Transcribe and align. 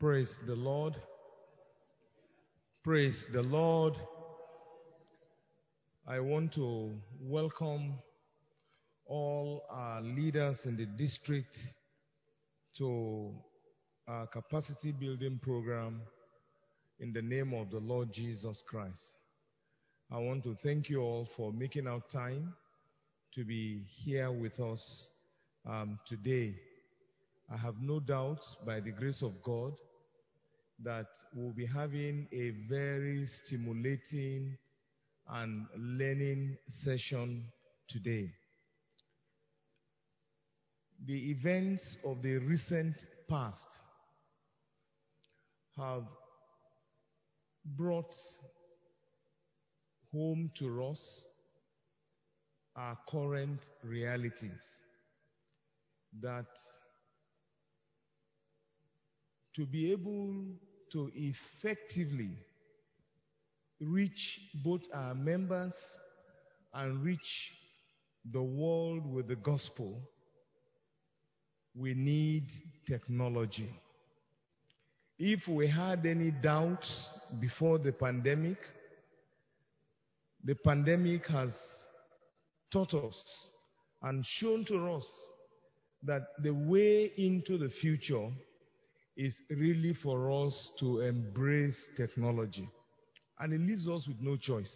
Praise 0.00 0.32
the 0.46 0.54
Lord. 0.54 0.94
Praise 2.84 3.20
the 3.32 3.42
Lord. 3.42 3.94
I 6.06 6.20
want 6.20 6.54
to 6.54 6.92
welcome 7.20 7.94
all 9.06 9.64
our 9.68 10.00
leaders 10.00 10.56
in 10.66 10.76
the 10.76 10.86
district 10.86 11.52
to 12.76 13.32
our 14.06 14.28
capacity 14.28 14.92
building 14.92 15.40
program 15.42 16.00
in 17.00 17.12
the 17.12 17.22
name 17.22 17.52
of 17.52 17.68
the 17.72 17.80
Lord 17.80 18.12
Jesus 18.12 18.62
Christ. 18.68 19.02
I 20.12 20.18
want 20.18 20.44
to 20.44 20.56
thank 20.62 20.88
you 20.88 21.00
all 21.00 21.26
for 21.36 21.52
making 21.52 21.88
out 21.88 22.08
time 22.12 22.54
to 23.34 23.44
be 23.44 23.82
here 24.04 24.30
with 24.30 24.60
us 24.60 25.08
um, 25.68 25.98
today. 26.08 26.54
I 27.52 27.56
have 27.56 27.74
no 27.82 27.98
doubt, 27.98 28.38
by 28.64 28.78
the 28.78 28.92
grace 28.92 29.22
of 29.22 29.32
God, 29.42 29.72
that 30.84 31.06
we'll 31.34 31.52
be 31.52 31.66
having 31.66 32.28
a 32.32 32.50
very 32.68 33.26
stimulating 33.44 34.56
and 35.28 35.66
learning 35.76 36.56
session 36.84 37.44
today. 37.88 38.30
The 41.06 41.30
events 41.30 41.96
of 42.04 42.22
the 42.22 42.36
recent 42.38 42.94
past 43.28 43.66
have 45.76 46.04
brought 47.76 48.12
home 50.12 50.50
to 50.58 50.84
us 50.86 51.00
our 52.76 52.96
current 53.10 53.60
realities 53.82 54.62
that 56.20 56.46
to 59.56 59.66
be 59.66 59.92
able 59.92 60.46
to 60.92 61.10
effectively 61.14 62.30
reach 63.80 64.40
both 64.64 64.82
our 64.92 65.14
members 65.14 65.74
and 66.74 67.02
reach 67.02 67.20
the 68.32 68.42
world 68.42 69.06
with 69.12 69.28
the 69.28 69.36
gospel, 69.36 70.00
we 71.74 71.94
need 71.94 72.46
technology. 72.86 73.70
If 75.18 75.46
we 75.48 75.68
had 75.68 76.06
any 76.06 76.30
doubts 76.30 77.08
before 77.40 77.78
the 77.78 77.92
pandemic, 77.92 78.58
the 80.44 80.54
pandemic 80.54 81.26
has 81.26 81.50
taught 82.72 82.94
us 82.94 83.16
and 84.02 84.24
shown 84.38 84.64
to 84.66 84.92
us 84.92 85.04
that 86.04 86.22
the 86.42 86.52
way 86.52 87.10
into 87.16 87.58
the 87.58 87.70
future 87.80 88.28
is 89.18 89.36
really 89.50 89.94
for 90.00 90.46
us 90.46 90.70
to 90.78 91.00
embrace 91.00 91.76
technology. 91.96 92.68
And 93.40 93.52
it 93.52 93.60
leaves 93.60 93.88
us 93.88 94.06
with 94.06 94.20
no 94.20 94.36
choice. 94.36 94.72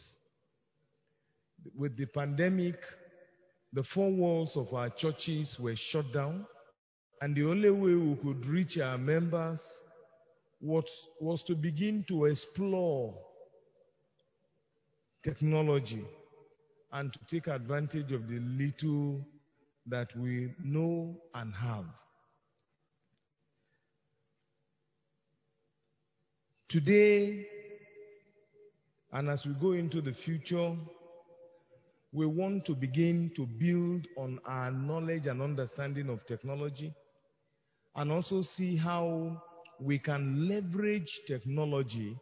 With 1.78 1.96
the 1.96 2.06
pandemic, 2.06 2.74
the 3.72 3.84
four 3.94 4.10
walls 4.10 4.56
of 4.56 4.74
our 4.74 4.90
churches 4.90 5.56
were 5.60 5.76
shut 5.90 6.12
down, 6.12 6.44
and 7.20 7.36
the 7.36 7.44
only 7.48 7.70
way 7.70 7.94
we 7.94 8.16
could 8.16 8.44
reach 8.46 8.76
our 8.78 8.98
members 8.98 9.60
was, 10.60 10.84
was 11.20 11.40
to 11.44 11.54
begin 11.54 12.04
to 12.08 12.24
explore 12.24 13.14
technology 15.24 16.04
and 16.92 17.12
to 17.12 17.18
take 17.30 17.46
advantage 17.46 18.10
of 18.10 18.26
the 18.26 18.40
little 18.40 19.24
that 19.86 20.08
we 20.16 20.52
know 20.64 21.16
and 21.32 21.54
have. 21.54 21.84
Today, 26.72 27.46
and 29.12 29.28
as 29.28 29.44
we 29.44 29.52
go 29.60 29.72
into 29.72 30.00
the 30.00 30.14
future, 30.24 30.74
we 32.14 32.24
want 32.24 32.64
to 32.64 32.74
begin 32.74 33.30
to 33.36 33.44
build 33.44 34.06
on 34.16 34.38
our 34.46 34.70
knowledge 34.70 35.26
and 35.26 35.42
understanding 35.42 36.08
of 36.08 36.24
technology 36.24 36.94
and 37.94 38.10
also 38.10 38.42
see 38.56 38.74
how 38.74 39.42
we 39.80 39.98
can 39.98 40.48
leverage 40.48 41.10
technology 41.26 42.16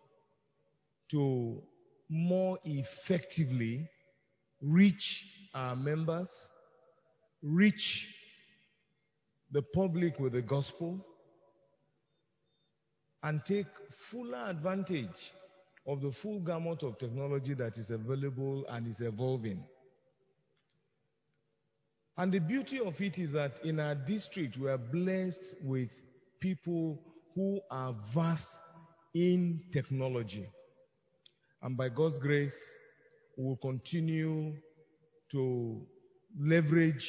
to 1.12 1.62
more 2.08 2.58
effectively 2.64 3.88
reach 4.60 5.04
our 5.54 5.76
members, 5.76 6.28
reach 7.41 8.04
the 9.53 9.62
public 9.62 10.19
with 10.19 10.32
the 10.32 10.42
gospel, 10.42 11.06
and 13.22 13.41
take 13.47 13.66
fuller 14.10 14.47
advantage 14.48 15.06
of 15.87 16.00
the 16.00 16.12
full 16.22 16.41
gamut 16.41 16.82
of 16.82 16.98
technology 16.98 17.54
that 17.54 17.76
is 17.76 17.91
available 17.91 18.65
and 18.69 18.87
is 18.87 19.00
evolving. 19.00 19.62
And 22.16 22.32
the 22.32 22.38
beauty 22.38 22.81
of 22.84 22.94
it 23.00 23.19
is 23.19 23.32
that 23.32 23.54
in 23.65 23.81
our 23.81 23.94
district, 23.94 24.59
we 24.59 24.69
are 24.69 24.78
blessed 24.78 25.56
with 25.62 25.88
people 26.41 27.00
who 27.34 27.60
are 27.71 27.94
vast 28.15 28.44
in 29.15 29.60
technology. 29.72 30.47
And 31.62 31.77
by 31.77 31.88
God's 31.88 32.19
grace, 32.19 32.53
we 33.37 33.44
will 33.44 33.56
continue 33.56 34.54
to 35.32 35.81
leverage 36.38 37.06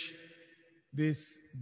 this 0.94 1.18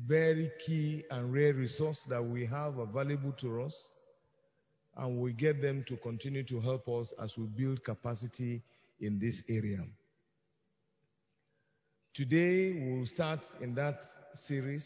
very 0.07 0.51
key 0.65 1.03
and 1.09 1.33
rare 1.33 1.53
resource 1.53 1.99
that 2.09 2.23
we 2.23 2.45
have 2.45 2.77
available 2.77 3.33
to 3.41 3.63
us 3.63 3.73
and 4.97 5.19
we 5.19 5.33
get 5.33 5.61
them 5.61 5.83
to 5.87 5.97
continue 5.97 6.43
to 6.43 6.59
help 6.59 6.87
us 6.87 7.13
as 7.21 7.33
we 7.37 7.45
build 7.45 7.83
capacity 7.83 8.61
in 8.99 9.19
this 9.19 9.41
area. 9.49 9.79
Today, 12.15 12.73
we'll 12.73 13.05
start 13.05 13.39
in 13.61 13.75
that 13.75 13.99
series 14.47 14.85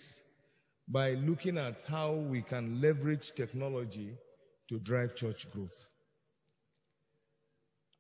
by 0.88 1.12
looking 1.12 1.58
at 1.58 1.78
how 1.88 2.14
we 2.14 2.42
can 2.42 2.82
leverage 2.82 3.32
technology 3.36 4.14
to 4.70 4.80
drive 4.80 5.16
church 5.16 5.48
growth. 5.52 5.72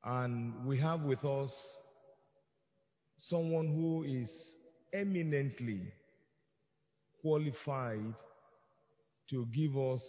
And 0.03 0.65
we 0.65 0.79
have 0.79 1.01
with 1.01 1.23
us 1.23 1.51
someone 3.17 3.67
who 3.67 4.03
is 4.03 4.29
eminently 4.93 5.81
qualified 7.21 8.13
to 9.29 9.45
give 9.53 9.77
us 9.77 10.01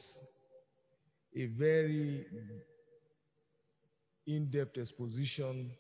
a 1.37 1.47
very 1.47 2.27
in 4.27 4.51
depth 4.51 4.79
exposition 4.79 5.71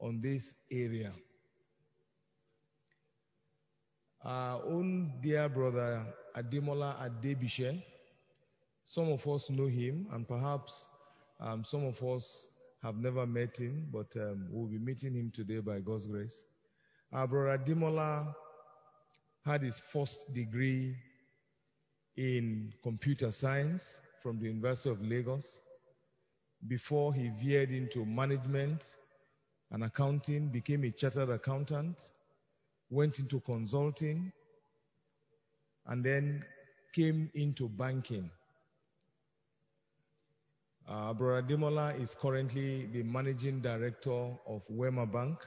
on 0.00 0.20
this 0.22 0.42
area. 0.70 1.12
Our 4.22 4.62
own 4.64 5.12
dear 5.22 5.48
brother 5.48 6.04
Ademola 6.36 7.00
Adebise, 7.02 7.82
some 8.84 9.10
of 9.10 9.26
us 9.26 9.46
know 9.48 9.66
him, 9.66 10.06
and 10.12 10.28
perhaps 10.28 10.70
um, 11.40 11.64
some 11.70 11.84
of 11.86 11.96
us 12.02 12.24
have 12.82 12.96
never 12.96 13.26
met 13.26 13.56
him, 13.56 13.88
but 13.92 14.08
um, 14.16 14.46
we'll 14.50 14.68
be 14.68 14.78
meeting 14.78 15.14
him 15.14 15.32
today 15.34 15.58
by 15.60 15.80
God's 15.80 16.06
grace. 16.06 16.34
Our 17.12 17.26
brother 17.26 17.58
Ademola 17.58 18.34
had 19.44 19.62
his 19.62 19.80
first 19.92 20.16
degree 20.34 20.94
in 22.16 22.72
computer 22.82 23.32
science 23.40 23.82
from 24.22 24.38
the 24.38 24.46
University 24.46 24.90
of 24.90 25.00
Lagos 25.02 25.44
before 26.68 27.14
he 27.14 27.30
veered 27.42 27.70
into 27.70 28.04
management 28.04 28.82
and 29.70 29.84
accounting, 29.84 30.48
became 30.48 30.84
a 30.84 30.90
chartered 30.90 31.30
accountant, 31.30 31.96
went 32.90 33.18
into 33.18 33.40
consulting, 33.40 34.32
and 35.86 36.04
then 36.04 36.44
came 36.94 37.30
into 37.34 37.68
banking. 37.68 38.30
Uh, 40.88 41.12
Brother 41.12 41.46
Demola 41.46 42.00
is 42.02 42.14
currently 42.20 42.86
the 42.92 43.02
managing 43.04 43.60
director 43.60 44.32
of 44.46 44.62
Wema 44.70 45.10
Bank, 45.10 45.38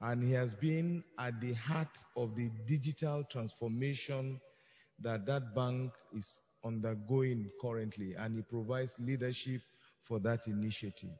and 0.00 0.22
he 0.22 0.32
has 0.32 0.54
been 0.54 1.04
at 1.18 1.38
the 1.40 1.52
heart 1.52 1.88
of 2.16 2.34
the 2.34 2.50
digital 2.66 3.24
transformation 3.30 4.40
that 5.02 5.26
that 5.26 5.54
bank 5.54 5.92
is 6.16 6.26
undergoing 6.64 7.50
currently, 7.60 8.14
and 8.18 8.36
he 8.36 8.42
provides 8.42 8.90
leadership 8.98 9.60
for 10.06 10.18
that 10.20 10.40
initiative. 10.46 11.10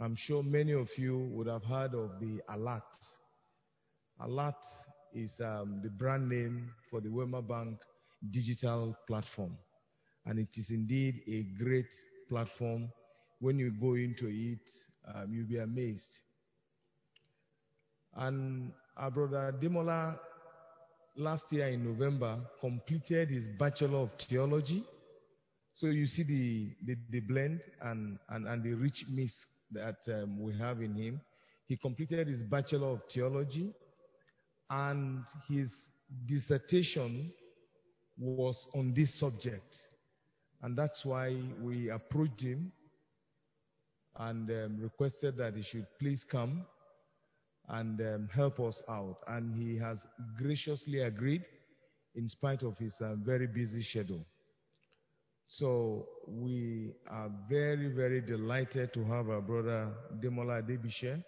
I'm 0.00 0.16
sure 0.16 0.42
many 0.42 0.72
of 0.72 0.88
you 0.96 1.28
would 1.32 1.46
have 1.46 1.64
heard 1.64 1.94
of 1.94 2.18
the 2.20 2.40
ALAT. 2.48 2.82
ALAT 4.20 4.56
is 5.14 5.32
um, 5.40 5.80
the 5.82 5.90
brand 5.90 6.28
name 6.28 6.70
for 6.90 7.00
the 7.00 7.08
Wema 7.08 7.46
Bank 7.46 7.78
digital 8.30 8.96
platform, 9.06 9.56
and 10.26 10.38
it 10.38 10.48
is 10.56 10.66
indeed 10.70 11.20
a 11.28 11.62
great 11.62 11.88
platform. 12.28 12.90
When 13.40 13.58
you 13.58 13.72
go 13.80 13.94
into 13.94 14.28
it, 14.28 14.60
um, 15.14 15.32
you'll 15.32 15.48
be 15.48 15.58
amazed. 15.58 16.06
And 18.14 18.72
our 18.96 19.10
brother 19.10 19.54
Demola 19.60 20.18
last 21.16 21.44
year 21.50 21.68
in 21.68 21.84
November 21.84 22.38
completed 22.60 23.28
his 23.30 23.44
Bachelor 23.58 23.98
of 23.98 24.10
Theology 24.28 24.84
So 25.74 25.86
you 25.86 26.06
see 26.06 26.22
the, 26.22 26.70
the, 26.86 26.98
the 27.10 27.20
blend 27.20 27.60
and, 27.80 28.18
and, 28.28 28.46
and 28.46 28.62
the 28.62 28.74
rich 28.74 29.04
mix 29.10 29.32
that 29.72 29.96
um, 30.08 30.40
we 30.40 30.56
have 30.58 30.82
in 30.82 30.94
him. 30.94 31.20
He 31.66 31.76
completed 31.76 32.28
his 32.28 32.42
Bachelor 32.42 32.88
of 32.88 33.00
Theology 33.12 33.72
and 34.68 35.24
his 35.48 35.72
dissertation 36.26 37.32
was 38.18 38.56
on 38.74 38.92
this 38.94 39.18
subject. 39.18 39.74
And 40.62 40.76
that's 40.76 41.00
why 41.04 41.36
we 41.60 41.90
approached 41.90 42.40
him 42.40 42.72
and 44.18 44.48
um, 44.50 44.78
requested 44.78 45.38
that 45.38 45.54
he 45.54 45.62
should 45.62 45.86
please 45.98 46.24
come 46.30 46.66
and 47.68 48.00
um, 48.00 48.28
help 48.34 48.60
us 48.60 48.80
out. 48.88 49.18
And 49.28 49.54
he 49.54 49.78
has 49.78 49.98
graciously 50.38 51.00
agreed 51.00 51.44
in 52.14 52.28
spite 52.28 52.62
of 52.62 52.76
his 52.78 52.94
uh, 53.00 53.14
very 53.24 53.46
busy 53.46 53.82
schedule. 53.82 54.24
So 55.48 56.06
we 56.26 56.94
are 57.10 57.30
very, 57.48 57.88
very 57.88 58.20
delighted 58.20 58.92
to 58.94 59.04
have 59.04 59.28
our 59.28 59.40
brother 59.40 59.92
Demola 60.22 60.62
Debishe 60.62 61.22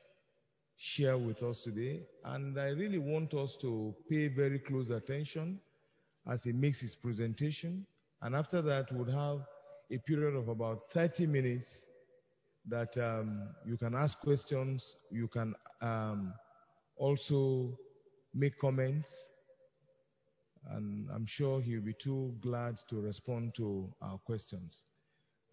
share 0.76 1.18
with 1.18 1.42
us 1.42 1.60
today. 1.64 2.02
And 2.24 2.58
I 2.58 2.68
really 2.68 2.98
want 2.98 3.34
us 3.34 3.54
to 3.60 3.94
pay 4.08 4.28
very 4.28 4.58
close 4.60 4.90
attention 4.90 5.60
as 6.30 6.42
he 6.42 6.52
makes 6.52 6.80
his 6.80 6.96
presentation. 7.02 7.86
And 8.22 8.34
after 8.34 8.62
that, 8.62 8.86
we'll 8.92 9.14
have 9.14 9.44
a 9.90 9.98
period 10.06 10.34
of 10.34 10.48
about 10.48 10.84
30 10.94 11.26
minutes 11.26 11.66
that 12.68 12.96
um, 12.96 13.48
you 13.66 13.76
can 13.76 13.94
ask 13.94 14.18
questions, 14.20 14.84
you 15.10 15.28
can 15.28 15.54
um, 15.82 16.32
also 16.96 17.78
make 18.34 18.58
comments, 18.58 19.08
and 20.70 21.08
I'm 21.14 21.26
sure 21.28 21.60
he'll 21.60 21.82
be 21.82 21.94
too 22.02 22.34
glad 22.40 22.76
to 22.88 23.00
respond 23.00 23.54
to 23.56 23.92
our 24.00 24.18
questions. 24.18 24.82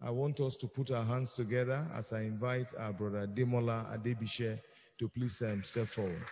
I 0.00 0.10
want 0.10 0.40
us 0.40 0.56
to 0.60 0.66
put 0.66 0.90
our 0.90 1.04
hands 1.04 1.32
together 1.36 1.86
as 1.96 2.06
I 2.12 2.20
invite 2.20 2.66
our 2.78 2.92
brother 2.92 3.26
Demola 3.26 3.92
Adebise 3.94 4.58
to 4.98 5.08
please 5.08 5.36
um, 5.42 5.62
step 5.64 5.86
forward. 5.94 6.22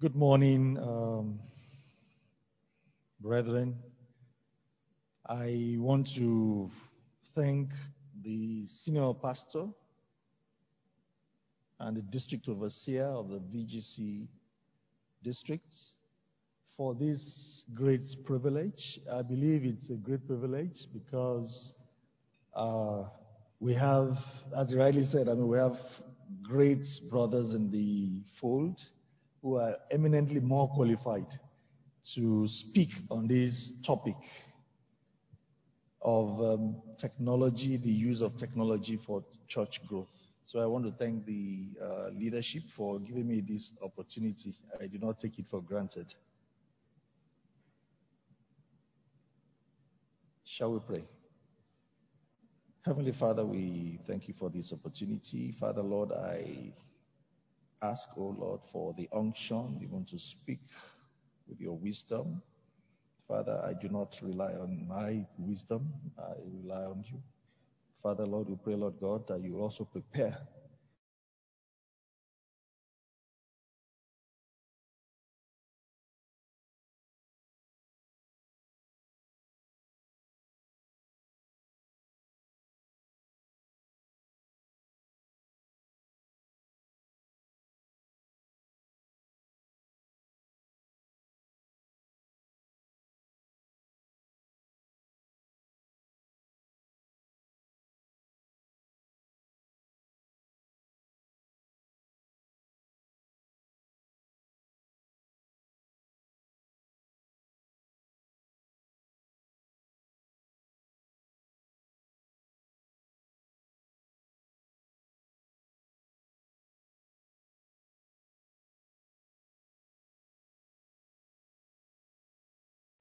Good 0.00 0.16
morning, 0.16 0.78
um, 0.78 1.38
brethren. 3.20 3.76
I 5.28 5.74
want 5.76 6.08
to 6.16 6.70
thank 7.36 7.68
the 8.24 8.64
senior 8.82 9.12
pastor 9.12 9.66
and 11.80 11.98
the 11.98 12.00
district 12.00 12.48
overseer 12.48 13.04
of 13.04 13.28
the 13.28 13.40
VGC 13.40 14.26
districts 15.22 15.92
for 16.78 16.94
this 16.94 17.66
great 17.74 18.06
privilege. 18.24 19.00
I 19.12 19.20
believe 19.20 19.66
it's 19.66 19.90
a 19.90 19.96
great 19.96 20.26
privilege 20.26 20.86
because 20.94 21.74
uh, 22.54 23.02
we 23.60 23.74
have, 23.74 24.16
as 24.56 24.72
you 24.72 24.78
rightly 24.78 25.04
said, 25.12 25.28
I 25.28 25.34
mean, 25.34 25.48
we 25.48 25.58
have 25.58 25.76
great 26.42 26.86
brothers 27.10 27.54
in 27.54 27.70
the 27.70 28.22
fold 28.40 28.80
who 29.42 29.56
are 29.56 29.76
eminently 29.90 30.40
more 30.40 30.68
qualified 30.68 31.26
to 32.14 32.46
speak 32.48 32.88
on 33.10 33.26
this 33.26 33.72
topic 33.86 34.16
of 36.02 36.40
um, 36.40 36.76
technology, 36.98 37.76
the 37.76 37.90
use 37.90 38.22
of 38.22 38.36
technology 38.38 38.98
for 39.06 39.22
church 39.48 39.80
growth. 39.86 40.08
So 40.44 40.58
I 40.58 40.66
want 40.66 40.84
to 40.84 40.92
thank 40.92 41.26
the 41.26 41.68
uh, 41.82 42.08
leadership 42.08 42.62
for 42.76 42.98
giving 42.98 43.28
me 43.28 43.42
this 43.46 43.70
opportunity. 43.82 44.54
I 44.80 44.86
do 44.86 44.98
not 44.98 45.20
take 45.20 45.38
it 45.38 45.44
for 45.50 45.60
granted. 45.62 46.06
Shall 50.44 50.72
we 50.72 50.80
pray? 50.80 51.04
Heavenly 52.84 53.12
Father, 53.12 53.44
we 53.44 54.00
thank 54.06 54.26
you 54.26 54.34
for 54.38 54.50
this 54.50 54.72
opportunity. 54.72 55.54
Father, 55.60 55.82
Lord, 55.82 56.12
I 56.12 56.72
ask, 57.82 58.08
oh 58.16 58.34
Lord, 58.38 58.60
for 58.72 58.94
the 58.96 59.08
unction, 59.12 59.80
even 59.82 60.04
to 60.10 60.18
speak 60.18 60.60
with 61.48 61.60
your 61.60 61.76
wisdom. 61.76 62.42
Father, 63.28 63.60
I 63.64 63.74
do 63.80 63.88
not 63.88 64.16
rely 64.22 64.52
on 64.54 64.86
my 64.88 65.26
wisdom, 65.38 65.92
I 66.18 66.32
rely 66.62 66.84
on 66.84 67.04
you. 67.10 67.22
Father, 68.02 68.26
Lord, 68.26 68.48
we 68.48 68.56
pray, 68.56 68.74
Lord 68.74 68.94
God, 69.00 69.26
that 69.28 69.42
you 69.42 69.60
also 69.60 69.84
prepare 69.84 70.36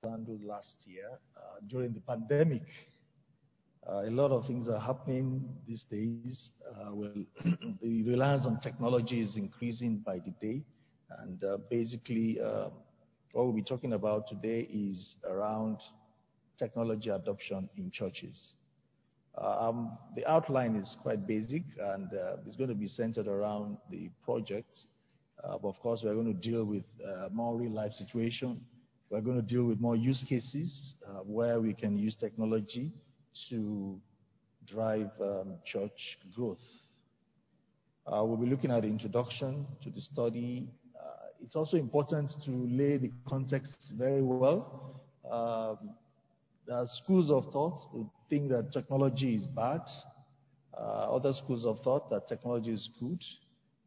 handled 0.09 0.43
last 0.43 0.75
year 0.85 1.09
uh, 1.37 1.59
during 1.67 1.93
the 1.93 1.99
pandemic. 2.01 2.63
Uh, 3.87 4.01
a 4.05 4.09
lot 4.09 4.31
of 4.31 4.45
things 4.45 4.67
are 4.67 4.79
happening 4.79 5.47
these 5.67 5.83
days. 5.89 6.49
Uh, 6.69 6.93
well, 6.93 7.13
the 7.81 8.03
reliance 8.03 8.45
on 8.45 8.59
technology 8.59 9.21
is 9.21 9.35
increasing 9.35 9.97
by 9.97 10.19
the 10.19 10.31
day, 10.41 10.61
and 11.19 11.43
basically, 11.69 12.39
um, 12.41 12.71
what 13.31 13.45
we'll 13.45 13.53
be 13.53 13.63
talking 13.63 13.93
about 13.93 14.27
today 14.27 14.67
is 14.71 15.15
around 15.27 15.77
technology 16.57 17.09
adoption 17.09 17.69
in 17.77 17.89
churches. 17.91 18.53
Um, 19.37 19.97
the 20.15 20.29
outline 20.29 20.75
is 20.75 20.97
quite 21.01 21.25
basic, 21.25 21.63
and 21.79 22.09
it's 22.45 22.57
going 22.57 22.69
to 22.69 22.75
be 22.75 22.87
centered 22.87 23.27
around 23.27 23.77
the 23.89 24.09
project. 24.25 24.75
But 25.41 25.67
of 25.67 25.79
course, 25.79 26.01
we're 26.03 26.15
going 26.15 26.33
to 26.33 26.49
deal 26.49 26.65
with 26.65 26.83
more 27.31 27.55
real-life 27.55 27.93
situation 27.93 28.59
we're 29.09 29.21
going 29.21 29.37
to 29.37 29.41
deal 29.41 29.65
with 29.65 29.79
more 29.79 29.95
use 29.95 30.23
cases 30.27 30.95
uh, 31.07 31.19
where 31.19 31.59
we 31.59 31.73
can 31.73 31.97
use 31.97 32.15
technology 32.15 32.91
to 33.49 33.99
drive 34.67 35.09
um, 35.21 35.55
church 35.65 36.17
growth. 36.35 36.57
Uh, 38.05 38.23
we'll 38.23 38.37
be 38.37 38.47
looking 38.47 38.71
at 38.71 38.81
the 38.81 38.87
introduction 38.87 39.65
to 39.83 39.89
the 39.89 40.01
study 40.01 40.67
it's 41.41 41.55
also 41.55 41.77
important 41.77 42.31
to 42.45 42.51
lay 42.51 42.97
the 42.97 43.11
context 43.27 43.75
very 43.97 44.21
well. 44.21 45.01
Um, 45.29 45.91
there 46.67 46.77
are 46.77 46.87
schools 47.03 47.31
of 47.31 47.51
thought 47.51 47.79
who 47.91 48.09
think 48.29 48.49
that 48.49 48.71
technology 48.71 49.35
is 49.35 49.45
bad. 49.45 49.81
Uh, 50.77 51.15
other 51.15 51.33
schools 51.33 51.65
of 51.65 51.79
thought 51.83 52.09
that 52.09 52.27
technology 52.27 52.71
is 52.71 52.89
good. 52.99 53.23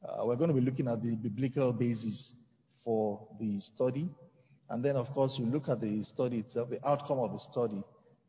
Uh, 0.05 0.25
we're 0.25 0.37
going 0.37 0.49
to 0.49 0.55
be 0.55 0.61
looking 0.61 0.89
at 0.89 1.03
the 1.03 1.15
biblical 1.15 1.73
basis 1.73 2.33
for 2.85 3.27
the 3.39 3.61
study. 3.75 4.09
And 4.71 4.85
then, 4.85 4.97
of 4.97 5.09
course, 5.09 5.37
we 5.39 5.47
look 5.47 5.69
at 5.69 5.81
the 5.81 6.03
study 6.05 6.39
itself, 6.39 6.71
the 6.71 6.87
outcome 6.89 7.19
of 7.19 7.33
the 7.33 7.41
study, 7.51 7.83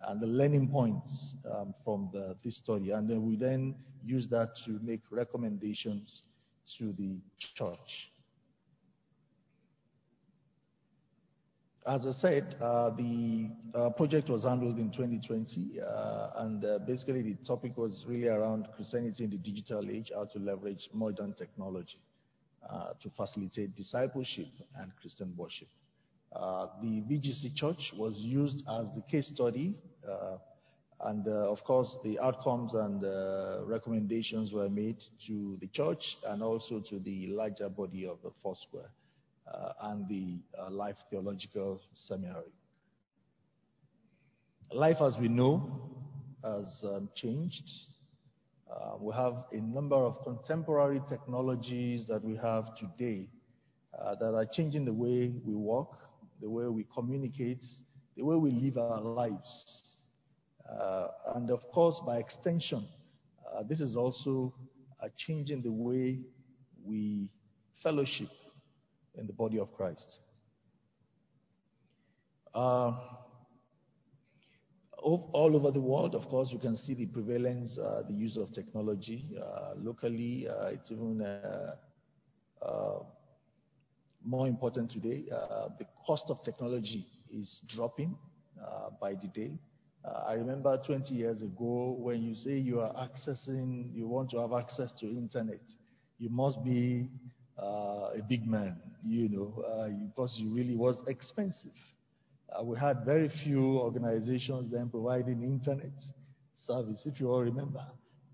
and 0.07 0.21
the 0.21 0.27
learning 0.27 0.69
points 0.69 1.35
um, 1.49 1.73
from 1.83 2.09
the, 2.11 2.35
this 2.43 2.57
study. 2.57 2.91
And 2.91 3.09
then 3.09 3.25
we 3.25 3.35
then 3.35 3.75
use 4.03 4.27
that 4.29 4.49
to 4.65 4.79
make 4.81 5.01
recommendations 5.09 6.23
to 6.77 6.93
the 6.93 7.17
church. 7.55 8.09
As 11.85 12.07
I 12.07 12.13
said, 12.13 12.55
uh, 12.61 12.91
the 12.91 13.49
uh, 13.75 13.89
project 13.89 14.29
was 14.29 14.43
handled 14.43 14.77
in 14.77 14.89
2020, 14.91 15.81
uh, 15.81 16.29
and 16.37 16.63
uh, 16.63 16.79
basically 16.79 17.21
the 17.21 17.35
topic 17.45 17.77
was 17.77 18.05
really 18.07 18.29
around 18.29 18.67
Christianity 18.77 19.25
in 19.25 19.29
the 19.29 19.37
digital 19.37 19.89
age, 19.89 20.09
how 20.15 20.23
to 20.25 20.39
leverage 20.39 20.89
modern 20.93 21.33
technology 21.33 21.99
uh, 22.69 22.93
to 23.01 23.09
facilitate 23.17 23.75
discipleship 23.75 24.47
and 24.79 24.93
Christian 25.01 25.33
worship. 25.35 25.67
Uh, 26.35 26.67
the 26.81 27.01
VGC 27.09 27.55
Church 27.55 27.93
was 27.95 28.15
used 28.17 28.63
as 28.67 28.87
the 28.95 29.03
case 29.09 29.29
study, 29.33 29.75
and 31.01 31.27
of 31.27 31.63
course 31.63 31.95
the 32.03 32.19
outcomes 32.19 32.73
and 32.73 33.03
recommendations 33.67 34.51
were 34.51 34.69
made 34.69 34.97
to 35.27 35.57
the 35.61 35.67
church 35.67 36.17
and 36.27 36.41
also 36.41 36.79
to 36.89 36.99
the 36.99 37.27
larger 37.27 37.69
body 37.69 38.05
of 38.07 38.17
the 38.23 38.31
Foursquare. 38.41 38.89
Uh, 39.45 39.73
and 39.81 40.07
the 40.07 40.37
uh, 40.57 40.69
Life 40.69 40.95
Theological 41.09 41.81
Seminary. 41.91 42.53
Life, 44.71 44.97
as 45.01 45.17
we 45.19 45.27
know, 45.27 45.69
has 46.45 46.65
um, 46.85 47.09
changed. 47.13 47.69
Uh, 48.71 48.95
we 48.99 49.13
have 49.13 49.43
a 49.51 49.57
number 49.57 49.97
of 49.97 50.23
contemporary 50.23 51.01
technologies 51.09 52.07
that 52.07 52.23
we 52.23 52.37
have 52.37 52.63
today 52.77 53.27
uh, 53.99 54.15
that 54.15 54.33
are 54.33 54.45
changing 54.45 54.85
the 54.85 54.93
way 54.93 55.33
we 55.45 55.53
work, 55.53 55.89
the 56.41 56.49
way 56.49 56.65
we 56.65 56.85
communicate, 56.93 57.63
the 58.15 58.23
way 58.23 58.35
we 58.35 58.51
live 58.51 58.77
our 58.77 59.01
lives. 59.01 59.83
Uh, 60.69 61.07
and 61.35 61.49
of 61.49 61.61
course, 61.73 61.99
by 62.05 62.17
extension, 62.17 62.87
uh, 63.53 63.63
this 63.63 63.79
is 63.79 63.95
also 63.95 64.53
changing 65.17 65.61
the 65.61 65.71
way 65.71 66.19
we 66.85 67.29
fellowship 67.81 68.29
in 69.15 69.27
the 69.27 69.33
body 69.33 69.59
of 69.59 69.73
Christ. 69.73 70.17
Uh, 72.53 72.93
all 75.03 75.51
over 75.53 75.69
the 75.69 75.81
world, 75.81 76.15
of 76.15 76.23
course, 76.29 76.49
you 76.51 76.59
can 76.59 76.77
see 76.77 76.93
the 76.93 77.05
prevalence, 77.07 77.77
uh, 77.77 78.03
the 78.07 78.13
use 78.13 78.37
of 78.37 78.53
technology. 78.53 79.35
Uh, 79.37 79.73
locally, 79.75 80.47
uh, 80.47 80.67
it's 80.67 80.89
even 80.91 81.21
uh, 81.21 81.75
uh, 82.65 82.99
more 84.25 84.47
important 84.47 84.91
today. 84.91 85.23
the 85.79 85.85
cost 86.05 86.25
of 86.29 86.41
technology 86.43 87.05
is 87.31 87.61
dropping 87.67 88.15
by 89.01 89.13
the 89.13 89.27
day. 89.33 89.57
I 90.27 90.33
remember 90.33 90.77
20 90.85 91.13
years 91.13 91.41
ago 91.41 91.95
when 91.97 92.21
you 92.23 92.35
say 92.35 92.57
you 92.57 92.81
are 92.81 92.93
accessing, 92.93 93.93
you 93.95 94.07
want 94.07 94.29
to 94.31 94.39
have 94.39 94.51
access 94.53 94.91
to 94.99 95.05
internet, 95.07 95.61
you 96.19 96.29
must 96.29 96.63
be 96.63 97.07
uh, 97.57 98.09
a 98.17 98.21
big 98.27 98.45
man, 98.47 98.75
you 99.05 99.29
know, 99.29 99.63
uh, 99.63 99.87
because 100.07 100.37
it 100.39 100.47
really 100.49 100.75
was 100.75 100.97
expensive. 101.07 101.71
Uh, 102.51 102.63
we 102.63 102.77
had 102.77 103.05
very 103.05 103.29
few 103.43 103.77
organizations 103.77 104.69
then 104.71 104.89
providing 104.89 105.41
internet 105.43 105.93
service, 106.67 107.01
if 107.05 107.19
you 107.19 107.29
all 107.31 107.41
remember, 107.41 107.83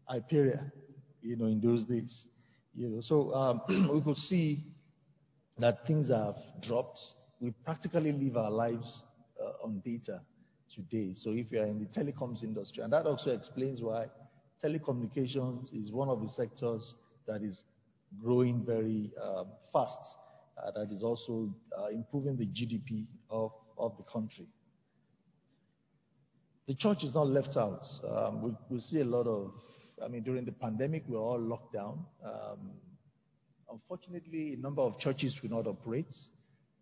Hyperia, 0.09 0.71
you 1.21 1.35
know, 1.35 1.45
in 1.45 1.61
those 1.61 1.83
days. 1.83 2.25
You 2.75 2.89
know, 2.89 3.01
so 3.01 3.33
um, 3.33 3.61
we 3.93 4.01
could 4.01 4.17
see 4.17 4.59
that 5.59 5.85
things 5.85 6.09
have 6.09 6.35
dropped. 6.61 6.99
We 7.39 7.51
practically 7.63 8.11
live 8.11 8.37
our 8.37 8.51
lives 8.51 9.03
uh, 9.41 9.65
on 9.65 9.81
data 9.85 10.21
today. 10.73 11.13
So 11.15 11.31
if 11.31 11.51
you 11.51 11.59
are 11.59 11.65
in 11.65 11.79
the 11.79 11.85
telecoms 11.99 12.43
industry, 12.43 12.83
and 12.83 12.91
that 12.93 13.05
also 13.05 13.31
explains 13.31 13.81
why 13.81 14.05
telecommunications 14.63 15.73
is 15.73 15.91
one 15.91 16.09
of 16.09 16.21
the 16.21 16.29
sectors 16.29 16.93
that 17.27 17.41
is 17.41 17.63
growing 18.21 18.63
very 18.65 19.11
um, 19.23 19.47
fast. 19.71 20.17
Uh, 20.57 20.71
that 20.71 20.91
is 20.93 21.03
also 21.03 21.49
uh, 21.77 21.87
improving 21.87 22.35
the 22.35 22.45
GDP 22.45 23.05
of, 23.29 23.51
of 23.77 23.95
the 23.97 24.03
country. 24.03 24.45
The 26.67 26.75
church 26.75 27.03
is 27.03 27.13
not 27.13 27.27
left 27.27 27.55
out. 27.55 27.81
Um, 28.07 28.41
we, 28.41 28.51
we, 28.69 28.79
see 28.81 28.99
a 28.99 29.05
lot 29.05 29.25
of, 29.25 29.51
I 30.03 30.07
mean, 30.07 30.21
during 30.23 30.45
the 30.45 30.51
pandemic, 30.51 31.03
we're 31.07 31.17
all 31.17 31.39
locked 31.39 31.73
down. 31.73 32.05
Um, 32.23 32.71
unfortunately, 33.71 34.53
a 34.53 34.57
number 34.57 34.81
of 34.81 34.97
churches 34.99 35.37
will 35.41 35.49
not 35.49 35.67
operate 35.67 36.13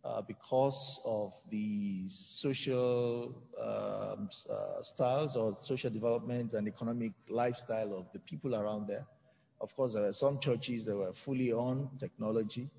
uh, 0.04 0.22
because 0.22 1.00
of 1.06 1.34
the 1.52 2.06
social 2.40 3.36
um, 3.62 4.30
uh, 4.50 4.82
styles 4.82 5.36
or 5.36 5.58
social 5.66 5.90
development 5.90 6.54
and 6.54 6.68
economic 6.68 7.12
lifestyle 7.30 7.94
of 7.98 8.06
the 8.14 8.20
people 8.20 8.56
around 8.56 8.88
there. 8.88 9.06
Of 9.60 9.70
course, 9.76 9.94
there 9.94 10.06
are 10.06 10.14
some 10.14 10.40
churches 10.42 10.86
that 10.86 10.96
were 10.96 11.12
fully 11.26 11.52
on 11.52 11.90
technology. 12.00 12.70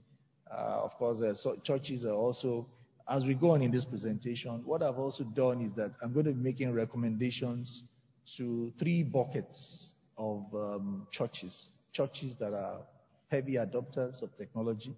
Uh, 0.51 0.81
of 0.85 0.93
course, 0.93 1.19
there 1.21 1.31
are 1.31 1.57
churches 1.65 2.05
are 2.05 2.15
also, 2.15 2.67
as 3.11 3.25
we 3.25 3.35
go 3.35 3.51
on 3.51 3.63
in 3.63 3.71
this 3.71 3.85
presentation, 3.85 4.63
what 4.65 4.83
I've 4.83 4.99
also 4.99 5.25
done 5.25 5.61
is 5.61 5.73
that 5.77 5.91
I'm 6.03 6.13
going 6.13 6.27
to 6.27 6.33
be 6.33 6.43
making 6.43 6.73
recommendations 6.73 7.83
to 8.37 8.73
three 8.79 9.03
buckets 9.03 9.87
of 10.17 10.45
um, 10.55 11.07
churches. 11.13 11.55
Churches 11.93 12.35
that 12.39 12.55
are 12.55 12.81
heavy 13.31 13.55
adopters 13.55 14.23
of 14.23 14.37
technology, 14.37 14.95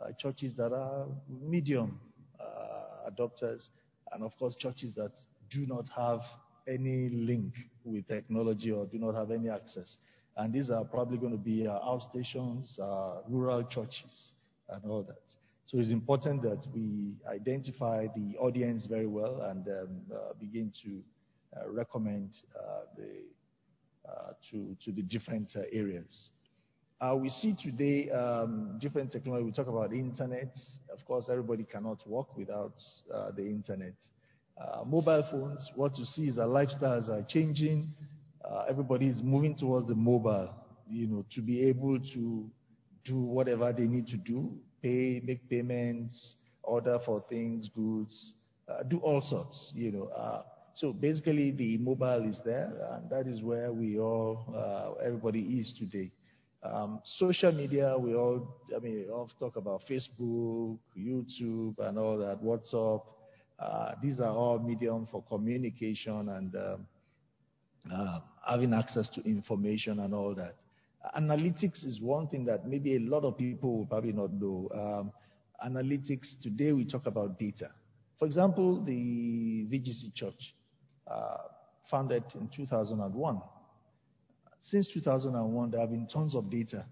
uh, 0.00 0.10
churches 0.18 0.54
that 0.56 0.72
are 0.72 1.06
medium 1.28 2.00
uh, 2.40 3.10
adopters, 3.10 3.68
and 4.12 4.22
of 4.22 4.36
course, 4.38 4.54
churches 4.56 4.92
that 4.96 5.12
do 5.50 5.66
not 5.66 5.84
have 5.94 6.20
any 6.68 7.08
link 7.10 7.52
with 7.84 8.06
technology 8.08 8.70
or 8.70 8.86
do 8.86 8.98
not 8.98 9.14
have 9.14 9.30
any 9.30 9.48
access. 9.48 9.96
And 10.36 10.52
these 10.52 10.70
are 10.70 10.84
probably 10.84 11.18
going 11.18 11.32
to 11.32 11.38
be 11.38 11.66
uh, 11.66 11.78
outstations, 11.80 12.78
uh, 12.80 13.20
rural 13.28 13.64
churches, 13.64 14.32
and 14.68 14.84
all 14.90 15.02
that. 15.02 15.22
So 15.66 15.78
it's 15.78 15.90
important 15.90 16.42
that 16.42 16.64
we 16.74 17.14
identify 17.28 18.06
the 18.16 18.36
audience 18.38 18.86
very 18.86 19.06
well 19.06 19.42
and 19.42 19.66
um, 19.68 20.00
begin 20.40 20.72
to 20.82 21.02
recommend 21.68 22.30
to 24.50 24.92
the 24.92 25.02
different 25.02 25.54
areas. 25.72 26.30
We 27.20 27.30
see 27.30 27.54
today 27.62 28.10
um, 28.10 28.78
different 28.80 29.10
technology. 29.10 29.44
We 29.44 29.52
talk 29.52 29.68
about 29.68 29.92
internet. 29.92 30.54
Of 30.92 31.04
course, 31.06 31.28
everybody 31.30 31.64
cannot 31.64 32.06
work 32.06 32.36
without 32.36 32.74
the 33.36 33.42
internet. 33.42 33.94
mobile 34.86 35.24
phones, 35.30 35.70
what 35.74 35.98
you 35.98 36.04
see 36.04 36.28
is 36.28 36.36
that 36.36 36.48
lifestyles 36.48 37.08
are 37.08 37.24
changing 37.28 37.92
uh, 38.44 38.64
everybody 38.68 39.06
is 39.06 39.22
moving 39.22 39.54
towards 39.54 39.86
the 39.88 39.94
mobile, 39.94 40.52
you 40.88 41.06
know, 41.06 41.24
to 41.34 41.40
be 41.40 41.68
able 41.68 41.98
to 41.98 42.50
do 43.04 43.16
whatever 43.16 43.72
they 43.72 43.84
need 43.84 44.06
to 44.08 44.16
do, 44.16 44.52
pay, 44.82 45.20
make 45.24 45.48
payments, 45.48 46.34
order 46.62 46.98
for 47.04 47.24
things, 47.28 47.68
goods, 47.74 48.32
uh, 48.68 48.82
do 48.84 48.98
all 48.98 49.20
sorts, 49.20 49.72
you 49.74 49.92
know. 49.92 50.04
Uh, 50.06 50.42
so 50.74 50.92
basically, 50.92 51.50
the 51.50 51.76
mobile 51.78 52.28
is 52.28 52.40
there, 52.44 52.72
and 52.92 53.10
that 53.10 53.26
is 53.26 53.42
where 53.42 53.72
we 53.72 53.98
all, 53.98 54.54
uh, 54.56 55.04
everybody 55.04 55.40
is 55.40 55.74
today. 55.78 56.10
Um, 56.62 57.00
social 57.04 57.52
media, 57.52 57.96
we 57.98 58.14
all, 58.14 58.56
I 58.74 58.80
mean, 58.80 58.94
we 59.06 59.08
all 59.08 59.30
talk 59.38 59.56
about 59.56 59.82
Facebook, 59.88 60.78
YouTube, 60.98 61.78
and 61.78 61.98
all 61.98 62.18
that, 62.18 62.42
WhatsApp. 62.42 63.02
Uh, 63.58 63.92
these 64.02 64.20
are 64.20 64.30
all 64.30 64.58
medium 64.58 65.08
for 65.10 65.22
communication 65.22 66.28
and 66.28 66.54
um, 66.54 66.86
uh, 67.90 68.20
having 68.46 68.74
access 68.74 69.08
to 69.10 69.22
information 69.24 70.00
and 70.00 70.14
all 70.14 70.34
that. 70.34 70.56
Analytics 71.16 71.86
is 71.86 71.98
one 72.00 72.28
thing 72.28 72.44
that 72.44 72.66
maybe 72.66 72.96
a 72.96 73.00
lot 73.00 73.24
of 73.24 73.38
people 73.38 73.78
will 73.78 73.86
probably 73.86 74.12
not 74.12 74.30
know. 74.32 74.68
Um, 74.74 75.12
analytics, 75.66 76.40
today 76.42 76.72
we 76.72 76.84
talk 76.84 77.06
about 77.06 77.38
data. 77.38 77.70
For 78.18 78.26
example, 78.26 78.84
the 78.84 79.66
VGC 79.72 80.14
Church, 80.14 80.54
uh, 81.10 81.36
founded 81.90 82.22
in 82.34 82.50
2001. 82.54 83.40
Since 84.62 84.88
2001, 84.94 85.70
there 85.70 85.80
have 85.80 85.90
been 85.90 86.06
tons 86.06 86.34
of 86.34 86.50
data 86.50 86.84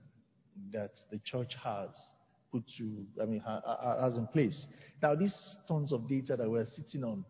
that 0.72 0.90
the 1.10 1.20
church 1.24 1.54
has 1.62 1.88
put 2.50 2.64
to, 2.78 3.06
I 3.22 3.26
mean, 3.26 3.40
has 3.40 4.16
in 4.16 4.26
place. 4.28 4.66
Now, 5.02 5.14
these 5.14 5.34
tons 5.66 5.92
of 5.92 6.08
data 6.08 6.36
that 6.36 6.48
we're 6.48 6.66
sitting 6.66 7.04
on, 7.04 7.24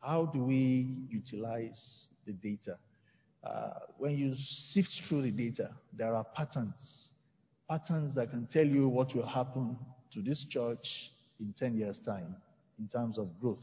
how 0.00 0.26
do 0.26 0.42
we 0.42 1.06
utilize 1.08 2.08
the 2.26 2.32
data? 2.32 2.76
Uh, 3.42 3.70
when 3.98 4.16
you 4.16 4.34
sift 4.72 4.88
through 5.08 5.22
the 5.22 5.30
data, 5.30 5.70
there 5.96 6.14
are 6.14 6.24
patterns, 6.34 7.08
patterns 7.68 8.14
that 8.14 8.30
can 8.30 8.46
tell 8.52 8.66
you 8.66 8.88
what 8.88 9.14
will 9.14 9.26
happen 9.26 9.76
to 10.12 10.22
this 10.22 10.44
church 10.50 10.86
in 11.40 11.54
10 11.58 11.76
years' 11.76 12.00
time 12.04 12.34
in 12.78 12.88
terms 12.88 13.18
of 13.18 13.28
growth. 13.40 13.62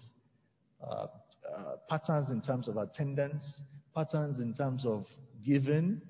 Uh, 0.84 1.08
uh, 1.56 1.76
patterns 1.90 2.30
in 2.30 2.42
terms 2.42 2.68
of 2.68 2.78
attendance, 2.78 3.60
patterns 3.96 4.40
in 4.40 4.54
terms 4.54 4.86
of 4.86 5.06
giving, 5.46 6.02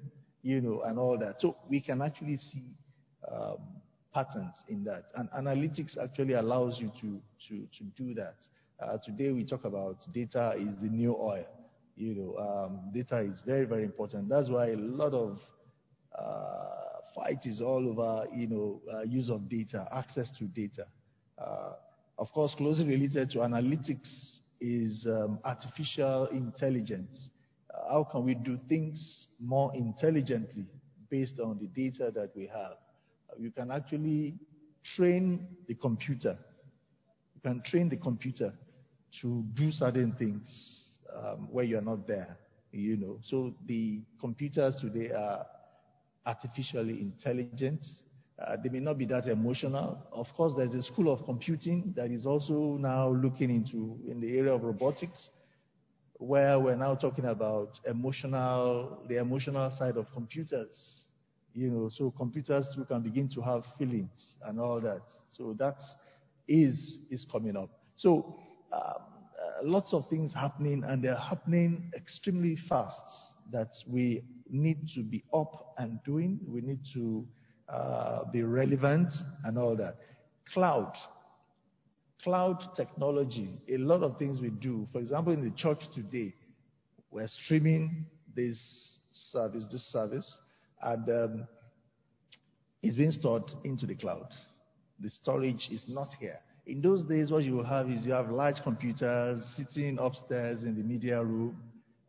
you 0.42 0.62
know, 0.62 0.82
and 0.86 0.98
all 1.00 1.18
that. 1.18 1.36
So 1.40 1.56
we 1.70 1.82
can 1.82 2.02
actually 2.02 2.38
see 2.38 2.64
um, 3.32 3.58
patterns 4.14 4.56
in 4.68 4.84
that. 4.86 5.06
And 5.16 5.30
analytics 5.32 5.98
actually 5.98 6.34
allows 6.34 6.80
you 6.80 6.92
to, 7.02 7.22
to, 7.48 7.68
to 7.78 7.84
do 7.96 8.14
that. 8.16 8.36
Uh, 8.82 8.98
today 9.04 9.32
we 9.32 9.46
talk 9.46 9.66
about 9.66 9.98
data 10.14 10.54
is 10.58 10.74
the 10.82 10.90
new 10.90 11.16
oil. 11.16 11.46
You 11.96 12.16
know, 12.16 12.38
um, 12.38 12.80
data 12.94 13.20
is 13.20 13.42
very, 13.46 13.66
very 13.66 13.84
important. 13.84 14.30
That's 14.30 14.50
why 14.50 14.70
a 14.70 14.76
lot 14.78 15.14
of 15.14 15.40
uh, 16.18 17.02
fight 17.16 17.40
is 17.46 17.62
all 17.62 17.88
over, 17.88 18.26
you 18.34 18.48
know, 18.48 18.82
uh, 18.92 19.02
use 19.04 19.30
of 19.30 19.48
data, 19.50 19.88
access 19.94 20.30
to 20.40 20.46
data. 20.46 20.86
Uh, 21.38 21.74
of 22.18 22.32
course, 22.32 22.54
closely 22.58 22.88
related 22.88 23.30
to 23.32 23.40
analytics 23.40 24.40
is 24.60 25.06
um, 25.10 25.40
artificial 25.44 26.28
intelligence. 26.28 27.30
How 27.90 28.04
can 28.10 28.26
we 28.26 28.36
do 28.36 28.60
things 28.68 29.28
more 29.40 29.72
intelligently 29.76 30.66
based 31.10 31.40
on 31.40 31.60
the 31.60 31.68
data 31.68 32.12
that 32.14 32.32
we 32.36 32.48
have? 32.48 32.78
You 33.40 33.52
can 33.52 33.72
actually 33.72 34.36
train 34.96 35.48
the 35.68 35.76
computer. 35.76 36.38
You 37.36 37.42
can 37.42 37.62
train 37.66 37.90
the 37.90 37.98
computer 37.98 38.54
to 39.22 39.44
do 39.56 39.72
certain 39.72 40.14
things 40.14 40.48
um, 41.16 41.48
where 41.52 41.66
you're 41.66 41.82
not 41.82 42.08
there, 42.08 42.38
you 42.72 42.98
know. 42.98 43.20
So 43.28 43.54
the 43.68 44.02
computers 44.20 44.78
today 44.82 45.12
are 45.12 45.46
artificially 46.26 47.02
intelligent. 47.02 47.84
Uh, 48.40 48.58
they 48.62 48.70
may 48.70 48.80
not 48.80 48.98
be 48.98 49.06
that 49.06 49.28
emotional. 49.28 49.98
Of 50.12 50.28
course, 50.36 50.54
there's 50.58 50.74
a 50.74 50.84
school 50.84 51.12
of 51.12 51.24
computing 51.26 51.94
that 51.96 52.12
is 52.12 52.26
also 52.26 52.78
now 52.80 53.10
looking 53.10 53.50
into 53.50 54.00
in 54.10 54.20
the 54.20 54.38
area 54.38 54.54
of 54.54 54.64
robotics, 54.64 55.30
where 56.22 56.60
we're 56.60 56.76
now 56.76 56.94
talking 56.94 57.26
about 57.26 57.80
emotional, 57.86 59.04
the 59.10 59.18
emotional 59.18 59.72
side 59.78 59.98
of 59.98 60.06
computers. 60.14 61.04
You 61.54 61.70
know, 61.70 61.90
so 61.92 62.12
computers 62.12 62.68
too 62.76 62.86
can 62.86 63.02
begin 63.02 63.28
to 63.34 63.42
have 63.42 63.64
feelings 63.78 64.36
and 64.46 64.60
all 64.60 64.80
that. 64.82 65.02
So 65.32 65.56
that 65.58 65.78
is 66.48 67.00
is 67.10 67.26
coming 67.32 67.58
up. 67.58 67.70
So 67.98 68.36
um, 68.72 68.80
uh, 68.82 69.64
lots 69.64 69.94
of 69.94 70.08
things 70.10 70.32
happening, 70.34 70.84
and 70.86 71.04
they're 71.04 71.16
happening 71.18 71.92
extremely 71.96 72.56
fast. 72.70 73.02
That 73.52 73.72
we 73.92 74.24
need 74.50 74.78
to 74.96 75.02
be 75.04 75.24
up 75.34 75.74
and 75.78 76.00
doing. 76.06 76.40
We 76.48 76.62
need 76.62 76.80
to 76.94 77.26
uh, 77.68 78.32
be 78.32 78.44
relevant 78.44 79.10
and 79.44 79.58
all 79.58 79.76
that. 79.76 79.96
Cloud. 80.54 80.94
Cloud 82.24 82.64
technology. 82.76 83.50
A 83.70 83.78
lot 83.78 84.04
of 84.04 84.18
things 84.18 84.40
we 84.40 84.50
do. 84.50 84.88
For 84.92 85.00
example, 85.00 85.34
in 85.34 85.42
the 85.42 85.56
church 85.56 85.80
today, 85.94 86.34
we're 87.10 87.28
streaming 87.28 88.06
this 88.36 88.60
service, 89.32 89.66
this 89.72 89.84
service, 89.92 90.38
and 90.82 91.10
um, 91.10 91.48
it's 92.84 92.96
being 92.96 93.12
stored 93.12 93.44
into 93.64 93.86
the 93.86 93.96
cloud. 93.96 94.28
The 95.00 95.10
storage 95.10 95.68
is 95.72 95.84
not 95.88 96.10
here. 96.20 96.40
In 96.68 96.82
those 96.82 97.04
days, 97.04 97.32
what 97.32 97.44
you 97.44 97.64
have 97.64 97.90
is 97.90 98.06
you 98.06 98.12
have 98.12 98.30
large 98.30 98.62
computers 98.64 99.44
sitting 99.58 99.98
upstairs 100.00 100.64
in 100.64 100.76
the 100.76 100.84
media 100.84 101.24
room, 101.24 101.58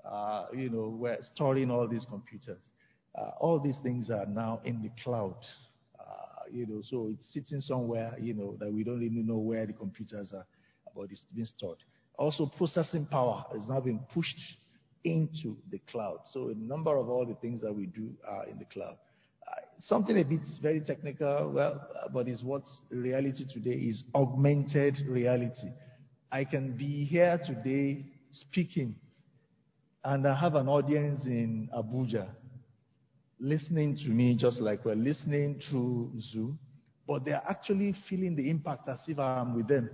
uh, 0.05 0.47
you 0.55 0.69
know, 0.69 0.95
we're 0.99 1.19
storing 1.35 1.71
all 1.71 1.89
these 1.89 2.05
computers. 2.09 2.61
Uh, 3.15 3.31
all 3.41 3.59
these 3.59 3.79
things 3.83 4.11
are 4.11 4.27
now 4.27 4.61
in 4.65 4.83
the 4.83 4.91
cloud. 5.03 5.37
You 6.53 6.67
know, 6.67 6.83
so 6.85 7.11
it's 7.13 7.33
sitting 7.33 7.61
somewhere, 7.61 8.15
you 8.21 8.35
know, 8.35 8.57
that 8.61 8.73
we 8.73 8.85
don't 8.85 9.03
even 9.03 9.27
know 9.27 9.39
where 9.39 9.67
the 9.67 9.73
computers 9.73 10.33
are, 10.35 10.47
but 10.95 11.09
it's 11.11 11.25
being 11.35 11.47
stored. 11.47 11.79
Also, 12.17 12.51
processing 12.57 13.07
power 13.11 13.45
is 13.57 13.67
now 13.69 13.81
being 13.81 14.05
pushed 14.13 14.39
into 15.05 15.57
the 15.71 15.81
cloud. 15.91 16.19
So 16.33 16.51
a 16.51 16.55
number 16.55 16.97
of 16.97 17.09
all 17.09 17.27
the 17.27 17.35
things 17.35 17.61
that 17.63 17.75
we 17.75 17.87
do 17.87 18.11
are 18.27 18.47
in 18.47 18.59
the 18.59 18.67
cloud. 18.67 18.97
Uh, 19.49 19.61
something 19.81 20.17
a 20.17 20.25
bit 20.25 20.41
very 20.61 20.81
technical, 20.81 21.53
well, 21.53 21.89
uh, 21.97 22.09
but 22.13 22.29
is 22.29 22.45
what 22.45 22.63
reality 22.91 23.45
today 23.53 23.71
is 23.73 24.05
augmented 24.15 24.99
reality. 25.09 25.71
I 26.31 26.45
can 26.45 26.77
be 26.77 27.05
here 27.05 27.41
today 27.45 28.05
speaking 28.31 28.97
and 30.05 30.27
I 30.27 30.39
have 30.39 30.55
an 30.55 30.69
audience 30.69 31.21
in 31.27 31.69
Abuja 31.77 32.29
listening 33.43 33.97
to 33.97 34.09
me 34.09 34.37
just 34.37 34.61
like 34.61 34.85
we're 34.85 34.95
listening 34.95 35.61
through 35.69 36.13
Zoom, 36.21 36.59
but 37.09 37.25
they're 37.25 37.43
actually 37.51 37.95
feeling 38.09 38.37
the 38.37 38.49
impact 38.49 38.89
as 38.89 39.01
if 39.09 39.19
I'm 39.19 39.57
with 39.57 39.67
them. 39.67 39.91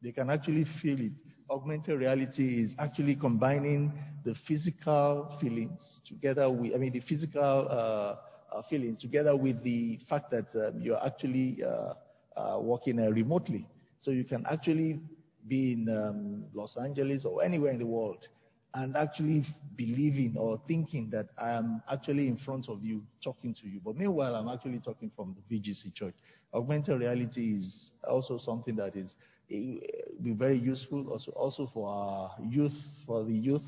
They 0.00 0.12
can 0.12 0.30
actually 0.30 0.64
feel 0.80 1.00
it. 1.00 1.12
Augmented 1.50 1.98
reality 1.98 2.62
is 2.62 2.70
actually 2.78 3.16
combining 3.16 3.92
the 4.24 4.34
physical 4.46 5.36
feelings 5.40 6.00
together 6.06 6.48
with, 6.48 6.72
I 6.74 6.78
mean, 6.78 6.92
the 6.92 7.00
physical 7.00 7.66
uh, 7.68 8.54
uh, 8.54 8.62
feelings 8.70 9.00
together 9.00 9.36
with 9.36 9.62
the 9.64 9.98
fact 10.08 10.30
that 10.30 10.46
um, 10.54 10.80
you're 10.80 11.04
actually 11.04 11.58
uh, 11.64 11.94
uh 12.36 12.60
working 12.60 13.00
uh, 13.00 13.10
remotely. 13.10 13.66
So 13.98 14.12
you 14.12 14.24
can 14.24 14.44
actually 14.50 15.00
be 15.48 15.72
in 15.72 15.88
um, 15.88 16.44
Los 16.54 16.76
Angeles 16.76 17.24
or 17.24 17.42
anywhere 17.42 17.72
in 17.72 17.78
the 17.78 17.86
world 17.86 18.28
and 18.76 18.94
actually 18.94 19.42
believing 19.76 20.36
or 20.38 20.60
thinking 20.68 21.08
that 21.10 21.28
I 21.40 21.50
am 21.52 21.82
actually 21.90 22.28
in 22.28 22.36
front 22.36 22.68
of 22.68 22.84
you 22.84 23.02
talking 23.24 23.54
to 23.54 23.68
you. 23.68 23.80
But 23.82 23.96
meanwhile, 23.96 24.34
I'm 24.34 24.48
actually 24.48 24.80
talking 24.80 25.10
from 25.16 25.34
the 25.34 25.56
VGC 25.56 25.94
church. 25.94 26.14
Augmented 26.52 27.00
reality 27.00 27.54
is 27.58 27.90
also 28.06 28.36
something 28.38 28.76
that 28.76 28.94
is 28.94 29.14
eh, 29.50 29.78
be 30.22 30.32
very 30.32 30.58
useful 30.58 31.08
also, 31.10 31.30
also 31.32 31.70
for 31.72 31.88
our 31.88 32.30
youth, 32.50 32.76
for 33.06 33.24
the 33.24 33.32
youth 33.32 33.62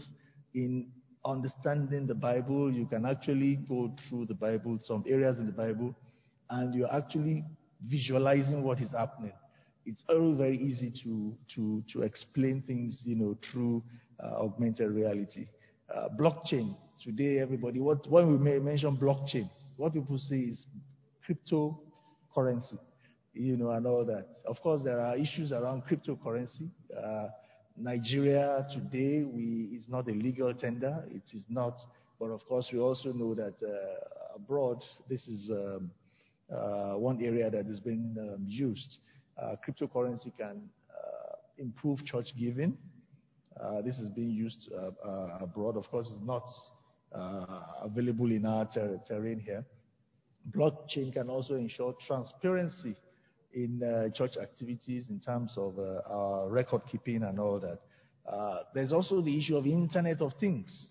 in 0.55 0.87
understanding 1.25 2.07
the 2.07 2.15
Bible. 2.15 2.71
You 2.71 2.85
can 2.87 3.07
actually 3.07 3.57
go 3.57 3.91
through 4.09 4.27
the 4.27 4.35
Bible, 4.35 4.79
some 4.83 5.05
areas 5.09 5.39
in 5.39 5.47
the 5.47 5.53
Bible, 5.53 5.95
and 6.51 6.75
you're 6.75 6.95
actually 6.95 7.45
visualizing 7.87 8.63
what 8.63 8.81
is 8.81 8.91
happening. 8.91 9.33
It's 9.87 10.03
very, 10.07 10.35
very 10.35 10.59
easy 10.59 10.93
to, 11.03 11.35
to, 11.55 11.83
to 11.95 12.03
explain 12.03 12.63
things, 12.67 13.01
you 13.07 13.17
know, 13.17 13.39
through 13.51 13.83
augmented 14.25 14.91
reality. 14.91 15.47
Uh, 15.95 16.09
blockchain. 16.19 16.77
Today, 17.03 17.39
everybody, 17.39 17.81
what, 17.81 18.07
when 18.11 18.31
we 18.31 18.39
may 18.39 18.59
mention 18.59 18.97
blockchain, 18.97 19.49
what 19.77 19.93
people 19.93 20.19
see 20.19 20.53
is 20.53 20.67
cryptocurrency, 21.27 22.79
you 23.33 23.57
know, 23.57 23.71
and 23.71 23.87
all 23.87 24.05
that. 24.05 24.27
Of 24.47 24.61
course, 24.61 24.83
there 24.85 24.99
are 25.01 25.17
issues 25.17 25.53
around 25.53 25.85
cryptocurrency. 25.91 26.69
Uh, 26.95 27.29
Nigeria 27.77 28.67
today 28.73 29.23
we, 29.23 29.71
is 29.77 29.89
not 29.89 30.09
a 30.09 30.13
legal 30.13 30.53
tender. 30.53 31.05
It 31.11 31.23
is 31.33 31.45
not. 31.49 31.75
But 32.19 32.31
of 32.31 32.45
course, 32.47 32.69
we 32.73 32.81
also 32.81 33.13
know 33.13 33.35
that 33.35 33.55
uh, 33.63 34.35
abroad, 34.35 34.83
this 35.09 35.27
is 35.29 35.49
um, 35.53 35.91
uh, 36.53 36.95
one 36.95 37.23
area 37.23 37.49
that 37.51 37.67
has 37.67 37.79
been 37.79 38.17
um, 38.19 38.45
used. 38.47 38.99
Uh, 39.41 39.55
cryptocurrency 39.67 40.33
can 40.37 40.69
improve 41.59 42.05
church 42.05 42.29
giving. 42.39 42.77
Uh, 43.61 43.83
this 43.83 43.99
is 43.99 44.09
being 44.11 44.31
used 44.31 44.71
uh, 44.73 44.91
uh, 45.07 45.39
abroad. 45.41 45.77
Of 45.77 45.91
course, 45.91 46.09
it's 46.15 46.25
not 46.25 46.45
available 47.83 48.31
in 48.31 48.45
our 48.47 48.69
ter 48.73 49.01
terrain 49.09 49.41
here. 49.41 49.65
Blockchain 50.55 51.13
can 51.13 51.29
also 51.29 51.55
ensure 51.55 51.95
transparency 52.07 52.95
in 53.55 54.13
church 54.15 54.37
activities 54.41 55.07
in 55.09 55.19
terms 55.19 55.55
of 55.57 55.79
our 55.79 56.49
record 56.49 56.83
keeping 56.91 57.23
and 57.23 57.41
all 57.41 57.59
that. 57.61 57.79
There's 58.75 58.93
also 58.93 59.23
the 59.23 59.37
issue 59.39 59.57
of 59.57 59.67
Internet 59.67 60.21
of 60.21 60.33
Things. 60.39 60.89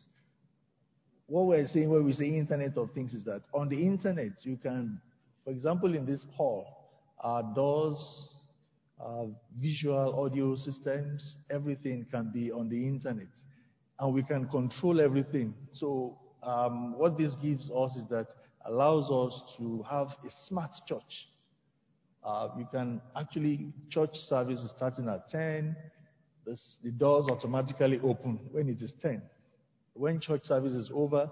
What 1.27 1.45
we're 1.45 1.67
saying 1.67 1.89
when 1.89 2.03
we 2.03 2.13
say 2.13 2.25
Internet 2.25 2.77
of 2.77 2.91
Things 2.93 3.13
is 3.13 3.23
that 3.25 3.41
on 3.53 3.69
the 3.69 3.77
Internet, 3.77 4.31
you 4.41 4.57
can, 4.57 4.99
for 5.43 5.51
example, 5.51 5.93
in 5.95 6.05
this 6.05 6.25
hall, 6.35 6.89
our 7.19 7.43
doors 7.53 8.27
visual 9.59 10.19
audio 10.23 10.55
systems, 10.55 11.37
everything 11.49 12.05
can 12.11 12.31
be 12.33 12.51
on 12.51 12.69
the 12.69 12.87
internet. 12.87 13.27
And 13.99 14.13
we 14.13 14.23
can 14.23 14.47
control 14.49 15.01
everything. 15.01 15.53
So 15.73 16.17
um, 16.43 16.97
what 16.97 17.17
this 17.17 17.35
gives 17.41 17.69
us 17.69 17.95
is 17.95 18.07
that 18.09 18.27
allows 18.65 19.09
us 19.09 19.55
to 19.57 19.83
have 19.89 20.07
a 20.07 20.29
smart 20.47 20.71
church. 20.87 21.27
Uh, 22.23 22.49
you 22.57 22.67
can 22.71 23.01
actually, 23.15 23.73
church 23.89 24.13
service 24.13 24.59
is 24.59 24.71
starting 24.75 25.07
at 25.07 25.29
10. 25.29 25.75
This, 26.45 26.77
the 26.83 26.91
doors 26.91 27.27
automatically 27.29 27.99
open 28.03 28.39
when 28.51 28.69
it 28.69 28.81
is 28.81 28.93
10. 29.01 29.21
When 29.93 30.19
church 30.19 30.43
service 30.43 30.73
is 30.73 30.91
over, 30.93 31.29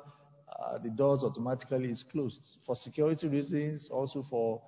uh, 0.48 0.78
the 0.78 0.90
doors 0.90 1.22
automatically 1.24 1.90
is 1.90 2.04
closed. 2.12 2.58
For 2.66 2.76
security 2.76 3.28
reasons, 3.28 3.90
also 3.92 4.26
for 4.30 4.62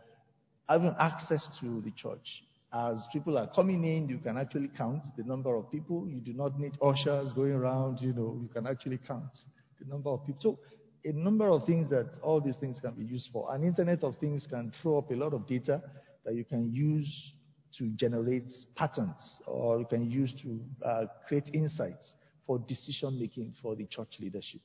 having 0.67 0.93
access 0.99 1.47
to 1.61 1.81
the 1.81 1.91
church. 1.91 2.43
As 2.73 3.07
people 3.13 3.37
are 3.37 3.47
coming 3.47 3.83
in, 3.83 4.09
you 4.09 4.17
can 4.17 4.37
actually 4.37 4.69
count 4.77 5.03
the 5.17 5.23
number 5.23 5.55
of 5.55 5.71
people. 5.71 6.07
You 6.07 6.19
do 6.19 6.33
not 6.33 6.59
need 6.59 6.73
ushers 6.81 7.31
going 7.33 7.53
around, 7.53 7.99
you 8.01 8.13
know, 8.13 8.37
you 8.41 8.49
can 8.53 8.67
actually 8.67 8.99
count 9.07 9.31
the 9.79 9.87
number 9.87 10.09
of 10.09 10.25
people. 10.25 10.41
So 10.41 10.59
a 11.09 11.13
number 11.13 11.47
of 11.47 11.65
things 11.65 11.89
that 11.89 12.09
all 12.21 12.41
these 12.41 12.57
things 12.57 12.79
can 12.81 12.91
be 12.91 13.05
used 13.05 13.29
for. 13.31 13.53
An 13.53 13.63
Internet 13.63 14.03
of 14.03 14.17
Things 14.17 14.45
can 14.49 14.73
throw 14.81 14.97
up 14.97 15.11
a 15.11 15.15
lot 15.15 15.33
of 15.33 15.47
data 15.47 15.81
that 16.25 16.35
you 16.35 16.43
can 16.43 16.73
use 16.73 17.31
to 17.77 17.89
generate 17.95 18.51
patterns 18.75 19.39
or 19.45 19.79
you 19.79 19.85
can 19.85 20.09
use 20.09 20.33
to 20.41 20.59
uh, 20.85 21.05
create 21.27 21.49
insights 21.53 22.15
for 22.45 22.59
decision 22.59 23.19
making 23.19 23.53
for 23.61 23.75
the 23.75 23.85
church 23.85 24.15
leadership. 24.19 24.61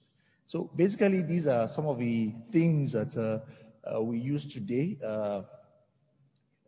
So 0.48 0.70
basically, 0.76 1.22
these 1.22 1.46
are 1.46 1.68
some 1.74 1.86
of 1.86 1.98
the 1.98 2.32
things 2.52 2.92
that 2.92 3.16
uh, 3.16 3.96
uh, 3.96 4.02
we 4.02 4.18
use 4.18 4.46
today. 4.52 4.98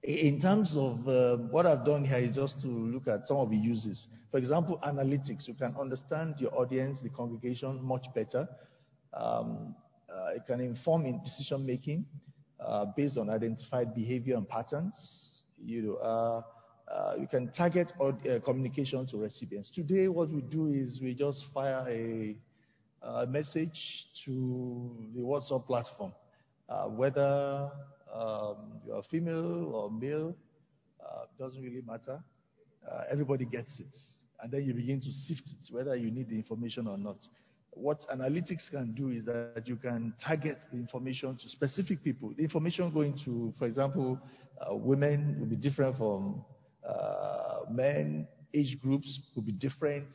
In 0.05 0.39
terms 0.39 0.75
of 0.77 1.09
uh, 1.09 1.39
what 1.51 1.65
I've 1.65 1.87
done 1.87 2.05
here 2.05 2.19
is 2.19 2.35
just 2.35 2.61
to 2.61 2.67
look 2.69 3.09
at 3.09 3.27
some 3.27 3.39
of 3.39 3.49
the 3.49 3.57
uses. 3.57 4.07
For 4.31 4.37
example, 4.37 4.79
analytics. 4.87 5.49
You 5.49 5.55
can 5.55 5.75
understand 5.81 6.35
your 6.39 6.55
audience, 6.55 6.99
the 7.03 7.09
congregation, 7.09 7.83
much 7.83 8.05
better. 8.15 8.47
Um, 9.15 9.75
uh, 10.15 10.35
it 10.35 10.43
can 10.47 10.61
inform 10.61 11.07
in 11.07 11.23
decision 11.25 11.65
making 11.65 12.05
uh, 12.61 12.85
based 12.95 13.17
on 13.17 13.31
identified 13.31 13.95
behavior 13.95 14.37
and 14.37 14.47
patterns. 14.47 14.95
You 15.59 15.83
know, 15.83 15.95
uh, 15.95 16.43
uh, 16.93 17.15
you 17.19 17.27
can 17.27 17.51
target 17.53 17.91
uh, 17.99 18.13
communication 18.45 19.07
to 19.07 19.17
recipients. 19.17 19.71
Today, 19.71 20.09
what 20.09 20.29
we 20.29 20.43
do 20.43 20.67
is 20.67 21.01
we 21.01 21.15
just 21.15 21.47
fire 21.55 21.83
a, 21.89 22.37
a 23.03 23.27
message 23.27 23.81
to 24.27 24.95
the 25.15 25.23
WhatsApp 25.23 25.67
platform, 25.67 26.13
whether 26.91 27.71
um, 28.15 28.57
you're 28.87 29.03
female 29.11 29.73
or 29.75 29.91
male, 29.91 30.35
uh, 31.05 31.25
doesn't 31.39 31.63
really 31.63 31.83
matter. 31.87 32.23
Uh, 32.91 33.03
everybody 33.11 33.45
gets 33.45 33.73
it. 33.79 33.95
And 34.43 34.53
then 34.53 34.65
you 34.65 34.75
begin 34.75 35.01
to 35.01 35.11
sift 35.27 35.43
it, 35.47 35.73
whether 35.73 35.97
you 35.97 36.11
need 36.11 36.29
the 36.29 36.37
information 36.37 36.87
or 36.87 36.99
not. 36.99 37.17
What 37.71 38.07
analytics 38.13 38.71
can 38.71 38.93
do 38.93 39.11
is 39.11 39.25
that 39.25 39.63
you 39.65 39.77
can 39.77 40.15
target 40.25 40.59
the 40.73 40.79
information 40.79 41.37
to 41.37 41.49
specific 41.49 42.05
people. 42.05 42.33
The 42.37 42.43
information 42.43 42.93
going 42.93 43.19
to, 43.25 43.53
for 43.59 43.67
example, 43.67 44.19
uh, 44.61 44.75
women 44.75 45.37
will 45.41 45.47
be 45.47 45.57
different 45.57 45.97
from 45.97 46.45
uh, 46.89 47.61
men, 47.71 48.29
age 48.53 48.79
groups 48.81 49.19
will 49.35 49.43
be 49.43 49.53
different, 49.53 50.07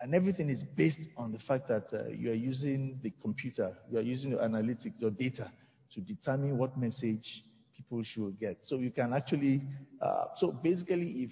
and 0.00 0.14
everything 0.14 0.48
is 0.48 0.62
based 0.76 1.08
on 1.16 1.32
the 1.32 1.38
fact 1.40 1.68
that 1.68 1.86
uh, 1.92 2.08
you 2.08 2.30
are 2.30 2.34
using 2.34 2.98
the 3.02 3.12
computer, 3.20 3.76
you 3.90 3.98
are 3.98 4.02
using 4.02 4.30
your 4.30 4.40
analytics, 4.40 4.92
your 4.98 5.10
data 5.10 5.50
to 5.94 6.00
determine 6.00 6.58
what 6.58 6.78
message 6.78 7.42
people 7.76 8.02
should 8.04 8.38
get. 8.38 8.58
So 8.62 8.76
you 8.76 8.90
can 8.90 9.12
actually, 9.12 9.62
uh, 10.00 10.24
so 10.36 10.52
basically, 10.52 11.24
if 11.24 11.30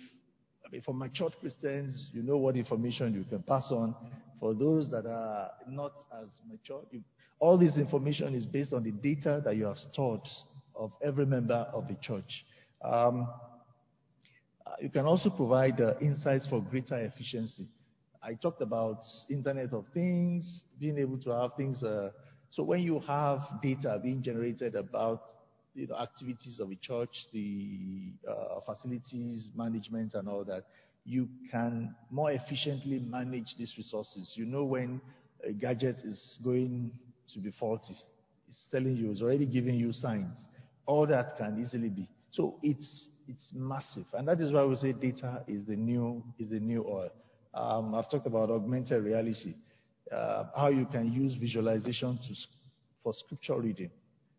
I 0.66 0.68
mean, 0.70 0.82
for 0.82 0.94
mature 0.94 1.30
Christians, 1.40 2.08
you 2.12 2.22
know 2.22 2.36
what 2.38 2.56
information 2.56 3.14
you 3.14 3.24
can 3.24 3.42
pass 3.42 3.68
on. 3.70 3.94
For 4.40 4.52
those 4.52 4.90
that 4.90 5.06
are 5.06 5.50
not 5.68 5.92
as 6.20 6.28
mature, 6.48 6.82
you, 6.90 7.02
all 7.38 7.56
this 7.56 7.76
information 7.76 8.34
is 8.34 8.46
based 8.46 8.72
on 8.72 8.82
the 8.82 8.90
data 8.90 9.40
that 9.44 9.56
you 9.56 9.64
have 9.66 9.78
stored 9.92 10.22
of 10.74 10.92
every 11.04 11.24
member 11.24 11.66
of 11.72 11.86
the 11.86 11.96
church. 12.02 12.44
Um, 12.84 13.28
uh, 14.66 14.72
you 14.80 14.90
can 14.90 15.06
also 15.06 15.30
provide 15.30 15.80
uh, 15.80 15.94
insights 16.00 16.46
for 16.48 16.60
greater 16.60 16.98
efficiency. 16.98 17.66
I 18.22 18.34
talked 18.34 18.60
about 18.60 18.98
Internet 19.30 19.72
of 19.72 19.84
Things, 19.94 20.62
being 20.80 20.98
able 20.98 21.18
to 21.18 21.30
have 21.30 21.54
things. 21.56 21.82
Uh, 21.82 22.10
when 22.62 22.80
you 22.80 23.00
have 23.00 23.40
data 23.62 23.98
being 24.02 24.22
generated 24.22 24.74
about 24.74 25.22
activities 26.00 26.58
of 26.60 26.70
a 26.70 26.74
church, 26.76 27.10
the 27.32 28.12
uh, 28.28 28.60
facilities 28.64 29.50
management, 29.54 30.14
and 30.14 30.28
all 30.28 30.44
that, 30.44 30.64
you 31.04 31.28
can 31.50 31.94
more 32.10 32.32
efficiently 32.32 32.98
manage 32.98 33.54
these 33.58 33.72
resources. 33.76 34.32
You 34.34 34.46
know 34.46 34.64
when 34.64 35.00
a 35.46 35.52
gadget 35.52 35.96
is 36.04 36.38
going 36.42 36.90
to 37.32 37.38
be 37.38 37.52
faulty. 37.58 37.96
It's 38.48 38.66
telling 38.70 38.96
you, 38.96 39.10
it's 39.10 39.22
already 39.22 39.46
giving 39.46 39.74
you 39.74 39.92
signs. 39.92 40.38
All 40.86 41.06
that 41.06 41.36
can 41.36 41.60
easily 41.62 41.88
be. 41.88 42.08
So 42.32 42.58
it's 42.62 43.08
it's 43.28 43.52
massive, 43.54 44.04
and 44.14 44.28
that 44.28 44.40
is 44.40 44.52
why 44.52 44.64
we 44.64 44.76
say 44.76 44.92
data 44.92 45.42
is 45.48 45.66
the 45.66 45.74
new 45.76 46.22
is 46.38 46.48
the 46.50 46.60
new 46.60 46.84
oil. 46.88 47.10
Um, 47.54 47.94
I've 47.94 48.10
talked 48.10 48.26
about 48.26 48.50
augmented 48.50 49.02
reality, 49.02 49.54
how 50.10 50.68
you 50.68 50.86
can 50.86 51.12
use 51.12 51.34
visualization 51.34 52.18
for 53.02 53.12
scripture 53.12 53.60
reading 53.60 53.90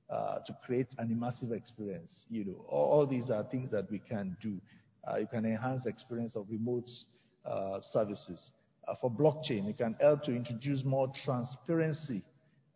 uh, 0.10 0.40
to 0.46 0.56
create 0.66 0.88
an 0.98 1.10
immersive 1.10 1.52
experience. 1.52 2.26
You 2.30 2.46
know, 2.46 2.66
all, 2.68 3.08
these 3.08 3.30
are 3.30 3.44
things 3.44 3.72
that 3.72 3.90
we 3.92 4.00
can 4.00 4.36
do. 4.42 4.58
Uh, 5.10 5.18
you 5.18 5.28
can 5.28 5.46
enhance 5.46 5.84
the 5.84 5.90
experience 5.90 6.36
of 6.36 6.46
remote 6.50 6.90
uh, 7.46 7.80
services. 7.92 8.52
Uh, 8.88 8.96
for 9.02 9.12
blockchain, 9.12 9.68
it 9.70 9.78
can 9.78 9.96
help 10.00 10.24
to 10.24 10.36
introduce 10.36 10.84
more 10.84 11.12
transparency 11.26 12.24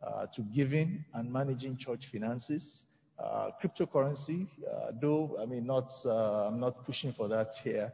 uh, 0.06 0.26
to 0.36 0.42
giving 0.56 1.04
and 1.14 1.32
managing 1.32 1.78
church 1.78 2.04
finances. 2.12 2.84
Uh, 3.22 3.50
cryptocurrency, 3.64 4.48
uh, 4.70 4.92
though 5.02 5.38
I 5.42 5.46
mean 5.46 5.66
not, 5.66 5.90
uh, 6.06 6.48
I'm 6.48 6.60
not 6.60 6.86
pushing 6.86 7.14
for 7.14 7.28
that 7.28 7.50
here 7.64 7.94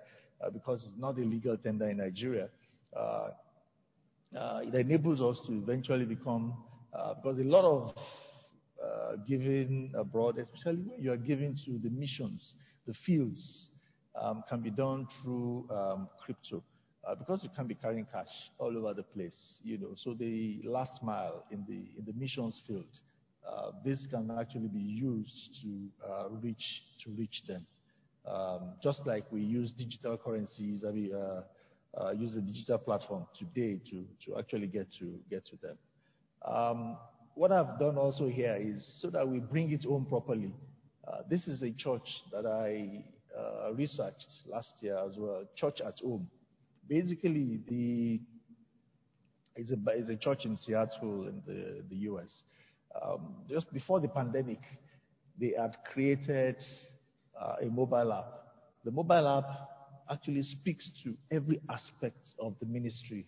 because 0.53 0.83
it's 0.83 0.99
not 0.99 1.17
a 1.17 1.21
legal 1.21 1.57
tender 1.57 1.89
in 1.89 1.97
Nigeria. 1.97 2.49
It 4.33 4.73
enables 4.75 5.21
us 5.21 5.39
to 5.47 5.53
eventually 5.53 6.05
become, 6.05 6.53
because 7.21 7.39
a 7.39 7.43
lot 7.43 7.65
of 7.65 7.93
giving 9.27 9.91
abroad, 9.95 10.37
especially 10.37 10.81
when 10.81 11.01
you 11.01 11.11
are 11.11 11.17
giving 11.17 11.55
to 11.65 11.79
the 11.83 11.89
missions, 11.89 12.53
the 12.85 12.93
fields, 13.05 13.69
um, 14.19 14.43
can 14.49 14.61
be 14.61 14.69
done 14.69 15.07
through 15.21 15.67
um, 15.71 16.07
crypto. 16.23 16.63
Uh, 17.07 17.15
because 17.15 17.41
you 17.43 17.49
can't 17.55 17.69
be 17.69 17.75
carrying 17.75 18.05
cash 18.11 18.27
all 18.57 18.75
over 18.77 18.93
the 18.93 19.03
place, 19.03 19.59
you 19.63 19.77
know. 19.77 19.93
So 19.95 20.13
the 20.13 20.59
last 20.65 21.01
mile 21.01 21.45
in 21.51 21.63
the 21.67 21.85
in 21.97 22.05
the 22.05 22.11
missions 22.13 22.61
field 22.67 22.85
uh, 23.47 23.71
this 23.85 24.05
can 24.11 24.29
actually 24.31 24.67
be 24.67 24.79
used 24.79 25.57
to 25.61 25.87
uh, 26.05 26.29
reach 26.29 26.81
to 27.03 27.11
reach 27.11 27.43
them. 27.47 27.65
Um, 28.25 28.73
just 28.83 29.05
like 29.05 29.23
we 29.31 29.41
use 29.41 29.71
digital 29.71 30.17
currencies, 30.17 30.83
Uh, 31.99 32.11
use 32.11 32.35
the 32.35 32.41
digital 32.41 32.77
platform 32.77 33.25
today 33.37 33.79
to, 33.89 34.05
actually 34.37 34.67
get 34.67 34.87
to 34.99 35.19
get 35.29 35.45
to 35.45 35.55
them. 35.61 35.77
Um, 36.45 36.97
what 37.33 37.51
I've 37.51 37.79
done 37.79 37.97
also 37.97 38.27
here 38.27 38.55
is 38.59 38.99
so 39.01 39.09
that 39.09 39.27
we 39.27 39.39
bring 39.39 39.71
it 39.71 39.83
home 39.83 40.05
properly. 40.05 40.53
Uh, 41.07 41.19
this 41.29 41.47
is 41.47 41.61
a 41.61 41.71
church 41.71 42.07
that 42.31 42.45
I 42.45 43.03
uh, 43.37 43.73
researched 43.73 44.27
last 44.47 44.73
year 44.81 44.97
as 44.97 45.15
well, 45.17 45.45
Church 45.55 45.81
at 45.85 45.99
Home. 45.99 46.29
Basically, 46.87 47.59
the 47.67 48.19
it's 49.55 49.71
a, 49.71 50.15
church 50.17 50.45
in 50.45 50.55
Seattle 50.55 51.27
in 51.27 51.41
the, 51.89 51.95
U.S 51.95 52.43
um, 53.01 53.35
just 53.49 53.71
before 53.73 53.99
the 53.99 54.07
pandemic, 54.07 54.59
they 55.39 55.53
had 55.57 55.77
created 55.91 56.63
a 57.61 57.65
mobile 57.65 58.13
app. 58.13 58.33
The 58.83 58.91
mobile 58.91 59.27
app 59.27 59.45
actually 60.09 60.43
speaks 60.43 60.89
to 61.03 61.15
every 61.31 61.59
aspect 61.69 62.29
of 62.39 62.55
the 62.59 62.65
ministry 62.65 63.25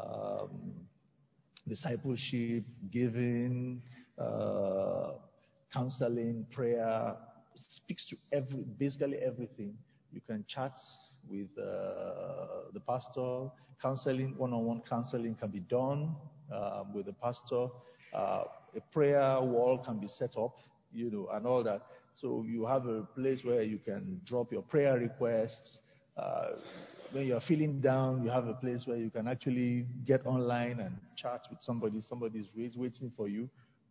um, 0.00 0.72
discipleship, 1.68 2.64
giving, 2.90 3.82
uh, 4.18 5.12
counseling, 5.72 6.46
prayer, 6.52 7.16
speaks 7.68 8.06
to 8.08 8.16
every, 8.32 8.64
basically 8.78 9.18
everything. 9.18 9.74
You 10.12 10.20
can 10.26 10.44
chat 10.48 10.72
with 11.28 11.48
uh, 11.58 12.70
the 12.72 12.80
pastor, 12.86 13.50
counseling, 13.80 14.34
one 14.36 14.52
on 14.52 14.64
one 14.64 14.82
counseling 14.88 15.34
can 15.34 15.50
be 15.50 15.60
done 15.60 16.14
um, 16.52 16.92
with 16.94 17.06
the 17.06 17.12
pastor. 17.12 17.68
Uh, 18.12 18.44
a 18.76 18.80
prayer 18.92 19.40
wall 19.40 19.78
can 19.84 19.98
be 19.98 20.08
set 20.08 20.36
up, 20.36 20.56
you 20.92 21.10
know, 21.10 21.28
and 21.32 21.46
all 21.46 21.62
that. 21.62 21.82
So 22.14 22.44
you 22.46 22.66
have 22.66 22.86
a 22.86 23.02
place 23.02 23.40
where 23.42 23.62
you 23.62 23.78
can 23.78 24.20
drop 24.26 24.52
your 24.52 24.62
prayer 24.62 24.98
requests. 24.98 25.78
Uh, 26.16 26.48
when 27.12 27.26
you're 27.26 27.40
feeling 27.42 27.80
down, 27.80 28.22
you 28.22 28.30
have 28.30 28.46
a 28.46 28.54
place 28.54 28.82
where 28.86 28.96
you 28.96 29.10
can 29.10 29.28
actually 29.28 29.86
get 30.06 30.24
online 30.26 30.80
and 30.80 30.96
chat 31.16 31.42
with 31.50 31.58
somebody. 31.60 32.00
Somebody's 32.00 32.46
waiting 32.54 33.12
for 33.16 33.28
you. 33.28 33.48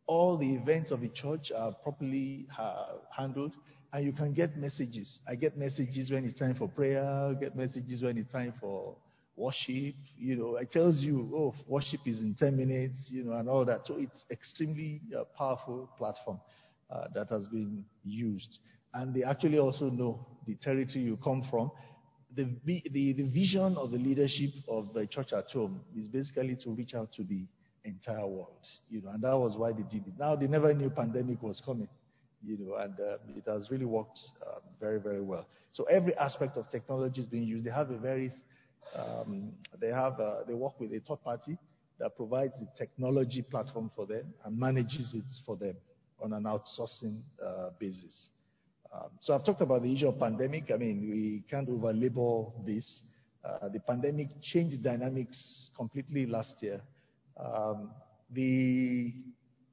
All 0.08 0.38
the 0.38 0.56
events 0.56 0.92
of 0.92 1.02
the 1.02 1.10
church 1.10 1.52
are 1.56 1.72
properly 1.72 2.48
uh, 2.58 2.98
handled, 3.16 3.54
and 3.94 4.04
you 4.06 4.12
can 4.12 4.34
get 4.34 4.58
messages. 4.58 5.20
I 5.30 5.36
get 5.36 5.58
messages 5.58 6.10
when 6.12 6.26
it's 6.26 6.38
time 6.40 6.56
for 6.56 6.68
prayer, 6.68 7.04
I 7.06 7.34
get 7.34 7.56
messages 7.56 8.02
when 8.02 8.18
it's 8.18 8.32
time 8.32 8.54
for 8.60 8.98
worship, 9.36 9.96
you 10.18 10.36
know, 10.36 10.58
it 10.58 10.72
tells 10.72 10.98
you, 10.98 11.32
oh, 11.36 11.56
worship 11.68 12.02
is 12.06 12.20
in 12.20 12.36
10 12.38 12.56
minutes, 12.56 13.08
you 13.10 13.24
know, 13.24 13.34
and 13.34 13.50
all 13.50 13.66
that. 13.66 13.82
So 13.86 13.96
it's 13.98 14.26
extremely 14.30 15.02
uh, 15.18 15.24
powerful 15.38 15.90
platform 15.98 16.40
uh, 16.90 17.06
that 17.16 17.30
has 17.30 17.48
been 17.48 17.84
used. 18.04 18.60
And 18.94 19.14
they 19.14 19.24
actually 19.24 19.58
also 19.58 19.90
know 19.90 20.28
the 20.46 20.56
territory 20.56 21.06
you 21.06 21.18
come 21.24 21.44
from. 21.50 21.72
The, 22.36 22.50
the, 22.66 23.14
the 23.14 23.24
vision 23.24 23.76
of 23.78 23.92
the 23.92 23.98
leadership 23.98 24.52
of 24.70 24.94
the 24.94 25.06
church 25.06 25.34
at 25.34 25.50
home 25.52 25.82
is 26.00 26.08
basically 26.08 26.56
to 26.64 26.70
reach 26.72 26.94
out 26.94 27.12
to 27.14 27.24
the 27.24 27.44
entire 27.84 28.26
world, 28.26 28.66
you 28.90 29.02
know, 29.02 29.10
and 29.10 29.24
that 29.24 29.38
was 29.38 29.58
why 29.58 29.72
they 29.72 29.84
did 29.84 30.08
it. 30.08 30.14
Now 30.18 30.36
they 30.36 30.48
never 30.48 30.74
knew 30.74 30.90
pandemic 30.90 31.42
was 31.42 31.62
coming, 31.66 31.90
you 32.46 32.58
know, 32.58 32.76
and 32.76 32.94
uh, 33.00 33.18
it 33.36 33.44
has 33.48 33.70
really 33.70 33.86
worked 33.86 34.20
uh, 34.46 34.60
very, 34.80 35.00
very 35.00 35.22
well. 35.22 35.46
So 35.74 35.84
every 35.86 36.16
aspect 36.16 36.58
of 36.58 36.70
technology 36.70 37.22
is 37.22 37.28
being 37.28 37.44
used. 37.44 37.66
They 37.66 37.72
have 37.72 37.90
a 37.92 37.98
very 37.98 38.32
um, 38.96 39.54
they 39.80 39.88
have 39.88 40.20
uh, 40.20 40.44
they 40.48 40.54
work 40.54 40.80
with 40.80 40.92
a 40.92 41.00
third 41.08 41.24
party 41.24 41.58
that 42.00 42.16
provides 42.16 42.54
the 42.60 42.68
technology 42.78 43.42
platform 43.42 43.92
for 43.96 44.06
them 44.06 44.34
and 44.44 44.58
manages 44.58 45.14
it 45.14 45.24
for 45.46 45.56
them 45.56 45.76
on 46.22 46.34
an 46.34 46.44
outsourcing 46.44 47.22
uh, 47.46 47.70
basis. 47.80 48.30
Um, 48.94 49.10
so 49.22 49.34
I've 49.34 49.46
talked 49.46 49.62
about 49.62 49.84
the 49.84 49.94
issue 49.94 50.08
of 50.10 50.20
pandemic. 50.20 50.70
I 50.74 50.78
mean, 50.78 51.10
we 51.10 51.44
can't 51.50 51.70
overlabel 51.70 52.52
this. 52.66 53.04
Uh, 53.44 53.70
the 53.70 53.80
pandemic 53.80 54.28
changed 54.42 54.84
dynamics 54.84 55.70
completely 55.78 56.26
last 56.26 56.56
year. 56.60 56.82
Um, 57.38 57.92
the 58.32 59.14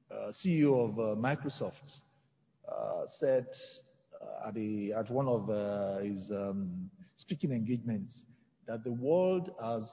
uh, 0.09 0.31
CEO 0.43 0.89
of 0.89 0.99
uh, 0.99 1.19
Microsoft 1.19 1.73
said 3.19 3.47
at, 4.45 4.53
the, 4.53 4.93
at, 4.93 5.09
one 5.11 5.27
of 5.27 5.47
his 6.01 6.31
um, 6.31 6.89
speaking 7.17 7.51
engagements 7.51 8.23
that 8.67 8.83
the 8.83 8.91
world 8.91 9.51
has 9.61 9.83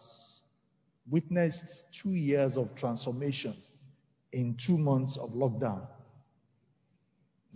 witnessed 1.11 1.83
two 2.03 2.11
years 2.11 2.57
of 2.57 2.69
transformation 2.77 3.57
in 4.33 4.57
two 4.67 4.79
months 4.79 5.19
of 5.21 5.31
lockdown. 5.31 5.87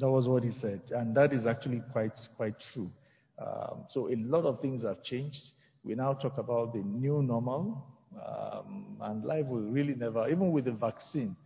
That 0.00 0.10
was 0.10 0.26
what 0.26 0.44
he 0.44 0.52
said, 0.60 0.80
and 0.90 1.14
that 1.16 1.32
is 1.32 1.46
actually 1.46 1.82
quite 1.92 2.18
quite 2.36 2.54
true. 2.72 2.90
Um, 3.38 3.84
so 3.90 4.08
a 4.08 4.16
lot 4.16 4.44
of 4.44 4.60
things 4.60 4.82
have 4.84 5.02
changed. 5.02 5.40
We 5.84 5.94
now 5.94 6.14
talk 6.14 6.38
about 6.38 6.72
the 6.72 6.80
new 6.80 7.22
normal, 7.22 7.84
um, 8.26 8.96
and 9.02 9.24
life 9.24 9.46
will 9.46 9.62
really 9.62 9.94
never, 9.94 10.28
even 10.28 10.52
with 10.52 10.64
the 10.66 10.72
vaccine, 10.72 11.36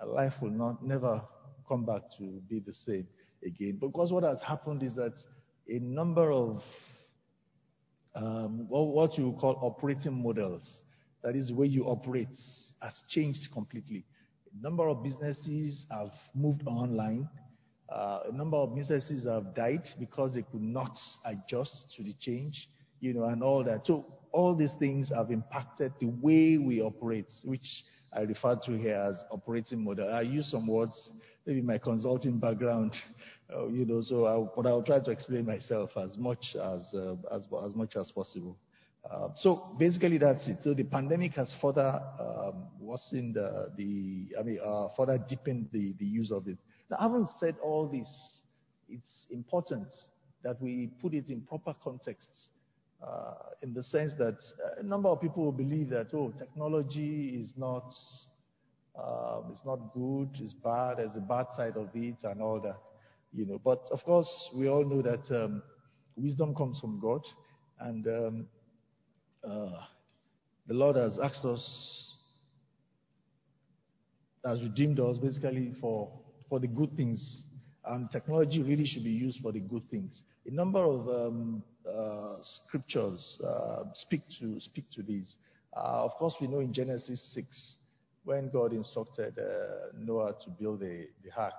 uh, 0.00 0.06
life 0.06 0.32
will 0.40 0.50
not 0.50 0.84
never 0.84 1.22
come 1.68 1.84
back 1.84 2.02
to 2.18 2.24
be 2.48 2.60
the 2.60 2.72
same 2.72 3.06
again. 3.44 3.78
Because 3.80 4.12
what 4.12 4.24
has 4.24 4.40
happened 4.42 4.82
is 4.82 4.94
that 4.94 5.14
a 5.68 5.78
number 5.78 6.32
of 6.32 6.62
um, 8.14 8.66
what 8.68 9.16
you 9.16 9.36
call 9.40 9.58
operating 9.62 10.22
models, 10.22 10.82
that 11.22 11.34
is 11.34 11.52
where 11.52 11.66
you 11.66 11.84
operate, 11.84 12.28
has 12.82 12.94
changed 13.08 13.48
completely. 13.52 14.04
A 14.58 14.62
number 14.62 14.88
of 14.88 15.02
businesses 15.02 15.86
have 15.90 16.10
moved 16.34 16.62
online. 16.66 17.28
Uh, 17.92 18.20
a 18.30 18.32
number 18.32 18.56
of 18.56 18.74
businesses 18.74 19.26
have 19.26 19.54
died 19.54 19.86
because 19.98 20.34
they 20.34 20.42
could 20.42 20.62
not 20.62 20.96
adjust 21.26 21.84
to 21.94 22.02
the 22.02 22.14
change, 22.20 22.68
you 23.00 23.12
know, 23.12 23.24
and 23.24 23.42
all 23.42 23.62
that. 23.62 23.86
So 23.86 24.06
all 24.32 24.54
these 24.54 24.72
things 24.78 25.10
have 25.14 25.30
impacted 25.30 25.92
the 26.00 26.06
way 26.06 26.56
we 26.56 26.80
operate, 26.80 27.26
which 27.44 27.66
I 28.14 28.20
refer 28.20 28.58
to 28.64 28.78
here 28.78 28.96
as 28.96 29.22
operating 29.30 29.84
model. 29.84 30.10
I 30.10 30.22
use 30.22 30.50
some 30.50 30.66
words, 30.66 31.10
maybe 31.44 31.60
my 31.60 31.76
consulting 31.76 32.38
background, 32.38 32.94
uh, 33.54 33.66
you 33.66 33.84
know, 33.84 34.00
so 34.00 34.24
I, 34.24 34.48
but 34.56 34.66
I'll 34.66 34.82
try 34.82 35.00
to 35.00 35.10
explain 35.10 35.44
myself 35.44 35.90
as 35.96 36.16
much 36.16 36.44
as 36.54 36.94
uh, 36.94 37.16
as, 37.30 37.74
much 37.74 37.96
as 37.96 38.10
possible. 38.10 38.56
So 39.36 39.74
basically 39.78 40.16
that's 40.16 40.48
it. 40.48 40.58
So 40.62 40.72
the 40.72 40.84
pandemic 40.84 41.32
has 41.32 41.54
further 41.60 42.00
um, 42.18 42.68
worsened 42.80 43.34
the, 43.34 43.70
the, 43.76 44.28
I 44.38 44.42
mean, 44.42 44.58
further 44.96 45.18
deepened 45.28 45.68
the, 45.72 45.92
the 45.98 46.06
use 46.06 46.30
of 46.30 46.48
it. 46.48 46.56
Now, 46.92 46.98
having 47.00 47.26
said 47.40 47.56
all 47.62 47.88
this, 47.88 48.06
it's 48.90 49.26
important 49.30 49.88
that 50.44 50.60
we 50.60 50.90
put 51.00 51.14
it 51.14 51.30
in 51.30 51.40
proper 51.40 51.74
context. 51.82 52.48
Uh, 53.02 53.32
in 53.62 53.72
the 53.72 53.82
sense 53.82 54.12
that 54.18 54.36
a 54.78 54.82
number 54.82 55.08
of 55.08 55.20
people 55.20 55.44
will 55.44 55.52
believe 55.52 55.88
that 55.88 56.06
oh 56.12 56.32
technology 56.38 57.40
is 57.42 57.52
not 57.56 57.92
um, 58.94 59.46
it's 59.50 59.64
not 59.64 59.94
good, 59.94 60.28
it's 60.38 60.52
bad, 60.52 60.98
there's 60.98 61.16
a 61.16 61.20
bad 61.20 61.46
side 61.56 61.76
of 61.76 61.88
it 61.94 62.16
and 62.24 62.42
all 62.42 62.60
that, 62.60 62.76
you 63.32 63.46
know. 63.46 63.58
But 63.64 63.80
of 63.90 64.04
course, 64.04 64.28
we 64.54 64.68
all 64.68 64.84
know 64.84 65.00
that 65.00 65.34
um, 65.34 65.62
wisdom 66.14 66.54
comes 66.54 66.78
from 66.78 67.00
God, 67.00 67.22
and 67.80 68.06
um, 68.06 68.46
uh, 69.42 69.80
the 70.66 70.74
Lord 70.74 70.96
has 70.96 71.18
asked 71.18 71.44
us, 71.46 72.16
has 74.44 74.62
redeemed 74.62 75.00
us 75.00 75.16
basically 75.16 75.72
for, 75.80 76.12
for 76.52 76.60
the 76.60 76.68
good 76.68 76.94
things. 76.98 77.44
And 77.86 78.10
technology 78.10 78.62
really 78.62 78.84
should 78.84 79.04
be 79.04 79.10
used 79.10 79.40
for 79.40 79.52
the 79.52 79.60
good 79.60 79.88
things. 79.90 80.20
A 80.46 80.50
number 80.50 80.84
of 80.84 81.08
um, 81.08 81.62
uh, 81.88 82.36
scriptures 82.42 83.38
uh, 83.42 83.84
speak 83.94 84.20
to 84.38 84.60
speak 84.60 84.84
to 84.90 85.02
this. 85.02 85.36
Uh, 85.74 86.04
of 86.04 86.10
course, 86.18 86.34
we 86.42 86.46
know 86.48 86.60
in 86.60 86.74
Genesis 86.74 87.32
6, 87.34 87.76
when 88.24 88.50
God 88.50 88.74
instructed 88.74 89.38
uh, 89.38 89.96
Noah 89.98 90.34
to 90.44 90.50
build 90.50 90.80
the, 90.80 91.06
the 91.24 91.30
ark, 91.34 91.54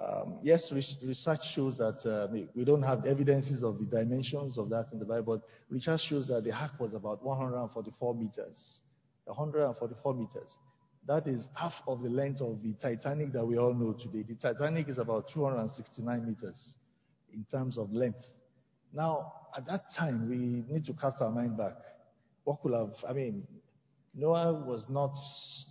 um, 0.00 0.38
yes, 0.44 0.72
research 0.72 1.40
shows 1.56 1.76
that 1.78 1.98
uh, 2.08 2.28
we 2.54 2.64
don't 2.64 2.82
have 2.82 3.04
evidences 3.04 3.64
of 3.64 3.80
the 3.80 3.86
dimensions 3.86 4.56
of 4.56 4.68
that 4.68 4.86
in 4.92 5.00
the 5.00 5.04
Bible, 5.04 5.38
but 5.38 5.74
research 5.74 6.02
shows 6.08 6.28
that 6.28 6.44
the 6.44 6.52
ark 6.52 6.78
was 6.78 6.94
about 6.94 7.24
144 7.24 8.14
meters. 8.14 8.78
144 9.24 10.14
meters. 10.14 10.48
That 11.06 11.26
is 11.26 11.48
half 11.54 11.74
of 11.88 12.02
the 12.02 12.08
length 12.08 12.40
of 12.40 12.62
the 12.62 12.74
Titanic 12.80 13.32
that 13.32 13.44
we 13.44 13.58
all 13.58 13.74
know 13.74 13.92
today. 13.92 14.22
The 14.22 14.36
Titanic 14.36 14.88
is 14.88 14.98
about 14.98 15.28
269 15.34 16.26
meters 16.26 16.70
in 17.32 17.44
terms 17.50 17.76
of 17.76 17.92
length. 17.92 18.24
Now, 18.92 19.32
at 19.56 19.66
that 19.66 19.84
time, 19.98 20.28
we 20.28 20.72
need 20.72 20.84
to 20.84 20.92
cast 20.92 21.16
our 21.20 21.30
mind 21.30 21.56
back. 21.56 21.74
What 22.44 22.62
could 22.62 22.74
have, 22.74 22.92
I 23.08 23.12
mean, 23.12 23.46
Noah 24.14 24.52
was 24.52 24.84
not, 24.88 25.12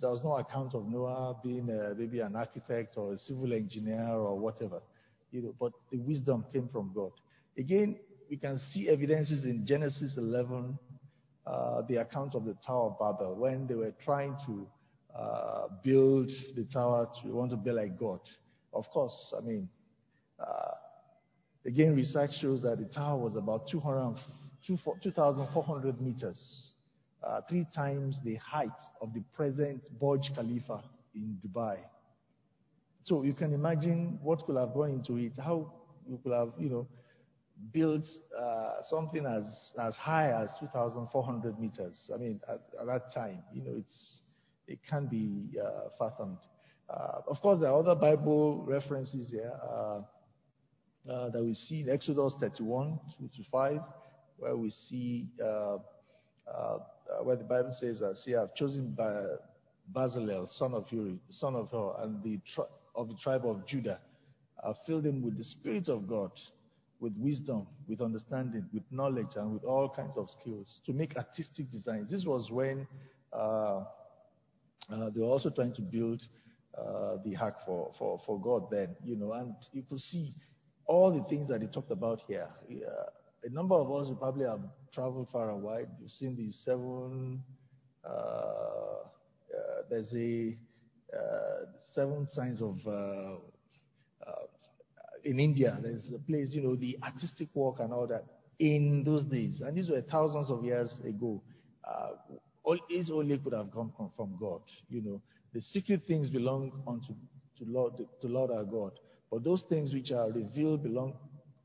there 0.02 0.10
was 0.10 0.22
no 0.24 0.34
account 0.34 0.74
of 0.74 0.88
Noah 0.88 1.38
being 1.44 1.70
a, 1.70 1.94
maybe 1.96 2.20
an 2.20 2.36
architect 2.36 2.96
or 2.98 3.14
a 3.14 3.18
civil 3.18 3.54
engineer 3.54 4.10
or 4.10 4.38
whatever, 4.38 4.82
you 5.32 5.44
know, 5.44 5.56
but 5.60 5.72
the 5.92 5.98
wisdom 5.98 6.46
came 6.52 6.68
from 6.70 6.92
God. 6.94 7.12
Again, 7.58 8.00
we 8.30 8.38
can 8.38 8.60
see 8.72 8.90
evidences 8.90 9.46
in 9.46 9.66
Genesis 9.66 10.16
11, 10.18 10.78
uh, 11.46 11.82
the 11.88 11.98
account 11.98 12.34
of 12.34 12.46
the 12.46 12.56
Tower 12.66 12.92
of 12.92 13.00
Babel, 13.00 13.36
when 13.36 13.68
they 13.68 13.76
were 13.76 13.94
trying 14.04 14.36
to 14.48 14.66
uh, 14.66 14.81
build 15.84 16.32
the 16.56 16.64
tower 16.72 17.10
to 17.22 17.28
want 17.30 17.52
to 17.52 17.58
be 17.58 17.72
like 17.72 18.00
God. 18.00 18.22
Of 18.74 18.90
course, 18.90 19.34
I 19.38 19.42
mean, 19.42 19.70
uh, 20.40 20.72
again, 21.66 21.94
research 21.96 22.32
shows 22.42 22.62
that 22.64 22.80
the 22.80 22.86
tower 22.86 23.20
was 23.20 23.36
about 23.36 23.68
2,400 23.70 26.02
meters 26.02 26.72
uh, 27.24 27.42
three 27.50 27.66
times 27.76 28.18
the 28.24 28.36
height 28.36 28.70
of 29.02 29.14
the 29.14 29.22
present 29.36 29.82
Burj 30.00 30.32
Khalifa 30.36 30.84
in 31.16 31.38
Dubai. 31.46 31.78
So 33.04 33.24
you 33.24 33.34
can 33.34 33.54
imagine 33.54 34.20
what 34.22 34.46
could 34.46 34.58
have 34.58 34.74
gone 34.74 34.92
into 34.92 35.18
it, 35.18 35.34
how 35.44 35.74
you 36.08 36.20
could 36.24 36.34
have, 36.34 36.50
you 36.60 36.70
know, 36.70 36.88
built 37.74 38.06
uh, 38.38 38.74
something 38.90 39.26
as, 39.26 39.74
as 39.80 39.96
high 39.96 40.32
as 40.32 40.50
2,400 40.60 41.60
meters. 41.60 42.10
I 42.14 42.18
mean, 42.18 42.40
at, 42.50 42.60
that 42.86 43.14
time, 43.14 43.40
you 43.54 43.64
know, 43.64 43.76
it's, 43.78 44.20
it 44.72 44.80
can 44.90 45.08
be 45.08 45.60
uh, 45.60 45.90
fathomed. 46.00 46.38
Uh, 46.90 47.22
of 47.28 47.42
course, 47.42 47.60
there 47.60 47.70
are 47.70 47.80
other 47.80 47.96
Bible 47.96 48.64
references 48.66 49.30
here 49.30 49.52
uh, 49.70 50.02
that 51.06 51.44
we 51.44 51.54
see 51.54 51.82
in 51.82 51.90
Exodus 51.90 52.34
31, 52.40 53.00
2 53.20 53.28
to 53.28 53.50
5, 53.52 53.80
where 54.38 54.56
we 54.56 54.70
see 54.70 55.28
where 57.24 57.36
the 57.36 57.44
Bible 57.44 57.76
says, 57.80 58.02
"See, 58.24 58.36
I've 58.36 58.56
chosen 58.56 58.98
Bezalel, 59.94 60.50
son 60.58 60.74
of 60.74 60.86
Uri, 60.90 61.20
son 61.30 61.56
of 61.56 61.70
Hur, 61.72 61.96
and 62.00 62.42
of 62.96 63.08
the 63.08 63.16
tribe 63.22 63.46
of 63.46 63.66
Judah. 63.68 64.00
I've 64.64 64.76
filled 64.86 65.06
him 65.06 65.22
with 65.22 65.38
the 65.38 65.44
Spirit 65.44 65.90
of 65.90 66.08
God, 66.08 66.32
with 67.00 67.14
wisdom, 67.18 67.68
with 67.88 68.02
understanding, 68.02 68.66
with 68.74 68.84
knowledge, 68.92 69.36
and 69.36 69.54
with 69.54 69.64
all 69.64 69.90
kinds 69.90 70.18
of 70.18 70.30
skills 70.30 70.82
to 70.86 70.94
make 70.94 71.16
artistic 71.18 71.70
designs." 71.72 72.10
This 72.10 72.26
was 72.26 72.50
when 72.52 72.88
they 74.90 75.20
were 75.20 75.28
also 75.28 75.50
trying 75.50 75.74
to 75.76 75.82
build 75.82 76.22
uh, 76.78 77.18
the 77.26 77.36
ark 77.36 77.56
for, 77.66 77.92
God 78.42 78.68
then, 78.72 78.96
you 79.04 79.16
know, 79.16 79.34
and 79.34 79.54
you 79.74 79.84
could 79.90 80.00
see 80.00 80.32
all 80.86 81.12
the 81.12 81.24
things 81.30 81.50
that 81.50 81.62
he 81.62 81.68
talked 81.68 81.92
about 81.92 82.22
here. 82.28 82.48
a 83.44 83.50
number 83.50 83.76
of 83.76 83.92
us 83.92 84.10
probably 84.20 84.46
have 84.46 84.62
traveled 84.94 85.28
far 85.32 85.50
and 85.50 85.62
wide. 85.62 85.90
You've 86.00 86.12
seen 86.12 86.36
the 86.36 86.52
seven, 86.64 87.44
uh, 88.06 88.10
uh, 88.10 89.82
there's 89.90 90.14
a 90.16 90.58
uh, 91.16 91.66
seven 91.94 92.28
signs 92.32 92.62
of, 92.62 92.80
uh, 92.86 93.36
uh, 94.26 94.46
in 95.24 95.40
India, 95.40 95.78
there's 95.82 96.10
a 96.16 96.20
place, 96.20 96.50
you 96.54 96.62
know, 96.62 96.76
the 96.76 96.98
artistic 97.04 97.50
work 97.54 97.76
and 97.80 97.92
all 97.92 98.08
that 98.08 98.24
in 98.60 99.04
those 99.04 99.26
days. 99.26 99.62
And 99.62 99.76
these 99.78 99.90
were 99.90 100.02
thousands 100.02 100.50
of 100.50 100.64
years 100.64 101.02
ago. 101.06 101.42
All, 102.64 102.78
these 102.90 103.10
only 103.12 103.38
could 103.38 103.54
have 103.54 103.72
come 103.72 103.92
from, 104.16 104.38
God, 104.40 104.62
you 104.90 105.02
know. 105.02 105.22
The 105.54 105.62
secret 105.62 106.04
things 106.08 106.30
belong 106.30 106.72
unto 106.88 107.14
to 107.58 107.66
Lord, 107.68 107.98
to 107.98 108.28
Lord 108.28 108.52
our 108.52 108.64
God. 108.64 108.92
But 109.32 109.44
those 109.44 109.64
things 109.70 109.94
which 109.94 110.12
are 110.12 110.32
revealed 110.32 110.84
belong 110.84 111.14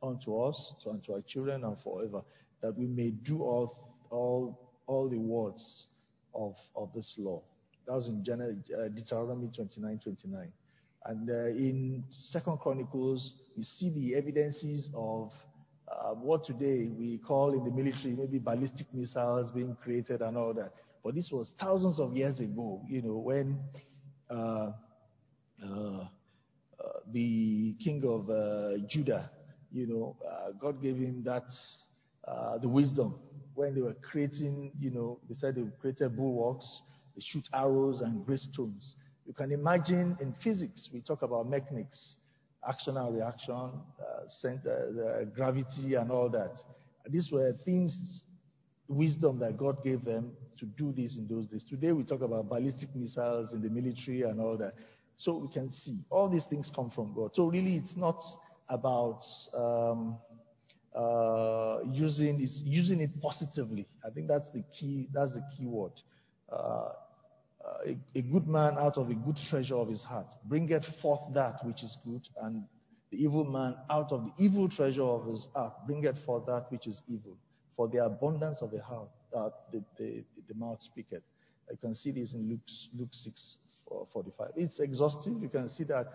unto 0.03 0.41
us, 0.41 0.73
to 0.85 0.91
unto 0.91 1.13
our 1.15 1.23
children, 1.29 1.65
and 1.65 1.77
forever 1.83 2.23
that 2.63 2.77
we 2.77 2.87
may 2.87 3.11
do 3.11 3.43
all, 3.43 3.95
all, 4.11 4.71
all 4.87 5.09
the 5.09 5.19
words 5.19 5.87
of, 6.35 6.55
of 6.75 6.91
this 6.95 7.15
law. 7.19 7.43
That 7.87 7.95
was 7.95 8.09
in 8.09 8.25
uh, 8.29 8.89
Deuteronomy 8.89 9.51
29 9.55 10.01
29. 10.03 10.53
And 11.05 11.31
uh, 11.31 11.47
in 11.47 12.05
Second 12.11 12.59
Chronicles, 12.59 13.33
we 13.57 13.63
see 13.63 13.91
the 13.91 14.17
evidences 14.17 14.89
of 14.95 15.31
uh, 15.89 16.15
what 16.15 16.45
today 16.45 16.89
we 16.99 17.19
call 17.19 17.53
in 17.53 17.65
the 17.65 17.71
military 17.71 18.15
maybe 18.15 18.39
ballistic 18.39 18.87
missiles 18.93 19.53
being 19.53 19.77
created 19.83 20.21
and 20.21 20.37
all 20.37 20.53
that. 20.53 20.73
But 21.07 21.14
this 21.14 21.31
was 21.31 21.53
thousands 21.61 22.01
of 22.01 22.16
years 22.16 22.40
ago, 22.40 22.83
you 22.88 23.01
know, 23.01 23.19
when 23.19 23.61
uh, 24.29 24.73
uh, 25.64 25.69
uh 25.69 26.09
the 27.12 27.77
king 27.79 28.03
of 28.05 28.29
uh, 28.29 28.85
Judah 28.88 29.31
you 29.71 29.87
know, 29.87 30.16
uh, 30.29 30.51
God 30.59 30.83
gave 30.83 30.97
him 30.97 31.23
that, 31.25 31.45
the 32.61 32.69
wisdom 32.69 33.21
when 33.55 33.73
they 33.73 33.83
were 33.83 33.95
creating, 34.11 34.73
you 34.81 34.90
know, 34.90 35.21
they 35.29 35.37
said 35.37 35.55
they 35.55 35.62
created 35.81 36.16
bulwarks, 36.16 36.66
they 37.14 37.23
shoot 37.25 37.45
arrows 37.55 38.01
and 38.01 38.27
great 38.27 38.40
stones. 38.40 38.97
You 39.27 39.33
can 39.33 39.53
imagine 39.53 40.16
in 40.21 40.35
physics, 40.42 40.88
we 40.92 41.03
talk 41.03 41.23
about 41.23 41.49
mechanics, 41.49 42.16
action 42.69 42.97
and 42.97 43.14
reaction, 43.14 43.55
uh, 43.55 44.27
center, 44.40 45.21
uh, 45.23 45.25
gravity 45.37 45.95
and 45.95 46.11
all 46.11 46.29
that. 46.31 46.57
These 47.09 47.31
were 47.31 47.53
things, 47.64 48.25
wisdom 48.88 49.38
that 49.38 49.57
God 49.57 49.85
gave 49.85 50.05
them 50.05 50.33
to 50.59 50.66
do 50.66 50.92
this 50.92 51.16
in 51.16 51.27
those 51.29 51.47
days. 51.47 51.64
Today 51.69 51.92
we 51.92 52.05
talk 52.05 52.23
about 52.23 52.49
ballistic 52.49 52.95
missiles 52.95 53.53
in 53.53 53.62
the 53.62 53.71
military 53.71 54.23
and 54.23 54.40
all 54.40 54.57
that. 54.57 54.75
So 55.19 55.37
we 55.37 55.49
can 55.49 55.73
see 55.73 56.01
all 56.11 56.29
these 56.29 56.45
things 56.51 56.71
come 56.75 56.90
from 56.90 57.14
God. 57.14 57.31
So 57.35 57.47
really, 57.47 57.77
it's 57.77 57.97
not 57.97 58.19
about 58.69 59.21
um, 59.55 60.19
uh, 60.95 61.79
using 61.90 62.40
it's 62.40 62.61
using 62.64 63.01
it 63.01 63.11
positively. 63.21 63.87
I 64.05 64.11
think 64.11 64.29
that's 64.29 64.49
the 64.53 64.62
key. 64.79 65.09
That's 65.12 65.33
the 65.33 65.42
key 65.57 65.66
word. 65.66 65.92
Uh, 66.51 66.90
a, 67.87 67.97
a, 68.14 68.23
good 68.23 68.47
man 68.47 68.77
out 68.79 68.97
of 68.97 69.11
a 69.11 69.14
good 69.14 69.37
treasure 69.51 69.75
of 69.75 69.88
his 69.88 70.01
heart 70.03 70.27
bringeth 70.45 70.85
forth 71.03 71.21
that 71.35 71.64
which 71.64 71.83
is 71.83 71.97
good, 72.07 72.23
and 72.42 72.64
the 73.11 73.23
evil 73.23 73.45
man 73.45 73.75
out 73.90 74.12
of 74.12 74.25
the 74.25 74.45
evil 74.45 74.69
treasure 74.69 75.03
of 75.03 75.27
his 75.27 75.47
heart 75.55 75.75
bringeth 75.87 76.16
forth 76.25 76.47
that 76.47 76.66
which 76.71 76.87
is 76.87 77.01
evil. 77.09 77.37
For 77.77 77.88
the 77.88 78.05
abundance 78.05 78.59
of 78.62 78.71
the 78.71 78.81
heart, 78.81 79.09
uh, 79.09 79.15
the, 79.33 79.83
the, 79.99 80.25
the 80.49 80.55
mouth 80.55 80.79
speaketh. 80.83 81.23
You 81.71 81.77
can 81.79 81.95
see 81.95 82.12
this 82.12 82.33
in 82.33 82.49
Luke, 82.49 82.61
Luke 82.97 83.09
6, 83.12 83.57
45. 84.12 84.51
It's 84.57 84.81
exhaustive. 84.81 85.35
You 85.41 85.49
can 85.49 85.69
see 85.69 85.85
that 85.85 86.07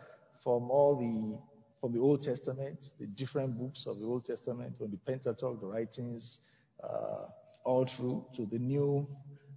from 0.44 0.72
all 0.72 0.96
the 0.96 1.38
from 1.82 1.94
the 1.94 2.00
Old 2.00 2.22
Testament, 2.22 2.78
the 3.00 3.08
different 3.08 3.58
books 3.58 3.86
of 3.88 4.00
the 4.00 4.06
Old 4.06 4.24
Testament, 4.24 4.78
from 4.78 4.92
the 4.92 4.98
Pentateuch, 4.98 5.60
the 5.60 5.66
writings, 5.66 6.38
uh, 6.84 7.26
all 7.64 7.90
through 7.98 8.24
to 8.36 8.46
the 8.46 8.60
New 8.60 9.08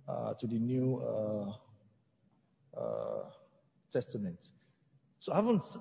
uh, 0.09 0.33
to 0.35 0.47
the 0.47 0.59
New 0.59 1.03
uh, 1.03 1.53
uh 2.79 3.25
Testament. 3.93 4.39
So 5.21 5.33
I 5.33 5.37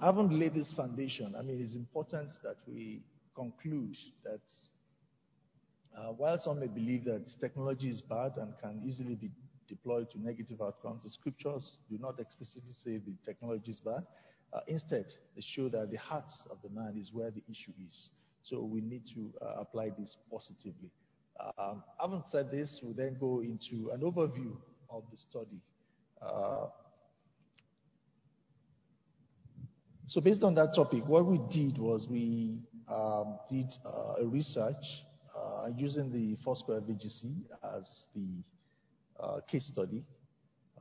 haven't 0.06 0.38
laid 0.38 0.54
this 0.54 0.72
foundation. 0.74 1.34
I 1.38 1.42
mean, 1.42 1.60
it's 1.62 1.76
important 1.76 2.30
that 2.44 2.58
we 2.68 3.02
conclude 3.36 3.96
that 4.24 4.40
uh, 4.40 4.73
while 6.18 6.40
some 6.40 6.60
may 6.60 6.68
believe 6.68 7.06
that 7.06 7.26
technology 7.40 7.90
is 7.90 8.02
bad 8.02 8.34
and 8.38 8.54
can 8.62 8.82
easily 8.86 9.16
be 9.16 9.30
deployed 9.68 10.10
to 10.12 10.22
negative 10.22 10.62
outcomes, 10.62 11.04
the 11.04 11.10
scriptures 11.10 11.78
do 11.90 11.98
not 12.00 12.20
explicitly 12.20 12.74
say 12.84 12.98
the 12.98 13.14
technology 13.26 13.72
is 13.72 13.80
bad. 13.80 14.06
Uh, 14.54 14.60
instead, 14.68 15.06
they 15.36 15.42
show 15.42 15.70
that 15.70 15.90
the 15.90 15.98
heart 15.98 16.32
of 16.52 16.58
the 16.64 16.70
man 16.70 16.98
is 17.02 17.12
where 17.12 17.32
the 17.32 17.42
issue 17.50 17.72
is. 17.90 18.10
So 18.44 18.62
we 18.62 18.82
need 18.82 19.04
to 19.16 19.34
uh, 19.42 19.62
apply 19.62 19.92
this 19.98 20.18
positively. 20.30 20.90
Um, 21.58 21.84
having 22.00 22.24
said 22.30 22.52
this, 22.52 22.80
we 22.84 22.94
then 22.94 23.18
go 23.20 23.42
into 23.42 23.90
an 23.92 24.02
overview 24.02 24.56
of 24.90 25.04
the 25.10 25.18
study. 25.18 25.60
Uh, 26.22 26.68
so 30.08 30.22
based 30.22 30.44
on 30.44 30.54
that 30.56 30.76
topic, 30.76 31.08
what 31.08 31.26
we 31.26 31.40
did 31.52 31.78
was 31.78 32.08
we 32.08 32.60
um, 32.88 33.40
did 33.50 33.68
uh, 33.86 34.22
a 34.22 34.26
research 34.26 34.76
uh, 34.76 35.12
using 35.78 36.12
the 36.12 36.38
Foursquare 36.43 36.82
VGC 36.82 37.34
as 37.78 38.08
the 38.15 38.43
uh, 39.19 39.39
case 39.49 39.65
study. 39.71 40.04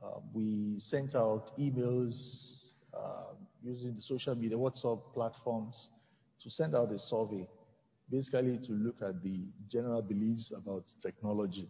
Uh, 0.01 0.19
we 0.33 0.75
sent 0.79 1.15
out 1.15 1.57
emails 1.57 2.53
uh, 2.93 3.33
using 3.63 3.95
the 3.95 4.01
social 4.01 4.35
media, 4.35 4.57
WhatsApp 4.57 4.99
platforms 5.13 5.89
to 6.41 6.49
send 6.49 6.75
out 6.75 6.91
a 6.91 6.99
survey, 6.99 7.47
basically 8.09 8.57
to 8.57 8.73
look 8.73 9.01
at 9.01 9.23
the 9.23 9.45
general 9.71 10.01
beliefs 10.01 10.51
about 10.55 10.83
technology. 11.01 11.69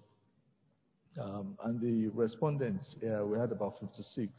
Um, 1.22 1.58
and 1.64 1.80
the 1.80 2.10
respondents, 2.10 2.96
uh, 3.04 3.24
we 3.24 3.38
had 3.38 3.52
about 3.52 3.76
56. 3.80 4.32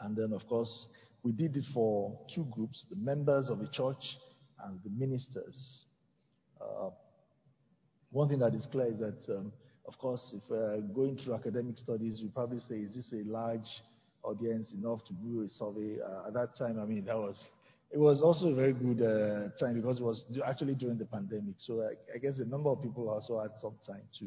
And 0.00 0.16
then, 0.16 0.32
of 0.32 0.46
course, 0.48 0.88
we 1.22 1.32
did 1.32 1.56
it 1.56 1.66
for 1.72 2.18
two 2.34 2.44
groups 2.50 2.86
the 2.90 2.96
members 2.96 3.48
of 3.48 3.58
the 3.60 3.68
church 3.68 4.18
and 4.64 4.80
the 4.82 4.90
ministers. 4.90 5.84
One 8.12 8.28
thing 8.28 8.40
that 8.40 8.54
is 8.54 8.66
clear 8.66 8.86
is 8.86 8.98
that, 8.98 9.36
um, 9.36 9.52
of 9.86 9.96
course, 9.98 10.34
if 10.34 10.94
going 10.94 11.16
through 11.16 11.34
academic 11.34 11.78
studies, 11.78 12.20
you 12.20 12.28
probably 12.28 12.58
say, 12.58 12.76
is 12.76 12.94
this 12.94 13.12
a 13.12 13.28
large 13.28 13.68
audience 14.24 14.72
enough 14.72 15.04
to 15.06 15.12
do 15.14 15.42
a 15.42 15.48
survey? 15.48 15.98
Uh, 16.00 16.26
at 16.28 16.34
that 16.34 16.56
time, 16.58 16.80
I 16.80 16.86
mean, 16.86 17.04
that 17.04 17.16
was, 17.16 17.36
it 17.92 17.98
was 17.98 18.20
also 18.20 18.48
a 18.48 18.54
very 18.54 18.72
good 18.72 19.00
uh, 19.00 19.50
time 19.58 19.80
because 19.80 20.00
it 20.00 20.02
was 20.02 20.24
actually 20.44 20.74
during 20.74 20.98
the 20.98 21.04
pandemic. 21.04 21.54
So 21.58 21.88
I, 22.14 22.18
guess 22.18 22.38
a 22.38 22.44
number 22.44 22.70
of 22.70 22.82
people 22.82 23.08
also 23.08 23.40
had 23.40 23.52
some 23.60 23.74
time 23.86 24.02
to, 24.18 24.26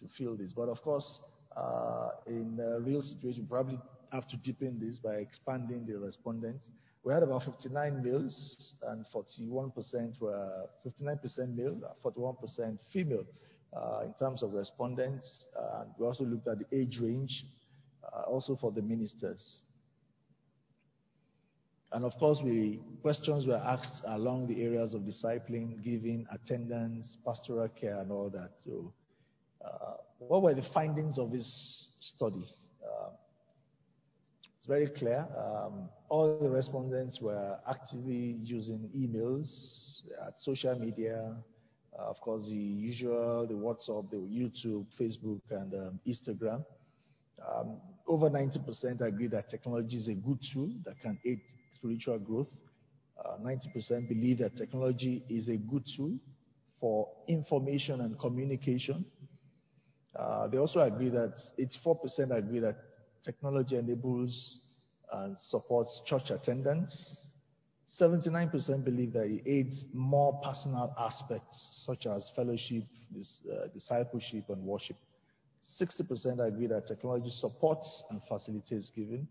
to 0.00 0.12
fill 0.16 0.36
this. 0.36 0.52
But 0.52 0.68
of 0.68 0.80
course, 0.82 1.18
uh, 1.56 2.10
in 2.28 2.58
a 2.60 2.80
real 2.80 3.02
situation, 3.02 3.46
probably 3.48 3.80
have 4.12 4.28
to 4.28 4.36
deepen 4.38 4.78
this 4.80 4.98
by 4.98 5.14
expanding 5.14 5.86
the 5.86 5.98
respondents. 5.98 6.68
We 7.04 7.12
had 7.12 7.22
about 7.22 7.44
59 7.44 8.02
males 8.02 8.74
and 8.82 9.04
41% 9.14 10.20
were 10.20 10.66
59% 10.86 11.56
male, 11.56 11.80
41% 12.04 12.78
female 12.92 13.24
uh, 13.76 14.00
in 14.04 14.14
terms 14.14 14.42
of 14.42 14.52
respondents. 14.52 15.46
Uh, 15.58 15.84
we 15.98 16.06
also 16.06 16.24
looked 16.24 16.48
at 16.48 16.58
the 16.58 16.76
age 16.76 16.98
range, 17.00 17.44
uh, 18.04 18.22
also 18.22 18.56
for 18.60 18.72
the 18.72 18.82
ministers. 18.82 19.60
And 21.92 22.04
of 22.04 22.12
course, 22.18 22.38
questions 23.00 23.46
were 23.46 23.56
asked 23.56 24.02
along 24.06 24.48
the 24.48 24.62
areas 24.62 24.92
of 24.92 25.02
discipling, 25.02 25.82
giving, 25.82 26.26
attendance, 26.30 27.16
pastoral 27.24 27.68
care, 27.68 27.98
and 27.98 28.12
all 28.12 28.28
that. 28.30 28.50
So, 28.66 28.92
what 30.18 30.42
were 30.42 30.52
the 30.52 30.66
findings 30.74 31.18
of 31.18 31.30
this 31.32 31.88
study? 32.00 32.46
Uh, 34.68 34.88
very 34.94 35.16
clear. 35.20 35.48
Um, 35.62 36.10
all 36.28 36.40
the 36.40 36.50
respondents 36.50 37.20
were 37.20 37.58
actively 37.68 38.38
using 38.44 38.90
emails, 38.96 40.02
uh, 40.20 40.30
social 40.38 40.74
media, 40.78 41.36
uh, 41.98 42.02
of 42.10 42.20
course, 42.20 42.48
the 42.48 42.56
usual, 42.56 43.46
the 43.46 43.54
WhatsApp, 43.54 44.10
the 44.10 44.16
YouTube, 44.18 44.86
Facebook, 45.00 45.40
and 45.50 45.74
um, 45.74 46.00
Instagram. 46.06 46.64
Um, 47.46 47.80
over 48.08 48.30
90% 48.30 49.00
agree 49.02 49.28
that 49.28 49.48
technology 49.50 49.96
is 49.96 50.08
a 50.08 50.14
good 50.14 50.38
tool 50.52 50.70
that 50.84 51.00
can 51.00 51.18
aid 51.24 51.40
spiritual 51.74 52.18
growth. 52.18 52.48
Uh, 53.24 53.38
90% 53.42 54.08
believe 54.08 54.38
that 54.38 54.56
technology 54.56 55.24
is 55.28 55.48
a 55.48 55.56
good 55.56 55.84
tool 55.96 56.12
for 56.80 57.08
information 57.28 58.00
and 58.00 58.18
communication. 58.18 59.04
Uh, 60.18 60.48
they 60.48 60.58
also 60.58 60.80
agree 60.80 61.10
that 61.10 61.34
84% 61.58 62.30
agree 62.36 62.60
that 62.60 62.76
technology 63.24 63.76
enables 63.76 64.58
and 65.12 65.36
supports 65.38 66.00
church 66.06 66.30
attendance. 66.30 67.16
79% 68.00 68.84
believe 68.84 69.12
that 69.14 69.24
it 69.24 69.42
aids 69.46 69.86
more 69.92 70.40
personal 70.44 70.94
aspects 70.98 71.84
such 71.86 72.06
as 72.06 72.30
fellowship, 72.36 72.84
uh, 73.50 73.68
discipleship, 73.72 74.44
and 74.50 74.62
worship. 74.62 74.96
60% 75.80 76.46
agree 76.46 76.66
that 76.66 76.86
technology 76.86 77.30
supports 77.40 78.04
and 78.10 78.20
facilitates 78.28 78.90
giving. 78.94 79.26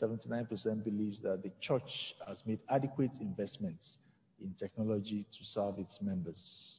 79% 0.00 0.84
believes 0.84 1.20
that 1.22 1.42
the 1.42 1.50
church 1.60 2.14
has 2.26 2.40
made 2.46 2.60
adequate 2.70 3.10
investments 3.20 3.98
in 4.40 4.54
technology 4.58 5.26
to 5.32 5.44
serve 5.44 5.78
its 5.78 5.98
members. 6.00 6.76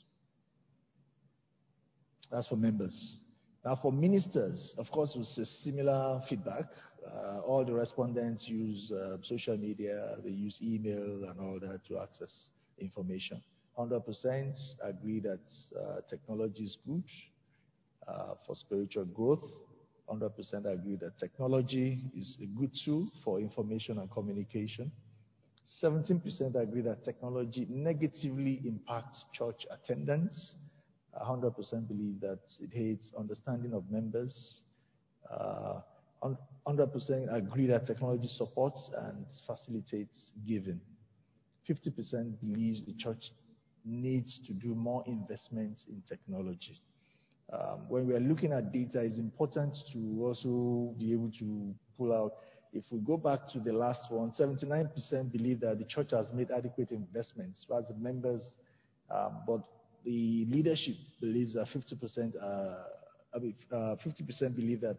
That's 2.32 2.48
for 2.48 2.56
members. 2.56 3.18
Now, 3.64 3.76
for 3.82 3.92
ministers, 3.92 4.74
of 4.78 4.90
course, 4.92 5.16
it 5.16 5.20
was 5.20 5.60
similar 5.64 6.22
feedback. 6.28 6.66
Uh, 7.06 7.42
all 7.46 7.64
the 7.66 7.74
respondents 7.74 8.48
use 8.48 8.92
uh, 8.92 9.18
social 9.24 9.58
media, 9.58 10.16
they 10.24 10.32
use 10.32 10.58
email 10.62 11.26
and 11.30 11.40
all 11.40 11.60
that 11.62 11.82
to 11.88 12.00
access 12.00 12.50
information. 12.80 13.42
100% 13.78 14.54
agree 14.84 15.20
that 15.22 15.40
uh, 15.80 16.02
technology 16.10 16.64
is 16.64 16.78
good 16.88 17.04
uh, 18.08 18.34
for 18.46 18.56
spiritual 18.56 19.06
growth. 19.06 19.44
100% 20.10 20.66
agree 20.66 20.96
that 20.98 21.18
technology 21.20 22.00
is 22.18 22.38
a 22.42 22.46
good 22.60 22.72
tool 22.84 23.08
for 23.24 23.40
information 23.40 24.00
and 24.00 24.10
communication. 24.12 24.92
17% 25.82 26.56
agree 26.56 26.82
that 26.82 27.04
technology 27.04 27.66
negatively 27.70 28.62
impacts 28.66 29.26
church 29.34 29.66
attendance. 29.72 30.56
100% 31.20 31.88
believe 31.88 32.20
that 32.22 32.40
it 32.60 32.70
aids 32.76 33.14
understanding 33.18 33.74
of 33.74 33.90
members. 33.90 34.62
Uh, 35.30 35.82
100% 36.68 37.36
agree 37.36 37.68
that 37.68 37.86
technology 37.86 38.28
supports 38.28 38.92
and 38.96 39.26
facilitates 39.48 40.32
giving. 40.48 40.80
50% 41.70 42.40
believes 42.42 42.86
the 42.86 42.94
church 42.94 43.32
needs 43.84 44.40
to 44.46 44.54
do 44.54 44.76
more 44.76 45.04
investments 45.08 45.86
in 45.90 46.02
technology. 46.08 46.80
Um, 47.52 47.90
when 47.90 48.08
we 48.08 48.14
are 48.14 48.20
looking 48.20 48.54
at 48.54 48.72
data, 48.72 49.02
it's 49.02 49.18
important 49.18 49.76
to 49.94 50.24
also 50.24 50.94
be 50.98 51.12
able 51.12 51.32
to 51.40 51.74
pull 51.98 52.14
out 52.14 52.34
if 52.74 52.86
we 52.90 53.00
go 53.00 53.18
back 53.18 53.48
to 53.52 53.60
the 53.60 53.74
last 53.74 54.10
one, 54.10 54.32
79% 54.32 55.32
believe 55.32 55.60
that 55.60 55.80
the 55.80 55.86
church 55.86 56.12
has 56.12 56.32
made 56.34 56.52
adequate 56.52 56.92
investments 56.92 57.66
the 57.70 57.94
members, 57.96 58.42
um, 59.14 59.42
but 59.46 59.62
the 60.06 60.46
leadership 60.50 60.96
believes 61.20 61.54
that 61.54 61.68
50%, 61.68 62.34
uh, 62.36 62.84
I 63.36 63.40
mean, 63.40 63.56
uh, 63.72 63.96
50% 64.06 64.56
believe 64.56 64.82
that 64.82 64.98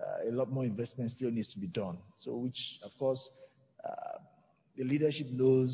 uh, 0.00 0.30
a 0.30 0.32
lot 0.32 0.50
more 0.50 0.64
investment 0.64 1.10
still 1.10 1.30
needs 1.30 1.52
to 1.52 1.58
be 1.58 1.66
done. 1.66 1.98
So, 2.18 2.34
which, 2.36 2.58
of 2.82 2.90
course, 2.98 3.28
uh, 3.84 4.18
the 4.76 4.84
leadership 4.84 5.26
knows 5.30 5.72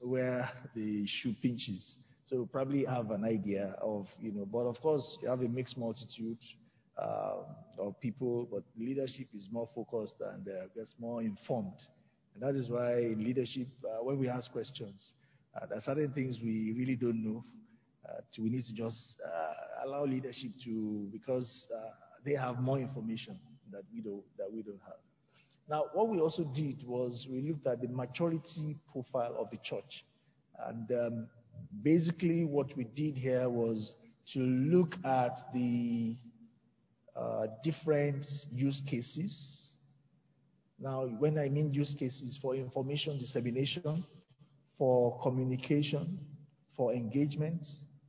where 0.00 0.48
the 0.74 1.06
shoe 1.06 1.34
pinches. 1.42 1.96
So, 2.26 2.48
probably 2.50 2.84
have 2.84 3.10
an 3.10 3.24
idea 3.24 3.74
of, 3.82 4.06
you 4.20 4.32
know, 4.32 4.46
but 4.46 4.66
of 4.66 4.80
course, 4.80 5.18
you 5.22 5.28
have 5.28 5.40
a 5.40 5.48
mixed 5.48 5.76
multitude 5.76 6.38
uh, 6.98 7.36
of 7.78 8.00
people, 8.00 8.48
but 8.50 8.62
leadership 8.78 9.28
is 9.34 9.48
more 9.50 9.68
focused 9.74 10.16
and 10.32 10.48
uh, 10.48 10.66
gets 10.74 10.94
more 10.98 11.22
informed. 11.22 11.72
And 12.34 12.42
that 12.42 12.58
is 12.58 12.68
why 12.68 13.14
leadership, 13.16 13.68
uh, 13.84 14.02
when 14.02 14.18
we 14.18 14.28
ask 14.28 14.50
questions, 14.52 15.12
there 15.66 15.78
are 15.78 15.82
certain 15.82 16.12
things 16.12 16.38
we 16.42 16.74
really 16.76 16.96
don't 16.96 17.22
know. 17.24 17.44
Uh, 18.08 18.20
we 18.38 18.50
need 18.50 18.64
to 18.64 18.72
just 18.72 19.20
uh, 19.26 19.86
allow 19.86 20.04
leadership 20.04 20.50
to, 20.64 21.08
because 21.12 21.66
they 22.24 22.32
have 22.32 22.58
more 22.60 22.78
information 22.78 23.38
that 23.70 23.82
we 23.92 24.00
don't 24.00 24.22
that 24.38 24.50
we 24.52 24.62
don't 24.62 24.80
have. 24.84 24.96
Now, 25.68 25.84
what 25.92 26.08
we 26.08 26.18
also 26.18 26.44
did 26.54 26.86
was 26.86 27.26
we 27.30 27.42
looked 27.42 27.66
at 27.66 27.82
the 27.82 27.88
maturity 27.88 28.76
profile 28.90 29.36
of 29.38 29.50
the 29.50 29.58
church, 29.62 30.04
and 30.66 30.90
um, 30.90 31.28
basically 31.82 32.44
what 32.44 32.74
we 32.76 32.84
did 32.84 33.16
here 33.16 33.48
was 33.50 33.92
to 34.32 34.40
look 34.40 34.94
at 35.04 35.36
the 35.52 36.16
uh, 37.16 37.46
different 37.62 38.24
use 38.52 38.80
cases. 38.88 39.68
Now, 40.80 41.06
when 41.06 41.38
I 41.38 41.48
mean 41.48 41.74
use 41.74 41.94
cases 41.98 42.38
for 42.40 42.54
information 42.54 43.18
dissemination, 43.18 44.04
for 44.78 45.20
communication, 45.20 46.18
for 46.76 46.94
engagement, 46.94 47.66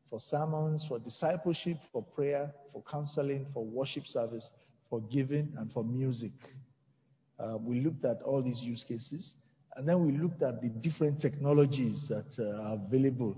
for 0.10 0.20
sermons, 0.20 0.86
for 0.88 1.00
discipleship, 1.00 1.78
for 1.92 2.04
prayer, 2.04 2.52
for 2.72 2.84
counseling, 2.90 3.46
for 3.54 3.66
worship 3.66 4.06
service, 4.06 4.50
for 4.90 5.02
giving, 5.12 5.52
and 5.58 5.72
for 5.74 5.84
music. 5.84 6.32
Uh, 7.40 7.58
we 7.58 7.82
looked 7.82 8.06
at 8.06 8.22
all 8.24 8.42
these 8.42 8.60
use 8.62 8.84
cases, 8.88 9.34
and 9.76 9.88
then 9.88 10.06
we 10.06 10.18
looked 10.18 10.44
at 10.44 10.62
the 10.62 10.70
different 10.70 11.20
technologies 11.22 12.06
that 12.10 12.28
uh, 12.40 12.62
are 12.70 12.76
available 12.76 13.36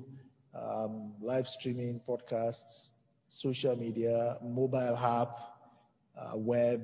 um, 0.54 1.14
live 1.22 1.46
streaming, 1.48 2.02
podcasts, 2.08 2.90
social 3.30 3.76
media, 3.76 4.38
mobile 4.44 4.98
app, 4.98 5.30
uh, 6.20 6.38
web, 6.38 6.82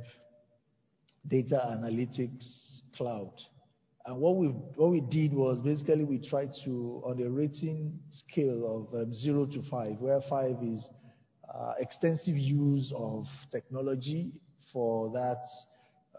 data 1.28 1.62
analytics, 1.70 2.80
cloud. 2.96 3.32
And 4.08 4.22
what 4.22 4.38
we 4.38 4.48
what 4.48 4.90
we 4.90 5.02
did 5.02 5.34
was 5.34 5.60
basically 5.60 6.06
we 6.06 6.18
tried 6.30 6.52
to 6.64 7.02
on 7.06 7.22
a 7.22 7.30
rating 7.30 8.00
scale 8.10 8.88
of 8.90 9.02
um, 9.02 9.14
zero 9.14 9.46
to 9.48 9.62
five, 9.70 10.00
where 10.00 10.22
five 10.30 10.56
is 10.64 10.88
uh, 11.54 11.74
extensive 11.78 12.38
use 12.38 12.94
of 12.96 13.26
technology 13.52 14.32
for 14.72 15.12
that 15.12 15.44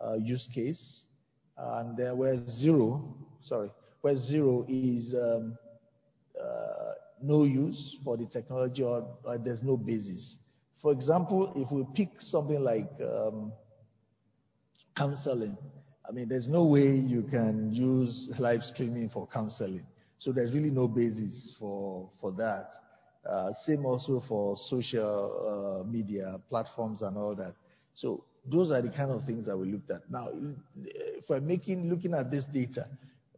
uh, 0.04 0.16
use 0.16 0.46
case, 0.54 1.04
and 1.56 2.18
where 2.18 2.36
zero, 2.46 3.16
sorry, 3.42 3.70
where 4.02 4.18
zero 4.18 4.66
is 4.68 5.14
um, 5.14 5.56
uh, 6.38 6.92
no 7.22 7.44
use 7.44 7.96
for 8.04 8.18
the 8.18 8.26
technology 8.26 8.82
or, 8.82 9.08
or, 9.24 9.38
there's 9.38 9.62
no 9.62 9.78
basis. 9.78 10.36
For 10.82 10.92
example, 10.92 11.54
if 11.56 11.72
we 11.72 11.86
pick 11.94 12.10
something 12.20 12.62
like 12.62 12.90
um, 13.00 13.50
counseling 14.94 15.56
I 16.08 16.12
mean, 16.12 16.26
there's 16.28 16.48
no 16.48 16.64
way 16.64 16.86
you 16.86 17.22
can 17.30 17.70
use 17.70 18.30
live 18.38 18.62
streaming 18.62 19.10
for 19.10 19.28
counseling. 19.32 19.84
So 20.18 20.32
there's 20.32 20.54
really 20.54 20.70
no 20.70 20.88
basis 20.88 21.52
for, 21.58 22.08
for 22.20 22.32
that. 22.32 22.70
Uh, 23.28 23.50
same 23.66 23.84
also 23.84 24.22
for 24.26 24.56
social 24.68 25.82
uh, 25.84 25.88
media 25.88 26.40
platforms 26.48 27.02
and 27.02 27.16
all 27.18 27.34
that. 27.34 27.54
So 27.94 28.24
those 28.50 28.70
are 28.70 28.80
the 28.80 28.88
kind 28.88 29.10
of 29.10 29.24
things 29.24 29.44
that 29.46 29.56
we 29.56 29.70
looked 29.70 29.90
at. 29.90 30.10
Now, 30.10 30.28
if 30.82 31.28
we're 31.28 31.40
making, 31.40 31.90
looking 31.90 32.14
at 32.14 32.30
this 32.30 32.46
data 32.54 32.86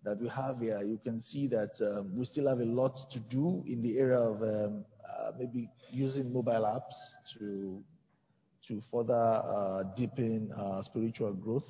that 0.04 0.20
we 0.20 0.28
have 0.28 0.60
here, 0.60 0.80
you 0.82 1.00
can 1.02 1.20
see 1.20 1.48
that 1.48 1.72
um, 1.80 2.16
we 2.16 2.24
still 2.24 2.48
have 2.48 2.60
a 2.60 2.64
lot 2.64 2.96
to 3.12 3.18
do 3.18 3.64
in 3.66 3.82
the 3.82 3.98
area 3.98 4.18
of 4.18 4.42
um, 4.42 4.84
uh, 5.04 5.32
maybe 5.36 5.68
using 5.90 6.32
mobile 6.32 6.62
apps 6.62 6.94
to, 7.36 7.82
to 8.68 8.80
further 8.92 9.12
uh, 9.12 9.82
deepen 9.96 10.52
uh, 10.56 10.82
spiritual 10.82 11.32
growth. 11.32 11.66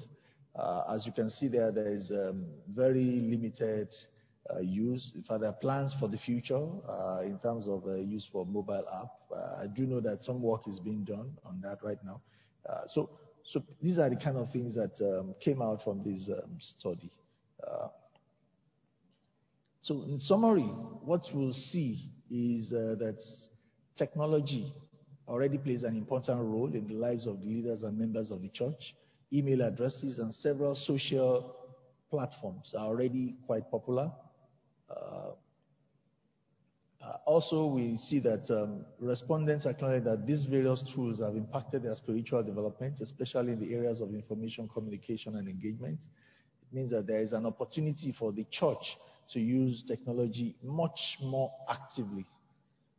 Uh, 0.60 0.82
as 0.94 1.06
you 1.06 1.12
can 1.12 1.30
see 1.30 1.48
there, 1.48 1.72
there 1.72 1.88
is 1.88 2.10
um, 2.10 2.44
very 2.74 3.02
limited 3.04 3.88
uh, 4.54 4.60
use. 4.60 5.12
In 5.14 5.22
fact, 5.22 5.40
there 5.40 5.48
are 5.48 5.54
plans 5.54 5.94
for 5.98 6.06
the 6.06 6.18
future 6.18 6.66
uh, 6.86 7.22
in 7.22 7.38
terms 7.38 7.66
of 7.66 7.84
use 8.06 8.26
for 8.30 8.44
mobile 8.44 8.84
app. 9.02 9.38
I 9.58 9.66
do 9.74 9.86
know 9.86 10.00
that 10.00 10.22
some 10.22 10.42
work 10.42 10.62
is 10.68 10.78
being 10.80 11.04
done 11.04 11.30
on 11.46 11.60
that 11.62 11.78
right 11.82 11.98
now. 12.04 12.20
so, 12.88 13.08
so 13.44 13.62
these 13.80 13.98
are 13.98 14.10
the 14.10 14.16
kind 14.16 14.36
of 14.36 14.52
things 14.52 14.74
that 14.74 14.92
um, 15.00 15.34
came 15.42 15.62
out 15.62 15.82
from 15.82 16.02
this 16.04 16.28
um, 16.28 16.58
study. 16.60 17.10
so, 19.80 20.02
in 20.02 20.18
summary, 20.18 20.68
what 21.04 21.22
we'll 21.32 21.54
see 21.54 22.10
is 22.30 22.70
that 22.70 23.18
technology 23.96 24.74
already 25.26 25.56
plays 25.56 25.84
an 25.84 25.96
important 25.96 26.38
role 26.40 26.70
in 26.74 26.86
the 26.86 26.94
lives 26.94 27.26
of 27.26 27.40
the 27.40 27.46
leaders 27.46 27.82
and 27.82 27.96
members 27.96 28.30
of 28.30 28.42
the 28.42 28.48
church 28.48 28.94
email 29.32 29.62
addresses, 29.62 30.18
and 30.18 30.34
several 30.34 30.74
social 30.74 31.56
platforms 32.10 32.74
are 32.76 32.86
already 32.86 33.36
quite 33.46 33.70
popular. 33.70 34.10
Uh, 34.90 35.30
uh, 37.02 37.16
also, 37.24 37.66
we 37.66 37.96
see 37.96 38.20
that 38.20 38.44
um, 38.50 38.84
respondents 38.98 39.64
acknowledge 39.64 40.04
that 40.04 40.26
these 40.26 40.44
various 40.44 40.82
tools 40.94 41.20
have 41.20 41.34
impacted 41.34 41.82
their 41.82 41.96
spiritual 41.96 42.42
development, 42.42 43.00
especially 43.00 43.52
in 43.52 43.60
the 43.60 43.74
areas 43.74 44.00
of 44.00 44.12
information, 44.12 44.68
communication, 44.68 45.36
and 45.36 45.48
engagement. 45.48 45.98
It 46.62 46.74
means 46.74 46.90
that 46.90 47.06
there 47.06 47.20
is 47.20 47.32
an 47.32 47.46
opportunity 47.46 48.14
for 48.18 48.32
the 48.32 48.44
church 48.50 48.98
to 49.32 49.40
use 49.40 49.82
technology 49.88 50.56
much 50.62 50.98
more 51.22 51.50
actively. 51.70 52.26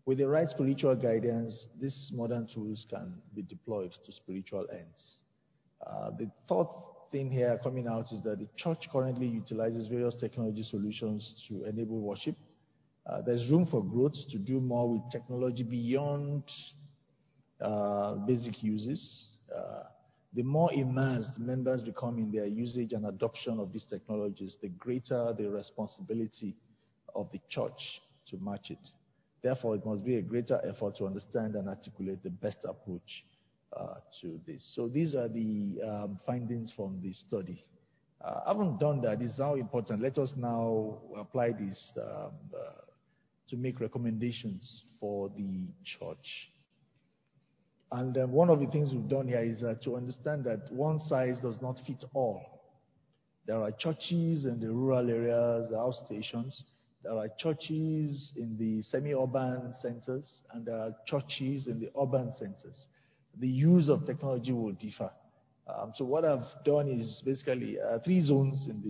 With 0.06 0.18
the 0.18 0.28
right 0.28 0.50
spiritual 0.50 0.96
guidance, 0.96 1.68
these 1.80 2.10
modern 2.12 2.48
tools 2.52 2.88
can 2.90 3.14
be 3.36 3.44
deployed 3.44 3.92
to 4.04 4.12
spiritual 4.12 4.66
ends. 4.72 5.18
Uh, 5.86 6.12
the 6.18 6.30
third 6.48 6.68
thing 7.12 7.30
here 7.30 7.60
coming 7.64 7.88
out 7.88 8.06
is 8.12 8.22
that 8.24 8.40
the 8.40 8.48
church 8.56 8.88
currently 8.92 9.28
utilizes 9.28 9.88
various 9.88 10.16
technology 10.16 10.64
solutions 10.64 11.34
to 11.48 11.66
enable 11.66 12.00
worship. 12.00 12.36
Uh, 13.06 13.22
there's 13.22 13.50
room 13.50 13.66
for 13.66 13.84
growth 13.84 14.16
to 14.30 14.38
do 14.38 14.60
more 14.60 14.90
with 14.90 15.02
technology 15.12 15.64
beyond 15.64 16.44
uh, 17.60 18.16
basic 18.28 18.64
uses. 18.64 19.26
The 20.34 20.44
more 20.44 20.72
immersed 20.72 21.38
members 21.40 21.84
become 21.84 22.18
in 22.18 22.32
their 22.32 22.46
usage 22.46 22.94
and 22.94 23.06
adoption 23.06 23.60
of 23.60 23.74
these 23.74 23.84
technologies, 23.90 24.56
the 24.62 24.70
greater 24.70 25.34
the 25.38 25.50
responsibility 25.50 26.56
of 27.14 27.30
the 27.34 27.40
church 27.50 28.02
to 28.30 28.38
match 28.38 28.72
it. 28.72 28.80
Therefore, 29.44 29.76
it 29.76 29.86
must 29.86 30.06
be 30.06 30.16
a 30.16 30.22
greater 30.22 30.62
effort 30.66 30.96
to 30.98 31.06
understand 31.06 31.56
and 31.56 31.68
articulate 31.68 32.24
the 32.24 32.30
best 32.30 32.60
approach 32.64 33.26
to 34.22 34.40
this. 34.46 34.72
So 34.76 34.88
these 34.88 35.16
are 35.16 35.28
the 35.28 35.80
um, 35.86 36.20
findings 36.26 36.72
from 36.76 37.00
the 37.02 37.14
study. 37.14 37.64
Having 38.46 38.78
done 38.78 39.02
that. 39.02 39.22
It's 39.22 39.40
now 39.40 39.56
important. 39.56 40.02
Let 40.02 40.18
us 40.18 40.34
now 40.38 41.00
apply 41.18 41.54
this 41.54 41.92
um, 41.98 42.32
uh, 42.54 42.82
to 43.50 43.58
make 43.58 43.80
recommendations 43.80 44.84
for 45.00 45.30
the 45.30 45.66
church. 45.84 46.50
And 47.92 48.16
um, 48.18 48.32
one 48.32 48.50
of 48.50 48.60
the 48.60 48.68
things 48.68 48.92
we've 48.94 49.10
done 49.10 49.28
here 49.28 49.42
is 49.42 49.64
uh, 49.64 49.74
to 49.84 49.98
understand 49.98 50.46
that 50.46 50.72
one 50.72 51.00
size 51.00 51.36
does 51.42 51.60
not 51.62 51.78
fit 51.86 52.04
all. 52.14 52.62
There 53.48 53.58
are 53.58 53.72
churches 53.72 54.46
in 54.46 54.60
the 54.62 54.70
rural 54.70 55.10
areas, 55.10 55.72
outstations. 55.74 56.62
There 57.04 57.18
are 57.18 57.28
churches 57.40 58.32
in 58.38 58.56
the 58.58 58.84
semi-urban 58.84 59.74
centers, 59.82 60.44
and 60.54 60.66
there 60.66 60.78
are 60.78 60.96
churches 61.08 61.66
in 61.66 61.80
the 61.80 61.90
urban 62.00 62.32
centers 62.38 62.86
the 63.40 63.48
use 63.48 63.90
of 63.90 64.06
technology 64.06 64.52
will 64.52 64.74
differ. 64.74 65.12
Um, 65.68 65.94
so 65.96 66.06
what 66.06 66.26
I've 66.26 66.48
done 66.66 66.88
is 66.88 67.22
basically 67.26 67.78
uh, 67.80 68.00
three 68.04 68.22
zones 68.22 68.68
in 68.70 68.82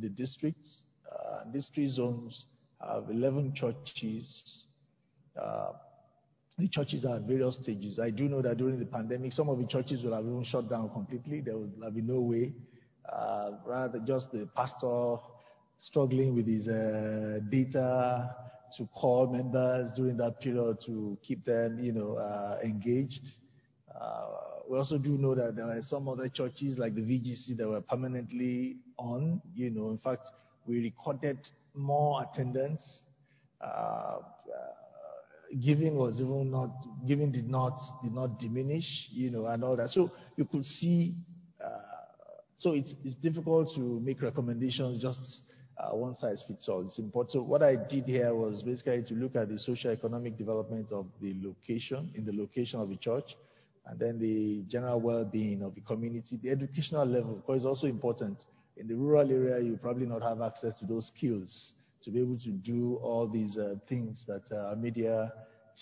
the 0.00 0.08
districts. 0.08 0.82
Uh, 1.10 1.44
these 1.52 1.70
three 1.74 1.88
zones 1.88 2.44
have 2.80 3.04
11 3.10 3.54
churches. 3.54 4.62
Uh, 5.40 5.72
the 6.58 6.68
churches 6.68 7.04
are 7.04 7.16
at 7.16 7.22
various 7.22 7.56
stages. 7.62 7.98
I 7.98 8.10
do 8.10 8.28
know 8.28 8.40
that 8.42 8.56
during 8.56 8.78
the 8.78 8.86
pandemic, 8.86 9.32
some 9.32 9.48
of 9.48 9.58
the 9.58 9.66
churches 9.66 10.02
will 10.02 10.14
have 10.14 10.24
even 10.24 10.44
shut 10.44 10.70
down 10.70 10.88
completely. 10.90 11.40
There 11.40 11.56
will 11.56 11.90
been 11.90 12.06
no 12.06 12.20
way. 12.20 12.52
Rather, 13.66 13.98
just 14.06 14.30
the 14.32 14.48
pastor 14.54 15.16
struggling 15.78 16.34
with 16.34 16.46
his 16.46 16.64
data 17.50 18.34
to 18.78 18.86
call 18.94 19.32
members 19.32 19.90
during 19.96 20.16
that 20.18 20.40
period 20.40 20.78
to 20.86 21.18
keep 21.26 21.44
them, 21.44 21.78
you 21.80 21.92
know, 21.92 22.18
engaged. 22.62 23.26
Uh, 23.98 24.26
we 24.68 24.78
also 24.78 24.98
do 24.98 25.10
know 25.10 25.34
that 25.34 25.56
there 25.56 25.66
are 25.66 25.82
some 25.82 26.08
other 26.08 26.28
churches 26.28 26.78
like 26.78 26.94
the 26.94 27.00
VGC 27.00 27.56
that 27.56 27.68
were 27.68 27.80
permanently 27.80 28.76
on. 28.98 29.40
You 29.54 29.70
know, 29.70 29.90
in 29.90 29.98
fact, 29.98 30.30
we 30.66 30.80
recorded 30.80 31.38
more 31.74 32.22
attendance. 32.22 33.00
Uh, 33.60 33.66
uh, 33.66 34.20
giving 35.64 35.96
was 35.96 36.20
even 36.20 36.50
not 36.50 36.70
giving 37.06 37.30
did 37.30 37.48
not 37.48 37.78
did 38.02 38.12
not 38.12 38.38
diminish. 38.40 38.84
You 39.12 39.30
know, 39.30 39.46
and 39.46 39.62
all 39.62 39.76
that. 39.76 39.90
So 39.90 40.10
you 40.36 40.44
could 40.44 40.64
see. 40.64 41.14
So 42.56 42.70
it's 42.72 42.94
difficult 43.16 43.74
to 43.74 43.80
make 43.80 44.22
recommendations 44.22 45.02
just 45.02 45.42
one 45.92 46.14
size 46.14 46.42
fits 46.46 46.68
all. 46.68 46.82
It's 46.82 46.98
important. 46.98 47.32
So 47.32 47.42
what 47.42 47.62
I 47.62 47.76
did 47.76 48.04
here 48.04 48.34
was 48.34 48.62
basically 48.62 49.02
to 49.08 49.14
look 49.14 49.36
at 49.36 49.48
the 49.48 49.58
socio-economic 49.58 50.38
development 50.38 50.92
of 50.92 51.06
the 51.20 51.34
location, 51.42 52.10
in 52.14 52.24
the 52.24 52.32
location 52.32 52.80
of 52.80 52.88
the 52.88 52.96
church, 52.96 53.24
and 53.86 53.98
then 53.98 54.18
the 54.18 54.62
general 54.70 55.00
well-being 55.00 55.62
of 55.62 55.74
the 55.74 55.80
community, 55.82 56.38
the 56.42 56.50
educational 56.50 57.06
level, 57.06 57.34
because 57.34 57.56
it's 57.56 57.66
also 57.66 57.86
important. 57.86 58.44
In 58.76 58.88
the 58.88 58.94
rural 58.94 59.30
area, 59.30 59.62
you 59.62 59.76
probably 59.76 60.06
not 60.06 60.22
have 60.22 60.40
access 60.40 60.74
to 60.80 60.86
those 60.86 61.10
skills 61.16 61.72
to 62.02 62.10
be 62.10 62.20
able 62.20 62.38
to 62.38 62.50
do 62.50 62.98
all 63.02 63.28
these 63.28 63.56
uh, 63.56 63.74
things 63.88 64.24
that 64.26 64.42
uh, 64.50 64.70
our 64.70 64.76
media 64.76 65.32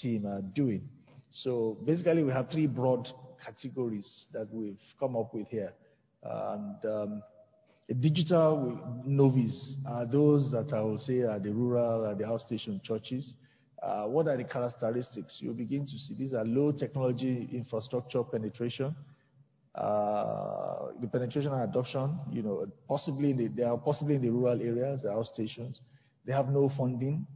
team 0.01 0.27
are 0.27 0.43
doing. 0.55 0.89
So 1.31 1.79
basically, 1.85 2.23
we 2.23 2.33
have 2.33 2.51
three 2.51 2.67
broad 2.67 3.09
categories 3.45 4.27
that 4.33 4.49
we've 4.53 4.79
come 5.01 5.17
up 5.17 5.33
with 5.35 5.49
here. 5.49 5.73
And 6.23 6.85
um, 6.85 7.23
digital 8.01 8.79
novice 9.05 9.75
are 9.89 10.07
those 10.07 10.51
that 10.53 10.73
I 10.75 10.81
will 10.83 10.99
say 10.99 11.21
are 11.23 11.41
the 11.41 11.51
rural, 11.51 12.07
are 12.07 12.15
the 12.15 12.25
outstation 12.25 12.83
churches. 12.83 13.35
Uh, 13.83 14.07
what 14.07 14.29
are 14.29 14.37
the 14.37 14.45
characteristics? 14.45 15.39
You'll 15.41 15.55
begin 15.55 15.85
to 15.85 15.99
see 15.99 16.15
these 16.17 16.33
are 16.33 16.45
low 16.45 16.71
technology 16.71 17.49
infrastructure 17.53 18.23
penetration. 18.23 18.95
Uh, 19.75 20.93
the 21.01 21.09
penetration 21.09 21.53
and 21.53 21.63
adoption, 21.63 22.17
you 22.31 22.43
know, 22.43 22.67
possibly 22.87 23.33
they 23.49 23.63
are 23.65 23.79
possibly 23.79 24.17
in 24.17 24.23
the 24.23 24.31
rural 24.31 24.61
areas, 24.61 25.03
the 25.03 25.09
outstations. 25.09 25.81
They 26.25 26.33
have 26.33 26.49
no 26.49 26.71
funding 26.77 27.27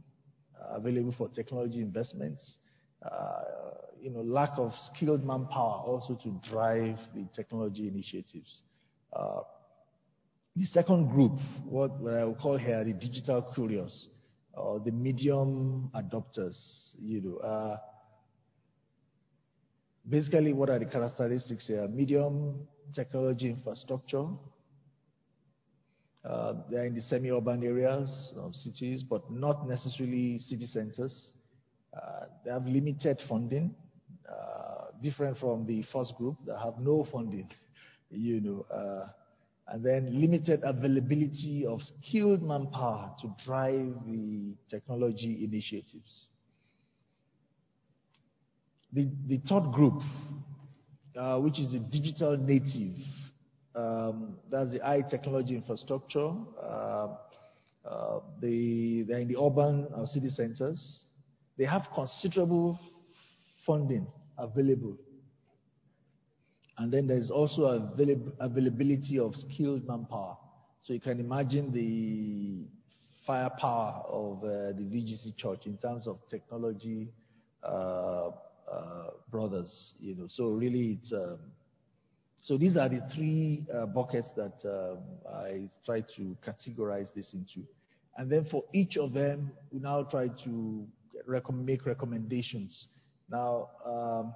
uh, 0.55 0.77
available 0.77 1.13
for 1.17 1.27
technology 1.29 1.81
investments. 1.81 2.55
You 3.99 4.11
know, 4.11 4.21
lack 4.21 4.51
of 4.57 4.71
skilled 4.93 5.25
manpower 5.25 5.81
also 5.83 6.15
to 6.23 6.39
drive 6.49 6.97
the 7.15 7.25
technology 7.35 7.87
initiatives. 7.87 8.61
The 10.55 10.65
second 10.65 11.09
group, 11.09 11.33
what, 11.65 11.99
what 11.99 12.13
I 12.13 12.23
will 12.23 12.35
call 12.35 12.57
here 12.57 12.83
the 12.83 12.93
digital 12.93 13.41
curious, 13.53 14.07
or 14.57 14.79
the 14.79 14.91
medium 14.91 15.89
adopters, 15.95 16.57
you 16.99 17.21
know, 17.21 17.37
uh, 17.37 17.77
basically 20.09 20.53
what 20.53 20.69
are 20.69 20.79
the 20.79 20.85
characteristics 20.85 21.67
here? 21.67 21.87
Medium 21.87 22.67
technology 22.93 23.49
infrastructure. 23.49 24.25
Uh, 26.25 26.53
they're 26.69 26.85
in 26.85 26.95
the 26.95 27.01
semi-urban 27.01 27.63
areas 27.63 28.33
of 28.37 28.53
cities, 28.55 29.03
but 29.03 29.29
not 29.31 29.67
necessarily 29.67 30.39
city 30.39 30.65
centers. 30.65 31.31
Uh, 31.95 32.25
they 32.43 32.51
have 32.51 32.65
limited 32.65 33.21
funding, 33.29 33.73
uh, 34.29 34.85
different 35.01 35.37
from 35.37 35.65
the 35.65 35.83
first 35.93 36.15
group 36.17 36.35
that 36.45 36.59
have 36.59 36.77
no 36.79 37.07
funding, 37.11 37.49
you 38.11 38.41
know. 38.41 38.65
And 39.69 39.83
then 39.83 40.21
limited 40.21 40.61
availability 40.63 41.65
of 41.67 41.81
skilled 41.81 42.41
manpower 42.41 43.13
to 43.21 43.35
drive 43.45 43.93
the 44.05 44.55
technology 44.69 45.43
initiatives. 45.43 46.27
The, 48.93 49.41
third 49.49 49.73
group, 49.73 50.01
uh, 51.17 51.39
which 51.39 51.59
is 51.59 51.73
the 51.73 51.79
digital 51.79 52.37
native, 52.37 52.95
um, 53.75 54.37
that's 54.49 54.71
the 54.71 54.79
high 54.79 55.01
technology 55.01 55.55
infrastructure. 55.55 56.31
Uh, 56.61 57.07
uh, 57.85 58.19
they, 58.41 59.03
they're 59.07 59.19
in 59.19 59.27
the 59.27 59.37
urban 59.37 59.87
city 60.07 60.29
centers. 60.29 61.03
They 61.57 61.65
have 61.65 61.83
considerable 61.93 62.79
funding 63.65 64.07
available 64.37 64.97
and 66.77 66.91
then 66.91 67.07
there's 67.07 67.31
also 67.31 67.63
avail- 67.63 68.31
availability 68.39 69.19
of 69.19 69.33
skilled 69.35 69.87
manpower. 69.87 70.37
So 70.83 70.93
you 70.93 70.99
can 70.99 71.19
imagine 71.19 71.71
the 71.71 72.65
firepower 73.25 74.03
of 74.07 74.43
uh, 74.43 74.47
the 74.77 74.83
VGC 74.83 75.35
Church 75.37 75.65
in 75.65 75.77
terms 75.77 76.07
of 76.07 76.19
technology 76.29 77.09
uh, 77.63 78.29
uh, 78.71 79.09
brothers. 79.29 79.93
You 79.99 80.15
know, 80.15 80.27
so 80.29 80.49
really 80.49 80.99
it's. 81.01 81.11
Um, 81.11 81.39
so 82.43 82.57
these 82.57 82.77
are 82.77 82.87
the 82.87 83.01
three 83.13 83.65
uh, 83.75 83.87
buckets 83.87 84.29
that 84.37 84.53
um, 84.63 84.99
I 85.29 85.69
try 85.85 86.01
to 86.15 86.37
categorize 86.47 87.13
this 87.13 87.33
into, 87.33 87.67
and 88.17 88.31
then 88.31 88.45
for 88.49 88.63
each 88.73 88.95
of 88.95 89.11
them, 89.13 89.51
we 89.71 89.79
now 89.79 90.03
try 90.03 90.29
to 90.45 90.87
rec- 91.25 91.51
make 91.51 91.85
recommendations. 91.85 92.85
Now. 93.29 93.69
Um, 93.85 94.35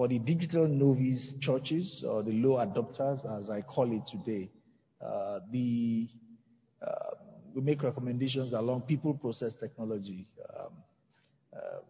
for 0.00 0.08
the 0.08 0.18
digital 0.18 0.66
novice 0.66 1.34
churches, 1.42 2.02
or 2.08 2.22
the 2.22 2.32
low 2.32 2.56
adopters, 2.56 3.18
as 3.38 3.50
I 3.50 3.60
call 3.60 3.92
it 3.92 4.00
today, 4.10 4.48
uh, 5.04 5.40
the, 5.52 6.08
uh, 6.80 7.16
we 7.54 7.60
make 7.60 7.82
recommendations 7.82 8.54
along 8.54 8.80
people 8.88 9.12
process 9.12 9.52
technology. 9.60 10.26
Um, 10.58 10.72
uh, 11.54 11.80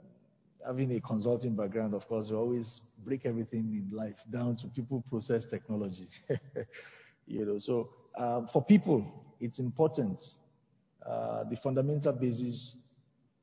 having 0.66 0.90
a 0.96 1.00
consulting 1.00 1.54
background, 1.54 1.94
of 1.94 2.02
course, 2.08 2.26
we 2.30 2.34
always 2.36 2.80
break 3.04 3.26
everything 3.26 3.80
in 3.88 3.96
life 3.96 4.16
down 4.32 4.56
to 4.56 4.66
people 4.74 5.04
process 5.08 5.44
technology. 5.48 6.08
you 7.28 7.46
know, 7.46 7.61
so 7.61 7.90
um, 8.18 8.48
for 8.52 8.64
people, 8.64 9.06
it's 9.38 9.61
important. 9.61 10.18
Uh, 11.06 11.44
the 11.48 11.56
fundamental 11.62 12.12
basis 12.12 12.74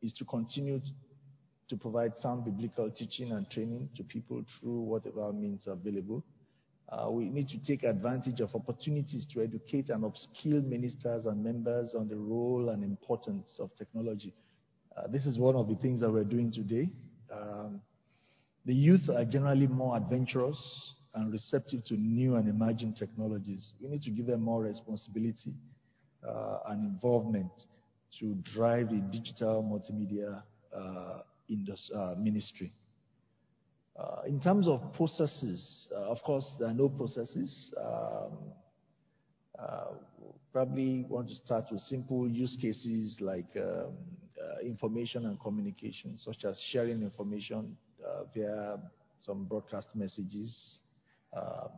is 0.01 0.11
to 0.11 0.25
continue 0.25 0.81
to 1.69 1.75
provide 1.75 2.13
sound 2.17 2.45
biblical 2.45 2.89
teaching 2.89 3.31
and 3.31 3.49
training 3.49 3.89
to 3.95 4.03
people 4.03 4.43
through 4.59 4.81
whatever 4.81 5.31
means 5.33 5.67
available. 5.67 6.23
Uh, 6.89 7.09
we 7.11 7.25
need 7.25 7.49
to 7.49 7.57
take 7.65 7.83
advantage 7.83 8.39
of 8.39 8.53
opportunities 8.55 9.25
to 9.33 9.41
educate 9.41 9.89
and 9.89 10.03
upskill 10.03 10.63
ministers 10.65 11.25
and 11.25 11.43
members 11.43 11.93
on 11.97 12.07
the 12.07 12.15
role 12.15 12.69
and 12.69 12.83
importance 12.83 13.57
of 13.59 13.69
technology. 13.77 14.33
Uh, 14.95 15.07
this 15.11 15.25
is 15.25 15.37
one 15.37 15.55
of 15.55 15.67
the 15.67 15.75
things 15.75 15.99
that 15.99 16.09
we're 16.09 16.23
doing 16.23 16.51
today. 16.51 16.87
Um, 17.31 17.81
the 18.65 18.73
youth 18.73 19.09
are 19.09 19.25
generally 19.25 19.67
more 19.67 19.97
adventurous 19.97 20.93
and 21.13 21.31
receptive 21.33 21.83
to 21.85 21.95
new 21.95 22.35
and 22.35 22.47
emerging 22.47 22.93
technologies. 22.93 23.71
We 23.81 23.89
need 23.89 24.03
to 24.03 24.09
give 24.09 24.27
them 24.27 24.41
more 24.41 24.61
responsibility 24.63 25.53
uh, 26.27 26.59
and 26.67 26.85
involvement 26.85 27.51
to 28.19 28.35
drive 28.53 28.89
the 28.89 29.01
digital 29.11 29.61
multimedia 29.61 30.41
uh, 30.75 31.19
in 31.49 31.65
this 31.65 31.89
uh, 31.95 32.15
ministry. 32.17 32.73
Uh, 33.97 34.21
in 34.27 34.39
terms 34.39 34.67
of 34.67 34.93
processes, 34.93 35.89
uh, 35.91 36.11
of 36.11 36.21
course, 36.23 36.55
there 36.59 36.67
are 36.67 36.73
no 36.73 36.87
processes. 36.89 37.73
Um, 37.83 38.37
probably 40.53 41.05
want 41.09 41.27
to 41.27 41.35
start 41.35 41.65
with 41.71 41.81
simple 41.81 42.27
use 42.27 42.57
cases 42.59 43.17
like 43.19 43.45
um, 43.57 43.93
information 44.63 45.25
and 45.25 45.39
communication, 45.39 46.17
such 46.17 46.45
as 46.45 46.59
sharing 46.71 47.01
information 47.01 47.75
via 48.33 48.77
some 49.19 49.45
broadcast 49.45 49.95
messages. 49.95 50.79
Um, 51.35 51.69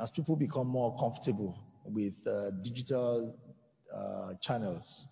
as 0.00 0.10
people 0.10 0.36
become 0.36 0.68
more 0.68 0.96
comfortable 0.98 1.58
with 1.84 2.14
digital 2.62 3.36
channels, 4.40 5.06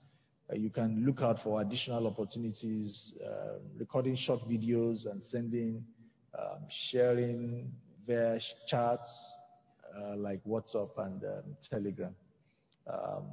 you 0.56 0.70
can 0.70 1.04
look 1.06 1.20
out 1.20 1.38
for 1.42 1.60
additional 1.60 2.06
opportunities, 2.06 3.12
uh, 3.24 3.58
recording 3.78 4.16
short 4.16 4.40
videos 4.48 5.10
and 5.10 5.22
sending, 5.30 5.84
um, 6.38 6.58
sharing 6.90 7.70
via 8.06 8.38
chats 8.66 9.10
uh, 9.96 10.16
like 10.16 10.40
WhatsApp 10.44 10.90
and 10.98 11.22
um, 11.24 11.56
Telegram. 11.68 12.14
Um, 12.92 13.24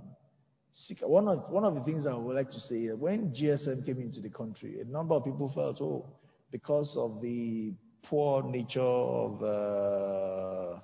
one 1.01 1.27
of, 1.27 1.75
the 1.75 1.81
things 1.83 2.05
I 2.05 2.13
would 2.13 2.35
like 2.35 2.49
to 2.49 2.59
say, 2.59 2.75
is 2.75 2.99
when 2.99 3.33
GSM 3.33 3.85
came 3.85 3.99
into 3.99 4.21
the 4.21 4.29
country, 4.29 4.79
a 4.81 4.85
number 4.85 5.15
of 5.15 5.25
people 5.25 5.51
felt, 5.55 5.81
oh, 5.81 6.05
because 6.51 6.95
of 6.95 7.21
the 7.21 7.73
poor 8.03 8.43
nature 8.43 8.79
of 8.81 9.41
uh, 9.41 10.79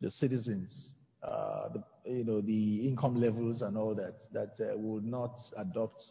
the 0.00 0.10
citizens, 0.10 0.90
uh, 1.22 1.68
the 1.72 1.82
you 2.06 2.24
know, 2.24 2.40
the 2.40 2.86
income 2.88 3.20
levels 3.20 3.62
and 3.62 3.76
all 3.76 3.94
that, 3.94 4.14
that 4.32 4.54
uh, 4.60 4.76
would 4.76 5.04
not 5.04 5.38
adopt, 5.56 6.02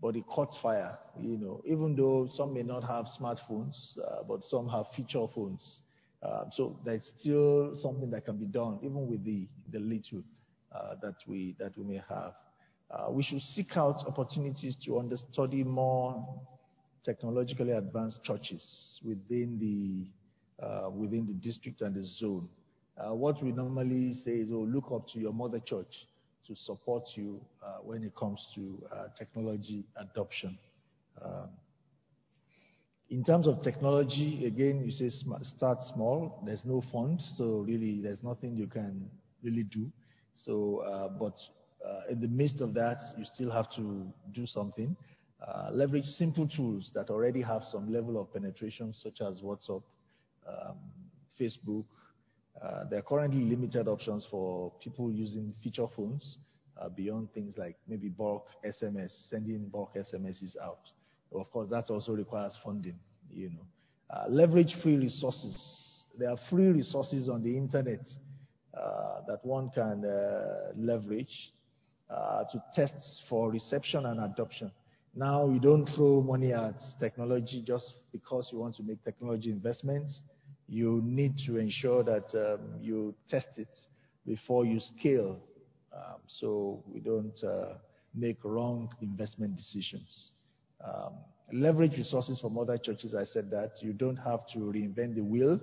but 0.00 0.16
it 0.16 0.24
caught 0.26 0.54
fire, 0.62 0.98
you 1.18 1.36
know, 1.36 1.62
even 1.66 1.94
though 1.96 2.28
some 2.34 2.54
may 2.54 2.62
not 2.62 2.82
have 2.82 3.06
smartphones, 3.20 3.96
uh, 3.98 4.22
but 4.28 4.44
some 4.44 4.68
have 4.68 4.86
feature 4.96 5.26
phones. 5.34 5.80
Uh, 6.22 6.44
so 6.52 6.76
there's 6.84 7.10
still 7.20 7.74
something 7.76 8.10
that 8.10 8.24
can 8.24 8.36
be 8.36 8.46
done, 8.46 8.78
even 8.82 9.06
with 9.08 9.24
the, 9.24 9.46
the 9.72 9.78
little 9.78 10.22
uh, 10.72 10.94
that, 11.02 11.14
we, 11.26 11.54
that 11.58 11.76
we 11.76 11.84
may 11.84 12.02
have. 12.08 12.32
Uh, 12.90 13.10
we 13.10 13.22
should 13.22 13.40
seek 13.40 13.76
out 13.76 13.96
opportunities 14.06 14.76
to 14.84 14.98
understudy 14.98 15.62
more 15.62 16.24
technologically 17.04 17.72
advanced 17.72 18.22
churches 18.24 18.98
within 19.04 19.58
the 19.58 20.06
uh, 20.64 20.90
within 20.90 21.26
the 21.26 21.34
district 21.34 21.80
and 21.82 21.94
the 21.94 22.02
zone. 22.02 22.48
Uh, 22.98 23.14
what 23.14 23.42
we 23.42 23.52
normally 23.52 24.14
say 24.24 24.32
is, 24.32 24.48
oh, 24.52 24.66
look 24.68 24.90
up 24.92 25.06
to 25.08 25.20
your 25.20 25.32
mother 25.32 25.60
church 25.60 26.06
to 26.46 26.56
support 26.56 27.04
you 27.14 27.40
uh, 27.64 27.76
when 27.82 28.02
it 28.02 28.14
comes 28.16 28.44
to 28.54 28.82
uh, 28.92 29.04
technology 29.16 29.84
adoption. 29.96 30.58
Um, 31.22 31.50
in 33.10 33.24
terms 33.24 33.46
of 33.46 33.62
technology, 33.62 34.44
again, 34.46 34.82
you 34.84 34.90
say 34.90 35.08
start 35.56 35.78
small. 35.94 36.42
There's 36.44 36.64
no 36.64 36.82
fund, 36.92 37.20
so 37.36 37.64
really 37.66 38.02
there's 38.02 38.22
nothing 38.22 38.56
you 38.56 38.66
can 38.66 39.08
really 39.42 39.62
do. 39.62 39.90
So, 40.34 40.78
uh, 40.78 41.08
but 41.08 41.34
uh, 41.86 42.10
in 42.10 42.20
the 42.20 42.28
midst 42.28 42.60
of 42.60 42.74
that, 42.74 42.98
you 43.16 43.24
still 43.24 43.50
have 43.50 43.70
to 43.76 44.06
do 44.34 44.46
something. 44.46 44.96
Uh, 45.46 45.70
leverage 45.72 46.04
simple 46.04 46.48
tools 46.48 46.90
that 46.94 47.10
already 47.10 47.40
have 47.40 47.62
some 47.70 47.92
level 47.92 48.20
of 48.20 48.32
penetration, 48.32 48.92
such 49.02 49.20
as 49.20 49.40
WhatsApp, 49.40 49.82
um, 50.46 50.76
Facebook. 51.40 51.84
Uh, 52.62 52.84
there 52.90 52.98
are 52.98 53.02
currently 53.02 53.42
limited 53.44 53.86
options 53.86 54.26
for 54.30 54.72
people 54.82 55.12
using 55.12 55.54
feature 55.62 55.86
phones 55.96 56.38
uh, 56.80 56.88
beyond 56.88 57.32
things 57.32 57.54
like 57.56 57.76
maybe 57.86 58.08
bulk 58.08 58.46
SMS, 58.64 59.10
sending 59.28 59.68
bulk 59.68 59.94
SMSs 59.94 60.56
out. 60.62 60.80
Of 61.32 61.50
course, 61.50 61.68
that 61.70 61.90
also 61.90 62.12
requires 62.12 62.58
funding. 62.64 62.98
You 63.30 63.50
know, 63.50 63.66
uh, 64.10 64.24
leverage 64.28 64.74
free 64.82 64.96
resources. 64.96 66.04
There 66.18 66.30
are 66.30 66.38
free 66.50 66.68
resources 66.68 67.28
on 67.28 67.42
the 67.42 67.56
internet 67.56 68.00
that 69.26 69.40
one 69.42 69.70
can 69.74 70.02
leverage 70.76 71.52
to 72.08 72.62
test 72.74 73.22
for 73.28 73.50
reception 73.50 74.06
and 74.06 74.20
adoption. 74.20 74.70
Now, 75.14 75.48
you 75.48 75.58
don't 75.58 75.86
throw 75.96 76.22
money 76.22 76.52
at 76.52 76.76
technology 77.00 77.62
just 77.66 77.92
because 78.12 78.48
you 78.52 78.58
want 78.58 78.76
to 78.76 78.82
make 78.82 79.02
technology 79.04 79.50
investments. 79.50 80.22
You 80.68 81.00
need 81.04 81.34
to 81.46 81.56
ensure 81.56 82.02
that 82.04 82.26
um, 82.34 82.80
you 82.80 83.14
test 83.28 83.48
it 83.56 83.68
before 84.26 84.66
you 84.66 84.80
scale 84.80 85.38
um, 85.94 86.20
so 86.26 86.82
we 86.86 87.00
don't 87.00 87.38
uh, 87.42 87.74
make 88.14 88.38
wrong 88.44 88.90
investment 89.00 89.56
decisions. 89.56 90.30
Um, 90.84 91.14
leverage 91.52 91.92
resources 91.96 92.38
from 92.40 92.58
other 92.58 92.78
churches. 92.78 93.14
I 93.14 93.24
said 93.24 93.50
that 93.50 93.72
you 93.80 93.92
don't 93.92 94.16
have 94.16 94.40
to 94.52 94.58
reinvent 94.58 95.14
the 95.14 95.24
wheel. 95.24 95.58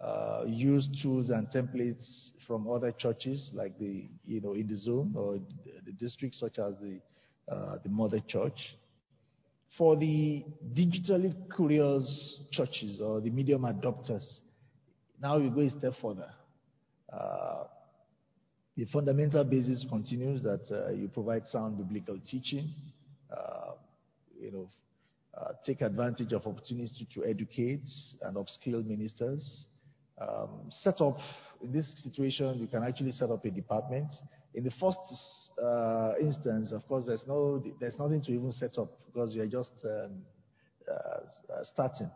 Uh, 0.00 0.44
use 0.46 0.88
tools 1.02 1.30
and 1.30 1.46
templates 1.48 2.30
from 2.46 2.68
other 2.68 2.90
churches, 2.92 3.50
like 3.54 3.78
the 3.78 4.08
you 4.26 4.40
know 4.40 4.52
in 4.54 4.66
the 4.66 4.76
zone 4.76 5.14
or 5.16 5.38
the 5.84 5.92
district, 5.92 6.34
such 6.34 6.58
as 6.58 6.74
the 6.80 7.00
uh, 7.52 7.78
the 7.84 7.88
mother 7.88 8.20
church. 8.26 8.76
For 9.78 9.96
the 9.96 10.44
digitally 10.74 11.34
curious 11.56 12.40
churches 12.50 13.00
or 13.00 13.20
the 13.20 13.30
medium 13.30 13.62
adopters, 13.62 14.40
now 15.20 15.38
we 15.38 15.48
go 15.48 15.60
a 15.60 15.70
step 15.70 15.94
further. 16.02 16.30
Uh, 17.10 17.64
the 18.76 18.84
fundamental 18.86 19.44
basis 19.44 19.84
continues 19.88 20.42
that 20.42 20.64
uh, 20.70 20.90
you 20.92 21.08
provide 21.08 21.46
sound 21.46 21.78
biblical 21.78 22.18
teaching, 22.26 22.70
uh, 23.30 23.72
you 24.38 24.50
know, 24.50 24.68
uh, 25.36 25.52
take 25.64 25.80
advantage 25.80 26.32
of 26.32 26.46
opportunities 26.46 27.02
to 27.14 27.24
educate 27.24 27.82
and 28.22 28.36
upskill 28.36 28.84
ministers. 28.86 29.64
Um, 30.20 30.68
set 30.70 31.00
up, 31.00 31.18
in 31.62 31.72
this 31.72 32.02
situation, 32.02 32.58
you 32.58 32.66
can 32.66 32.82
actually 32.82 33.12
set 33.12 33.30
up 33.30 33.44
a 33.44 33.50
department. 33.50 34.08
In 34.54 34.64
the 34.64 34.72
first 34.78 34.98
uh, 35.60 36.14
instance, 36.20 36.72
of 36.72 36.86
course, 36.86 37.06
there's, 37.06 37.24
no, 37.26 37.62
there's 37.80 37.98
nothing 37.98 38.22
to 38.22 38.32
even 38.32 38.52
set 38.52 38.78
up 38.78 38.90
because 39.06 39.34
you're 39.34 39.46
just 39.46 39.72
um, 39.84 40.22
uh, 40.88 41.64
starting. 41.64 42.10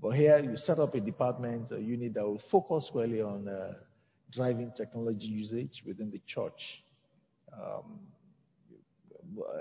But 0.00 0.10
here, 0.10 0.38
you 0.38 0.56
set 0.56 0.78
up 0.78 0.94
a 0.94 1.00
department, 1.00 1.72
a 1.72 1.80
unit 1.80 2.14
that 2.14 2.24
will 2.24 2.40
focus 2.50 2.86
squarely 2.88 3.20
on 3.20 3.48
uh, 3.48 3.74
driving 4.32 4.72
technology 4.76 5.26
usage 5.26 5.82
within 5.86 6.10
the 6.10 6.20
church. 6.26 6.82
Um, 7.52 8.00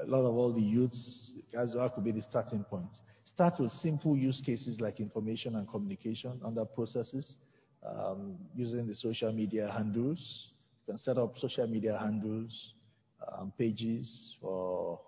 a 0.04 0.06
lot 0.06 0.22
of 0.22 0.36
all 0.36 0.54
the 0.54 0.62
youths, 0.62 1.32
that 1.54 1.92
could 1.94 2.04
be 2.04 2.12
the 2.12 2.22
starting 2.22 2.64
point. 2.64 2.90
Start 3.26 3.60
with 3.60 3.72
simple 3.72 4.16
use 4.16 4.42
cases 4.46 4.80
like 4.80 5.00
information 5.00 5.56
and 5.56 5.68
communication 5.68 6.40
under 6.46 6.66
processes, 6.66 7.36
um, 7.86 8.36
using 8.56 8.88
the 8.88 8.96
social 8.96 9.32
media 9.32 9.72
handles. 9.72 10.48
You 10.86 10.94
can 10.94 11.00
set 11.00 11.18
up 11.18 11.38
social 11.38 11.68
media 11.68 11.98
handles, 11.98 12.74
pages 13.58 14.36
for 14.42 15.00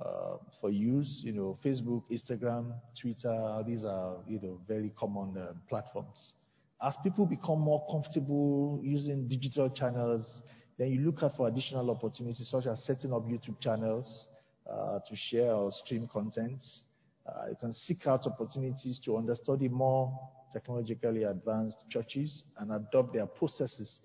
uh, 0.00 0.36
for 0.60 0.70
use. 0.70 1.20
You 1.24 1.32
know, 1.32 1.58
Facebook, 1.64 2.02
Instagram, 2.10 2.72
Twitter. 3.00 3.62
These 3.66 3.84
are 3.84 4.16
you 4.26 4.40
know 4.40 4.60
very 4.68 4.92
common 4.98 5.36
uh, 5.36 5.52
platforms. 5.68 6.32
As 6.80 6.94
people 7.02 7.26
become 7.26 7.60
more 7.60 7.84
comfortable 7.90 8.80
using 8.82 9.26
digital 9.26 9.68
channels, 9.68 10.42
then 10.78 10.92
you 10.92 11.00
look 11.00 11.22
out 11.22 11.36
for 11.36 11.48
additional 11.48 11.90
opportunities 11.90 12.48
such 12.48 12.66
as 12.66 12.84
setting 12.84 13.12
up 13.12 13.26
YouTube 13.26 13.60
channels 13.60 14.26
uh, 14.70 15.00
to 15.08 15.16
share 15.16 15.52
or 15.52 15.72
stream 15.72 16.08
content. 16.12 16.62
You 17.50 17.56
can 17.60 17.74
seek 17.74 18.06
out 18.06 18.26
opportunities 18.26 18.98
to 19.04 19.18
understudy 19.18 19.68
more 19.68 20.18
technologically 20.52 21.24
advanced 21.24 21.84
churches 21.90 22.44
and 22.58 22.72
adopt 22.72 23.12
their 23.12 23.26
processes. 23.26 24.00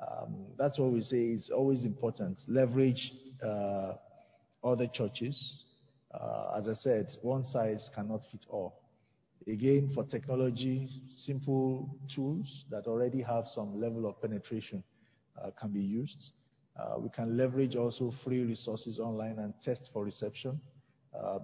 Um, 0.00 0.46
that's 0.56 0.78
what 0.78 0.92
we 0.92 1.00
say 1.00 1.24
is 1.24 1.50
always 1.50 1.84
important. 1.84 2.38
Leverage 2.46 3.12
uh, 3.44 3.94
other 4.64 4.86
churches. 4.86 5.56
Uh, 6.14 6.54
as 6.58 6.68
I 6.68 6.74
said, 6.74 7.06
one 7.22 7.44
size 7.44 7.88
cannot 7.94 8.20
fit 8.30 8.44
all. 8.48 8.80
Again, 9.46 9.90
for 9.94 10.04
technology, 10.04 10.88
simple 11.10 11.96
tools 12.14 12.64
that 12.70 12.86
already 12.86 13.22
have 13.22 13.44
some 13.54 13.80
level 13.80 14.06
of 14.08 14.20
penetration 14.20 14.82
uh, 15.42 15.50
can 15.58 15.70
be 15.70 15.80
used. 15.80 16.30
We 17.00 17.08
can 17.08 17.36
leverage 17.36 17.74
also 17.74 18.12
free 18.24 18.42
resources 18.44 19.00
online 19.00 19.40
and 19.40 19.52
test 19.64 19.90
for 19.92 20.04
reception 20.04 20.60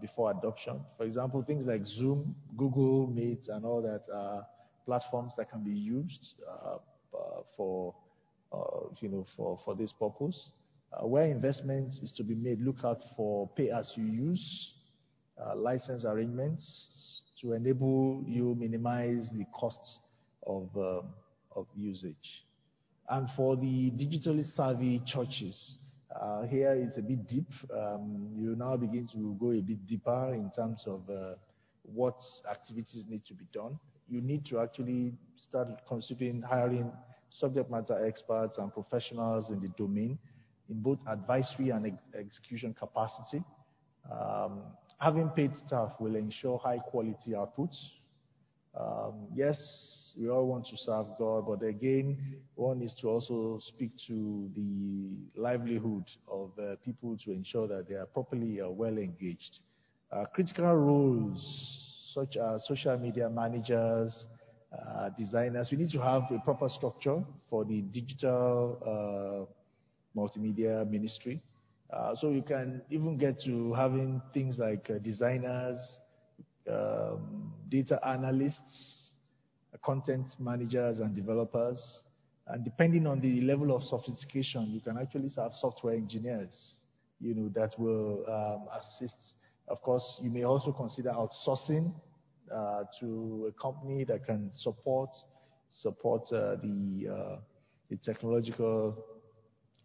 before 0.01 0.31
adoption. 0.31 0.81
For 0.97 1.05
example, 1.05 1.43
things 1.43 1.67
like 1.67 1.85
Zoom, 1.85 2.37
Google 2.57 3.09
Meet, 3.09 3.49
and 3.49 3.65
all 3.65 3.83
that 3.83 4.03
are 4.15 4.47
platforms 4.87 5.33
that 5.37 5.51
can 5.51 5.65
be 5.65 5.73
used 5.73 6.35
for, 7.57 7.95
for, 8.51 9.59
for 9.65 9.75
this 9.75 9.93
purpose. 9.93 10.51
where 11.03 11.25
investment 11.25 11.95
is 12.03 12.13
to 12.17 12.23
be 12.23 12.35
made, 12.35 12.61
look 12.61 12.77
out 12.85 13.01
for 13.17 13.49
pay-as-you-use 13.57 14.73
license 15.57 16.05
arrangements 16.05 17.23
to 17.41 17.53
enable 17.53 18.23
you 18.27 18.55
minimize 18.59 19.29
the 19.33 19.45
costs 19.53 19.99
of, 20.47 20.69
uh, 20.77 21.01
usage. 21.77 22.45
And 23.09 23.29
for 23.37 23.57
the 23.57 23.91
digitally 23.93 24.45
savvy 24.55 25.03
churches, 25.07 25.79
uh, 26.15 26.43
here 26.47 26.73
it's 26.73 26.97
a 26.97 27.03
bit 27.03 27.27
deep. 27.29 27.49
Um, 27.73 28.31
you 28.37 28.57
now 28.57 28.77
begin 28.77 29.09
to 29.13 29.37
go 29.39 29.51
a 29.51 29.61
bit 29.61 29.87
deeper 29.87 30.33
in 30.33 30.51
terms 30.57 30.85
of 30.87 31.03
uh, 31.11 31.35
what 31.83 32.17
activities 32.51 33.05
need 33.09 33.25
to 33.27 33.35
be 33.35 33.45
done. 33.53 33.79
You 34.09 34.21
need 34.21 34.47
to 34.47 34.61
actually 34.61 35.13
start 35.37 35.69
considering 35.89 36.43
hiring 36.43 36.91
subject 37.39 37.70
matter 37.70 38.07
experts 38.07 38.59
and 38.59 38.72
professionals 38.72 39.51
in 39.51 39.61
the 39.61 39.68
domain 39.76 40.18
in 40.68 40.80
both 40.80 40.99
advisory 41.09 41.70
and 41.70 41.87
ex 41.87 41.97
execution 42.18 42.74
capacity. 42.74 43.43
Um, 44.11 44.62
having 44.99 45.28
paid 45.30 45.53
staff 45.66 45.93
will 46.01 46.16
ensure 46.16 46.59
high 46.59 46.78
quality 46.78 47.32
outputs. 47.32 47.76
Um, 48.78 49.26
yes, 49.35 49.57
we 50.18 50.28
all 50.28 50.47
want 50.47 50.66
to 50.66 50.76
serve 50.76 51.07
God, 51.18 51.47
but 51.47 51.64
again, 51.66 52.39
one 52.55 52.82
is 52.82 52.95
to 53.01 53.09
also 53.09 53.59
speak 53.61 53.91
to 54.07 54.51
the 54.55 55.41
livelihood 55.41 56.05
of 56.28 56.51
uh, 56.59 56.76
people 56.85 57.16
to 57.24 57.32
ensure 57.32 57.66
that 57.68 57.89
they 57.89 57.95
are 57.95 58.07
properly 58.07 58.61
uh, 58.61 58.68
well 58.68 58.97
engaged. 58.97 59.59
Uh, 60.12 60.24
critical 60.26 60.74
roles 60.74 61.80
such 62.14 62.37
as 62.37 62.64
social 62.66 62.97
media 62.97 63.28
managers, 63.28 64.26
designers, 65.16 65.68
we 65.70 65.79
need 65.79 65.91
to 65.91 66.01
have 66.01 66.22
a 66.31 66.39
proper 66.45 66.68
structure 66.68 67.22
for 67.51 67.64
the 67.64 67.83
digital 67.83 68.79
uh, 68.83 70.18
multimedia 70.18 70.89
ministry. 70.89 71.41
Uh, 71.93 72.14
so 72.16 72.31
you 72.31 72.43
can 72.43 72.83
even 72.91 73.16
get 73.16 73.39
to 73.41 73.72
having 73.75 74.20
things 74.33 74.59
like 74.59 74.91
uh, 74.91 74.99
designers, 74.99 75.79
um, 76.70 77.53
data 77.68 78.01
analysts, 78.07 79.11
uh, 79.72 79.77
content 79.85 80.27
managers, 80.39 80.99
and 80.99 81.14
developers. 81.14 81.81
And 82.47 82.64
depending 82.64 83.07
on 83.07 83.20
the 83.20 83.41
level 83.43 83.75
of 83.75 83.83
sophistication, 83.85 84.70
you 84.70 84.81
can 84.81 84.99
actually 84.99 85.31
have 85.37 85.53
software 85.61 85.95
engineers, 85.95 86.77
you 87.20 87.35
know, 87.35 87.49
that 87.55 87.79
will 87.79 88.25
um, 88.29 88.66
assist. 88.79 89.35
Of 89.68 89.81
course, 89.83 90.18
you 90.20 90.31
may 90.31 90.45
also 90.45 90.72
consider 90.72 91.11
outsourcing 91.11 91.91
uh, 91.91 92.14
to 93.01 93.51
a 93.51 93.63
company 93.63 94.05
that 94.05 94.25
can 94.25 94.51
support 94.53 95.11
uh, 96.33 96.57
the 96.63 97.09
uh, 97.11 97.37
the 97.91 97.97
technological 98.05 98.97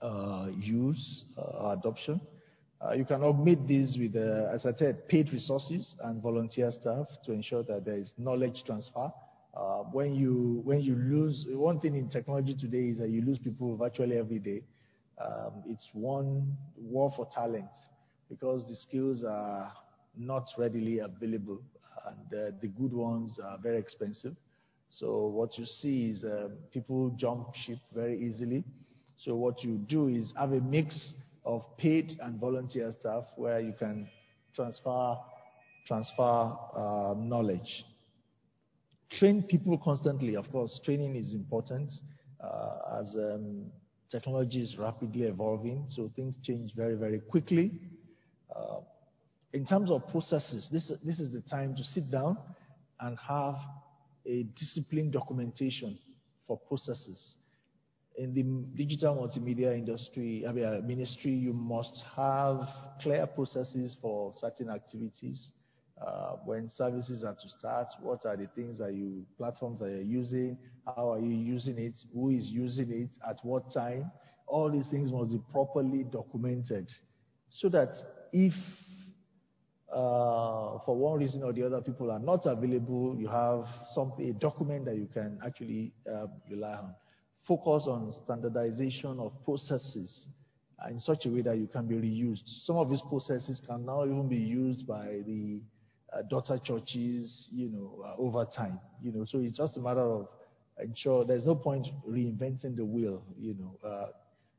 uh, 0.02 0.48
use, 0.60 1.26
uh, 1.38 1.76
adoption. 1.78 2.20
Uh, 2.82 2.94
you 2.94 3.04
can 3.06 3.22
augment 3.24 3.68
this 3.68 3.98
with, 4.00 4.16
as 4.16 4.66
I 4.66 4.72
said, 4.78 5.08
paid 5.10 5.32
resources 5.34 5.96
and 6.04 6.22
volunteer 6.22 6.72
staff 6.72 7.08
to 7.26 7.32
ensure 7.34 7.64
that 7.64 7.86
there 7.86 7.98
is 7.98 8.12
knowledge 8.18 8.64
transfer 8.66 9.12
Uh, 9.54 9.84
when 9.92 10.14
you 10.14 10.62
when 10.64 10.80
you 10.80 10.96
lose 10.96 11.48
one 11.50 11.80
thing 11.80 11.96
in 11.96 12.08
technology 12.08 12.56
today 12.56 12.90
is 12.92 12.98
that 13.00 13.10
you 13.10 13.22
lose 13.26 13.40
people 13.40 13.76
virtually 13.76 14.16
every 14.18 14.40
day. 14.40 14.62
Um, 15.18 15.64
it's 15.68 15.90
one 15.94 16.56
war 16.78 17.12
for 17.16 17.28
talent 17.34 17.74
because 18.30 18.66
the 18.68 18.76
skills 18.76 19.24
are 19.24 19.72
not 20.20 20.46
readily 20.58 21.00
available 21.00 21.62
and 22.08 22.40
uh, 22.40 22.52
the 22.62 22.68
good 22.68 22.94
ones 22.94 23.40
are 23.44 23.58
very 23.58 23.78
expensive. 23.78 24.36
So 24.90 25.28
what 25.28 25.58
you 25.58 25.66
see 25.66 26.12
is 26.12 26.24
um, 26.24 26.54
people 26.74 27.16
jump 27.18 27.56
ship 27.56 27.78
very 27.94 28.20
easily. 28.20 28.64
So 29.18 29.36
what 29.36 29.64
you 29.64 29.78
do 29.88 30.08
is 30.08 30.34
have 30.38 30.52
a 30.52 30.62
mix 30.62 31.14
of 31.46 31.62
paid 31.78 32.18
and 32.22 32.40
volunteer 32.40 32.92
staff 33.00 33.26
where 33.36 33.60
you 33.60 33.74
can 33.78 34.10
transfer 34.56 35.16
uh, 35.88 37.14
knowledge. 37.18 37.86
Train 39.12 39.44
people 39.44 39.78
constantly. 39.78 40.36
Of 40.36 40.52
course, 40.52 40.80
training 40.84 41.16
is 41.16 41.34
important 41.34 41.90
uh, 42.44 43.00
as 43.02 43.16
um, 43.16 43.66
technology 44.12 44.62
is 44.62 44.76
rapidly 44.78 45.24
evolving, 45.24 45.86
so 45.88 46.12
things 46.16 46.36
change 46.44 46.74
very, 46.76 46.96
very 46.96 47.20
quickly. 47.20 47.72
In 49.52 49.66
terms 49.66 49.90
of 49.90 50.08
processes, 50.10 50.68
this, 50.72 50.92
this 51.04 51.20
is 51.20 51.34
the 51.34 51.42
time 51.42 51.76
to 51.76 51.84
sit 51.84 52.12
down 52.12 52.38
and 53.00 53.18
have 53.28 53.56
a 54.26 54.44
disciplined 54.56 55.14
documentation 55.14 55.98
for 56.48 56.60
processes. 56.68 57.36
In 58.18 58.34
the 58.34 58.44
digital 58.78 59.16
multimedia 59.16 59.74
industry, 59.74 60.46
I 60.48 60.52
mean, 60.52 60.66
uh, 60.66 60.82
ministry, 60.84 61.32
you 61.32 61.54
must 61.54 62.04
have 62.16 62.60
clear 63.02 63.26
processes 63.26 63.96
for 64.02 64.34
certain 64.36 64.70
activities. 64.70 65.52
Uh, 66.00 66.36
when 66.46 66.70
services 66.70 67.24
are 67.24 67.34
to 67.34 67.50
start, 67.58 67.88
what 68.02 68.26
are 68.26 68.38
the 68.38 68.48
things 68.56 68.78
that 68.78 68.94
you, 68.94 69.26
platforms 69.38 69.80
that 69.80 69.90
you're 69.90 70.02
using, 70.02 70.58
how 70.86 71.14
are 71.14 71.20
you 71.20 71.32
using 71.32 71.78
it, 71.78 71.94
who 72.14 72.30
is 72.30 72.46
using 72.50 72.92
it, 72.92 73.10
at 73.28 73.38
what 73.44 73.74
time. 73.74 74.12
All 74.48 74.70
these 74.70 74.88
things 74.88 75.12
must 75.12 75.32
be 75.32 75.42
properly 75.52 76.04
documented 76.04 76.90
so 77.50 77.70
that 77.70 77.94
if 78.32 78.54
for 79.92 80.96
one 80.96 81.20
reason 81.20 81.44
or 81.44 81.54
the 81.54 81.64
other 81.66 81.82
people 81.82 82.12
are 82.12 82.20
not 82.20 82.46
available, 82.46 83.16
you 83.18 83.28
have 83.28 83.66
a 84.20 84.32
document 84.34 84.86
that 84.86 84.96
you 84.96 85.08
can 85.14 85.40
actually 85.46 85.94
uh, 86.12 86.28
rely 86.50 86.74
on. 86.74 86.96
Focus 87.48 87.88
on 87.88 88.14
standardization 88.24 89.20
of 89.20 89.32
processes 89.44 90.28
in 90.90 91.00
such 91.00 91.26
a 91.26 91.30
way 91.30 91.42
that 91.42 91.58
you 91.58 91.68
can 91.68 91.88
be 91.88 91.96
reused. 91.96 92.44
Some 92.64 92.78
of 92.78 92.90
these 92.90 93.02
processes 93.10 93.62
can 93.68 93.86
now 93.86 94.06
even 94.06 94.28
be 94.28 94.38
used 94.38 94.88
by 94.88 95.22
the 95.26 95.60
uh, 96.14 96.22
daughter 96.24 96.60
churches, 96.64 97.48
you 97.52 97.70
know, 97.70 98.04
uh, 98.06 98.22
over 98.22 98.46
time, 98.46 98.80
you 99.02 99.12
know. 99.12 99.26
So 99.26 99.40
it's 99.40 99.58
just 99.58 99.78
a 99.78 99.80
matter 99.80 100.06
of 100.12 100.28
ensure 100.82 101.26
there's 101.26 101.46
no 101.46 101.56
point 101.56 101.88
reinventing 102.08 102.76
the 102.76 102.86
wheel, 102.86 103.24
you 103.40 103.56
know. 103.56 103.88
Uh, 103.88 104.08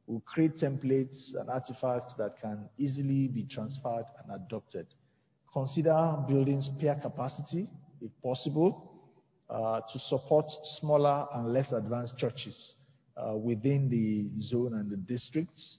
we'll 0.07 0.21
create 0.21 0.57
templates 0.57 1.35
and 1.39 1.49
artifacts 1.49 2.15
that 2.19 2.35
can 2.41 2.69
easily 2.79 3.29
be 3.29 3.47
transferred 3.51 4.05
and 4.23 4.35
adopted. 4.35 4.87
Consider 5.53 6.25
building 6.29 6.63
spare 6.63 6.99
capacity, 7.03 7.69
if 8.01 8.11
possible, 8.23 8.91
uh, 9.49 9.81
to 9.93 9.99
support 9.99 10.47
smaller 10.79 11.27
and 11.35 11.53
less 11.53 11.73
advanced 11.73 12.17
churches 12.17 12.75
uh, 13.17 13.37
within 13.37 13.89
the 13.91 14.31
zone 14.43 14.75
and 14.75 14.91
the 14.91 14.97
districts. 14.97 15.79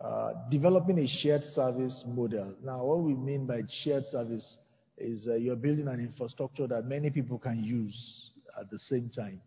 Uh, 0.00 0.32
developing 0.50 0.98
a 0.98 1.06
shared 1.22 1.44
service 1.44 2.04
model. 2.06 2.54
Now, 2.62 2.84
what 2.84 3.00
we 3.00 3.14
mean 3.14 3.46
by 3.46 3.62
shared 3.84 4.06
service 4.06 4.56
is 4.96 5.26
uh, 5.28 5.34
you're 5.34 5.56
building 5.56 5.88
an 5.88 6.00
infrastructure 6.00 6.66
that 6.66 6.86
many 6.86 7.10
people 7.10 7.38
can 7.38 7.62
use 7.62 8.30
at 8.58 8.70
the 8.70 8.78
same 8.78 9.10
time. 9.14 9.40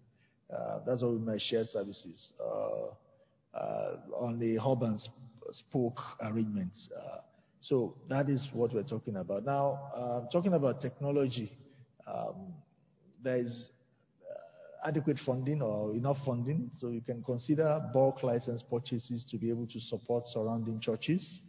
Uh, 0.51 0.80
that's 0.86 1.01
what 1.01 1.12
we 1.12 1.18
mean 1.18 1.26
by 1.26 1.38
shared 1.39 1.68
services 1.70 2.34
uh, 2.39 3.95
on 4.16 4.38
the 4.39 4.56
hub 4.58 4.84
and 4.84 4.99
spoke 5.51 5.99
arrangements. 6.22 6.89
So 7.64 7.95
that 8.09 8.30
is 8.30 8.49
what 8.51 8.74
we're 8.74 8.84
talking 8.84 9.16
about. 9.16 9.45
Now, 9.45 9.89
uh, 9.95 10.30
talking 10.32 10.53
about 10.53 10.82
technology, 10.82 11.49
um, 12.05 12.53
there 13.24 13.38
is 13.38 13.70
uh, 14.30 14.89
adequate 14.89 15.18
funding 15.26 15.61
or 15.61 15.95
enough 15.95 16.18
funding, 16.26 16.72
so 16.78 16.89
you 16.89 16.99
can 16.99 17.24
consider 17.24 17.80
bulk 17.93 18.22
license 18.22 18.61
purchases 18.70 19.26
to 19.32 19.38
be 19.38 19.49
able 19.49 19.66
to 19.68 19.80
support 19.80 20.26
surrounding 20.28 20.82
churches, 20.82 21.39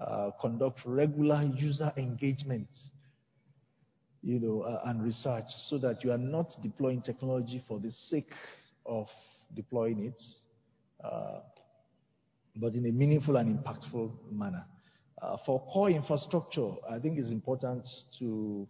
uh, 0.00 0.30
conduct 0.40 0.80
regular 0.86 1.42
user 1.42 1.92
engagement, 1.98 2.68
you 4.22 4.40
know, 4.40 4.62
uh, 4.62 4.80
and 4.86 5.02
research, 5.04 5.44
so 5.68 5.76
that 5.76 6.02
you 6.02 6.10
are 6.10 6.16
not 6.18 6.50
deploying 6.62 7.02
technology 7.02 7.62
for 7.68 7.78
the 7.78 7.90
sake 7.90 8.32
of 8.86 9.06
deploying 9.54 10.06
it, 10.06 10.22
but 12.56 12.74
in 12.74 12.86
a 12.86 12.92
meaningful 12.92 13.36
and 13.36 13.58
impactful 13.58 14.10
manner. 14.32 14.64
Uh, 15.20 15.36
for 15.44 15.60
core 15.66 15.90
infrastructure, 15.90 16.70
I 16.88 16.98
think 16.98 17.18
it's 17.18 17.30
important 17.30 17.86
to. 18.18 18.66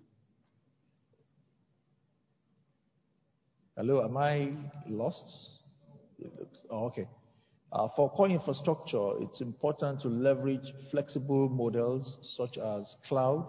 Hello, 3.76 4.04
am 4.04 4.16
I 4.16 4.52
lost? 4.88 5.50
Oh, 6.68 6.86
okay. 6.86 7.06
Uh, 7.72 7.86
for 7.94 8.10
core 8.10 8.28
infrastructure, 8.28 9.12
it's 9.20 9.40
important 9.40 10.00
to 10.00 10.08
leverage 10.08 10.72
flexible 10.90 11.48
models 11.48 12.18
such 12.36 12.58
as 12.58 12.96
cloud 13.06 13.48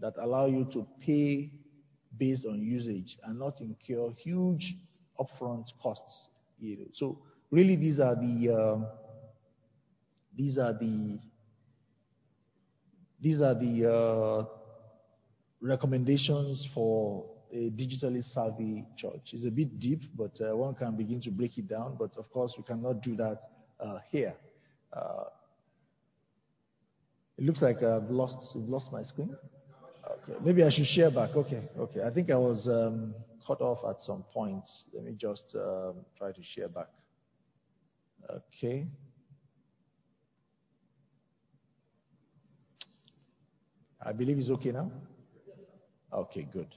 that 0.00 0.14
allow 0.18 0.46
you 0.46 0.66
to 0.72 0.86
pay 1.04 1.52
based 2.18 2.46
on 2.46 2.62
usage 2.62 3.18
and 3.24 3.38
not 3.38 3.60
incur 3.60 4.10
huge 4.16 4.76
upfront 5.20 5.66
costs. 5.82 6.28
So 6.94 7.18
really, 7.50 7.76
these 7.76 8.00
are 8.00 8.14
the 8.14 8.50
uh, 8.50 8.78
these 13.24 13.40
are 13.40 13.54
the 13.54 13.90
uh, 13.90 14.44
recommendations 15.62 16.68
for 16.74 17.24
a 17.50 17.70
digitally 17.70 18.22
savvy 18.34 18.84
church. 18.98 19.30
It's 19.32 19.46
a 19.46 19.50
bit 19.50 19.80
deep, 19.80 20.02
but 20.14 20.38
uh, 20.42 20.54
one 20.54 20.74
can 20.74 20.94
begin 20.94 21.22
to 21.22 21.30
break 21.30 21.56
it 21.56 21.66
down. 21.66 21.96
But 21.98 22.10
of 22.18 22.30
course, 22.30 22.52
we 22.58 22.64
cannot 22.64 23.00
do 23.00 23.16
that 23.16 23.38
uh, 23.80 23.98
here. 24.10 24.34
Uh, 24.92 25.24
it 27.38 27.44
looks 27.44 27.62
like 27.62 27.82
I've 27.82 28.10
lost, 28.10 28.36
lost 28.56 28.92
my 28.92 29.02
screen. 29.04 29.34
Okay, 30.28 30.38
maybe 30.44 30.62
I 30.62 30.68
should 30.70 30.86
share 30.88 31.10
back. 31.10 31.30
Okay, 31.34 31.62
okay. 31.78 32.02
I 32.02 32.12
think 32.12 32.28
I 32.28 32.36
was 32.36 32.68
um, 32.68 33.14
cut 33.46 33.62
off 33.62 33.78
at 33.88 34.02
some 34.02 34.22
points. 34.34 34.84
Let 34.92 35.04
me 35.04 35.12
just 35.18 35.44
um, 35.54 35.94
try 36.18 36.32
to 36.32 36.40
share 36.54 36.68
back. 36.68 36.88
Okay. 38.30 38.86
I 44.06 44.12
believe 44.12 44.38
it's 44.38 44.50
okay 44.50 44.70
now? 44.70 44.90
Okay, 46.12 46.46
good. 46.52 46.68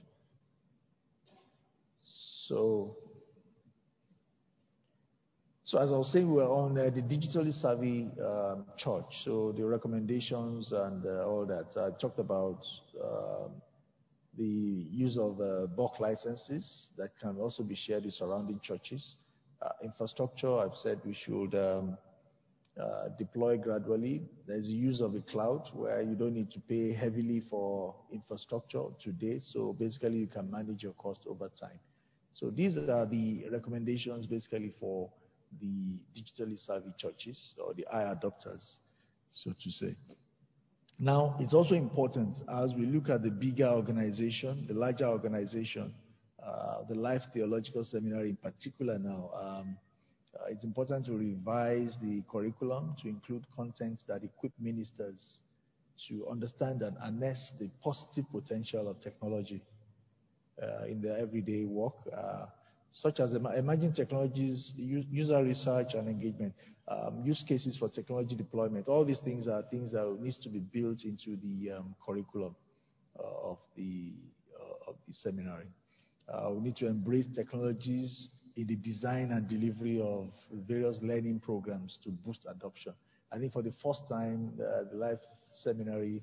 So, 2.46 2.96
so 5.64 5.78
as 5.78 5.92
I 5.92 5.96
was 5.96 6.10
saying, 6.12 6.30
we're 6.30 6.48
on 6.48 6.78
uh, 6.78 6.84
the 6.84 7.02
digitally 7.02 7.52
savvy 7.52 8.08
um, 8.24 8.64
church. 8.78 9.04
So 9.24 9.52
the 9.56 9.64
recommendations 9.66 10.72
and 10.72 11.04
uh, 11.04 11.26
all 11.26 11.44
that. 11.46 11.66
I 11.76 11.90
talked 12.00 12.18
about 12.18 12.64
um, 13.02 13.50
the 14.38 14.44
use 14.44 15.18
of 15.18 15.40
uh, 15.40 15.66
bulk 15.66 16.00
licenses 16.00 16.90
that 16.96 17.10
can 17.20 17.36
also 17.36 17.62
be 17.62 17.76
shared 17.76 18.04
with 18.04 18.14
surrounding 18.14 18.60
churches. 18.62 19.16
Uh, 19.60 19.68
infrastructure, 19.84 20.58
I've 20.58 20.74
said 20.82 21.00
we 21.04 21.14
should 21.26 21.54
um, 21.54 21.98
uh, 22.06 22.07
deploy 23.18 23.56
gradually. 23.56 24.22
There's 24.46 24.66
the 24.66 24.74
use 24.74 25.00
of 25.00 25.14
a 25.14 25.20
cloud 25.20 25.68
where 25.72 26.02
you 26.02 26.14
don't 26.14 26.34
need 26.34 26.50
to 26.52 26.60
pay 26.60 26.92
heavily 26.92 27.42
for 27.50 27.94
infrastructure 28.12 28.84
today. 29.02 29.40
So 29.42 29.72
basically, 29.72 30.18
you 30.18 30.26
can 30.26 30.50
manage 30.50 30.82
your 30.82 30.92
cost 30.92 31.26
over 31.26 31.50
time. 31.60 31.78
So 32.32 32.50
these 32.50 32.76
are 32.76 33.06
the 33.06 33.46
recommendations 33.50 34.26
basically 34.26 34.72
for 34.78 35.10
the 35.60 35.98
digitally 36.16 36.58
savvy 36.64 36.92
churches 36.98 37.54
or 37.64 37.74
the 37.74 37.86
eye 37.88 38.14
adopters, 38.14 38.76
so 39.30 39.52
to 39.52 39.70
say. 39.70 39.96
Now, 41.00 41.36
it's 41.40 41.54
also 41.54 41.74
important 41.74 42.36
as 42.62 42.74
we 42.74 42.86
look 42.86 43.08
at 43.08 43.22
the 43.22 43.30
bigger 43.30 43.68
organization, 43.68 44.66
the 44.68 44.74
larger 44.74 45.06
organization, 45.06 45.94
uh, 46.44 46.82
the 46.88 46.94
Life 46.94 47.22
Theological 47.32 47.84
Seminary 47.84 48.30
in 48.30 48.36
particular 48.36 48.98
now. 48.98 49.30
Uh, 50.40 50.46
it's 50.50 50.64
important 50.64 51.06
to 51.06 51.12
revise 51.12 51.96
the 52.02 52.22
curriculum 52.30 52.94
to 53.02 53.08
include 53.08 53.44
content 53.56 53.98
that 54.06 54.22
equip 54.22 54.52
ministers 54.60 55.40
to 56.08 56.28
understand 56.28 56.82
and 56.82 56.96
harness 56.98 57.52
the 57.58 57.68
positive 57.82 58.24
potential 58.30 58.88
of 58.88 59.00
technology 59.00 59.60
uh, 60.62 60.84
in 60.84 61.00
their 61.00 61.18
everyday 61.18 61.64
work, 61.64 61.94
uh, 62.16 62.46
such 62.92 63.18
as 63.20 63.32
emerging 63.32 63.92
technologies, 63.92 64.72
user 64.76 65.42
research 65.42 65.88
and 65.94 66.08
engagement, 66.08 66.52
um, 66.88 67.22
use 67.24 67.44
cases 67.46 67.76
for 67.76 67.88
technology 67.88 68.34
deployment. 68.34 68.86
All 68.88 69.04
these 69.04 69.20
things 69.24 69.48
are 69.48 69.62
things 69.70 69.92
that 69.92 70.18
needs 70.20 70.38
to 70.38 70.48
be 70.48 70.60
built 70.60 71.04
into 71.04 71.36
the 71.42 71.78
um, 71.78 71.94
curriculum 72.04 72.54
of 73.16 73.58
the 73.76 74.12
seminary. 75.10 75.66
We 76.50 76.60
need 76.60 76.76
to 76.76 76.86
embrace 76.86 77.26
technologies 77.34 78.28
in 78.58 78.66
the 78.66 78.74
design 78.74 79.30
and 79.30 79.48
delivery 79.48 80.00
of 80.00 80.26
various 80.66 80.98
learning 81.00 81.38
programs 81.38 81.96
to 82.02 82.10
boost 82.10 82.44
adoption. 82.50 82.92
I 83.30 83.38
think 83.38 83.52
for 83.52 83.62
the 83.62 83.72
first 83.82 84.00
time, 84.10 84.52
uh, 84.60 84.82
the 84.90 84.96
Life 84.96 85.20
Seminary 85.62 86.22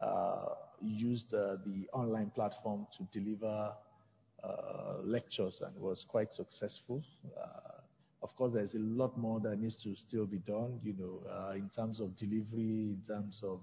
uh, 0.00 0.44
used 0.80 1.34
uh, 1.34 1.56
the 1.66 1.88
online 1.92 2.30
platform 2.30 2.86
to 2.96 3.18
deliver 3.18 3.72
uh, 4.44 4.48
lectures 5.02 5.60
and 5.66 5.76
was 5.82 6.04
quite 6.06 6.32
successful. 6.32 7.02
Uh, 7.36 7.80
of 8.22 8.30
course, 8.36 8.54
there's 8.54 8.74
a 8.74 8.78
lot 8.78 9.18
more 9.18 9.40
that 9.40 9.58
needs 9.58 9.76
to 9.82 9.96
still 9.96 10.26
be 10.26 10.38
done, 10.38 10.78
you 10.84 10.94
know, 10.96 11.20
uh, 11.28 11.54
in 11.54 11.68
terms 11.74 11.98
of 11.98 12.16
delivery, 12.16 12.94
in 12.94 13.02
terms 13.04 13.42
of 13.42 13.58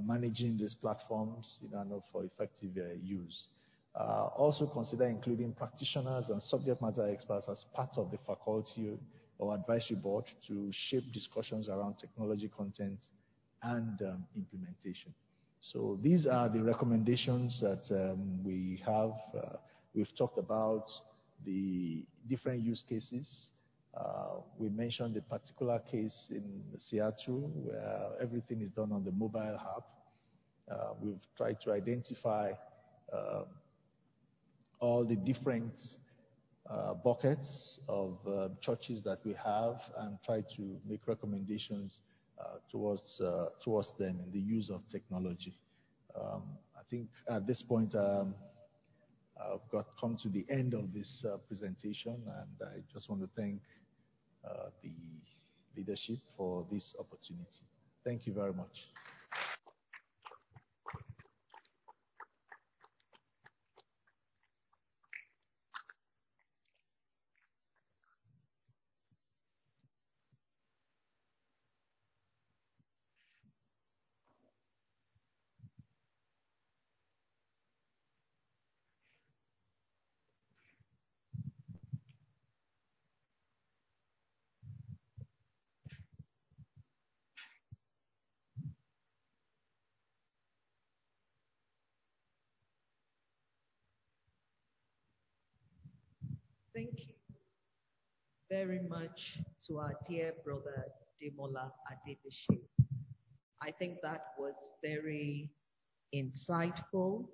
managing 0.00 0.56
these 0.56 0.74
platforms, 0.80 1.58
you 1.60 1.68
know, 1.68 2.02
for 2.10 2.24
effective 2.24 2.70
use. 3.02 3.48
Also 3.94 4.66
consider 4.66 5.06
including 5.06 5.52
practitioners 5.52 6.28
and 6.28 6.42
subject 6.42 6.80
matter 6.80 7.08
experts 7.10 7.46
as 7.50 7.64
part 7.74 7.90
of 7.96 8.10
the 8.10 8.18
faculty 8.26 8.96
or 9.38 9.54
advisory 9.54 9.96
board 9.96 10.24
to 10.46 10.70
shape 10.72 11.12
discussions 11.12 11.68
around 11.68 11.96
technology 11.98 12.50
content 12.56 12.98
and 13.62 14.00
um, 14.02 14.24
implementation. 14.36 15.12
So 15.60 15.98
these 16.02 16.26
are 16.26 16.48
the 16.48 16.62
recommendations 16.62 17.60
that 17.60 17.82
um, 17.90 18.42
we 18.44 18.82
have. 18.84 19.12
Uh, 19.36 19.56
we've 19.94 20.14
talked 20.16 20.38
about 20.38 20.86
the 21.44 22.04
different 22.28 22.62
use 22.62 22.84
cases. 22.88 23.50
Uh, 23.96 24.40
we 24.58 24.68
mentioned 24.70 25.14
the 25.14 25.22
particular 25.22 25.78
case 25.90 26.28
in 26.30 26.62
Seattle 26.78 27.50
where 27.54 28.10
everything 28.20 28.60
is 28.60 28.70
done 28.70 28.90
on 28.90 29.04
the 29.04 29.12
mobile 29.12 29.58
app. 29.76 29.84
Uh, 30.70 30.94
we've 31.00 31.20
tried 31.36 31.60
to 31.60 31.72
identify 31.72 32.52
uh, 33.12 33.42
all 34.82 35.04
the 35.04 35.14
different 35.14 35.72
uh, 36.68 36.92
buckets 36.92 37.78
of 37.88 38.18
uh, 38.26 38.48
churches 38.60 39.00
that 39.04 39.18
we 39.24 39.32
have 39.32 39.76
and 39.98 40.18
try 40.26 40.42
to 40.56 40.76
make 40.86 41.06
recommendations 41.06 42.00
uh, 42.40 42.56
towards, 42.70 43.22
towards 43.64 43.92
them 43.98 44.18
in 44.26 44.32
the 44.32 44.40
use 44.40 44.70
of 44.70 44.80
technology. 44.90 45.56
Um, 46.20 46.42
I 46.76 46.82
think 46.90 47.08
at 47.30 47.46
this 47.46 47.62
point, 47.62 47.94
um, 47.94 48.34
I've 49.40 49.70
got 49.70 49.86
come 50.00 50.18
to 50.22 50.28
the 50.28 50.44
end 50.50 50.74
of 50.74 50.92
this 50.92 51.24
presentation, 51.48 52.16
and 52.26 52.68
I 52.68 52.80
just 52.92 53.08
want 53.08 53.22
to 53.22 53.28
thank 53.36 53.60
the 54.82 54.90
leadership 55.76 56.18
for 56.36 56.66
this 56.70 56.94
opportunity. 56.98 57.64
Thank 58.04 58.26
you 58.26 58.32
very 58.34 58.52
much. 58.52 58.86
Thank 96.74 97.00
you 97.06 97.12
very 98.52 98.80
much 98.86 99.38
to 99.66 99.78
our 99.78 99.94
dear 100.06 100.34
brother 100.44 100.84
Demola 101.18 101.70
Adebise. 101.90 102.60
I 103.62 103.70
think 103.70 103.96
that 104.02 104.24
was 104.38 104.52
very 104.84 105.48
insightful, 106.14 107.28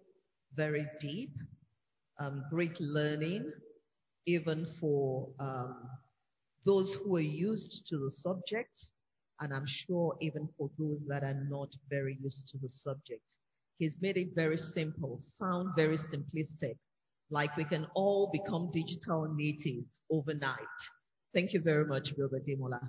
very 0.54 0.86
deep, 1.00 1.32
um, 2.20 2.44
great 2.50 2.80
learning, 2.80 3.50
even 4.26 4.64
for 4.80 5.28
um, 5.40 5.90
those 6.64 6.96
who 7.02 7.16
are 7.16 7.32
used 7.50 7.82
to 7.88 7.98
the 7.98 8.12
subject, 8.12 8.78
and 9.40 9.52
I'm 9.52 9.66
sure 9.88 10.14
even 10.20 10.48
for 10.56 10.70
those 10.78 11.02
that 11.08 11.24
are 11.24 11.42
not 11.50 11.70
very 11.90 12.16
used 12.22 12.46
to 12.52 12.58
the 12.58 12.68
subject. 12.68 13.26
He's 13.80 13.96
made 14.00 14.18
it 14.18 14.36
very 14.36 14.56
simple, 14.56 15.20
sound 15.34 15.70
very 15.74 15.98
simplistic, 15.98 16.76
like 17.28 17.56
we 17.56 17.64
can 17.64 17.88
all 17.96 18.30
become 18.32 18.70
digital 18.72 19.34
natives 19.36 20.00
overnight. 20.12 20.78
Thank 21.34 21.52
you 21.52 21.60
very 21.60 21.84
much, 21.84 22.16
Brother 22.16 22.40
Demola. 22.40 22.80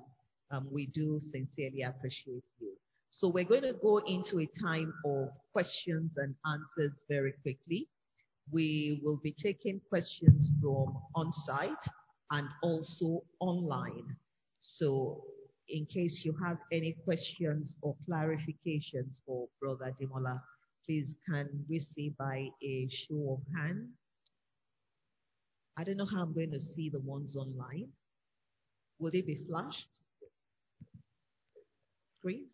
Um, 0.51 0.67
we 0.71 0.87
do 0.87 1.19
sincerely 1.19 1.81
appreciate 1.81 2.43
you. 2.59 2.71
So 3.09 3.27
we're 3.27 3.43
going 3.43 3.63
to 3.63 3.73
go 3.73 3.97
into 3.97 4.39
a 4.39 4.47
time 4.61 4.93
of 5.05 5.29
questions 5.51 6.11
and 6.15 6.33
answers 6.45 6.93
very 7.09 7.33
quickly. 7.41 7.89
We 8.51 9.01
will 9.03 9.19
be 9.21 9.35
taking 9.43 9.81
questions 9.89 10.49
from 10.61 10.97
on-site 11.15 11.71
and 12.31 12.47
also 12.63 13.23
online. 13.39 14.15
So 14.59 15.25
in 15.67 15.85
case 15.85 16.21
you 16.23 16.33
have 16.43 16.57
any 16.71 16.95
questions 17.03 17.75
or 17.81 17.95
clarifications 18.09 19.19
for 19.25 19.47
Brother 19.61 19.93
Demola, 20.01 20.41
please 20.85 21.13
can 21.27 21.65
we 21.69 21.79
see 21.79 22.13
by 22.17 22.47
a 22.63 22.87
show 22.89 23.37
of 23.37 23.59
hands? 23.59 23.89
I 25.77 25.83
don't 25.83 25.97
know 25.97 26.05
how 26.05 26.21
I'm 26.21 26.33
going 26.33 26.51
to 26.51 26.59
see 26.59 26.89
the 26.89 26.99
ones 26.99 27.35
online. 27.35 27.89
Will 28.99 29.11
they 29.11 29.21
be 29.21 29.45
flushed? 29.47 30.01
Green? 32.21 32.47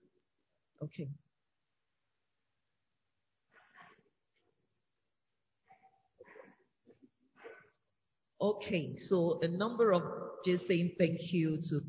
Okay. 0.82 1.10
Okay, 8.40 8.96
so 9.10 9.40
a 9.42 9.48
number 9.48 9.92
of 9.92 10.04
just 10.46 10.68
saying 10.68 10.92
thank 11.00 11.18
you 11.34 11.58
to 11.70 11.80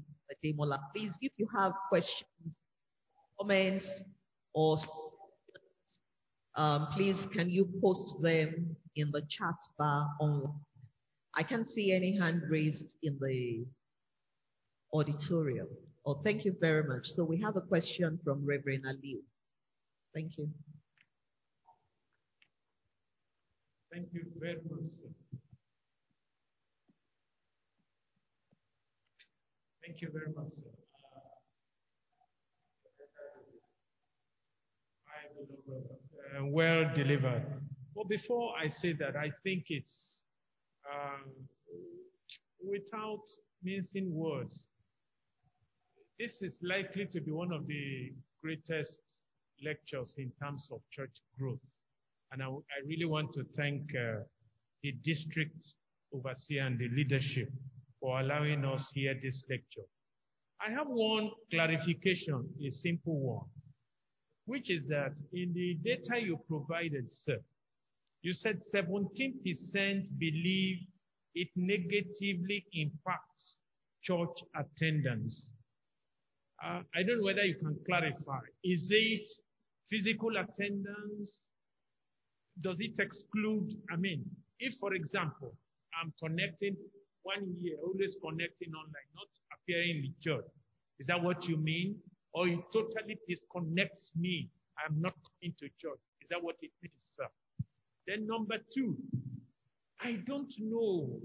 Demola. 0.43 0.79
Please, 0.95 1.13
if 1.21 1.33
you 1.37 1.47
have 1.55 1.73
questions, 1.89 2.57
comments, 3.39 3.87
or 4.55 4.79
um, 6.57 6.89
please 6.95 7.17
can 7.35 7.51
you 7.51 7.69
post 7.83 8.23
them 8.23 8.77
in 8.95 9.11
the 9.11 9.21
chat 9.29 9.57
bar 9.79 10.09
online? 10.19 10.55
I 11.35 11.43
can't 11.43 11.69
see 11.69 11.93
any 11.93 12.17
hand 12.17 12.43
raised 12.49 12.95
in 13.03 13.19
the 13.21 13.67
auditorium. 14.93 15.69
Oh, 16.05 16.21
thank 16.23 16.45
you 16.45 16.55
very 16.61 16.85
much. 16.85 17.05
So 17.05 17.25
we 17.25 17.41
have 17.41 17.57
a 17.57 17.61
question 17.61 18.19
from 18.25 18.45
Reverend 18.47 18.85
Ali. 18.87 19.21
Thank 20.15 20.39
you. 20.39 20.49
Thank 23.93 24.09
you 24.13 24.23
very 24.39 24.61
much, 24.71 24.91
sir. 24.93 25.11
Thank 29.87 30.01
you 30.01 30.11
very 30.13 30.33
much, 30.37 30.53
sir. 30.55 30.71
Uh, 36.39 36.47
well 36.47 36.91
delivered. 36.95 37.45
Well, 37.95 38.05
before 38.05 38.53
I 38.63 38.69
say 38.69 38.93
that, 38.95 39.17
I 39.17 39.31
think 39.43 39.65
it's 39.69 40.23
um, 40.93 41.31
without 42.63 43.23
mincing 43.63 44.15
words. 44.15 44.67
This 46.19 46.41
is 46.41 46.57
likely 46.63 47.07
to 47.13 47.21
be 47.21 47.31
one 47.31 47.53
of 47.53 47.67
the 47.67 48.13
greatest 48.43 49.01
lectures 49.63 50.15
in 50.17 50.33
terms 50.43 50.67
of 50.73 50.81
church 50.91 51.15
growth. 51.39 51.61
And 52.33 52.43
I, 52.43 52.47
I 52.47 52.79
really 52.87 53.05
want 53.05 53.35
to 53.35 53.45
thank 53.55 53.83
uh, 53.95 54.23
the 54.83 54.93
district 55.05 55.57
overseer 56.15 56.65
and 56.65 56.79
the 56.79 56.89
leadership 56.89 57.51
for 58.01 58.21
allowing 58.21 58.65
us 58.65 58.91
here 58.95 59.15
this 59.23 59.45
lecture. 59.51 59.87
I 60.67 60.71
have 60.73 60.87
one 60.87 61.31
clarification, 61.51 62.49
a 62.67 62.71
simple 62.71 63.19
one, 63.21 63.47
which 64.47 64.71
is 64.71 64.87
that 64.89 65.13
in 65.35 65.53
the 65.53 65.75
data 65.85 66.19
you 66.19 66.39
provided, 66.49 67.07
sir, 67.11 67.39
you 68.23 68.33
said 68.33 68.63
17% 68.75 68.95
believe 70.19 70.79
it 71.35 71.49
negatively 71.57 72.65
impacts 72.73 73.61
church 74.03 74.39
attendance. 74.57 75.49
Uh, 76.65 76.81
I 76.95 77.03
don't 77.03 77.19
know 77.19 77.25
whether 77.25 77.45
you 77.45 77.55
can 77.55 77.77
clarify. 77.87 78.41
Is 78.65 78.89
it 78.91 79.29
physical 79.91 80.31
attendance? 80.37 81.41
Does 82.63 82.79
it 82.81 82.99
exclude? 82.99 83.75
I 83.93 83.97
mean, 83.97 84.25
if, 84.59 84.75
for 84.81 84.95
example, 84.95 85.53
I'm 86.01 86.13
connecting 86.23 86.77
one 87.23 87.55
year, 87.61 87.77
always 87.85 88.17
connecting 88.23 88.73
online, 88.73 89.09
not 89.15 89.29
appearing 89.53 89.91
in 89.91 90.03
the 90.03 90.13
church, 90.23 90.47
is 90.99 91.09
that 91.09 91.23
what 91.23 91.45
you 91.45 91.57
mean? 91.57 91.97
Or 92.33 92.49
it 92.49 92.61
totally 92.73 93.19
disconnects 93.29 94.13
me? 94.17 94.49
I'm 94.85 95.01
not 95.01 95.15
coming 95.15 95.55
to 95.59 95.67
church. 95.81 96.01
Is 96.23 96.29
that 96.31 96.43
what 96.43 96.57
it 96.63 96.71
means, 96.83 97.17
sir? 97.17 97.27
Then 98.07 98.27
number 98.27 98.57
two, 98.75 98.97
I 100.01 100.23
don't 100.27 100.53
know. 100.61 101.21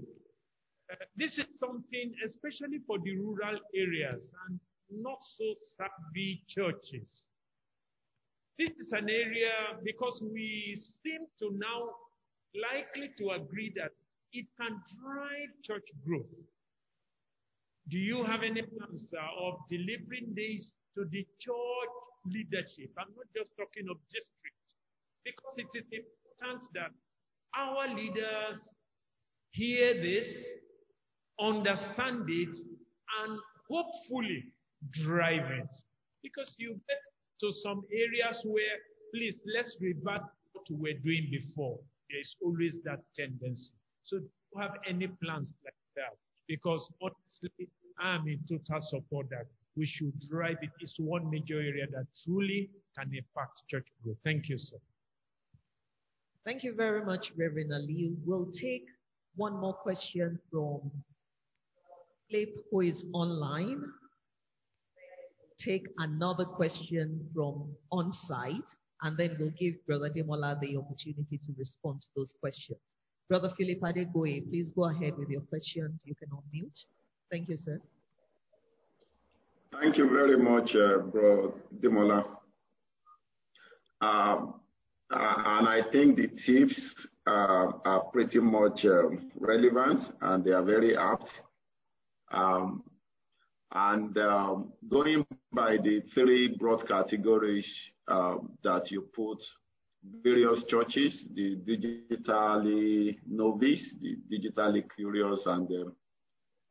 Uh, 0.90 0.96
this 1.16 1.38
is 1.38 1.46
something, 1.58 2.12
especially 2.24 2.80
for 2.86 2.98
the 2.98 3.16
rural 3.16 3.58
areas 3.74 4.26
and 4.48 4.58
not 4.94 5.18
so 5.20 5.44
savvy 5.76 6.42
churches. 6.48 7.24
This 8.58 8.70
is 8.78 8.92
an 8.92 9.08
area 9.08 9.78
because 9.84 10.22
we 10.22 10.76
seem 11.02 11.26
to 11.38 11.56
now 11.56 11.90
likely 12.54 13.10
to 13.18 13.30
agree 13.30 13.72
that 13.76 13.92
it 14.32 14.46
can 14.60 14.80
drive 15.00 15.48
church 15.62 15.88
growth. 16.06 16.36
Do 17.88 17.98
you 17.98 18.24
have 18.24 18.42
any 18.42 18.62
plans 18.62 19.12
uh, 19.12 19.46
of 19.46 19.54
delivering 19.68 20.34
this 20.36 20.74
to 20.96 21.04
the 21.10 21.26
church 21.40 21.94
leadership? 22.26 22.90
I'm 22.98 23.12
not 23.16 23.26
just 23.36 23.50
talking 23.58 23.88
of 23.90 23.96
district, 24.12 24.66
because 25.24 25.54
it 25.56 25.72
is 25.76 25.84
important 25.90 26.62
that 26.74 26.92
our 27.56 27.88
leaders 27.94 28.58
hear 29.50 29.94
this, 29.94 30.26
understand 31.40 32.24
it, 32.28 32.56
and 33.24 33.38
hopefully 33.68 34.44
drive 34.90 35.50
it. 35.50 35.68
Because 36.22 36.54
you 36.58 36.72
get 36.88 36.98
to 37.40 37.52
some 37.62 37.82
areas 37.92 38.40
where, 38.44 38.78
please, 39.12 39.40
let's 39.54 39.76
revert 39.80 40.22
what 40.52 40.64
we 40.70 40.76
were 40.76 40.98
doing 41.00 41.28
before. 41.30 41.78
There 42.10 42.20
is 42.20 42.34
always 42.42 42.78
that 42.84 43.00
tendency. 43.16 43.72
So, 44.04 44.18
do 44.18 44.24
you 44.54 44.60
have 44.60 44.72
any 44.88 45.08
plans 45.22 45.52
like 45.64 45.74
that? 45.96 46.16
Because 46.46 46.90
honestly, 47.00 47.68
I'm 47.98 48.26
in 48.28 48.40
total 48.48 48.80
support 48.80 49.30
that 49.30 49.46
we 49.76 49.86
should 49.86 50.12
drive 50.28 50.58
it. 50.60 50.70
It's 50.80 50.96
one 50.98 51.30
major 51.30 51.60
area 51.60 51.86
that 51.92 52.06
truly 52.24 52.70
can 52.96 53.08
impact 53.08 53.62
church 53.70 53.86
growth. 54.02 54.18
Thank 54.22 54.48
you, 54.48 54.58
sir. 54.58 54.76
Thank 56.44 56.64
you 56.64 56.74
very 56.74 57.04
much, 57.04 57.32
Reverend 57.36 57.72
Ali. 57.72 58.12
We'll 58.24 58.50
take 58.60 58.86
one 59.36 59.56
more 59.58 59.74
question 59.74 60.38
from 60.50 60.90
Philip, 62.30 62.50
who 62.70 62.80
is 62.80 63.04
online. 63.12 63.82
Take 65.64 65.86
another 65.98 66.44
question 66.44 67.28
from 67.34 67.74
on 67.90 68.12
site, 68.26 68.70
and 69.02 69.16
then 69.16 69.36
we'll 69.38 69.52
give 69.58 69.74
Brother 69.86 70.10
Demola 70.10 70.58
the 70.60 70.76
opportunity 70.76 71.38
to 71.38 71.54
respond 71.56 72.02
to 72.02 72.08
those 72.16 72.34
questions. 72.40 72.80
Brother 73.28 73.52
Philip 73.56 73.80
Adegoye, 73.80 74.48
please 74.48 74.70
go 74.74 74.84
ahead 74.84 75.16
with 75.16 75.28
your 75.28 75.42
questions. 75.42 76.02
You 76.04 76.14
can 76.14 76.28
unmute. 76.30 76.78
Thank 77.30 77.48
you, 77.48 77.56
sir. 77.56 77.80
Thank 79.80 79.96
you 79.96 80.10
very 80.10 80.36
much, 80.36 80.74
uh, 80.74 80.98
Bro 80.98 81.54
Demola. 81.80 82.26
Um, 84.02 84.60
uh, 85.10 85.34
and 85.46 85.68
I 85.68 85.80
think 85.92 86.16
the 86.16 86.28
tips 86.44 87.06
uh, 87.26 87.70
are 87.84 88.00
pretty 88.12 88.40
much 88.40 88.84
um, 88.84 89.30
relevant 89.38 90.00
and 90.20 90.44
they 90.44 90.50
are 90.50 90.64
very 90.64 90.96
apt. 90.96 91.30
Um, 92.32 92.82
and 93.74 94.16
um, 94.18 94.72
going 94.90 95.24
by 95.52 95.76
the 95.78 96.02
three 96.14 96.56
broad 96.58 96.86
categories 96.86 97.66
um, 98.08 98.50
that 98.62 98.90
you 98.90 99.02
put 99.14 99.38
various 100.22 100.62
churches, 100.68 101.24
the 101.34 101.56
digitally 101.66 103.16
novice, 103.26 103.94
the 104.00 104.16
digitally 104.30 104.82
curious, 104.94 105.42
and 105.46 105.68
the, 105.68 105.92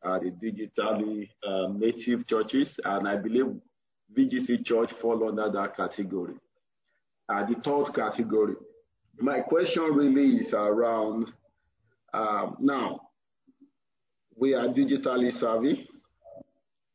uh, 0.04 0.20
the 0.20 0.32
digitally 0.32 1.30
uh, 1.48 1.68
native 1.74 2.28
churches. 2.28 2.70
And 2.84 3.08
I 3.08 3.16
believe 3.16 3.48
VGC 4.16 4.66
Church 4.66 4.92
fall 5.02 5.28
under 5.28 5.50
that 5.52 5.76
category. 5.76 6.36
Uh, 7.30 7.46
the 7.48 7.56
third 7.64 7.96
category. 7.96 8.56
My 9.20 9.40
question 9.40 9.84
really 9.84 10.38
is 10.38 10.54
around 10.54 11.32
um, 12.14 12.58
now, 12.60 13.00
we 14.38 14.54
are 14.54 14.68
digitally 14.68 15.40
savvy 15.40 15.88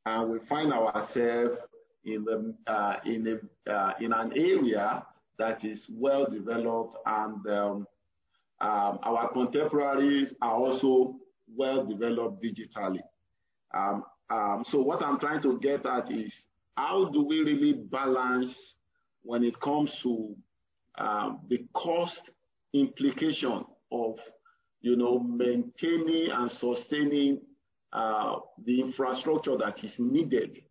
and 0.07 0.31
we 0.31 0.39
find 0.49 0.73
ourselves 0.73 1.59
in, 2.05 2.25
the, 2.25 2.55
uh, 2.67 2.97
in, 3.05 3.41
a, 3.67 3.71
uh, 3.71 3.93
in 4.01 4.13
an 4.13 4.33
area 4.37 5.05
that 5.39 5.65
is 5.65 5.85
well 5.91 6.27
developed 6.31 6.97
and 7.05 7.47
um, 7.49 7.87
um, 8.61 8.99
our 9.03 9.31
contemporaries 9.33 10.33
are 10.41 10.55
also 10.55 11.17
well 11.55 11.85
developed 11.85 12.43
digitally. 12.43 13.01
Um, 13.75 14.05
um, 14.31 14.65
so 14.71 14.81
what 14.81 15.03
I'm 15.03 15.19
trying 15.19 15.43
to 15.43 15.59
get 15.59 15.85
at 15.85 16.11
is 16.11 16.33
how 16.77 17.11
do 17.13 17.23
we 17.23 17.41
really 17.41 17.75
balance 17.75 18.55
when 19.23 19.45
it 19.45 19.61
comes 19.61 19.93
to 20.05 20.35
um, 20.99 21.41
the 21.51 21.67
cost 21.75 22.31
implication 22.73 23.65
of 23.93 24.17
you 24.81 24.97
know 24.97 25.19
maintaining 25.19 26.31
and 26.31 26.51
sustaining 26.53 27.41
uh, 27.97 28.37
the 28.67 28.79
infrastructure 28.83 29.57
that 29.57 29.83
is 29.83 29.93
needed 29.99 30.63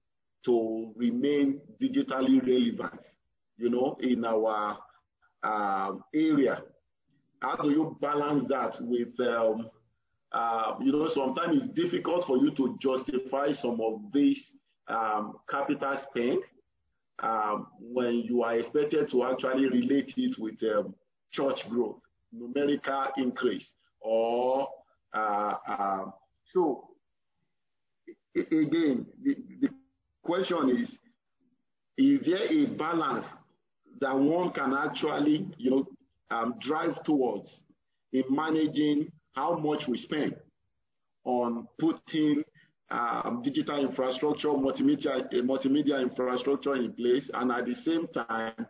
to 0.45 0.93
remain 0.95 1.59
digitally 1.81 2.39
relevant 2.45 3.01
you 3.57 3.69
know 3.69 3.97
in 3.99 4.23
our 4.23 4.77
uh, 5.43 5.93
area. 6.13 6.61
How 7.41 7.55
do 7.55 7.71
you 7.71 7.97
balance 7.99 8.45
that 8.49 8.75
with 8.79 9.19
um, 9.19 9.69
uh, 10.31 10.75
you 10.81 10.91
know 10.91 11.09
sometimes 11.15 11.63
it's 11.63 11.73
difficult 11.73 12.25
for 12.27 12.37
you 12.37 12.51
to 12.51 12.77
justify 12.79 13.53
some 13.59 13.81
of 13.81 14.01
this 14.13 14.37
um, 14.87 15.37
capital 15.49 15.97
spend 16.09 16.39
um, 17.23 17.65
when 17.79 18.21
you 18.27 18.43
are 18.43 18.55
expected 18.59 19.09
to 19.09 19.23
actually 19.23 19.67
relate 19.67 20.13
it 20.15 20.35
with 20.37 20.59
church 21.31 21.59
growth, 21.71 21.97
numerical 22.31 23.07
increase, 23.17 23.67
or 23.99 24.67
so 26.53 26.94
again, 28.35 29.05
the, 29.23 29.35
the 29.61 29.69
question 30.23 30.69
is, 30.69 30.89
is 31.97 32.25
there 32.25 32.51
a 32.51 32.65
balance 32.75 33.25
that 34.01 34.17
one 34.17 34.51
can 34.51 34.73
actually, 34.73 35.49
you 35.57 35.71
know, 35.71 35.87
um, 36.31 36.55
drive 36.59 37.03
towards 37.05 37.49
in 38.11 38.23
managing 38.29 39.11
how 39.33 39.57
much 39.57 39.83
we 39.87 39.97
spend 39.97 40.35
on 41.23 41.67
putting 41.79 42.43
um, 42.89 43.41
digital 43.43 43.85
infrastructure, 43.85 44.49
multimedia, 44.49 45.31
multimedia 45.43 46.01
infrastructure 46.01 46.75
in 46.75 46.93
place, 46.93 47.29
and 47.33 47.51
at 47.51 47.65
the 47.65 47.75
same 47.85 48.07
time, 48.07 48.67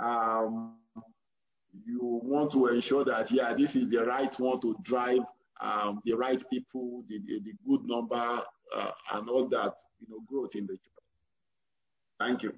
um, 0.00 0.74
you 1.86 1.98
want 2.22 2.52
to 2.52 2.66
ensure 2.66 3.04
that 3.04 3.30
yeah, 3.30 3.52
this 3.56 3.74
is 3.74 3.90
the 3.90 3.98
right 3.98 4.32
one 4.38 4.60
to 4.60 4.76
drive 4.84 5.20
um, 5.60 6.00
the 6.04 6.12
right 6.12 6.42
people, 6.50 7.04
the, 7.08 7.18
the, 7.26 7.40
the 7.44 7.52
good 7.68 7.86
number, 7.86 8.40
uh, 8.74 8.90
and 9.12 9.28
all 9.28 9.48
that, 9.48 9.74
you 10.00 10.06
know, 10.08 10.20
growth 10.28 10.50
in 10.54 10.66
the 10.66 10.74
church. 10.74 11.04
Thank 12.18 12.42
you. 12.42 12.52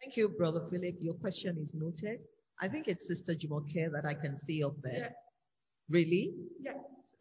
Thank 0.00 0.16
you, 0.16 0.28
Brother 0.28 0.62
Philip. 0.70 0.96
Your 1.00 1.14
question 1.14 1.58
is 1.60 1.72
noted. 1.74 2.20
I 2.60 2.68
think 2.68 2.88
it's 2.88 3.06
Sister 3.06 3.34
Jumoke 3.34 3.92
that 3.92 4.04
I 4.04 4.14
can 4.14 4.38
see 4.38 4.64
up 4.64 4.74
there. 4.82 4.92
Yeah. 4.98 5.08
Really? 5.90 6.32
Yeah. 6.60 6.72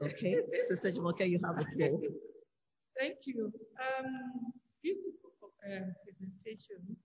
Okay. 0.01 0.35
Sister 0.69 0.91
Jumoke, 0.91 1.27
you 1.27 1.39
have 1.43 1.57
the 1.57 1.65
floor. 1.75 1.99
Thank 2.99 3.17
you. 3.25 3.51
Um, 3.77 4.53
beautiful 4.81 5.51
um, 5.65 5.93
presentation. 6.03 6.97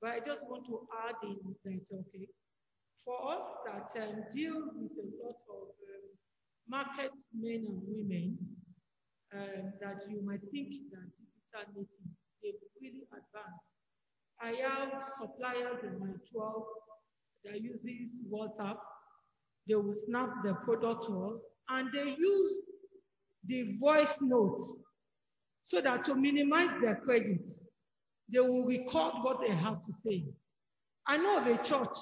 But 0.00 0.10
I 0.10 0.18
just 0.20 0.46
want 0.48 0.66
to 0.66 0.86
add 1.08 1.16
in 1.24 1.36
that, 1.64 1.82
okay, 1.92 2.28
for 3.04 3.16
us 3.32 3.44
that 3.66 4.02
um, 4.02 4.24
deal 4.32 4.60
with 4.74 4.92
a 4.96 5.06
lot 5.24 5.36
of 5.50 5.68
um, 5.68 6.04
market 6.68 7.10
men 7.32 7.64
and 7.68 7.82
women, 7.86 8.38
um, 9.34 9.72
that 9.80 10.02
you 10.08 10.22
might 10.24 10.40
think 10.50 10.68
that 10.92 11.08
digital 11.18 11.74
native, 11.74 12.14
they 12.42 12.52
really 12.80 13.04
advanced. 13.12 13.64
I 14.40 14.52
have 14.62 15.04
suppliers 15.18 15.82
in 15.82 15.98
my 16.00 16.14
12 16.32 16.62
that 17.44 17.60
uses 17.60 18.14
WhatsApp. 18.30 18.76
They 19.68 19.74
will 19.74 19.94
snap 20.06 20.30
the 20.44 20.54
product 20.64 21.06
to 21.06 21.24
us 21.24 21.40
and 21.70 21.88
they 21.92 22.14
use 22.18 22.52
the 23.46 23.76
voice 23.80 24.14
notes 24.20 24.76
so 25.62 25.80
that 25.80 26.04
to 26.06 26.14
minimize 26.14 26.70
their 26.82 26.96
credit, 26.96 27.40
they 28.32 28.40
will 28.40 28.64
record 28.64 29.14
what 29.22 29.38
they 29.46 29.54
have 29.54 29.80
to 29.84 29.92
say. 30.06 30.24
I 31.06 31.16
know 31.16 31.38
of 31.38 31.46
a 31.46 31.56
church 31.68 31.96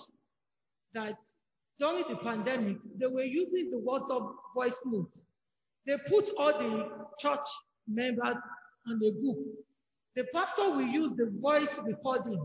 that 0.95 1.15
during 1.83 2.05
the 2.09 2.17
pandemic, 2.23 2.77
they 2.97 3.07
were 3.07 3.25
using 3.25 3.69
the 3.73 3.77
WhatsApp 3.77 4.33
voice 4.55 4.79
notes. 4.87 5.19
They 5.85 5.95
put 6.09 6.27
all 6.39 6.53
the 6.53 6.89
church 7.19 7.45
members 7.89 8.37
on 8.87 9.01
the 9.01 9.11
group. 9.11 9.39
The 10.15 10.23
pastor 10.33 10.71
will 10.71 10.87
use 10.87 11.11
the 11.17 11.33
voice 11.41 11.69
recording. 11.85 12.41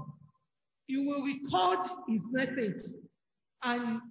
He 0.88 0.98
will 0.98 1.22
record 1.22 1.80
his 2.08 2.22
message 2.32 2.82
and 3.62 4.02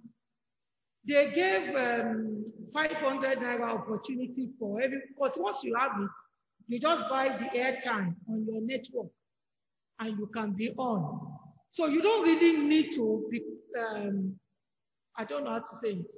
they 1.05 1.31
gave 1.35 1.75
um, 1.75 2.45
500 2.73 3.39
naira 3.39 3.81
opportunity 3.81 4.51
for 4.57 4.81
every, 4.81 5.01
because 5.09 5.33
once 5.35 5.57
you 5.61 5.75
have 5.75 5.91
it, 6.01 6.09
you 6.69 6.79
just 6.79 7.01
buy 7.09 7.27
the 7.27 7.59
airtime 7.59 8.15
on 8.29 8.45
your 8.49 8.61
network 8.61 9.11
and 9.99 10.17
you 10.17 10.29
can 10.33 10.53
be 10.53 10.69
on. 10.77 11.33
So 11.71 11.87
you 11.87 12.01
don't 12.01 12.23
really 12.23 12.65
need 12.65 12.95
to 12.95 13.27
be, 13.29 13.41
um, 13.77 14.39
I 15.17 15.25
don't 15.25 15.43
know 15.43 15.51
how 15.51 15.59
to 15.59 15.75
say 15.81 15.89
it. 15.99 16.15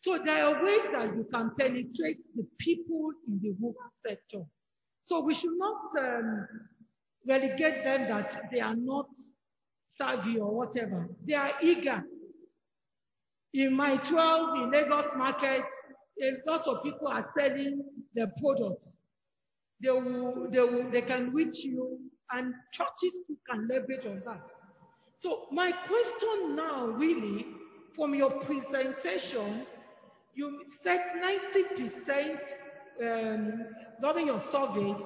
So 0.00 0.18
there 0.24 0.44
are 0.46 0.64
ways 0.64 0.86
that 0.92 1.16
you 1.16 1.26
can 1.32 1.50
penetrate 1.58 2.18
the 2.36 2.46
people 2.60 3.10
in 3.26 3.40
the 3.42 3.54
rural 3.60 3.92
sector. 4.06 4.44
So 5.04 5.20
we 5.20 5.34
should 5.34 5.56
not 5.56 5.80
um, 5.98 6.48
relegate 7.26 7.82
them 7.82 8.08
that 8.08 8.42
they 8.52 8.60
are 8.60 8.76
not 8.76 9.06
savvy 10.00 10.38
or 10.38 10.54
whatever. 10.54 11.08
They 11.26 11.34
are 11.34 11.52
eager. 11.62 12.02
In 13.54 13.74
my 13.74 13.96
12 13.96 14.48
in 14.62 14.70
Lagos 14.70 15.12
market, 15.16 15.64
a 16.22 16.50
lot 16.50 16.66
of 16.68 16.82
people 16.84 17.08
are 17.08 17.28
selling 17.36 17.82
their 18.14 18.30
products. 18.40 18.86
They 19.82 19.90
will, 19.90 20.48
they 20.52 20.60
will, 20.60 20.90
they 20.92 21.02
can 21.02 21.32
reach 21.32 21.56
you 21.64 21.98
and 22.32 22.52
churches 22.72 23.18
can 23.50 23.68
leverage 23.68 24.06
on 24.06 24.22
that. 24.26 24.42
So 25.20 25.46
my 25.50 25.72
question 25.88 26.54
now 26.54 26.86
really 26.86 27.46
from 27.98 28.14
your 28.14 28.30
presentation, 28.44 29.66
you 30.34 30.60
said 30.84 31.00
90% 31.20 32.36
um, 33.02 33.64
during 34.00 34.26
your 34.28 34.42
surveys 34.52 35.02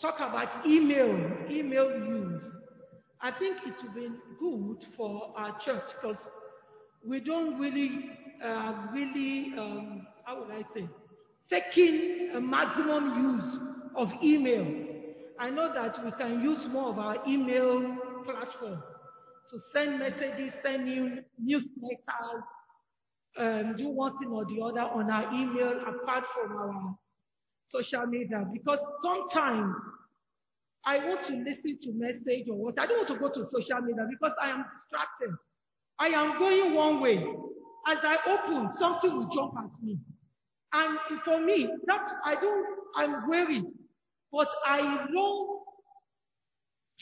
talk 0.00 0.16
about 0.16 0.66
email, 0.66 1.16
email 1.48 1.90
use. 1.90 2.42
I 3.20 3.30
think 3.38 3.58
it 3.64 3.74
would 3.84 3.94
be 3.94 4.08
good 4.40 4.78
for 4.96 5.32
our 5.36 5.56
church 5.64 5.84
because 6.00 6.20
we 7.06 7.20
don't 7.20 7.60
really, 7.60 8.10
uh, 8.44 8.88
really, 8.92 9.52
um, 9.56 10.06
how 10.24 10.40
would 10.40 10.50
I 10.50 10.62
say, 10.74 10.88
taking 11.48 12.32
a 12.34 12.40
maximum 12.40 13.22
use 13.22 13.60
of 13.96 14.08
email. 14.24 14.66
I 15.38 15.50
know 15.50 15.72
that 15.72 16.04
we 16.04 16.10
can 16.12 16.42
use 16.42 16.66
more 16.68 16.90
of 16.90 16.98
our 16.98 17.16
email 17.28 17.96
platform 18.24 18.82
to 19.52 19.58
send 19.72 19.98
messages, 19.98 20.52
send 20.62 20.84
new 20.84 21.18
newsletters, 21.42 22.42
um, 23.38 23.76
do 23.76 23.88
one 23.88 24.18
thing 24.18 24.28
or 24.28 24.44
the 24.46 24.60
other 24.62 24.80
on 24.80 25.10
our 25.10 25.32
email 25.34 25.80
apart 25.86 26.24
from 26.34 26.56
our 26.56 26.96
social 27.68 28.06
media. 28.06 28.46
Because 28.52 28.78
sometimes 29.02 29.74
I 30.84 30.98
want 30.98 31.26
to 31.26 31.34
listen 31.34 31.78
to 31.82 31.92
message 31.94 32.48
or 32.50 32.56
what. 32.56 32.80
I 32.80 32.86
don't 32.86 32.98
want 32.98 33.08
to 33.08 33.18
go 33.18 33.28
to 33.28 33.48
social 33.50 33.80
media 33.82 34.06
because 34.10 34.32
I 34.40 34.50
am 34.50 34.64
distracted. 34.74 35.36
I 35.98 36.08
am 36.08 36.38
going 36.38 36.74
one 36.74 37.00
way. 37.00 37.18
As 37.86 37.98
I 38.02 38.16
open, 38.26 38.70
something 38.78 39.14
will 39.14 39.28
jump 39.34 39.54
at 39.58 39.82
me. 39.82 39.98
And 40.72 40.98
for 41.24 41.40
me, 41.40 41.68
that's, 41.86 42.10
I 42.24 42.34
don't, 42.36 42.66
I'm 42.96 43.28
worried. 43.28 43.64
But 44.32 44.48
I 44.64 45.06
long 45.10 45.51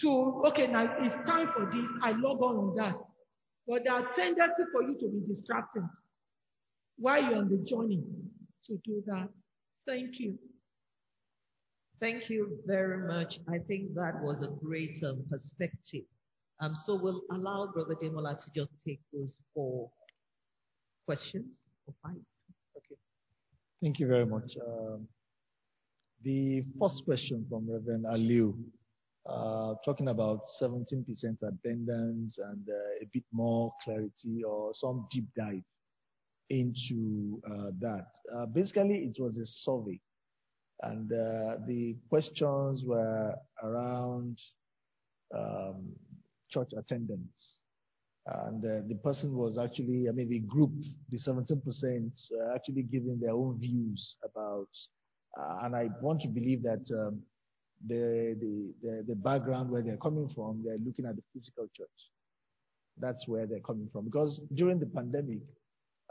to, 0.02 0.42
okay, 0.48 0.66
now 0.66 0.94
it's 1.00 1.14
time 1.28 1.48
for 1.54 1.70
this. 1.72 1.88
I 2.02 2.12
log 2.12 2.40
on 2.42 2.56
on 2.56 2.76
that. 2.76 2.94
But 3.66 3.84
there 3.84 3.94
are 3.94 4.06
tendency 4.16 4.62
for 4.72 4.82
you 4.82 4.98
to 5.00 5.08
be 5.08 5.32
distracted 5.32 5.84
while 6.96 7.22
you're 7.22 7.36
on 7.36 7.48
the 7.48 7.58
journey 7.58 8.02
to 8.66 8.76
do 8.84 9.02
that. 9.06 9.28
Thank 9.86 10.18
you. 10.18 10.38
Thank 12.00 12.30
you 12.30 12.58
very 12.66 13.06
much. 13.06 13.38
I 13.48 13.58
think 13.58 13.94
that 13.94 14.20
was 14.22 14.42
a 14.42 14.48
great 14.64 14.98
um, 15.04 15.22
perspective. 15.30 16.04
Um, 16.60 16.74
so 16.84 16.98
we'll 17.00 17.22
allow 17.30 17.70
Brother 17.72 17.94
Demola 17.94 18.36
to 18.36 18.50
just 18.56 18.72
take 18.86 19.00
those 19.12 19.38
four 19.54 19.90
questions 21.06 21.58
or 21.86 21.94
five. 22.02 22.20
Okay. 22.76 22.96
Thank 23.82 23.98
you 23.98 24.06
very 24.06 24.26
much. 24.26 24.56
Um, 24.66 25.06
the 26.22 26.64
first 26.78 27.02
question 27.04 27.46
from 27.48 27.70
Reverend 27.70 28.04
Aliu, 28.04 28.54
talking 29.84 30.08
about 30.08 30.40
17% 30.60 31.04
attendance 31.42 32.38
and 32.38 32.68
uh, 32.68 33.02
a 33.02 33.06
bit 33.12 33.24
more 33.32 33.72
clarity 33.84 34.42
or 34.46 34.72
some 34.74 35.06
deep 35.12 35.26
dive 35.36 35.62
into 36.48 37.40
uh, 37.46 37.70
that. 37.80 38.06
Uh, 38.34 38.46
basically, 38.46 39.12
it 39.14 39.22
was 39.22 39.36
a 39.36 39.46
survey 39.46 40.00
and 40.82 41.12
uh, 41.12 41.56
the 41.66 41.96
questions 42.08 42.84
were 42.86 43.34
around 43.62 44.38
um, 45.36 45.92
church 46.50 46.70
attendance. 46.76 47.56
And 48.26 48.64
uh, 48.64 48.86
the 48.88 48.98
person 49.02 49.34
was 49.34 49.58
actually, 49.58 50.08
I 50.08 50.12
mean, 50.12 50.28
the 50.28 50.40
group, 50.40 50.72
the 51.10 51.18
17%, 51.18 51.56
uh, 51.56 52.54
actually 52.54 52.82
giving 52.82 53.18
their 53.20 53.32
own 53.32 53.58
views 53.58 54.16
about, 54.24 54.68
uh, 55.38 55.64
and 55.64 55.74
I 55.74 55.88
want 56.00 56.20
to 56.22 56.28
believe 56.28 56.62
that 56.62 56.84
um, 56.94 57.22
the, 57.86 58.36
the, 58.40 58.72
the, 58.82 59.04
the 59.08 59.14
background 59.14 59.70
where 59.70 59.82
they're 59.82 59.96
coming 59.96 60.30
from, 60.34 60.62
they're 60.64 60.78
looking 60.84 61.06
at 61.06 61.16
the 61.16 61.22
physical 61.34 61.66
church. 61.76 61.88
That's 62.98 63.26
where 63.26 63.46
they're 63.46 63.60
coming 63.60 63.88
from. 63.92 64.04
Because 64.04 64.40
during 64.54 64.78
the 64.78 64.86
pandemic, 64.86 65.40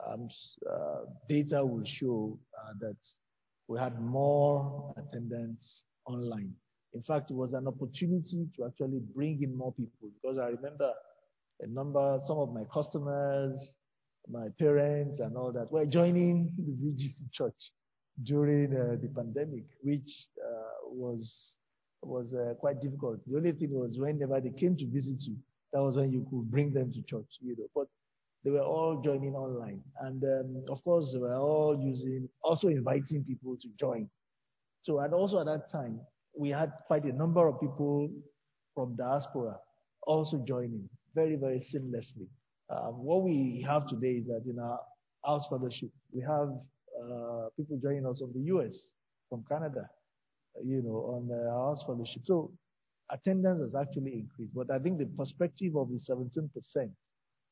um, 0.08 0.30
uh, 0.70 1.02
data 1.28 1.64
will 1.66 1.84
show 1.86 2.40
uh, 2.58 2.74
that 2.80 2.96
we 3.68 3.78
had 3.78 4.02
more 4.02 4.94
attendance 4.98 5.84
online. 6.06 6.54
In 6.94 7.04
fact, 7.04 7.30
it 7.30 7.36
was 7.36 7.54
an 7.54 7.68
opportunity 7.68 8.48
to 8.56 8.66
actually 8.66 9.02
bring 9.16 9.44
in 9.44 9.56
more 9.56 9.74
people 9.74 10.10
because 10.22 10.40
I 10.40 10.48
remember 10.48 10.92
a 11.62 11.68
number, 11.68 12.20
some 12.26 12.38
of 12.38 12.52
my 12.52 12.64
customers, 12.74 13.60
my 14.30 14.48
parents, 14.58 15.20
and 15.20 15.38
all 15.38 15.52
that 15.52 15.72
were 15.72 15.86
joining 15.86 16.52
the 16.58 16.72
VGC 16.72 17.32
church 17.32 17.72
during 18.24 18.74
uh, 18.76 18.96
the 19.02 19.10
pandemic, 19.10 19.66
which 19.84 20.28
uh, 20.44 20.88
was 20.88 21.54
was 22.02 22.34
uh, 22.34 22.54
quite 22.56 22.82
difficult. 22.82 23.20
The 23.28 23.38
only 23.38 23.52
thing 23.52 23.72
was 23.72 23.98
whenever 23.98 24.40
they 24.40 24.52
came 24.52 24.76
to 24.78 24.86
visit 24.88 25.22
you, 25.22 25.36
that 25.74 25.82
was 25.82 25.98
when 25.98 26.12
you 26.12 26.26
could 26.30 26.50
bring 26.50 26.74
them 26.74 26.92
to 26.94 27.02
church, 27.04 27.28
you 27.42 27.56
know. 27.58 27.68
But 27.76 27.88
they 28.44 28.52
were 28.52 28.64
all 28.64 29.02
joining 29.04 29.36
online. 29.36 29.82
And 30.02 30.24
um, 30.24 30.64
of 30.70 30.84
course, 30.84 31.12
they 31.14 31.20
were 31.20 31.36
all 31.36 31.80
using, 31.80 32.30
also 32.44 32.70
inviting 32.70 33.24
people 33.24 33.58
to 33.62 33.68
join. 33.80 34.10
So, 34.84 35.00
and 35.00 35.14
also 35.14 35.40
at 35.40 35.46
that 35.46 35.72
time, 35.72 36.00
we 36.38 36.50
had 36.50 36.72
quite 36.88 37.04
a 37.04 37.12
number 37.12 37.48
of 37.48 37.60
people 37.60 38.10
from 38.74 38.96
diaspora 38.96 39.58
also 40.04 40.44
joining 40.48 40.90
very, 41.14 41.36
very 41.36 41.60
seamlessly. 41.60 42.28
Um, 42.70 43.04
what 43.04 43.24
we 43.24 43.64
have 43.68 43.88
today 43.88 44.14
is 44.22 44.28
that 44.28 44.44
in 44.50 44.58
our 44.60 44.80
house 45.26 45.46
fellowship, 45.50 45.90
we 46.14 46.22
have 46.22 46.50
uh, 47.04 47.50
people 47.58 47.80
joining 47.82 48.06
us 48.06 48.20
from 48.20 48.34
the 48.34 48.42
US, 48.56 48.90
from 49.30 49.44
Canada, 49.50 49.90
you 50.64 50.82
know, 50.82 51.16
on 51.16 51.28
the 51.28 51.50
house 51.50 51.84
fellowship. 51.86 52.22
So 52.26 52.52
attendance 53.12 53.62
has 53.62 53.76
actually 53.76 54.14
increased. 54.14 54.54
But 54.54 54.72
I 54.72 54.80
think 54.80 55.00
the 55.00 55.06
perspective 55.06 55.76
of 55.76 55.90
the 55.90 56.00
17% 56.00 56.90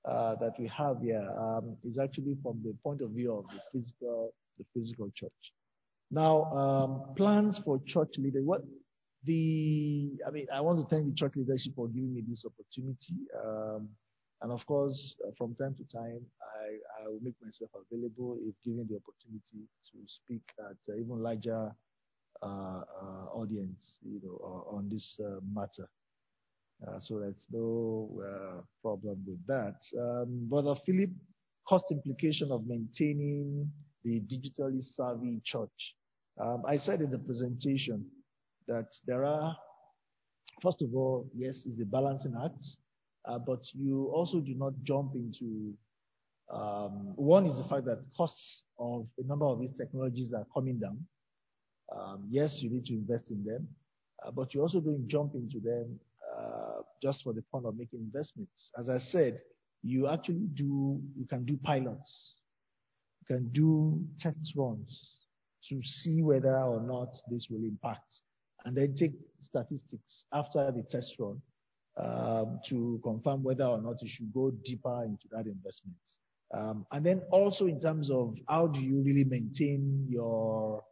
uh, 0.05 0.35
that 0.35 0.53
we 0.59 0.67
have 0.67 1.01
here 1.01 1.27
um, 1.37 1.75
is 1.83 1.97
actually 1.97 2.37
from 2.41 2.61
the 2.63 2.73
point 2.83 3.01
of 3.01 3.11
view 3.11 3.33
of 3.33 3.45
the 3.45 3.59
physical, 3.71 4.33
the 4.57 4.65
physical 4.73 5.11
church. 5.15 5.31
Now, 6.09 6.43
um, 6.53 7.15
plans 7.15 7.59
for 7.65 7.81
church 7.85 8.13
leaders. 8.17 8.43
What 8.45 8.61
the, 9.25 10.11
I 10.25 10.31
mean, 10.31 10.47
I 10.53 10.61
want 10.61 10.79
to 10.79 10.95
thank 10.95 11.09
the 11.09 11.15
church 11.15 11.33
leadership 11.35 11.73
for 11.75 11.87
giving 11.87 12.13
me 12.13 12.23
this 12.27 12.45
opportunity. 12.45 13.27
Um, 13.43 13.89
and 14.41 14.51
of 14.51 14.65
course, 14.65 15.15
uh, 15.27 15.31
from 15.37 15.55
time 15.55 15.75
to 15.75 15.83
time, 15.97 16.21
I, 16.39 17.03
I 17.03 17.07
will 17.07 17.19
make 17.21 17.33
myself 17.43 17.71
available 17.73 18.37
if 18.47 18.53
given 18.63 18.87
the 18.87 18.95
opportunity 18.95 19.67
to 19.91 19.97
speak 20.05 20.43
at 20.59 20.77
uh, 20.93 20.95
even 20.95 21.21
larger 21.23 21.71
audience, 22.45 23.97
you 24.03 24.19
know, 24.23 24.65
on 24.71 24.89
this 24.89 25.17
uh, 25.23 25.39
matter. 25.53 25.87
Uh, 26.85 26.99
so 27.01 27.19
there's 27.19 27.45
no 27.51 28.09
uh, 28.21 28.61
problem 28.83 29.23
with 29.25 29.45
that. 29.47 29.75
Um, 29.99 30.47
Brother 30.49 30.75
Philip, 30.85 31.09
cost 31.67 31.85
implication 31.91 32.51
of 32.51 32.67
maintaining 32.67 33.71
the 34.03 34.21
digitally 34.21 34.83
savvy 34.83 35.41
church. 35.43 35.95
Um, 36.39 36.63
I 36.67 36.77
said 36.77 37.01
in 37.01 37.09
the 37.09 37.17
presentation 37.17 38.05
that 38.67 38.87
there 39.07 39.25
are, 39.25 39.57
first 40.61 40.81
of 40.81 40.93
all, 40.93 41.27
yes, 41.35 41.63
it's 41.65 41.81
a 41.81 41.85
balancing 41.85 42.35
act, 42.43 42.63
uh, 43.25 43.39
but 43.39 43.59
you 43.73 44.11
also 44.13 44.39
do 44.39 44.53
not 44.55 44.73
jump 44.83 45.15
into. 45.15 45.73
Um, 46.53 47.13
one 47.15 47.47
is 47.47 47.57
the 47.57 47.67
fact 47.67 47.85
that 47.85 47.99
costs 48.15 48.63
of 48.79 49.07
a 49.17 49.27
number 49.27 49.45
of 49.45 49.59
these 49.59 49.73
technologies 49.75 50.31
are 50.33 50.45
coming 50.53 50.79
down. 50.79 51.05
Um, 51.97 52.25
yes, 52.29 52.57
you 52.59 52.69
need 52.69 52.85
to 52.85 52.93
invest 52.93 53.31
in 53.31 53.43
them, 53.43 53.67
uh, 54.25 54.31
but 54.31 54.53
you 54.53 54.61
also 54.61 54.79
don't 54.79 55.07
jump 55.07 55.33
into 55.33 55.59
them 55.59 55.99
uh, 56.37 56.81
just 57.01 57.23
for 57.23 57.33
the 57.33 57.43
fun 57.51 57.65
of 57.65 57.77
making 57.77 57.99
investments. 57.99 58.71
As 58.77 58.89
I 58.89 58.97
said, 58.99 59.39
you 59.83 60.07
actually 60.07 60.47
do, 60.53 60.99
you 61.17 61.25
can 61.27 61.45
do 61.45 61.57
pilots, 61.63 62.35
you 63.21 63.35
can 63.35 63.49
do 63.49 63.99
test 64.19 64.53
runs 64.55 65.15
to 65.69 65.81
see 65.83 66.21
whether 66.21 66.57
or 66.57 66.81
not 66.81 67.09
this 67.29 67.47
will 67.49 67.63
impact, 67.63 68.21
and 68.65 68.75
then 68.75 68.95
take 68.97 69.13
statistics 69.41 70.25
after 70.33 70.71
the 70.71 70.83
test 70.89 71.15
run 71.19 71.41
um, 71.97 72.59
to 72.69 72.99
confirm 73.03 73.43
whether 73.43 73.65
or 73.65 73.81
not 73.81 74.01
you 74.01 74.09
should 74.09 74.31
go 74.33 74.51
deeper 74.63 75.03
into 75.03 75.27
that 75.31 75.45
investment. 75.45 75.97
Um, 76.53 76.85
and 76.91 77.05
then 77.05 77.21
also 77.31 77.65
in 77.65 77.79
terms 77.79 78.09
of 78.09 78.35
how 78.47 78.67
do 78.67 78.79
you 78.79 79.01
really 79.01 79.25
maintain 79.25 80.05
your 80.09 80.83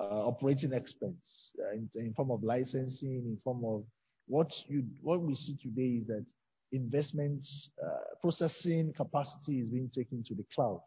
operating 0.00 0.72
expense 0.72 1.52
uh, 1.60 1.76
in, 1.94 2.12
form 2.14 2.30
of 2.30 2.42
licensing, 2.42 3.22
in 3.26 3.38
form 3.44 3.64
of 3.64 3.84
what 4.26 4.50
you 4.68 4.84
what 5.02 5.20
we 5.20 5.34
see 5.34 5.56
today 5.62 6.00
is 6.00 6.06
that 6.06 6.24
investments, 6.72 7.70
uh, 7.84 8.14
processing 8.20 8.92
capacity 8.96 9.60
is 9.60 9.68
being 9.68 9.90
taken 9.94 10.24
to 10.24 10.34
the 10.34 10.44
cloud. 10.54 10.82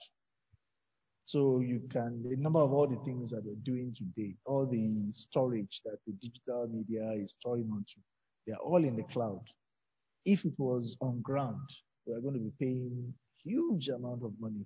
So 1.26 1.60
you 1.60 1.82
can, 1.92 2.24
the 2.24 2.38
number 2.38 2.60
of 2.60 2.72
all 2.72 2.88
the 2.88 3.04
things 3.04 3.32
that 3.32 3.44
we're 3.44 3.56
doing 3.64 3.94
today, 3.98 4.36
all 4.46 4.66
the 4.66 5.12
storage 5.12 5.82
that 5.86 5.98
the 6.06 6.14
digital 6.14 6.70
media 6.72 7.12
is 7.22 7.34
storing 7.40 7.70
onto, 7.72 8.00
they're 8.46 8.58
all 8.58 8.84
in 8.84 8.96
the 8.96 9.04
cloud. 9.04 9.42
If 10.26 10.46
it 10.46 10.54
was 10.58 10.96
on 11.02 11.22
ground, 11.22 11.70
we're 12.06 12.22
going 12.22 12.36
to 12.36 12.40
be 12.40 12.54
paying 12.60 13.14
huge 13.44 13.90
amount 13.90 14.24
of 14.24 14.32
money 14.40 14.66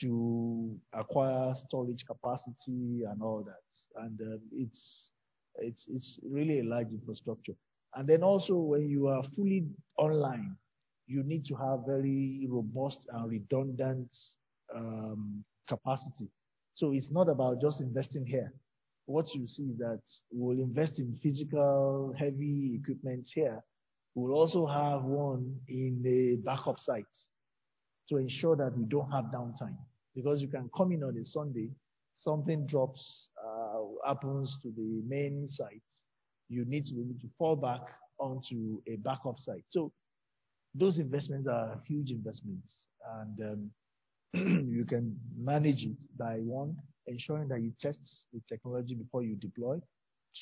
to 0.00 0.76
acquire 0.92 1.54
storage 1.68 2.04
capacity 2.06 3.02
and 3.08 3.22
all 3.22 3.44
that. 3.44 4.02
And 4.02 4.20
um, 4.20 4.40
it's, 4.52 5.08
it's, 5.56 5.84
it's 5.88 6.18
really 6.22 6.60
a 6.60 6.64
large 6.64 6.88
infrastructure. 6.90 7.54
And 7.94 8.06
then 8.06 8.22
also 8.22 8.54
when 8.54 8.88
you 8.90 9.08
are 9.08 9.22
fully 9.34 9.64
online, 9.98 10.56
you 11.06 11.22
need 11.22 11.44
to 11.46 11.54
have 11.54 11.80
very 11.86 12.46
robust 12.50 13.06
and 13.12 13.30
redundant 13.30 14.08
um, 14.74 15.44
capacity. 15.68 16.28
So 16.74 16.92
it's 16.92 17.10
not 17.10 17.28
about 17.28 17.60
just 17.60 17.80
investing 17.80 18.26
here. 18.26 18.52
What 19.06 19.34
you 19.34 19.46
see 19.46 19.62
is 19.62 19.78
that 19.78 20.02
we'll 20.32 20.58
invest 20.58 20.98
in 20.98 21.18
physical 21.22 22.12
heavy 22.18 22.78
equipment 22.80 23.26
here. 23.32 23.62
We'll 24.14 24.34
also 24.34 24.66
have 24.66 25.04
one 25.04 25.56
in 25.68 26.02
a 26.04 26.44
backup 26.44 26.78
site 26.78 27.04
to 28.08 28.16
ensure 28.16 28.56
that 28.56 28.76
we 28.76 28.84
don't 28.84 29.10
have 29.10 29.26
downtime. 29.26 29.76
Because 30.14 30.40
you 30.40 30.48
can 30.48 30.70
come 30.76 30.92
in 30.92 31.02
on 31.02 31.16
a 31.18 31.24
Sunday, 31.24 31.70
something 32.14 32.66
drops, 32.66 33.28
uh, 33.44 33.80
happens 34.06 34.58
to 34.62 34.72
the 34.76 35.02
main 35.06 35.46
site, 35.48 35.82
you 36.48 36.64
need 36.64 36.86
to 36.86 36.94
be 36.94 37.00
able 37.00 37.20
to 37.20 37.28
fall 37.38 37.56
back 37.56 37.82
onto 38.18 38.80
a 38.88 38.96
backup 38.96 39.38
site. 39.38 39.64
So 39.68 39.92
those 40.74 40.98
investments 40.98 41.48
are 41.48 41.80
huge 41.86 42.10
investments, 42.10 42.82
and 43.20 43.70
um, 44.34 44.66
you 44.72 44.84
can 44.84 45.18
manage 45.36 45.84
it 45.84 45.98
by 46.18 46.36
one, 46.36 46.76
ensuring 47.06 47.48
that 47.48 47.60
you 47.62 47.72
test 47.80 48.26
the 48.32 48.40
technology 48.48 48.94
before 48.94 49.22
you 49.22 49.36
deploy. 49.36 49.78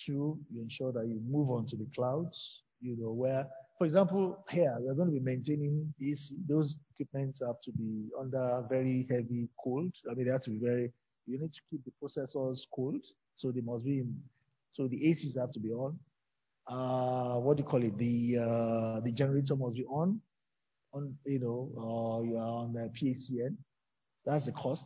Two, 0.05 0.39
you 0.53 0.63
ensure 0.63 0.93
that 0.93 1.07
you 1.07 1.21
move 1.29 1.51
on 1.51 1.67
to 1.69 1.77
the 1.77 1.87
clouds, 1.95 2.63
you 2.85 2.97
know, 2.99 3.13
where, 3.13 3.47
for 3.79 3.87
example, 3.87 4.45
here 4.51 4.77
we're 4.79 4.95
going 4.95 5.09
to 5.09 5.19
be 5.19 5.25
maintaining 5.25 5.93
these, 5.99 6.33
those 6.47 6.77
equipments 6.93 7.41
have 7.45 7.61
to 7.65 7.73
be 7.73 8.09
under 8.21 8.63
very 8.69 9.07
heavy 9.11 9.49
cold. 9.63 9.93
I 10.11 10.15
mean, 10.15 10.27
they 10.27 10.33
have 10.33 10.43
to 10.43 10.51
be 10.51 10.59
very, 10.59 10.93
you 11.27 11.41
need 11.41 11.53
to 11.53 11.61
keep 11.71 11.81
the 11.85 11.93
processors 12.03 12.61
cold. 12.75 13.01
So 13.35 13.51
they 13.51 13.63
must 13.63 13.85
be 13.85 14.01
in, 14.01 14.15
so 14.75 14.87
the 14.87 14.97
ACs 14.97 15.39
have 15.41 15.53
to 15.53 15.61
be 15.61 15.71
on. 15.71 15.99
Uh, 16.69 17.41
what 17.41 17.57
do 17.57 17.63
you 17.63 17.69
call 17.69 17.83
it? 17.83 17.97
The, 17.99 18.39
uh, 18.39 19.01
the 19.01 19.13
generator 19.13 19.57
must 19.57 19.77
be 19.77 19.85
on, 19.87 20.21
on, 20.93 21.17
you 21.25 21.41
know, 21.41 21.71
uh, 21.77 22.23
you 22.23 22.37
are 22.37 22.65
on 22.65 22.73
the 22.75 22.91
PHCN. 23.01 23.57
That's 24.25 24.47
the 24.47 24.53
cost. 24.53 24.85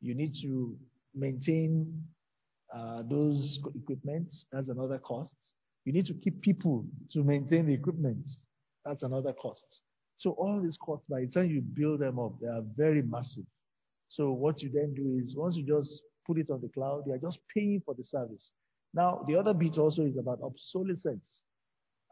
You 0.00 0.14
need 0.14 0.32
to 0.42 0.76
maintain 1.14 2.04
uh, 2.74 3.02
those 3.08 3.58
equipment. 3.74 4.32
That's 4.52 4.68
another 4.68 4.98
cost. 4.98 5.34
You 5.86 5.92
need 5.92 6.06
to 6.06 6.14
keep 6.14 6.42
people 6.42 6.84
to 7.12 7.22
maintain 7.22 7.66
the 7.66 7.72
equipment. 7.72 8.26
That's 8.84 9.04
another 9.04 9.32
cost. 9.32 9.64
So 10.18 10.32
all 10.32 10.60
these 10.62 10.76
costs, 10.76 11.06
by 11.08 11.20
the 11.20 11.28
time 11.28 11.48
you 11.48 11.62
build 11.62 12.00
them 12.00 12.18
up, 12.18 12.32
they 12.40 12.48
are 12.48 12.62
very 12.76 13.02
massive. 13.02 13.44
So 14.08 14.32
what 14.32 14.60
you 14.62 14.70
then 14.70 14.94
do 14.94 15.18
is 15.22 15.34
once 15.36 15.56
you 15.56 15.64
just 15.64 16.02
put 16.26 16.38
it 16.38 16.50
on 16.50 16.60
the 16.60 16.68
cloud, 16.68 17.04
you 17.06 17.14
are 17.14 17.18
just 17.18 17.38
paying 17.54 17.82
for 17.84 17.94
the 17.94 18.04
service. 18.04 18.50
Now, 18.92 19.24
the 19.28 19.36
other 19.36 19.54
bit 19.54 19.78
also 19.78 20.02
is 20.02 20.16
about 20.18 20.40
obsolescence. 20.42 21.42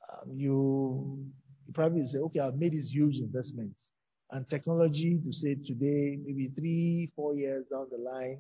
Um, 0.09 0.33
you, 0.37 1.19
you 1.67 1.73
probably 1.73 2.07
say, 2.07 2.19
okay, 2.19 2.41
I've 2.41 2.57
made 2.57 2.73
these 2.73 2.91
huge 2.91 3.17
investments 3.17 3.91
and 4.31 4.49
technology 4.49 5.21
to 5.25 5.33
say 5.33 5.55
today, 5.55 6.19
maybe 6.25 6.51
three, 6.57 7.11
four 7.17 7.35
years 7.35 7.65
down 7.71 7.87
the 7.91 7.99
line, 7.99 8.39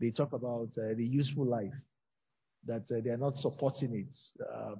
they 0.00 0.10
talk 0.10 0.32
about 0.32 0.68
uh, 0.78 0.94
the 0.96 1.04
useful 1.04 1.46
life, 1.46 1.72
that 2.66 2.82
uh, 2.90 3.00
they 3.02 3.10
are 3.10 3.16
not 3.16 3.36
supporting 3.38 3.94
it. 3.94 4.16
Um, 4.54 4.76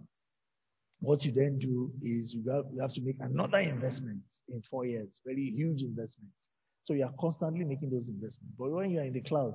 what 1.00 1.22
you 1.22 1.32
then 1.32 1.58
do 1.58 1.90
is 2.02 2.34
you 2.34 2.50
have, 2.52 2.64
you 2.72 2.80
have 2.80 2.92
to 2.92 3.00
make 3.00 3.16
another 3.20 3.58
investment 3.58 4.20
in 4.48 4.62
four 4.70 4.84
years, 4.84 5.08
very 5.24 5.52
huge 5.56 5.80
investments. 5.82 6.48
So 6.84 6.94
you 6.94 7.04
are 7.04 7.14
constantly 7.18 7.64
making 7.64 7.90
those 7.90 8.08
investments. 8.08 8.54
But 8.58 8.70
when 8.70 8.90
you 8.90 9.00
are 9.00 9.04
in 9.04 9.14
the 9.14 9.22
cloud, 9.22 9.54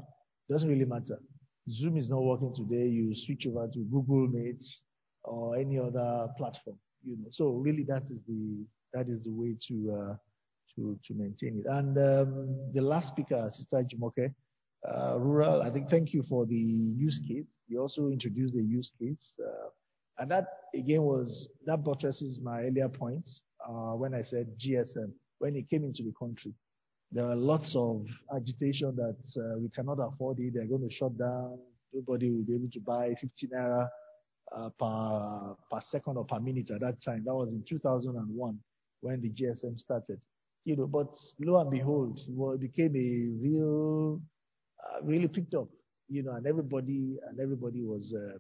it 0.50 0.54
doesn't 0.54 0.70
really 0.70 0.86
matter. 0.86 1.20
Zoom 1.70 1.98
is 1.98 2.10
not 2.10 2.24
working 2.24 2.54
today. 2.56 2.88
You 2.88 3.14
switch 3.14 3.46
over 3.48 3.68
to 3.68 3.80
Google 3.92 4.28
Meet 4.28 4.64
or 5.24 5.58
any 5.58 5.80
other 5.80 6.28
platform. 6.38 6.78
You 7.04 7.18
know, 7.18 7.28
so 7.32 7.50
really 7.50 7.84
that 7.84 8.04
is 8.12 8.22
the 8.28 8.66
that 8.94 9.10
is 9.10 9.24
the 9.24 9.32
way 9.32 9.56
to 9.68 9.98
uh, 10.12 10.16
to, 10.76 11.00
to 11.06 11.14
maintain 11.14 11.64
it. 11.64 11.70
And 11.70 11.98
um, 11.98 12.72
the 12.74 12.82
last 12.82 13.10
speaker, 13.10 13.50
Sister 13.54 13.84
Jumoke, 13.84 14.34
rural, 15.18 15.62
I 15.62 15.70
think 15.72 15.90
thank 15.90 16.14
you 16.14 16.24
for 16.30 16.46
the 16.46 16.56
use 16.56 17.20
case. 17.28 17.46
You 17.68 17.80
also 17.82 18.08
introduced 18.10 18.54
the 18.56 18.64
use 18.64 18.92
case. 19.00 19.36
Uh, 19.40 19.70
and 20.20 20.32
that 20.32 20.46
again 20.74 21.02
was, 21.02 21.50
that 21.66 21.84
buttresses 21.84 22.40
my 22.42 22.62
earlier 22.64 22.90
points 22.90 23.42
uh, 23.68 23.94
when 23.94 24.14
I 24.14 24.24
said 24.24 24.48
GSM, 24.60 25.12
when 25.40 25.56
it 25.56 25.70
came 25.70 25.84
into 25.84 26.04
the 26.04 26.14
country. 26.18 26.54
There 27.12 27.26
are 27.26 27.36
lots 27.36 27.74
of 27.76 28.06
agitation 28.36 28.96
that 28.96 29.42
uh, 29.42 29.60
we 29.60 29.70
cannot 29.70 30.00
afford 30.00 30.40
it. 30.40 30.54
They're 30.54 30.66
going 30.66 30.88
to 30.88 30.96
shut 30.96 31.18
down. 31.18 31.60
Nobody 31.94 32.30
will 32.32 32.44
be 32.44 32.56
able 32.56 32.70
to 32.74 32.80
buy 32.82 33.14
15 33.22 33.50
naira 33.54 33.88
uh, 34.56 34.70
per, 35.72 35.82
second 35.92 36.18
or 36.18 36.26
per 36.26 36.40
minute 36.40 36.70
at 36.72 36.82
that 36.82 37.02
time. 37.04 37.24
That 37.26 37.34
was 37.34 37.50
in 37.50 37.64
2001 37.68 38.60
when 39.02 39.22
the 39.22 39.30
GSM 39.30 39.80
started 39.80 40.20
lo 40.68 41.60
and 41.60 41.70
behold, 41.70 42.20
it 42.28 42.60
became 42.60 42.96
a 42.96 43.44
real, 43.44 44.16
uh, 44.16 44.20
really 45.04 45.28
picked 45.28 45.54
up, 45.54 45.68
you 46.10 46.24
know, 46.24 46.34
and 46.34 46.46
everybody, 46.48 47.18
and 47.28 47.40
everybody 47.40 47.84
was, 47.84 48.14
uh, 48.16 48.38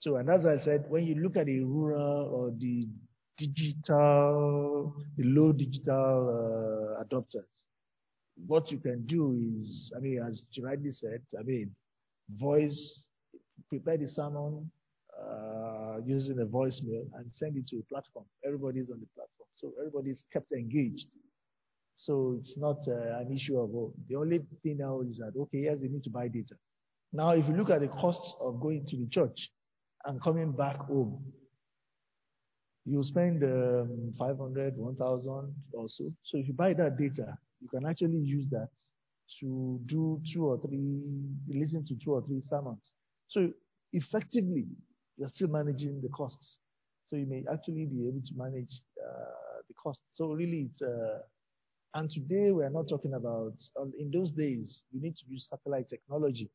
so, 0.00 0.16
and 0.16 0.28
as 0.30 0.46
I 0.46 0.56
said, 0.58 0.84
when 0.88 1.04
you 1.06 1.14
look 1.16 1.36
at 1.36 1.46
the 1.46 1.60
rural 1.60 2.30
or 2.32 2.50
the 2.58 2.86
digital, 3.38 4.94
the 5.16 5.24
low 5.24 5.52
digital 5.52 6.96
uh, 6.98 7.04
adopters, 7.04 7.44
what 8.46 8.70
you 8.70 8.78
can 8.78 9.06
do 9.06 9.38
is, 9.58 9.92
I 9.96 10.00
mean, 10.00 10.22
as 10.26 10.42
you 10.52 10.64
rightly 10.64 10.92
said, 10.92 11.22
I 11.38 11.42
mean, 11.42 11.70
voice, 12.38 13.04
prepare 13.68 13.96
the 13.96 14.08
sermon 14.08 14.70
uh, 15.18 15.96
using 16.04 16.38
a 16.40 16.44
voicemail 16.44 17.06
and 17.14 17.32
send 17.32 17.56
it 17.56 17.66
to 17.68 17.78
a 17.78 17.82
platform. 17.84 18.26
Everybody's 18.44 18.90
on 18.90 19.00
the 19.00 19.06
platform. 19.14 19.48
So 19.54 19.72
everybody's 19.78 20.22
kept 20.32 20.52
engaged. 20.52 21.06
So 21.96 22.36
it's 22.38 22.54
not 22.56 22.76
uh, 22.86 23.18
an 23.18 23.32
issue 23.34 23.58
of, 23.58 23.70
oh, 23.74 23.94
the 24.08 24.16
only 24.16 24.40
thing 24.62 24.78
now 24.78 25.00
is 25.00 25.16
that, 25.18 25.32
okay, 25.38 25.58
yes, 25.64 25.78
they 25.80 25.88
need 25.88 26.04
to 26.04 26.10
buy 26.10 26.28
data. 26.28 26.54
Now, 27.12 27.30
if 27.30 27.48
you 27.48 27.54
look 27.54 27.70
at 27.70 27.80
the 27.80 27.88
costs 27.88 28.34
of 28.40 28.60
going 28.60 28.86
to 28.86 28.96
the 28.96 29.08
church 29.08 29.50
and 30.04 30.22
coming 30.22 30.52
back 30.52 30.76
home, 30.76 31.24
you 32.84 33.02
spend 33.02 33.42
um, 33.42 34.14
500, 34.18 34.76
1,000 34.76 35.54
or 35.72 35.88
so. 35.88 36.12
So 36.22 36.38
if 36.38 36.46
you 36.46 36.54
buy 36.54 36.74
that 36.74 36.98
data, 36.98 37.36
you 37.60 37.68
can 37.68 37.86
actually 37.86 38.18
use 38.18 38.46
that 38.50 38.68
to 39.40 39.80
do 39.86 40.20
two 40.32 40.46
or 40.46 40.60
three, 40.60 41.24
listen 41.48 41.84
to 41.86 41.94
two 41.96 42.12
or 42.12 42.22
three 42.26 42.42
sermons. 42.42 42.92
So 43.28 43.50
effectively, 43.92 44.66
you're 45.16 45.28
still 45.28 45.48
managing 45.48 46.00
the 46.02 46.08
costs. 46.10 46.58
So 47.06 47.16
you 47.16 47.26
may 47.26 47.44
actually 47.52 47.86
be 47.86 48.06
able 48.06 48.20
to 48.20 48.34
manage 48.36 48.80
uh, 49.02 49.62
the 49.66 49.74
costs. 49.74 50.02
So 50.12 50.32
really, 50.32 50.68
it's 50.70 50.82
uh, 50.82 51.20
and 51.96 52.10
today 52.10 52.50
we 52.50 52.62
are 52.62 52.70
not 52.70 52.88
talking 52.88 53.14
about, 53.14 53.54
um, 53.80 53.90
in 53.98 54.10
those 54.10 54.30
days, 54.30 54.82
you 54.92 55.00
need 55.00 55.16
to 55.16 55.24
use 55.28 55.48
satellite 55.48 55.88
technology 55.88 56.50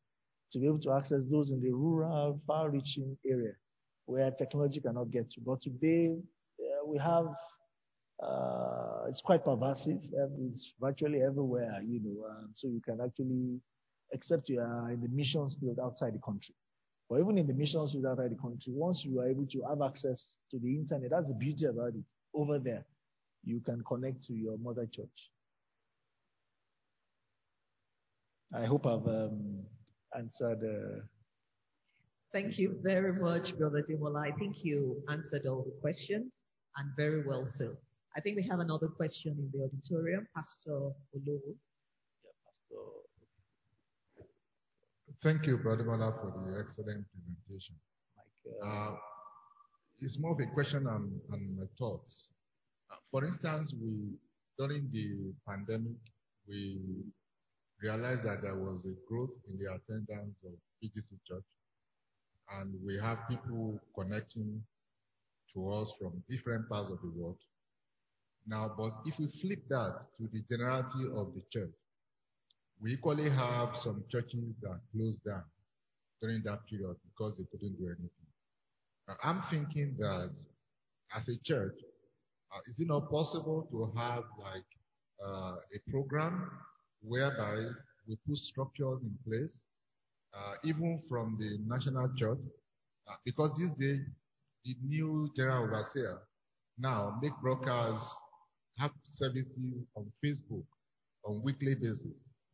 to 0.52 0.58
be 0.60 0.66
able 0.66 0.78
to 0.78 0.92
access 0.92 1.22
those 1.30 1.50
in 1.50 1.60
the 1.60 1.72
rural, 1.72 2.40
far 2.46 2.70
reaching 2.70 3.16
area 3.28 3.52
where 4.06 4.30
technology 4.30 4.80
cannot 4.80 5.10
get 5.10 5.28
to. 5.32 5.40
But 5.44 5.60
today 5.60 6.16
uh, 6.60 6.86
we 6.86 6.96
have, 6.98 7.26
uh, 8.22 9.06
it's 9.08 9.20
quite 9.20 9.44
pervasive. 9.44 9.98
It's 10.52 10.72
virtually 10.80 11.22
everywhere, 11.22 11.80
you 11.84 12.00
know, 12.04 12.28
um, 12.30 12.50
so 12.54 12.68
you 12.68 12.80
can 12.80 13.00
actually, 13.04 13.60
except 14.12 14.48
you 14.48 14.60
are 14.60 14.92
in 14.92 15.00
the 15.00 15.08
missions 15.08 15.56
field 15.60 15.80
outside 15.82 16.14
the 16.14 16.20
country. 16.20 16.54
But 17.10 17.18
even 17.18 17.36
in 17.36 17.48
the 17.48 17.54
missions 17.54 17.90
field 17.92 18.06
outside 18.06 18.30
the 18.30 18.40
country, 18.40 18.72
once 18.72 19.02
you 19.04 19.18
are 19.18 19.28
able 19.28 19.46
to 19.46 19.62
have 19.68 19.82
access 19.82 20.36
to 20.52 20.60
the 20.60 20.68
internet, 20.68 21.10
that's 21.10 21.26
the 21.26 21.34
beauty 21.34 21.64
about 21.66 21.94
it 21.94 22.04
over 22.32 22.60
there 22.60 22.84
you 23.44 23.60
can 23.60 23.82
connect 23.86 24.24
to 24.24 24.34
your 24.34 24.56
mother 24.58 24.88
church. 24.92 25.31
I 28.54 28.66
hope 28.66 28.86
I've 28.86 29.06
um, 29.06 29.64
answered. 30.16 30.60
Uh, 30.62 31.00
Thank 32.32 32.58
you 32.58 32.78
very 32.82 33.14
much, 33.20 33.56
Brother 33.58 33.82
Demola. 33.82 34.26
I 34.30 34.32
think 34.38 34.56
you 34.62 35.02
answered 35.10 35.46
all 35.46 35.62
the 35.64 35.74
questions 35.80 36.30
and 36.76 36.90
very 36.96 37.26
well 37.26 37.46
so. 37.58 37.76
I 38.16 38.20
think 38.20 38.36
we 38.36 38.46
have 38.48 38.60
another 38.60 38.88
question 38.88 39.32
in 39.38 39.50
the 39.52 39.64
auditorium, 39.64 40.26
Pastor 40.36 40.92
Olowo. 41.16 41.54
Yeah, 42.24 42.36
Pastor. 42.44 44.26
Thank 45.22 45.46
you, 45.46 45.56
Brother 45.58 45.84
Demola, 45.84 46.12
for 46.20 46.32
the 46.44 46.60
excellent 46.60 47.06
presentation. 47.12 47.76
uh, 48.62 48.66
uh, 48.66 48.96
it's 50.00 50.18
more 50.18 50.32
of 50.32 50.40
a 50.40 50.46
question 50.52 50.86
and, 50.88 51.20
and 51.32 51.56
my 51.56 51.64
thoughts. 51.78 52.30
for 53.10 53.24
instance, 53.24 53.72
we 53.80 54.18
during 54.58 54.88
the 54.92 55.32
pandemic, 55.48 55.96
we 56.46 56.80
realized 57.82 58.24
that 58.24 58.42
there 58.42 58.56
was 58.56 58.84
a 58.84 58.94
growth 59.08 59.30
in 59.48 59.58
the 59.58 59.66
attendance 59.72 60.36
of 60.44 60.52
VGC 60.82 61.18
Church, 61.26 61.44
and 62.58 62.74
we 62.84 62.98
have 62.98 63.18
people 63.28 63.80
connecting 63.94 64.62
to 65.54 65.72
us 65.72 65.92
from 66.00 66.22
different 66.30 66.68
parts 66.68 66.90
of 66.90 66.98
the 67.02 67.10
world. 67.20 67.38
Now, 68.46 68.72
but 68.76 68.92
if 69.06 69.18
we 69.18 69.28
flip 69.40 69.62
that 69.68 70.06
to 70.18 70.28
the 70.32 70.42
generality 70.50 71.04
of 71.14 71.32
the 71.34 71.42
church, 71.52 71.72
we 72.80 72.94
equally 72.94 73.30
have 73.30 73.70
some 73.82 74.02
churches 74.10 74.54
that 74.62 74.80
closed 74.92 75.24
down 75.24 75.44
during 76.20 76.42
that 76.44 76.66
period 76.68 76.96
because 77.04 77.36
they 77.38 77.44
couldn't 77.50 77.78
do 77.78 77.86
anything. 77.86 78.10
Now, 79.06 79.14
I'm 79.22 79.42
thinking 79.50 79.96
that 79.98 80.30
as 81.16 81.28
a 81.28 81.36
church, 81.44 81.74
uh, 82.54 82.60
is 82.68 82.78
it 82.80 82.88
not 82.88 83.10
possible 83.10 83.68
to 83.70 83.92
have 83.98 84.24
like 84.38 84.66
uh, 85.24 85.56
a 85.74 85.90
program 85.90 86.50
whereby 87.02 87.56
we 88.08 88.16
put 88.26 88.36
structures 88.38 89.00
in 89.02 89.16
place, 89.26 89.58
uh, 90.34 90.54
even 90.64 91.02
from 91.08 91.36
the 91.38 91.58
national 91.66 92.10
church, 92.16 92.38
uh, 93.08 93.14
because 93.24 93.50
these 93.58 93.72
days 93.74 94.00
the 94.64 94.76
new 94.86 95.28
general 95.36 95.64
overseer 95.64 96.18
now 96.78 97.18
make 97.20 97.32
brokers 97.42 98.00
have 98.78 98.90
services 99.10 99.84
on 99.94 100.10
Facebook 100.24 100.64
on 101.24 101.42
weekly 101.42 101.74
basis, 101.74 102.02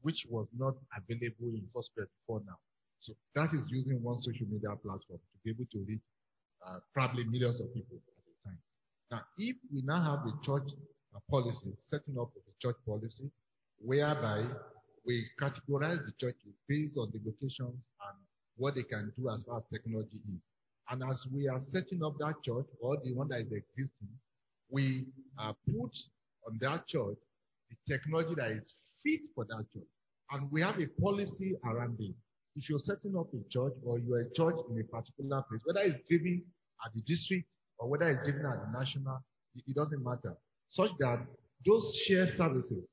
which 0.03 0.27
was 0.29 0.47
not 0.57 0.75
available 0.97 1.55
in 1.55 1.63
first 1.75 1.91
place 1.95 2.09
before 2.21 2.43
now. 2.47 2.59
So 3.01 3.15
that 3.35 3.51
is 3.55 3.63
using 3.71 4.03
one 4.03 4.19
social 4.19 4.47
media 4.51 4.71
platform 4.71 5.21
to 5.21 5.37
be 5.45 5.51
able 5.51 5.67
to 5.73 5.79
reach 5.87 6.03
uh, 6.67 6.79
probably 6.93 7.25
millions 7.25 7.61
of 7.61 7.73
people 7.73 7.97
at 7.97 8.25
a 8.27 8.49
time. 8.49 8.59
Now, 9.11 9.21
if 9.39 9.57
we 9.73 9.83
now 9.83 10.03
have 10.03 10.27
a 10.27 10.35
church 10.45 10.71
uh, 11.15 11.21
policy, 11.31 11.73
setting 11.79 12.19
up 12.19 12.31
a 12.37 12.53
church 12.61 12.77
policy, 12.87 13.31
whereby 13.81 14.45
we 15.07 15.25
categorize 15.41 16.05
the 16.05 16.13
churches 16.21 16.53
based 16.69 16.99
on 16.99 17.11
the 17.13 17.21
locations 17.25 17.89
and 18.09 18.17
what 18.57 18.75
they 18.75 18.83
can 18.83 19.13
do 19.17 19.29
as 19.31 19.43
far 19.47 19.59
as 19.59 19.65
technology 19.73 20.21
is. 20.29 20.41
And 20.91 21.03
as 21.03 21.27
we 21.33 21.49
are 21.49 21.61
setting 21.73 22.03
up 22.05 22.15
that 22.19 22.43
church 22.45 22.67
or 22.81 22.97
the 23.03 23.15
one 23.15 23.29
that 23.29 23.41
is 23.41 23.53
existing, 23.53 24.09
we 24.71 25.07
uh, 25.39 25.53
put 25.67 25.93
on 26.47 26.59
that 26.61 26.87
church 26.89 27.17
the 27.71 27.95
technology 27.95 28.35
that 28.37 28.51
is 28.51 28.75
fit 29.03 29.21
for 29.35 29.45
that 29.45 29.65
church. 29.73 29.89
And 30.31 30.51
we 30.51 30.61
have 30.63 30.77
a 30.79 30.87
policy 31.01 31.55
around 31.65 31.97
it. 32.01 32.15
If 32.57 32.69
you're 32.69 32.81
setting 32.81 33.17
up 33.17 33.29
a 33.33 33.43
church 33.51 33.75
or 33.85 33.99
you're 33.99 34.21
a 34.21 34.31
church 34.35 34.57
in 34.71 34.81
a 34.81 34.85
particular 34.85 35.45
place, 35.49 35.61
whether 35.65 35.81
it's 35.87 36.01
driven 36.09 36.43
at 36.85 36.93
the 36.95 37.01
district 37.03 37.47
or 37.79 37.89
whether 37.89 38.11
it's 38.11 38.25
driven 38.25 38.47
at 38.47 38.59
the 38.61 38.79
national, 38.79 39.21
it, 39.55 39.65
it 39.69 39.77
doesn't 39.77 40.03
matter. 40.03 40.37
Such 40.71 40.91
that 40.99 41.25
those 41.65 41.97
shared 42.07 42.37
services 42.37 42.85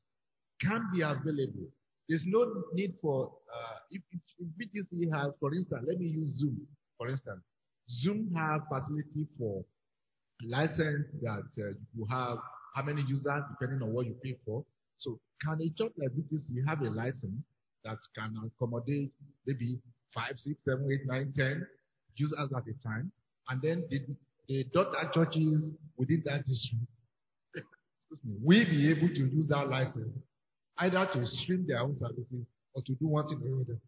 can 0.61 0.89
be 0.93 1.01
available. 1.01 1.67
There's 2.07 2.23
no 2.27 2.63
need 2.73 2.93
for, 3.01 3.31
uh, 3.53 3.77
if, 3.89 4.01
if, 4.11 4.21
if 4.39 4.47
VGC 4.69 5.11
has, 5.13 5.33
for 5.39 5.53
instance, 5.53 5.83
let 5.87 5.99
me 5.99 6.05
use 6.07 6.37
Zoom, 6.37 6.61
for 6.97 7.09
instance. 7.09 7.41
Zoom 7.89 8.31
have 8.35 8.61
facility 8.71 9.27
for 9.37 9.63
license 10.43 11.07
that 11.21 11.47
uh, 11.57 11.73
you 11.95 12.05
have 12.09 12.37
how 12.75 12.83
many 12.83 13.01
users 13.07 13.41
depending 13.51 13.81
on 13.81 13.93
what 13.93 14.05
you 14.05 14.15
pay 14.23 14.35
for. 14.45 14.63
So 14.97 15.19
can 15.41 15.61
a 15.61 15.69
church 15.69 15.93
like 15.97 16.11
VGC 16.11 16.67
have 16.67 16.81
a 16.81 16.89
license 16.89 17.41
that 17.83 17.97
can 18.17 18.35
accommodate 18.45 19.11
maybe 19.45 19.79
five, 20.13 20.33
six, 20.37 20.55
seven, 20.65 20.87
eight, 20.91 21.07
nine, 21.07 21.33
ten 21.35 21.65
users 22.15 22.51
at 22.55 22.63
a 22.63 22.87
time? 22.87 23.11
And 23.49 23.61
then 23.61 23.83
the, 23.89 24.01
the 24.47 24.63
daughter 24.73 25.09
churches 25.13 25.71
within 25.97 26.21
that 26.25 26.45
district, 26.45 26.85
excuse 27.55 28.19
me, 28.23 28.35
will 28.41 28.65
be 28.65 28.91
able 28.91 29.09
to 29.13 29.35
use 29.35 29.47
that 29.49 29.69
license 29.69 30.13
either 30.79 31.07
to 31.13 31.25
stream 31.27 31.65
their 31.67 31.79
own 31.79 31.95
services 31.95 32.45
or 32.73 32.81
to 32.83 32.93
do 32.95 33.07
one 33.07 33.27
thing 33.27 33.41
or 33.43 33.61
other. 33.61 33.79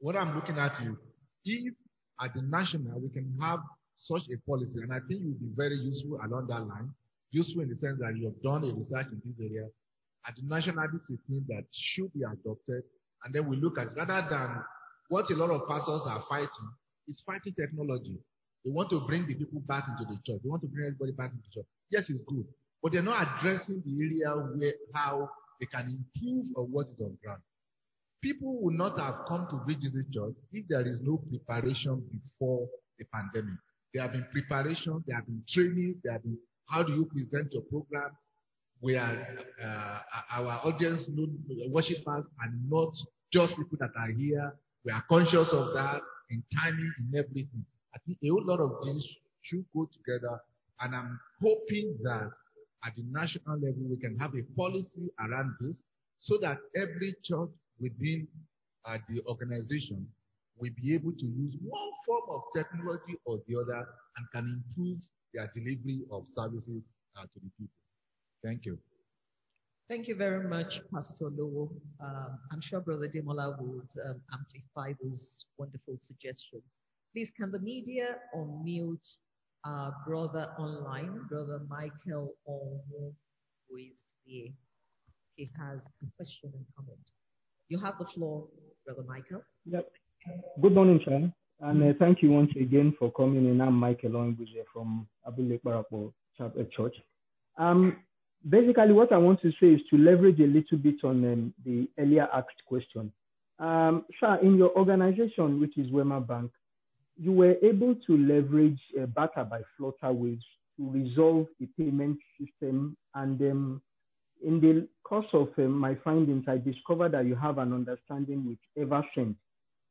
What 0.00 0.16
I'm 0.16 0.34
looking 0.34 0.58
at 0.58 0.72
is 0.82 0.96
if 1.44 1.74
at 2.20 2.34
the 2.34 2.42
national 2.42 3.00
we 3.00 3.08
can 3.10 3.36
have 3.40 3.60
such 3.96 4.22
a 4.32 4.36
policy, 4.48 4.80
and 4.80 4.92
I 4.92 4.98
think 5.08 5.22
will 5.22 5.40
be 5.40 5.52
very 5.56 5.76
useful 5.76 6.18
along 6.24 6.48
that 6.48 6.66
line, 6.66 6.90
useful 7.30 7.62
in 7.62 7.68
the 7.68 7.76
sense 7.76 7.98
that 8.00 8.16
you 8.16 8.32
have 8.32 8.40
done 8.42 8.64
a 8.64 8.72
research 8.72 9.12
in 9.12 9.20
this 9.24 9.36
area. 9.40 9.68
At 10.26 10.36
the 10.36 10.42
national, 10.44 10.84
this 10.92 11.08
is 11.10 11.18
thing 11.28 11.44
that 11.48 11.64
should 11.72 12.12
be 12.12 12.20
adopted, 12.24 12.84
and 13.24 13.34
then 13.34 13.48
we 13.48 13.56
look 13.56 13.78
at 13.78 13.94
rather 13.96 14.26
than 14.28 14.62
what 15.08 15.30
a 15.30 15.34
lot 15.34 15.50
of 15.50 15.68
pastors 15.68 16.02
are 16.06 16.24
fighting 16.28 16.68
is 17.08 17.22
fighting 17.26 17.54
technology. 17.54 18.16
They 18.64 18.70
want 18.70 18.90
to 18.90 19.00
bring 19.06 19.26
the 19.26 19.34
people 19.34 19.60
back 19.66 19.84
into 19.88 20.04
the 20.04 20.16
church. 20.24 20.40
They 20.44 20.48
want 20.48 20.62
to 20.62 20.68
bring 20.68 20.86
everybody 20.86 21.12
back 21.12 21.32
into 21.32 21.42
the 21.48 21.60
church. 21.60 21.68
Yes, 21.90 22.08
it's 22.08 22.20
good, 22.28 22.44
but 22.82 22.92
they're 22.92 23.02
not 23.02 23.26
addressing 23.40 23.82
the 23.84 23.94
area 24.00 24.30
where 24.36 24.72
how 24.94 25.28
they 25.60 25.66
can 25.66 25.86
improve 25.86 26.46
on 26.56 26.64
what 26.72 26.88
is 26.88 27.00
on 27.00 27.16
ground. 27.22 27.42
People 28.22 28.60
would 28.62 28.74
not 28.74 28.98
have 28.98 29.26
come 29.28 29.46
to 29.50 29.56
VGC 29.68 30.12
Church 30.12 30.34
if 30.52 30.66
there 30.68 30.86
is 30.86 31.00
no 31.02 31.22
preparation 31.28 32.02
before 32.12 32.66
the 32.98 33.04
pandemic. 33.12 33.58
There 33.94 34.02
have 34.02 34.12
been 34.12 34.26
preparation, 34.32 35.02
there 35.06 35.16
have 35.16 35.26
been 35.26 35.42
training, 35.48 35.96
there 36.04 36.12
have 36.14 36.22
been 36.22 36.38
how 36.68 36.82
do 36.84 36.92
you 36.92 37.04
present 37.06 37.52
your 37.52 37.62
program 37.62 38.10
where 38.80 39.36
uh, 39.62 39.98
our 40.32 40.60
audience, 40.64 41.08
worshippers, 41.68 42.24
are 42.24 42.52
not 42.68 42.92
just 43.32 43.56
people 43.56 43.76
that 43.78 43.90
are 43.98 44.10
here. 44.16 44.54
We 44.84 44.92
are 44.92 45.04
conscious 45.08 45.48
of 45.52 45.74
that 45.74 46.00
in 46.30 46.42
timing, 46.54 46.92
in 46.98 47.18
everything. 47.18 47.64
I 47.94 47.98
think 48.06 48.18
a 48.24 48.28
whole 48.28 48.44
lot 48.46 48.60
of 48.60 48.72
these 48.84 49.06
should 49.42 49.64
go 49.74 49.88
together, 49.92 50.40
and 50.80 50.94
I'm 50.94 51.20
hoping 51.42 51.98
that 52.04 52.30
at 52.84 52.94
the 52.96 53.04
national 53.10 53.56
level 53.56 53.84
we 53.88 53.96
can 53.96 54.16
have 54.18 54.32
a 54.34 54.42
policy 54.56 55.10
around 55.20 55.54
this 55.60 55.82
so 56.18 56.38
that 56.40 56.58
every 56.76 57.14
church 57.22 57.50
within 57.80 58.26
uh, 58.86 58.98
the 59.08 59.22
organization 59.26 60.06
will 60.58 60.70
be 60.82 60.94
able 60.94 61.12
to 61.12 61.26
use 61.26 61.54
one 61.62 61.90
form 62.06 62.22
of 62.30 62.42
technology 62.54 63.16
or 63.24 63.40
the 63.48 63.56
other 63.56 63.86
and 64.16 64.26
can 64.34 64.62
improve 64.62 64.98
their 65.32 65.50
delivery 65.54 66.02
of 66.10 66.24
services 66.26 66.82
uh, 67.16 67.22
to 67.22 67.40
the 67.42 67.50
people. 67.58 67.74
Thank 68.44 68.66
you. 68.66 68.78
Thank 69.88 70.06
you 70.06 70.14
very 70.14 70.48
much, 70.48 70.80
Pastor 70.94 71.30
Lowo. 71.30 71.68
Um, 72.00 72.38
I'm 72.52 72.60
sure 72.60 72.80
Brother 72.80 73.08
Demola 73.08 73.58
would 73.60 73.88
um, 74.06 74.20
amplify 74.32 74.92
those 75.02 75.46
wonderful 75.58 75.98
suggestions. 76.00 76.62
Please, 77.12 77.30
can 77.36 77.50
the 77.50 77.58
media 77.58 78.16
unmute 78.36 79.16
our 79.64 79.94
brother 80.06 80.48
online, 80.58 81.26
Brother 81.28 81.60
Michael 81.68 82.34
Omo, 82.48 83.12
who 83.68 83.76
is 83.76 83.92
here? 84.24 84.48
He 85.36 85.50
has 85.58 85.78
a 85.78 86.06
question 86.16 86.50
and 86.54 86.64
comment. 86.76 86.98
You 87.68 87.78
have 87.78 87.94
the 87.98 88.06
floor, 88.14 88.46
Brother 88.84 89.02
Michael. 89.06 89.42
Yep. 89.66 89.90
Good 90.60 90.74
morning, 90.74 91.00
Sean. 91.04 91.32
And 91.60 91.82
uh, 91.82 91.92
thank 91.98 92.22
you 92.22 92.30
once 92.30 92.50
again 92.56 92.94
for 92.98 93.12
coming 93.12 93.46
in. 93.48 93.60
I'm 93.60 93.74
Michael 93.74 94.12
Onguze 94.12 94.64
from 94.72 95.06
Abule 95.26 95.60
Parapo 95.64 96.12
Church. 96.74 96.96
Um, 97.58 97.98
basically, 98.48 98.92
what 98.92 99.12
I 99.12 99.18
want 99.18 99.42
to 99.42 99.50
say 99.60 99.68
is 99.68 99.80
to 99.90 99.98
leverage 99.98 100.40
a 100.40 100.46
little 100.46 100.78
bit 100.78 100.96
on 101.04 101.24
um, 101.24 101.54
the 101.64 101.86
earlier 101.98 102.28
asked 102.32 102.64
question. 102.66 103.12
Um, 103.58 104.06
sir, 104.18 104.38
in 104.42 104.56
your 104.56 104.70
organization, 104.76 105.60
which 105.60 105.76
is 105.76 105.90
Wema 105.90 106.26
Bank, 106.26 106.50
you 107.20 107.32
were 107.32 107.56
able 107.62 107.94
to 108.06 108.16
leverage 108.16 108.80
uh, 109.00 109.06
barter 109.06 109.44
by 109.44 109.60
Flutterwave 109.78 110.40
to 110.76 110.90
resolve 110.90 111.46
the 111.60 111.66
payment 111.78 112.18
system. 112.38 112.96
And 113.14 113.40
um, 113.42 113.82
in 114.44 114.60
the 114.60 114.88
course 115.04 115.26
of 115.34 115.48
um, 115.58 115.78
my 115.78 115.96
findings, 116.02 116.44
I 116.48 116.56
discovered 116.56 117.12
that 117.12 117.26
you 117.26 117.36
have 117.36 117.58
an 117.58 117.74
understanding 117.74 118.46
with 118.46 118.58
Eversend 118.88 119.34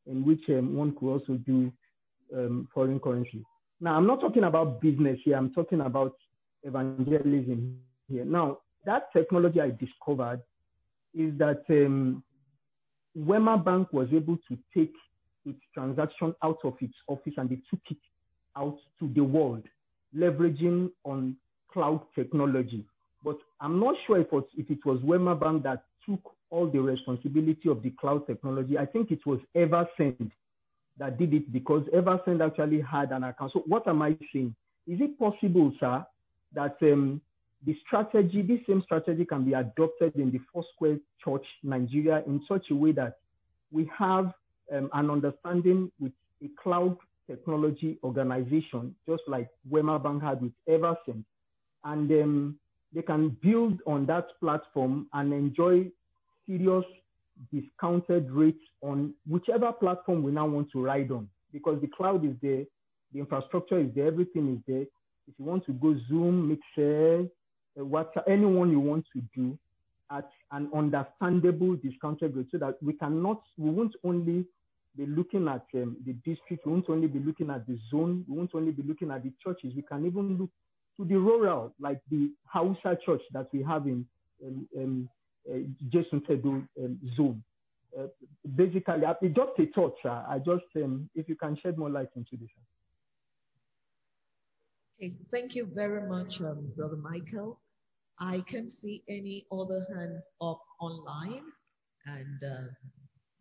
in 0.07 0.25
which 0.25 0.41
um, 0.49 0.75
one 0.75 0.95
could 0.95 1.07
also 1.07 1.33
do 1.45 1.71
um, 2.35 2.67
foreign 2.73 2.99
currency. 2.99 3.45
Now, 3.79 3.95
I'm 3.95 4.07
not 4.07 4.21
talking 4.21 4.43
about 4.43 4.81
business 4.81 5.19
here, 5.23 5.37
I'm 5.37 5.53
talking 5.53 5.81
about 5.81 6.15
evangelism 6.63 7.77
here. 8.09 8.25
Now, 8.25 8.57
that 8.85 9.13
technology 9.13 9.61
I 9.61 9.69
discovered 9.69 10.41
is 11.13 11.37
that 11.37 11.63
um, 11.69 12.23
Wema 13.17 13.63
Bank 13.63 13.93
was 13.93 14.07
able 14.13 14.37
to 14.47 14.57
take 14.75 14.93
its 15.45 15.59
transaction 15.73 16.35
out 16.43 16.59
of 16.63 16.75
its 16.81 16.93
office 17.07 17.33
and 17.37 17.49
they 17.49 17.59
took 17.69 17.81
it 17.89 17.97
out 18.57 18.77
to 18.99 19.11
the 19.15 19.23
world, 19.23 19.63
leveraging 20.15 20.91
on 21.03 21.35
cloud 21.71 22.01
technology. 22.15 22.85
But 23.23 23.37
I'm 23.61 23.79
not 23.79 23.95
sure 24.05 24.19
if 24.19 24.27
it 24.27 24.33
was, 24.33 24.43
if 24.57 24.69
it 24.69 24.85
was 24.85 24.99
Wema 24.99 25.39
Bank 25.39 25.63
that 25.63 25.83
took 26.07 26.21
all 26.49 26.67
the 26.67 26.79
responsibility 26.79 27.69
of 27.69 27.83
the 27.83 27.91
cloud 27.91 28.25
technology. 28.25 28.77
I 28.77 28.85
think 28.85 29.11
it 29.11 29.25
was 29.25 29.39
Eversend 29.55 30.31
that 30.97 31.17
did 31.17 31.33
it 31.33 31.51
because 31.51 31.83
Eversend 31.93 32.45
actually 32.45 32.81
had 32.81 33.11
an 33.11 33.23
account. 33.23 33.51
So 33.53 33.63
what 33.67 33.87
am 33.87 34.01
I 34.01 34.17
saying? 34.33 34.55
Is 34.87 34.99
it 35.01 35.19
possible, 35.19 35.71
sir, 35.79 36.05
that 36.55 36.77
um, 36.81 37.21
the 37.65 37.77
strategy, 37.85 38.41
this 38.41 38.59
same 38.67 38.81
strategy 38.83 39.25
can 39.25 39.45
be 39.45 39.53
adopted 39.53 40.15
in 40.15 40.31
the 40.31 40.39
Foursquare 40.51 40.97
Church, 41.23 41.45
Nigeria, 41.63 42.23
in 42.25 42.41
such 42.47 42.71
a 42.71 42.75
way 42.75 42.91
that 42.93 43.17
we 43.71 43.89
have 43.97 44.33
um, 44.73 44.89
an 44.93 45.09
understanding 45.09 45.91
with 45.99 46.11
a 46.43 46.47
cloud 46.61 46.97
technology 47.27 47.97
organization, 48.03 48.95
just 49.07 49.23
like 49.27 49.49
Wema 49.71 50.01
Bank 50.01 50.23
had 50.23 50.41
with 50.41 50.51
Eversend. 50.67 51.23
And 51.83 52.11
um, 52.11 52.59
they 52.93 53.01
can 53.01 53.37
build 53.41 53.81
on 53.85 54.05
that 54.07 54.27
platform 54.39 55.07
and 55.13 55.31
enjoy 55.31 55.91
serious 56.47 56.85
discounted 57.53 58.29
rates 58.31 58.63
on 58.81 59.13
whichever 59.27 59.71
platform 59.71 60.23
we 60.23 60.31
now 60.31 60.47
want 60.47 60.71
to 60.71 60.83
ride 60.83 61.11
on 61.11 61.29
because 61.53 61.79
the 61.81 61.87
cloud 61.87 62.25
is 62.25 62.35
there, 62.41 62.63
the 63.13 63.19
infrastructure 63.19 63.79
is 63.79 63.89
there, 63.95 64.07
everything 64.07 64.55
is 64.55 64.59
there. 64.67 64.81
If 64.81 65.35
you 65.37 65.45
want 65.45 65.65
to 65.67 65.73
go 65.73 65.95
Zoom, 66.09 66.49
Mixer, 66.49 67.27
uh, 67.79 67.83
WhatsApp, 67.83 68.23
anyone 68.27 68.71
you 68.71 68.79
want 68.79 69.05
to 69.13 69.21
do 69.35 69.57
at 70.11 70.29
an 70.51 70.69
understandable 70.73 71.75
discounted 71.75 72.35
rate 72.35 72.47
so 72.51 72.57
that 72.57 72.81
we 72.81 72.93
cannot, 72.93 73.41
we 73.57 73.69
won't 73.69 73.95
only 74.03 74.45
be 74.99 75.05
looking 75.05 75.47
at 75.47 75.65
um, 75.75 75.97
the 76.05 76.13
district, 76.25 76.65
we 76.65 76.71
won't 76.71 76.89
only 76.89 77.07
be 77.07 77.19
looking 77.19 77.49
at 77.49 77.65
the 77.67 77.77
zone, 77.89 78.25
we 78.27 78.37
won't 78.37 78.51
only 78.53 78.71
be 78.71 78.83
looking 78.83 79.11
at 79.11 79.23
the 79.23 79.31
churches, 79.43 79.73
we 79.75 79.81
can 79.81 80.05
even 80.05 80.37
look 80.37 80.49
to 80.97 81.05
the 81.05 81.17
rural, 81.17 81.73
like 81.79 81.99
the 82.11 82.31
Hausa 82.45 82.97
church 83.05 83.21
that 83.31 83.47
we 83.53 83.63
have 83.63 83.87
in 83.87 84.05
um, 84.45 84.67
um, 84.77 85.09
uh, 85.49 85.59
Jason 85.89 86.21
Tedo 86.21 86.67
um, 86.83 86.99
zone. 87.15 87.43
Uh, 87.97 88.07
basically, 88.55 89.05
I, 89.05 89.13
just 89.27 89.51
a 89.57 89.65
thought, 89.73 89.95
sir. 90.03 90.23
I 90.27 90.37
just, 90.39 90.65
um, 90.75 91.09
if 91.15 91.27
you 91.27 91.35
can 91.35 91.57
shed 91.61 91.77
more 91.77 91.89
light 91.89 92.09
into 92.15 92.37
this. 92.37 92.49
Okay, 95.01 95.13
thank 95.31 95.55
you 95.55 95.67
very 95.73 96.07
much, 96.07 96.41
um, 96.41 96.71
Brother 96.75 96.97
Michael. 96.97 97.59
I 98.19 98.43
can 98.49 98.69
see 98.69 99.01
any 99.07 99.45
other 99.51 99.87
hands 99.95 100.23
up 100.41 100.61
online 100.81 101.43
and 102.05 102.43
uh, 102.43 102.67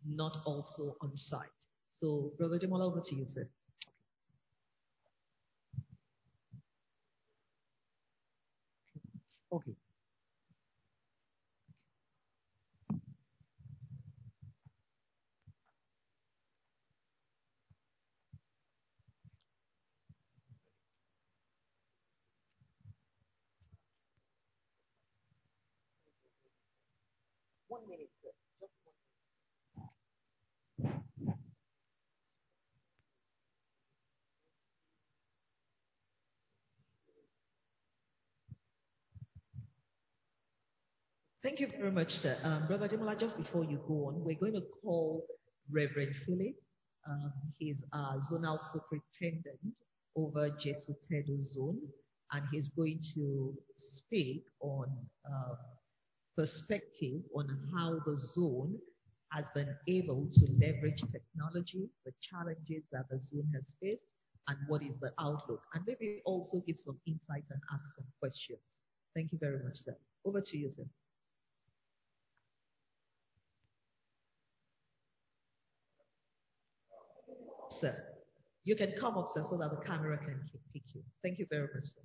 not 0.05 0.37
also 0.45 0.95
on 1.01 1.15
site. 1.17 1.47
So, 1.89 2.31
Brother 2.37 2.59
Demola, 2.59 2.83
over 2.91 3.01
to 3.01 3.15
you, 3.15 3.25
sir. 3.27 3.47
Okay. 9.51 9.75
Thank 41.49 41.61
you 41.61 41.67
very 41.79 41.91
much, 41.91 42.11
sir. 42.11 42.37
Um, 42.43 42.67
Brother 42.67 42.87
Demola, 42.87 43.19
just 43.19 43.35
before 43.35 43.63
you 43.63 43.79
go 43.87 44.09
on, 44.09 44.23
we're 44.23 44.37
going 44.37 44.53
to 44.53 44.61
call 44.83 45.25
Reverend 45.71 46.13
Philip. 46.23 46.53
Um, 47.09 47.33
he's 47.57 47.83
our 47.91 48.17
zonal 48.31 48.59
superintendent 48.71 49.79
over 50.15 50.51
Jesu 50.51 50.93
Tedo 51.09 51.41
zone, 51.41 51.79
and 52.33 52.43
he's 52.51 52.69
going 52.77 52.99
to 53.15 53.55
speak 53.79 54.43
on 54.59 54.95
uh, 55.25 55.55
perspective 56.37 57.23
on 57.35 57.47
how 57.73 57.97
the 58.05 58.15
zone 58.35 58.77
has 59.31 59.45
been 59.55 59.75
able 59.87 60.29
to 60.31 60.45
leverage 60.51 61.01
technology, 61.11 61.89
the 62.05 62.11
challenges 62.21 62.83
that 62.91 63.09
the 63.09 63.19
zone 63.19 63.49
has 63.55 63.63
faced, 63.81 64.03
and 64.49 64.57
what 64.67 64.83
is 64.83 64.93
the 65.01 65.11
outlook, 65.19 65.63
and 65.73 65.83
maybe 65.87 66.21
also 66.25 66.61
give 66.67 66.77
some 66.77 66.99
insight 67.07 67.43
and 67.49 67.59
ask 67.73 67.83
some 67.95 68.05
questions. 68.19 68.61
Thank 69.15 69.31
you 69.31 69.39
very 69.41 69.63
much, 69.63 69.77
sir. 69.77 69.95
Over 70.23 70.41
to 70.41 70.55
you, 70.55 70.69
sir. 70.71 70.85
Sir, 77.79 77.95
you 78.65 78.75
can 78.75 78.91
come 78.99 79.17
up, 79.17 79.27
sir, 79.33 79.41
so 79.49 79.57
that 79.57 79.71
the 79.71 79.79
camera 79.85 80.17
can 80.17 80.35
pick 80.73 80.83
you. 80.93 81.01
Thank 81.23 81.39
you 81.39 81.47
very 81.49 81.67
much, 81.73 81.85
sir. 81.85 82.01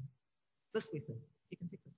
This 0.73 0.85
way, 0.93 1.03
sir. 1.05 1.15
You 1.51 1.57
can 1.59 1.69
take 1.69 1.83
this. 1.85 1.95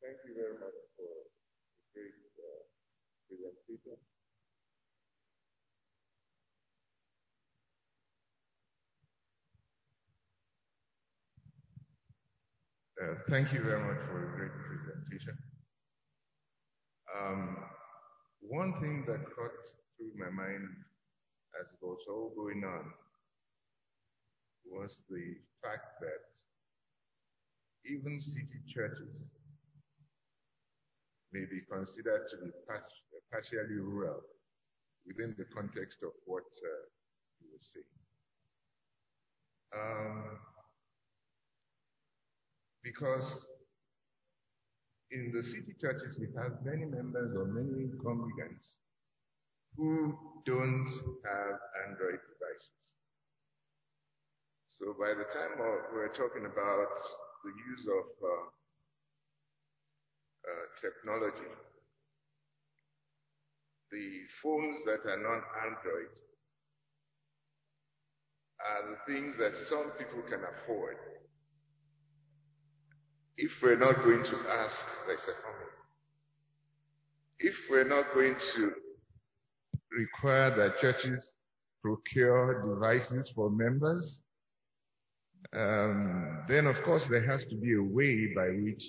Thank 0.00 0.24
you 0.24 0.40
very 0.40 0.56
much 0.56 0.72
for 0.96 1.28
the 1.76 1.84
great 1.92 2.16
uh, 2.40 2.64
presentation. 3.28 4.07
Thank 13.30 13.52
you 13.52 13.62
very 13.62 13.78
much 13.78 14.02
for 14.10 14.18
a 14.18 14.36
great 14.36 14.50
presentation. 14.50 15.38
Um, 17.14 17.56
one 18.40 18.74
thing 18.80 19.04
that 19.06 19.22
crossed 19.30 19.74
through 19.96 20.18
my 20.18 20.30
mind 20.30 20.66
as 21.60 21.66
it 21.70 21.78
was 21.80 21.98
all 22.10 22.32
going 22.34 22.64
on 22.64 22.90
was 24.66 24.98
the 25.08 25.38
fact 25.62 26.00
that 26.00 26.26
even 27.86 28.20
city 28.20 28.58
churches 28.66 29.14
may 31.32 31.46
be 31.46 31.62
considered 31.70 32.26
to 32.30 32.36
be 32.42 32.50
partially 33.30 33.78
rural 33.78 34.20
within 35.06 35.36
the 35.38 35.44
context 35.54 35.98
of 36.02 36.10
what 36.26 36.42
uh, 36.42 36.82
you 37.40 37.46
were 37.52 37.62
saying. 37.62 37.94
Um, 39.70 40.38
because 42.88 43.28
in 45.10 45.32
the 45.32 45.42
city 45.42 45.76
churches, 45.80 46.16
we 46.18 46.28
have 46.40 46.64
many 46.64 46.88
members 46.88 47.36
or 47.36 47.44
many 47.44 47.92
congregants 48.00 48.80
who 49.76 50.16
don't 50.46 50.88
have 51.24 51.56
Android 51.84 52.16
devices. 52.16 52.82
So 54.80 54.96
by 54.98 55.12
the 55.12 55.28
time 55.36 55.60
we're 55.92 56.16
talking 56.16 56.48
about 56.48 56.88
the 57.44 57.52
use 57.52 57.84
of 57.92 58.06
uh, 58.24 58.46
uh, 60.48 60.64
technology, 60.80 61.52
the 63.92 64.08
phones 64.42 64.80
that 64.84 65.04
are 65.08 65.20
not 65.20 65.44
Android 65.66 66.12
are 68.60 68.82
the 68.92 69.12
things 69.12 69.36
that 69.38 69.52
some 69.68 69.92
people 69.98 70.22
can 70.28 70.40
afford 70.40 71.07
if 73.38 73.52
we're 73.62 73.78
not 73.78 73.94
going 74.04 74.22
to 74.24 74.50
ask, 74.50 74.74
there's 75.06 75.20
a. 75.28 75.48
If 77.40 77.54
we're 77.70 77.88
not 77.88 78.12
going 78.12 78.34
to 78.56 78.72
require 79.92 80.54
that 80.56 80.80
churches 80.80 81.24
procure 81.80 82.74
devices 82.74 83.30
for 83.36 83.48
members, 83.48 84.20
um, 85.56 86.44
then 86.48 86.66
of 86.66 86.74
course 86.84 87.04
there 87.08 87.24
has 87.24 87.44
to 87.48 87.56
be 87.56 87.74
a 87.74 87.82
way 87.82 88.34
by 88.34 88.48
which 88.48 88.82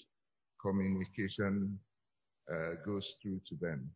communication 0.59 1.79
uh, 2.51 2.71
goes 2.83 3.05
through 3.21 3.39
to 3.49 3.55
them. 3.61 3.91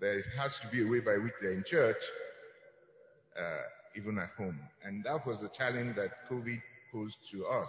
There 0.00 0.20
has 0.38 0.52
to 0.62 0.70
be 0.70 0.86
a 0.86 0.88
way 0.88 1.00
by 1.00 1.16
which 1.16 1.32
they're 1.40 1.54
in 1.54 1.64
church, 1.66 1.96
uh, 3.36 3.62
even 3.96 4.16
at 4.18 4.30
home. 4.38 4.60
And 4.84 5.02
that 5.04 5.26
was 5.26 5.40
the 5.40 5.50
challenge 5.58 5.96
that 5.96 6.10
COVID 6.30 6.60
posed 6.92 7.16
to 7.32 7.46
us. 7.46 7.68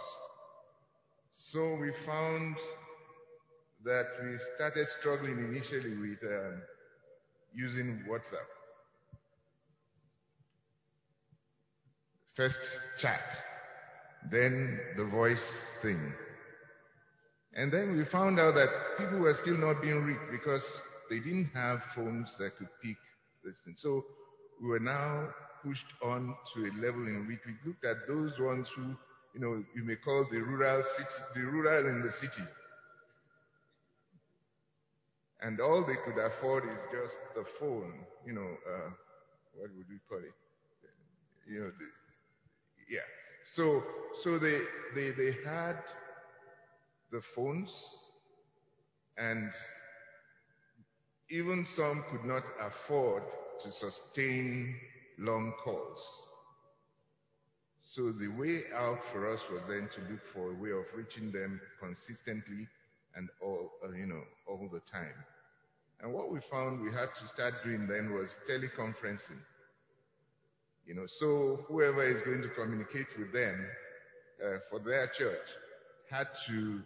So 1.52 1.78
we 1.80 1.92
found 2.04 2.56
that 3.84 4.04
we 4.22 4.36
started 4.56 4.86
struggling 5.00 5.38
initially 5.38 5.96
with 5.96 6.18
um, 6.24 6.62
using 7.54 8.04
WhatsApp. 8.08 8.48
First 12.36 12.58
chat, 13.00 13.20
then 14.30 14.78
the 14.96 15.06
voice 15.06 15.38
thing. 15.82 16.12
And 17.54 17.72
then 17.72 17.96
we 17.96 18.04
found 18.12 18.38
out 18.38 18.54
that 18.54 18.68
people 18.98 19.20
were 19.20 19.34
still 19.42 19.56
not 19.56 19.80
being 19.80 20.02
reached 20.02 20.30
because 20.30 20.62
they 21.08 21.18
didn't 21.18 21.50
have 21.54 21.78
phones 21.96 22.28
that 22.38 22.56
could 22.58 22.68
pick 22.82 22.96
this 23.44 23.56
thing. 23.64 23.74
So 23.78 24.04
we 24.60 24.68
were 24.68 24.80
now 24.80 25.28
pushed 25.64 25.86
on 26.02 26.34
to 26.54 26.60
a 26.60 26.72
level 26.84 27.06
in 27.06 27.26
which 27.26 27.40
we 27.46 27.54
looked 27.66 27.84
at 27.84 28.06
those 28.06 28.32
ones 28.38 28.68
who 28.76 28.94
you 29.38 29.44
know, 29.46 29.64
you 29.76 29.84
may 29.84 29.96
call 29.96 30.26
the 30.32 30.40
rural 30.40 30.82
city, 30.96 31.10
the 31.36 31.42
rural 31.42 31.86
in 31.88 32.02
the 32.02 32.12
city. 32.20 32.48
And 35.40 35.60
all 35.60 35.86
they 35.86 35.96
could 36.04 36.20
afford 36.20 36.64
is 36.64 36.80
just 36.92 37.14
the 37.36 37.44
phone, 37.60 37.94
you 38.26 38.32
know, 38.34 38.50
uh, 38.68 38.90
what 39.54 39.70
would 39.76 39.86
we 39.88 39.98
call 40.08 40.18
it? 40.18 40.34
You 41.48 41.60
know, 41.60 41.66
the, 41.68 41.86
yeah. 42.90 43.06
So, 43.56 43.82
so 44.24 44.38
they, 44.38 44.60
they, 44.94 45.12
they 45.12 45.36
had 45.46 45.76
the 47.12 47.22
phones, 47.34 47.70
And 49.18 49.50
even 51.30 51.66
some 51.76 52.04
could 52.10 52.24
not 52.24 52.44
afford 52.60 53.22
to 53.64 53.72
sustain 53.72 54.74
long 55.18 55.52
calls. 55.64 55.98
So 57.94 58.12
the 58.12 58.28
way 58.28 58.60
out 58.76 58.98
for 59.12 59.32
us 59.32 59.40
was 59.50 59.62
then 59.66 59.88
to 59.96 60.12
look 60.12 60.20
for 60.34 60.50
a 60.52 60.54
way 60.54 60.70
of 60.70 60.84
reaching 60.94 61.32
them 61.32 61.58
consistently 61.80 62.68
and 63.16 63.28
all, 63.42 63.70
uh, 63.82 63.92
you 63.92 64.06
know, 64.06 64.22
all 64.46 64.68
the 64.70 64.80
time. 64.92 65.14
And 66.00 66.12
what 66.12 66.30
we 66.30 66.38
found 66.50 66.82
we 66.82 66.92
had 66.92 67.08
to 67.08 67.28
start 67.34 67.54
doing 67.64 67.86
then 67.88 68.12
was 68.12 68.28
teleconferencing. 68.48 69.40
You 70.86 70.94
know, 70.94 71.06
so 71.18 71.64
whoever 71.66 72.06
is 72.06 72.22
going 72.24 72.42
to 72.42 72.50
communicate 72.50 73.08
with 73.18 73.32
them 73.32 73.66
uh, 74.44 74.58
for 74.70 74.80
their 74.80 75.10
church 75.18 75.48
had 76.10 76.26
to 76.48 76.80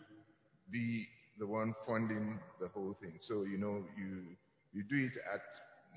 be 0.70 1.06
the 1.38 1.46
one 1.46 1.74
funding 1.86 2.38
the 2.60 2.68
whole 2.68 2.96
thing. 3.00 3.18
So, 3.26 3.42
you 3.42 3.58
know, 3.58 3.84
you, 3.98 4.22
you 4.72 4.84
do 4.88 4.96
it 5.04 5.18
at 5.34 5.42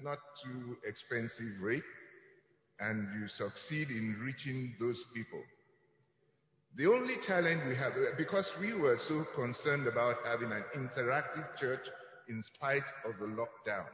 not 0.03 0.17
too 0.43 0.77
expensive 0.83 1.61
rate 1.61 1.83
and 2.79 3.07
you 3.19 3.27
succeed 3.27 3.89
in 3.89 4.17
reaching 4.21 4.75
those 4.79 5.01
people. 5.13 5.41
The 6.77 6.87
only 6.87 7.15
challenge 7.25 7.61
we 7.67 7.75
have, 7.75 7.93
uh, 7.93 8.15
because 8.17 8.45
we 8.59 8.73
were 8.73 8.97
so 9.07 9.23
concerned 9.33 9.87
about 9.87 10.15
having 10.25 10.51
an 10.51 10.63
interactive 10.75 11.45
church 11.57 11.85
in 12.27 12.43
spite 12.55 12.83
of 13.07 13.13
the 13.19 13.27
lockdown, 13.27 13.85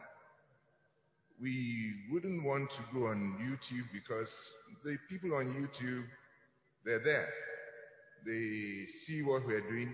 we 1.40 1.94
wouldn't 2.12 2.44
want 2.44 2.70
to 2.72 3.00
go 3.00 3.08
on 3.08 3.38
YouTube 3.40 3.86
because 3.94 4.30
the 4.84 4.98
people 5.10 5.36
on 5.36 5.46
YouTube, 5.54 6.06
they're 6.84 7.04
there. 7.04 7.30
They 8.26 8.86
see 9.06 9.22
what 9.24 9.46
we're 9.46 9.68
doing. 9.70 9.94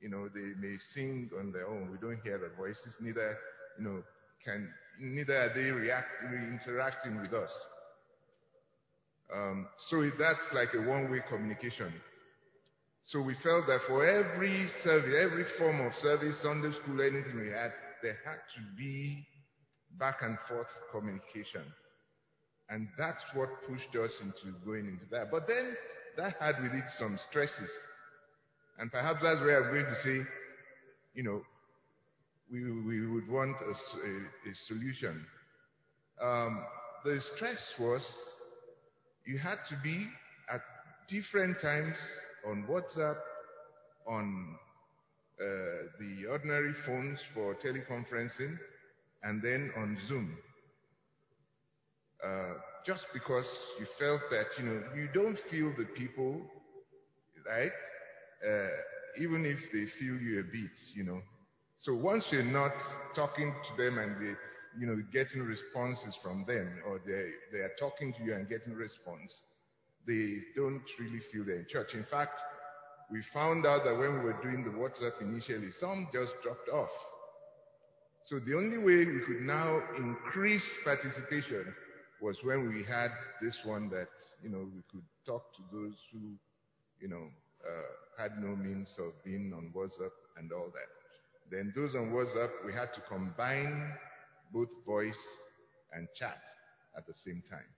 You 0.00 0.10
know, 0.10 0.28
they 0.28 0.52
may 0.60 0.76
sing 0.94 1.30
on 1.38 1.52
their 1.52 1.66
own. 1.66 1.90
We 1.90 1.98
don't 1.98 2.20
hear 2.22 2.38
their 2.38 2.54
voices. 2.56 2.94
Neither, 3.00 3.36
you 3.78 3.84
know, 3.84 4.02
can, 4.44 4.68
neither 5.00 5.34
are 5.34 5.54
they 5.54 5.70
reacting, 5.70 6.60
interacting 6.60 7.20
with 7.20 7.32
us. 7.32 7.50
Um, 9.32 9.66
so 9.88 10.02
that's 10.18 10.46
like 10.52 10.68
a 10.74 10.88
one-way 10.88 11.20
communication. 11.28 11.92
So 13.10 13.20
we 13.20 13.34
felt 13.42 13.66
that 13.66 13.80
for 13.86 14.04
every 14.04 14.68
service, 14.82 15.14
every 15.20 15.44
form 15.58 15.84
of 15.86 15.92
service, 16.00 16.36
Sunday 16.42 16.72
school, 16.82 17.00
anything 17.00 17.36
we 17.40 17.48
had, 17.48 17.72
there 18.02 18.16
had 18.24 18.40
to 18.56 18.76
be 18.76 19.26
back 19.98 20.16
and 20.22 20.38
forth 20.48 20.66
communication. 20.90 21.62
And 22.70 22.88
that's 22.98 23.20
what 23.34 23.48
pushed 23.68 23.94
us 23.96 24.10
into 24.22 24.56
going 24.64 24.86
into 24.86 25.04
that. 25.10 25.30
But 25.30 25.46
then 25.46 25.76
that 26.16 26.34
had 26.40 26.62
with 26.62 26.72
it 26.72 26.84
some 26.98 27.18
stresses. 27.28 27.70
And 28.78 28.90
perhaps 28.90 29.20
that's 29.22 29.40
where 29.40 29.64
I'm 29.64 29.72
going 29.72 29.84
to 29.84 30.00
say, 30.02 30.28
you 31.14 31.22
know, 31.22 31.42
we, 32.50 32.62
we 32.82 33.06
would 33.06 33.28
want 33.28 33.56
a 33.60 34.54
solution. 34.66 35.24
Um, 36.20 36.64
the 37.04 37.20
stress 37.36 37.58
was 37.78 38.02
you 39.26 39.38
had 39.38 39.58
to 39.68 39.76
be 39.82 40.06
at 40.52 40.60
different 41.08 41.60
times 41.60 41.96
on 42.46 42.66
WhatsApp, 42.68 43.16
on 44.08 44.56
uh, 45.40 45.44
the 45.98 46.26
ordinary 46.30 46.74
phones 46.86 47.18
for 47.34 47.54
teleconferencing, 47.54 48.58
and 49.22 49.42
then 49.42 49.70
on 49.76 49.96
Zoom. 50.08 50.36
Uh, 52.24 52.54
just 52.86 53.04
because 53.12 53.46
you 53.78 53.86
felt 53.98 54.20
that, 54.30 54.46
you 54.58 54.64
know, 54.64 54.82
you 54.94 55.08
don't 55.14 55.38
feel 55.50 55.72
the 55.76 55.86
people, 55.96 56.40
right? 57.46 57.72
Uh, 58.46 59.22
even 59.22 59.44
if 59.44 59.58
they 59.72 59.86
feel 59.98 60.16
you 60.20 60.40
a 60.40 60.44
bit, 60.44 60.72
you 60.94 61.04
know. 61.04 61.20
So 61.78 61.94
once 61.94 62.24
you're 62.30 62.42
not 62.42 62.72
talking 63.14 63.54
to 63.68 63.82
them 63.82 63.98
and 63.98 64.16
they, 64.20 64.34
you 64.78 64.86
know, 64.86 64.96
getting 65.12 65.42
responses 65.42 66.16
from 66.22 66.44
them, 66.46 66.80
or 66.86 67.00
they, 67.06 67.30
they 67.52 67.62
are 67.62 67.72
talking 67.78 68.12
to 68.14 68.24
you 68.24 68.34
and 68.34 68.48
getting 68.48 68.74
response, 68.74 69.32
they 70.06 70.38
don't 70.56 70.82
really 70.98 71.20
feel 71.32 71.44
they're 71.44 71.60
in 71.60 71.66
church. 71.68 71.94
In 71.94 72.04
fact, 72.10 72.40
we 73.10 73.22
found 73.32 73.66
out 73.66 73.84
that 73.84 73.96
when 73.96 74.14
we 74.14 74.20
were 74.20 74.38
doing 74.42 74.64
the 74.64 74.70
WhatsApp 74.70 75.20
initially, 75.20 75.70
some 75.80 76.08
just 76.12 76.32
dropped 76.42 76.68
off. 76.68 76.90
So 78.26 78.38
the 78.38 78.56
only 78.56 78.78
way 78.78 79.04
we 79.04 79.20
could 79.26 79.42
now 79.42 79.80
increase 79.98 80.64
participation 80.84 81.74
was 82.22 82.38
when 82.42 82.68
we 82.68 82.82
had 82.82 83.10
this 83.42 83.56
one 83.64 83.90
that, 83.90 84.08
you 84.42 84.48
know, 84.48 84.66
we 84.74 84.82
could 84.90 85.04
talk 85.26 85.44
to 85.56 85.62
those 85.70 85.94
who, 86.12 86.32
you 87.00 87.08
know, 87.08 87.28
uh, 87.66 88.22
had 88.22 88.32
no 88.42 88.56
means 88.56 88.88
of 88.98 89.12
being 89.24 89.52
on 89.54 89.72
WhatsApp 89.76 90.12
and 90.38 90.52
all 90.52 90.72
that. 90.72 90.88
Then 91.50 91.72
those 91.76 91.94
on 91.94 92.12
WhatsApp, 92.12 92.50
we 92.66 92.72
had 92.72 92.94
to 92.94 93.00
combine 93.08 93.92
both 94.54 94.68
voice 94.86 95.12
and 95.92 96.06
chat 96.18 96.38
at 96.96 97.06
the 97.06 97.12
same 97.26 97.42
time. 97.50 97.68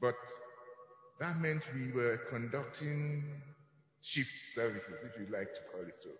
But 0.00 0.14
that 1.20 1.38
meant 1.38 1.62
we 1.74 1.90
were 1.92 2.20
conducting 2.30 3.24
shift 4.02 4.28
services, 4.54 5.00
if 5.02 5.18
you 5.18 5.32
like 5.32 5.48
to 5.48 5.60
call 5.72 5.80
it 5.80 5.94
so. 6.02 6.10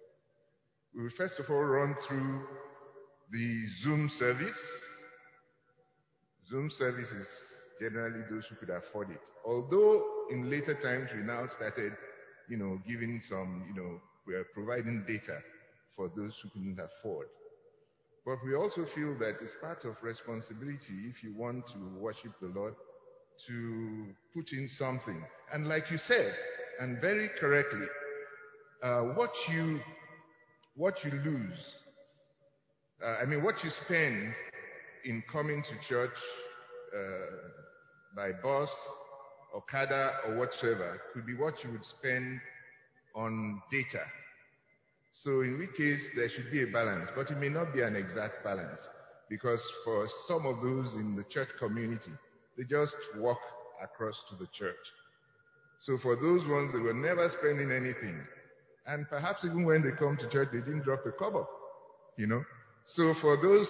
We 0.96 1.02
would 1.02 1.12
first 1.12 1.34
of 1.38 1.50
all 1.50 1.62
run 1.62 1.94
through 2.08 2.40
the 3.30 3.66
Zoom 3.82 4.10
service. 4.18 4.60
Zoom 6.48 6.70
service 6.78 7.10
is 7.10 7.26
generally 7.80 8.22
those 8.30 8.44
who 8.48 8.56
could 8.56 8.70
afford 8.70 9.10
it. 9.10 9.20
Although 9.44 10.04
in 10.30 10.48
later 10.50 10.74
times 10.74 11.10
we 11.14 11.22
now 11.22 11.46
started, 11.56 11.92
you 12.48 12.56
know, 12.56 12.78
giving 12.86 13.20
some, 13.28 13.64
you 13.68 13.82
know, 13.82 14.00
we 14.26 14.34
are 14.34 14.44
providing 14.54 15.04
data 15.06 15.40
for 15.96 16.10
those 16.16 16.32
who 16.42 16.48
couldn't 16.50 16.78
afford. 16.78 17.26
But 18.24 18.38
we 18.44 18.54
also 18.54 18.86
feel 18.94 19.18
that 19.18 19.36
it's 19.42 19.54
part 19.60 19.84
of 19.84 19.96
responsibility 20.02 21.10
if 21.10 21.22
you 21.22 21.34
want 21.36 21.66
to 21.68 21.98
worship 21.98 22.32
the 22.40 22.48
Lord 22.48 22.74
to 23.46 24.06
put 24.32 24.50
in 24.52 24.68
something. 24.78 25.22
And 25.52 25.68
like 25.68 25.90
you 25.90 25.98
said, 26.06 26.32
and 26.80 27.00
very 27.00 27.28
correctly, 27.38 27.86
uh, 28.82 29.02
what 29.14 29.30
you 29.52 29.80
what 30.76 30.94
you 31.04 31.12
lose, 31.24 31.58
uh, 33.04 33.22
I 33.22 33.26
mean, 33.26 33.44
what 33.44 33.62
you 33.62 33.70
spend 33.84 34.34
in 35.04 35.22
coming 35.30 35.62
to 35.62 35.88
church 35.88 36.10
uh, 36.96 37.36
by 38.16 38.32
bus, 38.42 38.68
or 39.52 39.58
Okada, 39.58 40.12
or 40.26 40.38
whatsoever, 40.38 41.00
could 41.12 41.26
be 41.26 41.34
what 41.34 41.54
you 41.62 41.70
would 41.72 41.84
spend 41.84 42.40
on 43.14 43.60
data. 43.70 44.02
So 45.22 45.40
in 45.42 45.58
which 45.58 45.74
case, 45.76 46.02
there 46.16 46.28
should 46.28 46.50
be 46.50 46.64
a 46.64 46.66
balance, 46.66 47.08
but 47.14 47.30
it 47.30 47.38
may 47.38 47.48
not 47.48 47.72
be 47.72 47.82
an 47.82 47.94
exact 47.94 48.42
balance, 48.42 48.80
because 49.30 49.62
for 49.84 50.08
some 50.26 50.44
of 50.44 50.60
those 50.60 50.92
in 50.94 51.14
the 51.16 51.24
church 51.30 51.48
community, 51.58 52.10
they 52.58 52.64
just 52.64 52.94
walk 53.16 53.38
across 53.82 54.20
to 54.30 54.36
the 54.36 54.48
church. 54.52 54.74
So 55.80 55.98
for 56.02 56.16
those 56.16 56.46
ones, 56.48 56.72
they 56.72 56.80
were 56.80 56.94
never 56.94 57.30
spending 57.38 57.70
anything. 57.70 58.20
And 58.86 59.08
perhaps 59.08 59.44
even 59.44 59.64
when 59.64 59.82
they 59.82 59.96
come 59.96 60.16
to 60.16 60.28
church, 60.30 60.48
they 60.52 60.58
didn't 60.58 60.82
drop 60.84 61.06
a 61.06 61.12
cover, 61.12 61.46
you 62.16 62.26
know. 62.26 62.44
So 62.84 63.14
for 63.20 63.36
those 63.40 63.68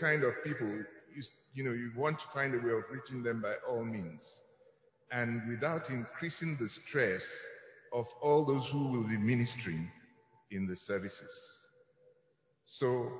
kind 0.00 0.24
of 0.24 0.32
people, 0.42 0.68
you, 0.68 1.22
you 1.54 1.64
know, 1.64 1.72
you 1.72 1.92
want 1.96 2.18
to 2.18 2.24
find 2.34 2.54
a 2.54 2.58
way 2.58 2.72
of 2.72 2.84
reaching 2.90 3.22
them 3.22 3.40
by 3.42 3.54
all 3.68 3.84
means. 3.84 4.22
And 5.10 5.48
without 5.48 5.90
increasing 5.90 6.56
the 6.58 6.68
stress 6.88 7.22
of 7.92 8.06
all 8.22 8.44
those 8.44 8.68
who 8.72 8.88
will 8.88 9.06
be 9.06 9.18
ministering 9.18 9.90
in 10.52 10.66
the 10.66 10.76
services. 10.86 11.32
So 12.78 13.10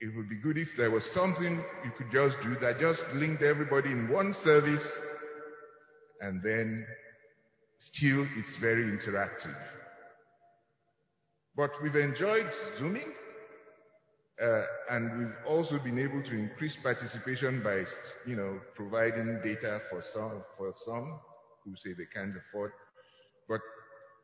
it 0.00 0.14
would 0.16 0.28
be 0.28 0.40
good 0.42 0.56
if 0.56 0.68
there 0.76 0.90
was 0.90 1.02
something 1.14 1.62
you 1.84 1.90
could 1.96 2.10
just 2.12 2.36
do 2.42 2.54
that 2.60 2.78
just 2.80 3.02
linked 3.14 3.42
everybody 3.42 3.90
in 3.90 4.08
one 4.08 4.34
service 4.44 4.84
and 6.20 6.42
then 6.42 6.86
still 7.78 8.26
it's 8.36 8.56
very 8.60 8.84
interactive. 8.84 9.56
But 11.56 11.70
we've 11.82 11.96
enjoyed 11.96 12.46
Zooming 12.78 13.12
uh, 14.40 14.62
and 14.90 15.18
we've 15.18 15.34
also 15.48 15.78
been 15.82 15.98
able 15.98 16.22
to 16.22 16.32
increase 16.32 16.76
participation 16.82 17.60
by, 17.62 17.82
you 18.24 18.36
know, 18.36 18.60
providing 18.76 19.40
data 19.42 19.80
for 19.90 20.04
some, 20.14 20.42
for 20.56 20.72
some 20.86 21.18
who 21.64 21.74
say 21.76 21.90
they 21.98 22.06
can't 22.14 22.34
afford. 22.36 22.70
But 23.48 23.60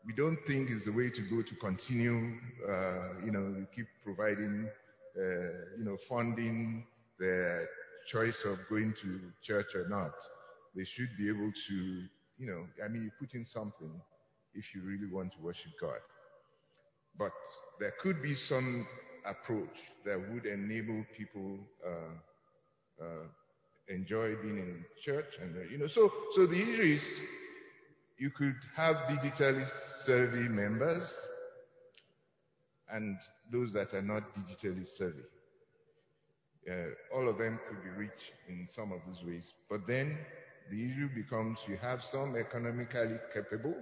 we 0.07 0.13
don't 0.13 0.39
think 0.47 0.69
it's 0.71 0.85
the 0.85 0.93
way 0.93 1.11
to 1.11 1.23
go 1.31 1.43
to 1.43 1.55
continue, 1.57 2.35
uh, 2.69 3.25
you 3.25 3.31
know, 3.31 3.67
keep 3.75 3.87
providing 4.05 4.69
uh, 5.17 5.77
you 5.79 5.85
know, 5.85 5.97
funding 6.09 6.85
the 7.19 7.67
choice 8.11 8.37
of 8.47 8.59
going 8.69 8.93
to 9.01 9.21
church 9.43 9.69
or 9.75 9.89
not. 9.89 10.13
They 10.75 10.85
should 10.85 11.11
be 11.17 11.29
able 11.29 11.53
to, 11.69 11.75
you 12.37 12.47
know, 12.47 12.67
I 12.85 12.89
mean, 12.89 13.05
you 13.05 13.11
put 13.19 13.35
in 13.35 13.47
something 13.47 13.93
if 14.55 14.65
you 14.75 14.83
really 14.83 15.07
want 15.11 15.33
to 15.35 15.39
worship 15.41 15.71
God. 15.81 16.01
But 17.17 17.33
there 17.79 17.93
could 18.03 18.23
be 18.23 18.35
some 18.49 18.87
approach 19.25 19.77
that 20.05 20.19
would 20.33 20.47
enable 20.47 21.05
people 21.17 21.59
uh, 21.87 23.05
uh, 23.05 23.27
enjoy 23.89 24.35
being 24.43 24.59
in 24.59 24.85
church, 25.05 25.27
and 25.41 25.55
you 25.71 25.79
know, 25.79 25.87
so 25.87 26.11
so 26.35 26.47
the 26.47 26.61
issue 26.61 26.97
is 26.97 27.03
you 28.19 28.31
could 28.31 28.55
have 28.77 28.97
digitally 29.09 29.67
savvy 30.07 30.49
members 30.49 31.11
and 32.91 33.17
those 33.51 33.73
that 33.73 33.93
are 33.93 34.03
not 34.03 34.23
digitally 34.35 34.87
savvy. 34.97 35.25
Uh, 36.71 37.17
all 37.17 37.29
of 37.29 37.39
them 37.39 37.59
could 37.69 37.83
be 37.83 37.91
reached 37.91 38.33
in 38.49 38.67
some 38.75 38.93
of 38.93 39.01
these 39.07 39.25
ways. 39.27 39.53
But 39.69 39.87
then 39.87 40.17
the 40.71 40.85
issue 40.87 41.09
becomes 41.15 41.59
you 41.69 41.77
have 41.83 42.01
some 42.11 42.37
economically 42.37 43.19
capable 43.35 43.75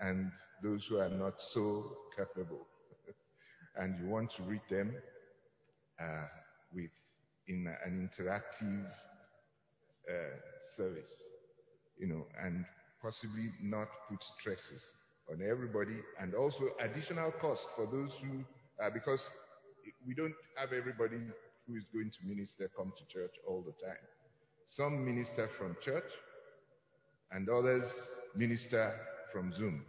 and 0.00 0.30
those 0.62 0.84
who 0.88 0.98
are 0.98 1.08
not 1.08 1.34
so 1.52 1.84
capable. 2.16 2.66
and 3.76 3.98
you 4.00 4.08
want 4.08 4.32
to 4.36 4.42
reach 4.44 4.62
them 4.70 4.94
uh, 6.00 6.26
with 6.74 6.90
in 7.46 7.66
an 7.84 8.08
interactive 8.08 8.86
uh, 10.10 10.36
service, 10.76 11.12
you 11.98 12.06
know, 12.06 12.26
and 12.42 12.64
possibly 13.02 13.50
not 13.62 13.88
put 14.08 14.18
stresses 14.38 14.82
on 15.30 15.40
everybody 15.42 15.96
and 16.20 16.34
also 16.34 16.64
additional 16.80 17.32
cost 17.40 17.62
for 17.76 17.86
those 17.86 18.10
who, 18.22 18.44
uh, 18.84 18.90
because 18.92 19.20
we 20.06 20.14
don't 20.14 20.34
have 20.56 20.72
everybody 20.72 21.18
who 21.66 21.76
is 21.76 21.84
going 21.92 22.10
to 22.10 22.26
minister 22.26 22.70
come 22.76 22.92
to 22.96 23.04
church 23.12 23.32
all 23.46 23.62
the 23.62 23.72
time. 23.84 24.00
Some 24.76 25.04
minister 25.04 25.48
from 25.58 25.76
church 25.84 26.10
and 27.32 27.48
others 27.48 27.84
minister 28.34 28.92
from 29.32 29.52
Zoom. 29.56 29.84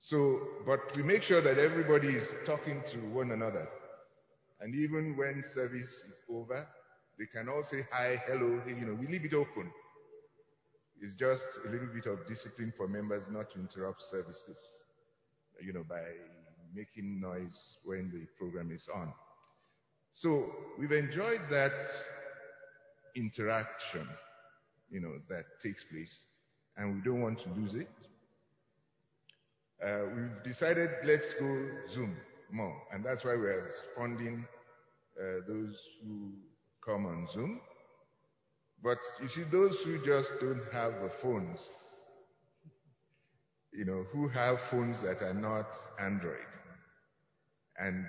So, 0.00 0.40
but 0.66 0.80
we 0.96 1.02
make 1.02 1.22
sure 1.22 1.42
that 1.42 1.58
everybody 1.58 2.08
is 2.08 2.28
talking 2.46 2.82
to 2.92 2.98
one 3.10 3.32
another. 3.32 3.68
And 4.60 4.74
even 4.74 5.16
when 5.16 5.42
service 5.54 5.86
is 5.86 6.14
over, 6.30 6.66
they 7.18 7.26
can 7.26 7.48
all 7.48 7.64
say 7.70 7.86
hi, 7.92 8.22
hello, 8.26 8.60
you 8.66 8.86
know, 8.86 8.94
we 8.94 9.06
leave 9.06 9.24
it 9.24 9.34
open. 9.34 9.70
It's 11.00 11.14
just 11.14 11.42
a 11.66 11.70
little 11.70 11.88
bit 11.94 12.06
of 12.06 12.26
discipline 12.26 12.72
for 12.76 12.88
members 12.88 13.22
not 13.30 13.52
to 13.52 13.60
interrupt 13.60 14.02
services, 14.10 14.58
you 15.60 15.72
know, 15.72 15.84
by 15.88 16.02
making 16.74 17.20
noise 17.20 17.76
when 17.84 18.10
the 18.12 18.26
program 18.38 18.72
is 18.72 18.86
on. 18.94 19.12
So 20.12 20.50
we've 20.78 20.92
enjoyed 20.92 21.40
that 21.50 21.72
interaction, 23.14 24.08
you 24.90 25.00
know, 25.00 25.14
that 25.28 25.44
takes 25.62 25.84
place, 25.90 26.24
and 26.76 26.96
we 26.96 27.00
don't 27.02 27.20
want 27.22 27.40
to 27.42 27.48
lose 27.50 27.74
it. 27.74 27.88
Uh, 29.84 30.06
we've 30.16 30.52
decided 30.52 30.90
let's 31.04 31.32
go 31.38 31.68
Zoom 31.94 32.16
more, 32.50 32.76
and 32.92 33.04
that's 33.04 33.24
why 33.24 33.36
we're 33.36 33.70
funding 33.96 34.44
uh, 35.20 35.46
those 35.46 35.76
who 36.02 36.32
come 36.84 37.06
on 37.06 37.28
Zoom. 37.32 37.60
But 38.82 38.98
you 39.20 39.28
see, 39.28 39.44
those 39.50 39.76
who 39.84 39.98
just 40.04 40.28
don't 40.40 40.62
have 40.72 40.92
the 41.02 41.10
phones, 41.22 41.58
you 43.72 43.84
know, 43.84 44.04
who 44.12 44.28
have 44.28 44.56
phones 44.70 45.02
that 45.02 45.22
are 45.22 45.34
not 45.34 45.66
Android 46.00 46.36
and 47.78 48.04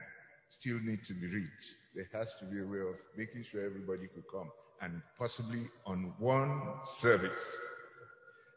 still 0.59 0.79
need 0.81 0.99
to 1.07 1.13
be 1.13 1.27
reached, 1.27 1.65
there 1.95 2.07
has 2.13 2.27
to 2.39 2.45
be 2.45 2.61
a 2.61 2.65
way 2.65 2.79
of 2.79 2.95
making 3.17 3.43
sure 3.51 3.65
everybody 3.65 4.07
could 4.13 4.23
come 4.31 4.49
and 4.81 5.01
possibly 5.17 5.67
on 5.85 6.13
one 6.19 6.61
service. 7.01 7.31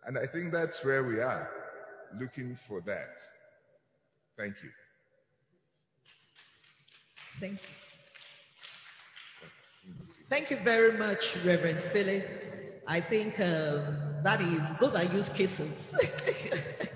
And 0.07 0.19
I 0.19 0.31
think 0.33 0.53
that's 0.53 0.77
where 0.83 1.05
we 1.05 1.21
are, 1.21 1.49
looking 2.21 2.59
for 2.69 2.81
that. 2.83 3.15
Thank 4.37 4.55
you. 4.63 4.71
Thank 7.41 7.53
you. 7.55 7.82
Thank 10.29 10.51
you 10.51 10.59
very 10.65 10.97
much, 10.99 11.19
Reverend 11.45 11.93
Philip. 11.93 12.25
I 12.87 13.01
think 13.01 13.35
um, 13.35 14.23
that 14.25 14.41
is 14.41 14.61
those 14.81 14.95
are 14.95 15.05
use 15.05 15.29
cases. 15.37 15.73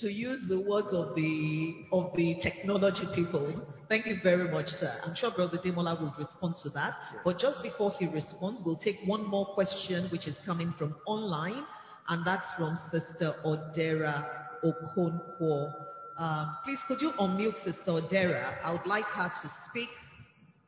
to 0.00 0.12
use 0.12 0.40
the 0.48 0.60
words 0.60 0.88
of 0.92 1.14
the 1.14 1.86
of 1.92 2.12
the 2.16 2.36
technology 2.42 3.04
people. 3.14 3.66
Thank 3.88 4.06
you 4.06 4.16
very 4.22 4.50
much, 4.50 4.66
sir. 4.80 4.98
I'm 5.04 5.14
sure 5.14 5.30
Brother 5.30 5.58
Demola 5.58 6.00
will 6.00 6.14
respond 6.18 6.54
to 6.62 6.70
that. 6.70 6.94
But 7.24 7.38
just 7.38 7.62
before 7.62 7.92
he 7.98 8.06
responds, 8.06 8.62
we'll 8.64 8.78
take 8.78 8.98
one 9.04 9.26
more 9.28 9.46
question 9.54 10.08
which 10.10 10.26
is 10.26 10.36
coming 10.46 10.74
from 10.78 10.96
online, 11.06 11.64
and 12.08 12.26
that's 12.26 12.46
from 12.56 12.78
Sister 12.90 13.34
Odera 13.44 14.26
Okonkwo. 14.64 15.72
Um, 16.16 16.56
please, 16.64 16.78
could 16.88 17.00
you 17.00 17.10
unmute 17.20 17.62
Sister 17.64 17.92
Odera? 17.92 18.56
I 18.64 18.72
would 18.72 18.86
like 18.86 19.04
her 19.04 19.28
to 19.28 19.50
speak 19.70 19.88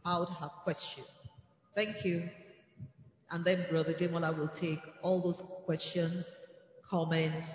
out 0.07 0.29
her 0.41 0.51
question. 0.63 1.05
Thank 1.75 2.05
you. 2.05 2.29
And 3.31 3.45
then 3.45 3.67
Brother 3.71 3.95
Demola 3.95 4.37
will 4.37 4.51
take 4.61 4.81
all 5.03 5.21
those 5.21 5.43
questions, 5.65 6.25
comments, 6.89 7.49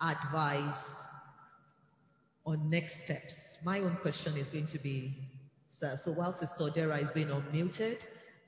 advice 0.00 0.74
on 2.46 2.70
next 2.70 2.94
steps. 3.04 3.34
My 3.64 3.80
own 3.80 3.98
question 4.00 4.36
is 4.36 4.46
going 4.48 4.68
to 4.68 4.78
be, 4.78 5.14
sir, 5.78 6.00
so 6.04 6.12
while 6.12 6.34
Sister 6.40 6.70
Dera 6.74 7.02
is 7.02 7.10
being 7.10 7.28
unmuted, 7.28 7.96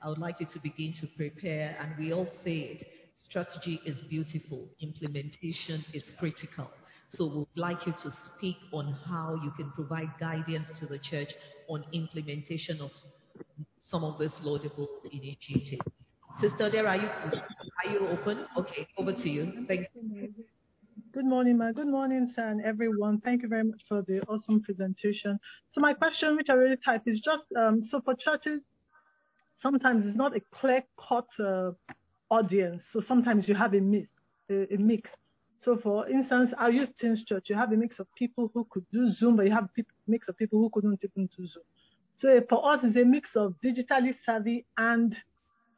I 0.01 0.09
would 0.09 0.17
like 0.17 0.39
you 0.39 0.47
to 0.53 0.59
begin 0.61 0.93
to 1.01 1.07
prepare, 1.15 1.77
and 1.79 1.95
we 1.97 2.11
all 2.11 2.27
say 2.43 2.57
it, 2.57 2.85
strategy 3.29 3.79
is 3.85 3.97
beautiful, 4.09 4.67
implementation 4.81 5.85
is 5.93 6.03
critical. 6.19 6.69
So 7.09 7.27
we'd 7.27 7.61
like 7.61 7.85
you 7.85 7.93
to 7.93 8.11
speak 8.35 8.57
on 8.71 8.97
how 9.07 9.39
you 9.43 9.51
can 9.51 9.71
provide 9.71 10.09
guidance 10.19 10.67
to 10.79 10.87
the 10.87 10.97
church 10.97 11.29
on 11.69 11.85
implementation 11.93 12.81
of 12.81 12.89
some 13.89 14.03
of 14.03 14.17
this 14.17 14.33
laudable 14.43 14.87
initiatives. 15.11 15.81
Sister 16.41 16.69
Dera, 16.69 16.89
are 16.89 16.97
you 16.97 17.09
are 17.85 17.91
you 17.91 18.07
open? 18.07 18.45
Okay, 18.57 18.87
over 18.97 19.13
to 19.13 19.29
you. 19.29 19.65
Thank 19.67 19.87
you. 19.93 20.33
Good 21.13 21.25
morning, 21.25 21.59
ma. 21.59 21.71
Good 21.71 21.87
morning, 21.87 22.33
sir, 22.35 22.47
and 22.49 22.59
everyone. 22.65 23.21
Thank 23.21 23.43
you 23.43 23.47
very 23.47 23.63
much 23.63 23.81
for 23.87 24.01
the 24.01 24.21
awesome 24.21 24.61
presentation. 24.63 25.39
So 25.71 25.79
my 25.79 25.93
question, 25.93 26.35
which 26.35 26.49
I 26.49 26.53
already 26.53 26.77
typed, 26.83 27.07
is 27.07 27.19
just 27.19 27.43
um, 27.55 27.83
so 27.83 28.01
for 28.01 28.15
churches, 28.15 28.61
sometimes 29.61 30.07
it's 30.07 30.17
not 30.17 30.35
a 30.35 30.41
clear-cut 30.51 31.27
uh, 31.39 31.71
audience. 32.31 32.81
So 32.91 33.01
sometimes 33.07 33.47
you 33.47 33.53
have 33.53 33.75
a 33.75 33.79
mix, 33.79 34.07
a, 34.49 34.73
a, 34.73 34.77
mix. 34.77 35.07
So 35.61 35.77
for 35.77 36.09
instance, 36.09 36.51
I 36.57 36.69
use 36.69 36.89
Teens 36.99 37.23
Church. 37.25 37.45
You 37.47 37.55
have 37.57 37.71
a 37.71 37.77
mix 37.77 37.99
of 37.99 38.07
people 38.17 38.49
who 38.53 38.65
could 38.71 38.85
do 38.91 39.11
Zoom, 39.11 39.35
but 39.35 39.45
you 39.45 39.51
have 39.51 39.65
a 39.65 39.83
mix 40.07 40.27
of 40.27 40.37
people 40.37 40.59
who 40.59 40.71
couldn't 40.73 40.99
even 41.03 41.29
do 41.37 41.47
Zoom. 41.47 41.63
So 42.17 42.41
for 42.49 42.73
us, 42.73 42.79
it's 42.83 42.95
a 42.97 43.03
mix 43.03 43.31
of 43.35 43.55
digitally 43.63 44.15
savvy 44.25 44.65
and 44.77 45.15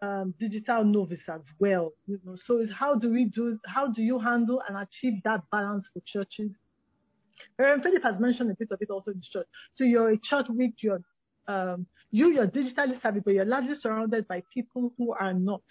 um, 0.02 0.34
digital 0.40 0.84
novice 0.84 1.28
as 1.28 1.42
well. 1.60 1.94
You 2.08 2.20
know, 2.26 2.36
so 2.46 2.58
it's 2.60 2.72
how 2.72 2.96
do 2.96 3.10
we 3.12 3.26
do? 3.26 3.60
How 3.66 3.88
do 3.88 4.02
you 4.02 4.20
handle 4.20 4.62
and 4.68 4.78
achieve 4.78 5.22
that 5.24 5.42
balance 5.52 5.86
for 5.94 6.02
churches? 6.06 6.52
Reverend 7.58 7.84
Philip 7.84 8.04
has 8.04 8.20
mentioned 8.20 8.52
a 8.52 8.56
bit 8.56 8.70
of 8.72 8.82
it 8.82 8.90
also 8.90 9.12
in 9.12 9.22
church. 9.22 9.48
So 9.76 9.84
you're 9.84 10.12
a 10.12 10.18
church 10.18 10.48
with 10.50 10.72
your 10.82 11.02
um, 11.48 11.86
you 12.12 12.30
you're 12.32 12.48
digitally 12.48 13.02
savvy, 13.02 13.20
but 13.20 13.34
you're 13.34 13.46
largely 13.46 13.76
surrounded 13.76 14.28
by 14.28 14.44
people 14.54 14.94
who 14.98 15.14
are 15.14 15.34
not. 15.34 15.62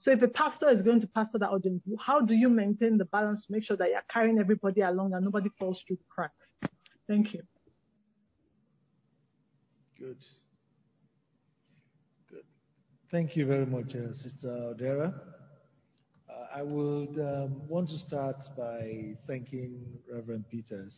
So 0.00 0.10
if 0.10 0.20
a 0.20 0.28
pastor 0.28 0.68
is 0.68 0.82
going 0.82 1.00
to 1.02 1.06
pastor 1.06 1.38
that 1.38 1.50
audience, 1.50 1.82
how 2.00 2.20
do 2.20 2.34
you 2.34 2.48
maintain 2.48 2.98
the 2.98 3.04
balance 3.04 3.46
to 3.46 3.52
make 3.52 3.64
sure 3.64 3.76
that 3.76 3.90
you're 3.90 4.00
carrying 4.12 4.38
everybody 4.38 4.80
along 4.80 5.12
and 5.14 5.24
nobody 5.24 5.48
falls 5.58 5.80
through 5.86 5.96
the 5.96 6.04
cracks? 6.12 6.34
Thank 7.06 7.34
you. 7.34 7.42
Good. 10.02 10.24
Good. 12.28 12.42
Thank 13.12 13.36
you 13.36 13.46
very 13.46 13.66
much, 13.66 13.94
uh, 13.94 14.12
Sister 14.14 14.48
Odera. 14.74 15.14
Uh, 16.28 16.46
I 16.56 16.62
would 16.62 17.20
um, 17.20 17.68
want 17.68 17.88
to 17.90 17.98
start 18.00 18.34
by 18.58 19.14
thanking 19.28 19.80
Reverend 20.12 20.46
Peters, 20.50 20.92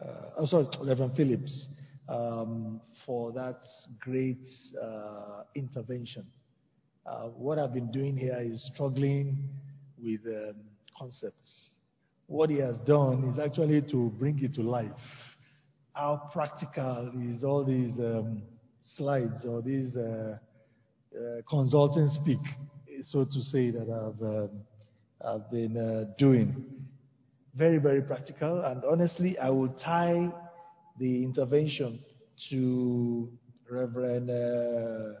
uh, 0.00 0.30
oh, 0.36 0.46
sorry, 0.46 0.68
Reverend 0.80 1.16
Phillips, 1.16 1.66
um, 2.08 2.80
for 3.04 3.32
that 3.32 3.62
great 3.98 4.46
intervention. 5.56 6.24
What 7.36 7.58
I've 7.58 7.74
been 7.74 7.90
doing 7.90 8.16
here 8.16 8.38
is 8.40 8.64
struggling 8.72 9.38
with 10.00 10.20
um, 10.24 10.54
concepts. 10.96 11.70
What 12.28 12.48
he 12.48 12.58
has 12.58 12.76
done 12.86 13.24
is 13.24 13.40
actually 13.40 13.82
to 13.90 14.12
bring 14.20 14.40
it 14.44 14.54
to 14.54 14.62
life 14.62 14.92
how 15.98 16.30
practical 16.32 17.10
is 17.16 17.42
all 17.42 17.64
these 17.64 17.98
um, 17.98 18.40
slides 18.96 19.44
or 19.44 19.60
these 19.60 19.96
uh, 19.96 20.38
uh, 21.12 21.42
consulting 21.50 22.08
speak, 22.22 22.38
so 23.04 23.24
to 23.24 23.42
say, 23.42 23.70
that 23.70 23.88
I've, 23.90 24.22
um, 24.22 24.50
I've 25.26 25.50
been 25.50 25.76
uh, 25.76 26.14
doing. 26.16 26.64
Very, 27.56 27.78
very 27.78 28.00
practical. 28.00 28.62
And 28.62 28.84
honestly, 28.84 29.36
I 29.38 29.50
will 29.50 29.70
tie 29.84 30.28
the 31.00 31.24
intervention 31.24 31.98
to 32.50 33.28
Reverend, 33.68 34.30
uh, 34.30 35.18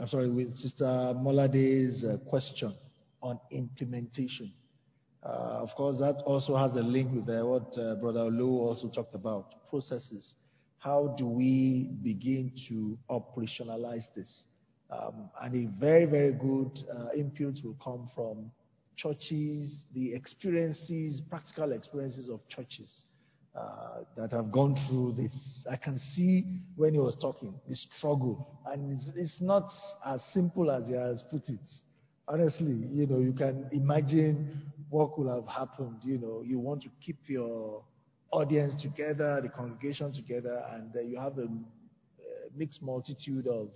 I'm 0.00 0.08
sorry, 0.08 0.30
with 0.30 0.56
Sister 0.56 0.86
Molade's 1.18 2.02
uh, 2.02 2.16
question 2.30 2.74
on 3.22 3.38
implementation. 3.50 4.52
Uh, 5.22 5.60
of 5.60 5.68
course, 5.76 5.98
that 5.98 6.22
also 6.24 6.56
has 6.56 6.72
a 6.76 6.82
link 6.82 7.12
with 7.12 7.28
what 7.44 8.00
Brother 8.00 8.24
Lou 8.30 8.60
also 8.60 8.88
talked 8.88 9.14
about 9.14 9.57
processes. 9.70 10.34
How 10.78 11.14
do 11.18 11.26
we 11.26 11.90
begin 12.02 12.52
to 12.68 12.98
operationalize 13.10 14.06
this? 14.16 14.44
Um, 14.90 15.28
and 15.42 15.54
a 15.66 15.80
very, 15.80 16.04
very 16.06 16.32
good 16.32 16.70
uh, 16.96 17.08
input 17.16 17.56
will 17.64 17.76
come 17.82 18.10
from 18.14 18.50
churches, 18.96 19.82
the 19.94 20.14
experiences, 20.14 21.20
practical 21.28 21.72
experiences 21.72 22.28
of 22.28 22.40
churches. 22.48 23.02
uh, 23.56 24.00
that 24.16 24.30
have 24.32 24.52
gone 24.52 24.76
through 24.88 25.14
this. 25.20 25.32
I 25.70 25.76
can 25.76 25.98
see 26.14 26.44
when 26.76 26.92
he 26.94 27.00
was 27.00 27.16
talking 27.20 27.54
the 27.68 27.74
struggle, 27.74 28.46
and 28.66 28.92
it's, 28.92 29.10
it's 29.16 29.40
not 29.40 29.70
as 30.06 30.22
simple 30.32 30.70
as 30.70 30.86
he 30.86 30.92
has 30.92 31.22
put 31.30 31.48
it. 31.48 31.58
Honestly, 32.28 32.86
you 32.92 33.06
know, 33.06 33.18
you 33.18 33.32
can 33.32 33.66
imagine 33.72 34.60
what 34.90 35.14
could 35.14 35.28
have 35.28 35.46
happened. 35.46 35.96
You 36.02 36.18
know, 36.18 36.42
you 36.46 36.58
want 36.58 36.82
to 36.82 36.88
keep 37.04 37.16
your 37.26 37.82
audience 38.30 38.80
together, 38.82 39.40
the 39.42 39.48
congregation 39.48 40.12
together, 40.12 40.62
and 40.72 40.94
uh, 40.94 41.00
you 41.00 41.18
have 41.18 41.38
a, 41.38 41.48
mixed 42.56 42.82
multitude 42.82 43.46
of 43.46 43.68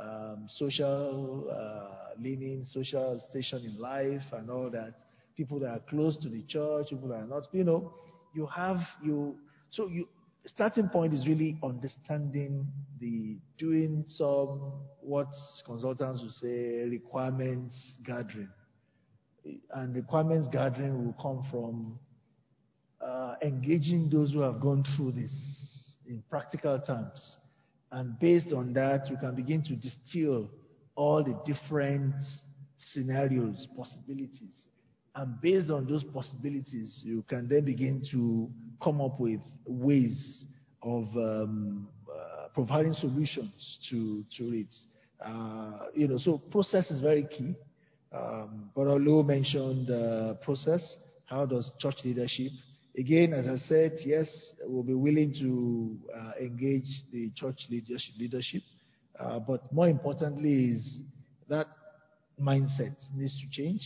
um, 0.00 0.46
social 0.48 1.46
uh, 1.50 2.20
leaning, 2.20 2.64
social 2.64 3.22
station 3.30 3.64
in 3.64 3.78
life, 3.78 4.22
and 4.32 4.50
all 4.50 4.70
that. 4.70 4.94
People 5.36 5.60
that 5.60 5.68
are 5.68 5.80
close 5.88 6.16
to 6.18 6.28
the 6.28 6.42
church, 6.48 6.88
people 6.90 7.08
that 7.08 7.16
are 7.16 7.26
not. 7.26 7.44
You 7.52 7.64
know, 7.64 7.94
you 8.34 8.46
have 8.46 8.78
you. 9.04 9.36
So 9.70 9.86
you 9.88 10.08
starting 10.46 10.88
point 10.88 11.14
is 11.14 11.26
really 11.26 11.58
understanding 11.62 12.66
the 13.00 13.36
doing 13.58 14.04
some 14.08 14.72
what 15.00 15.28
consultants 15.64 16.22
would 16.22 16.32
say 16.32 16.88
requirements 16.88 17.94
gathering, 18.04 18.48
and 19.74 19.94
requirements 19.94 20.48
gathering 20.50 21.04
will 21.04 21.14
come 21.22 21.46
from 21.50 21.98
uh, 23.00 23.34
engaging 23.42 24.08
those 24.10 24.32
who 24.32 24.40
have 24.40 24.60
gone 24.60 24.84
through 24.96 25.12
this 25.12 25.32
in 26.06 26.22
practical 26.28 26.80
terms. 26.80 27.36
And 27.90 28.18
based 28.18 28.52
on 28.52 28.72
that, 28.74 29.08
you 29.08 29.16
can 29.16 29.34
begin 29.34 29.62
to 29.64 29.76
distill 29.76 30.50
all 30.94 31.22
the 31.22 31.38
different 31.50 32.14
scenarios, 32.92 33.66
possibilities. 33.76 34.54
And 35.14 35.40
based 35.40 35.70
on 35.70 35.86
those 35.86 36.04
possibilities, 36.04 37.00
you 37.04 37.24
can 37.28 37.48
then 37.48 37.64
begin 37.64 38.02
to 38.12 38.48
come 38.82 39.00
up 39.00 39.18
with 39.18 39.40
ways 39.66 40.44
of 40.82 41.04
um, 41.16 41.88
uh, 42.08 42.48
providing 42.54 42.92
solutions 42.92 43.78
to, 43.90 44.24
to 44.36 44.54
it. 44.54 44.74
Uh, 45.24 45.86
you 45.94 46.06
know, 46.06 46.18
so 46.18 46.38
process 46.50 46.90
is 46.90 47.00
very 47.00 47.24
key. 47.24 47.54
Um, 48.12 48.70
Borolo 48.76 49.26
mentioned 49.26 49.90
uh, 49.90 50.34
process. 50.42 50.96
How 51.26 51.46
does 51.46 51.70
church 51.80 51.96
leadership 52.04 52.52
Again, 52.96 53.32
as 53.32 53.46
I 53.46 53.56
said, 53.66 53.92
yes, 54.04 54.28
we'll 54.64 54.82
be 54.82 54.94
willing 54.94 55.32
to 55.34 56.18
uh, 56.18 56.32
engage 56.40 56.88
the 57.12 57.30
church 57.36 57.58
leadership, 57.70 58.62
uh, 59.18 59.38
but 59.38 59.72
more 59.72 59.88
importantly 59.88 60.72
is 60.72 61.00
that 61.48 61.68
mindset 62.40 62.96
needs 63.14 63.40
to 63.40 63.48
change. 63.50 63.82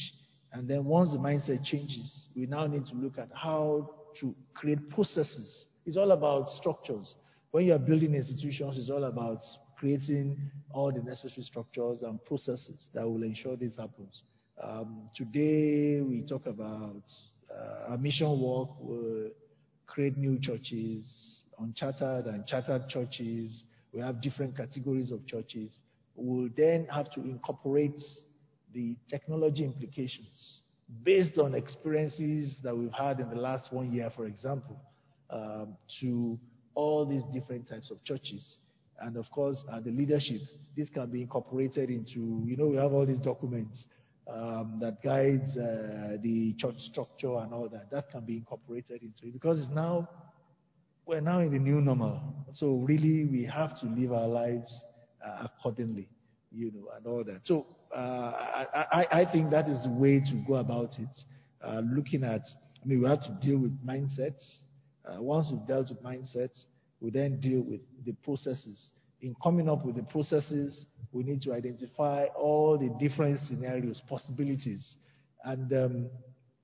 And 0.53 0.69
then 0.69 0.85
once 0.85 1.11
the 1.11 1.19
mindset 1.19 1.65
changes, 1.65 2.27
we 2.37 2.47
now 2.47 2.67
need 2.67 2.87
to 2.87 2.95
look 2.95 3.19
at 3.19 3.29
how 3.35 3.91
to 4.21 4.35
create 4.55 4.91
processes. 4.91 5.67
It's 5.87 5.97
all 5.97 6.13
about 6.13 6.49
structures. 6.51 7.15
When 7.51 7.67
you 7.67 7.75
are 7.75 7.79
building 7.79 8.15
institutions, 8.15 8.79
it's 8.79 8.91
all 8.91 9.05
about 9.05 9.39
creating 9.77 10.39
all 10.73 10.93
the 10.93 11.03
necessary 11.03 11.43
structures 11.43 12.03
and 12.03 12.23
processes 12.25 12.87
that 12.95 13.09
will 13.09 13.23
ensure 13.23 13.57
this 13.57 13.75
happens. 13.77 14.23
Um, 14.63 15.09
today, 15.17 16.01
we 16.01 16.23
talk 16.29 16.47
about 16.47 17.03
our 17.89 17.99
mission 17.99 18.41
work 18.41 18.71
will 18.81 19.31
create 19.87 20.17
new 20.17 20.39
churches, 20.41 21.43
unchartered 21.59 22.27
and 22.27 22.47
chartered 22.47 22.89
churches. 22.89 23.65
We 23.93 24.01
have 24.01 24.23
different 24.23 24.57
categories 24.57 25.13
of 25.13 25.27
churches. 25.27 25.71
We'll 26.15 26.51
then 26.57 26.87
have 26.93 27.11
to 27.13 27.21
incorporate 27.21 28.03
the 28.75 28.97
technology 29.11 29.65
implications 29.65 30.59
based 31.05 31.39
on 31.39 31.55
experiences 31.55 32.59
that 32.63 32.77
we've 32.77 32.93
had 32.93 33.21
in 33.21 33.29
the 33.31 33.37
last 33.37 33.73
one 33.73 33.93
year, 33.93 34.11
for 34.15 34.27
example, 34.27 34.79
um, 35.31 35.77
to 36.01 36.39
all 36.75 37.07
these 37.07 37.23
different 37.33 37.69
types 37.69 37.91
of 37.91 38.03
churches. 38.05 38.57
And 39.01 39.17
of 39.17 39.31
course, 39.31 39.63
uh, 39.71 39.81
the 39.81 39.91
leadership, 39.91 40.41
this 40.77 40.89
can 40.89 41.11
be 41.11 41.23
incorporated 41.23 41.91
into, 41.91 42.43
you 42.45 42.57
know, 42.57 42.69
we 42.69 42.77
have 42.77 42.93
all 42.93 43.07
these 43.07 43.19
documents 43.19 43.87
um, 44.29 44.79
that 44.81 45.03
guides 45.03 45.57
uh, 45.57 46.17
the 46.23 46.55
church 46.59 46.79
structure 46.79 47.37
and 47.39 47.53
all 47.53 47.69
that. 47.69 47.91
That 47.91 48.11
can 48.11 48.25
be 48.25 48.37
incorporated 48.37 49.03
into 49.03 49.27
it 49.27 49.33
because 49.33 49.59
it's 49.59 49.71
now 49.75 50.09
we're 51.07 51.21
now 51.21 51.41
in 51.41 51.51
the 51.51 51.59
new 51.59 51.81
normal. 51.81 52.21
So 52.53 52.77
really, 52.77 53.25
we 53.25 53.45
have 53.45 53.79
to 53.81 53.87
live 53.87 54.13
our 54.13 54.29
lives 54.29 54.85
uh, 55.25 55.47
accordingly, 55.47 56.09
you 56.53 56.71
know, 56.73 56.89
and 56.97 57.07
all 57.07 57.25
that. 57.25 57.41
So 57.45 57.67
uh, 57.95 57.99
I, 57.99 58.67
I, 58.93 59.21
I, 59.21 59.33
think 59.33 59.51
that 59.51 59.69
is 59.69 59.83
the 59.83 59.91
way 59.91 60.21
to 60.21 60.45
go 60.47 60.55
about 60.55 60.99
it. 60.99 61.09
Uh, 61.63 61.83
looking 61.85 62.25
at, 62.25 62.43
I 62.83 62.87
mean, 62.87 63.03
we 63.03 63.09
have 63.09 63.23
to 63.23 63.37
deal 63.41 63.59
with 63.59 63.77
mindsets. 63.85 64.59
Uh, 65.05 65.21
once 65.21 65.49
we've 65.51 65.67
dealt 65.67 65.89
with 65.89 66.03
mindsets, 66.03 66.65
we 67.01 67.11
then 67.11 67.41
deal 67.41 67.61
with 67.61 67.81
the 68.07 68.13
processes 68.25 68.93
in 69.23 69.37
coming 69.43 69.69
up 69.69 69.85
with 69.87 69.97
the 69.97 70.03
processes, 70.03 70.85
we 71.13 71.23
need 71.23 71.41
to 71.43 71.53
identify 71.53 72.25
all 72.37 72.77
the 72.77 72.91
different 72.99 73.39
scenarios, 73.47 74.03
possibilities. 74.09 74.97
And 75.45 75.73
um, 75.73 76.07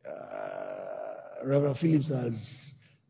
uh, 0.07 1.45
Reverend 1.45 1.79
Phillips 1.79 2.09
has, 2.09 2.35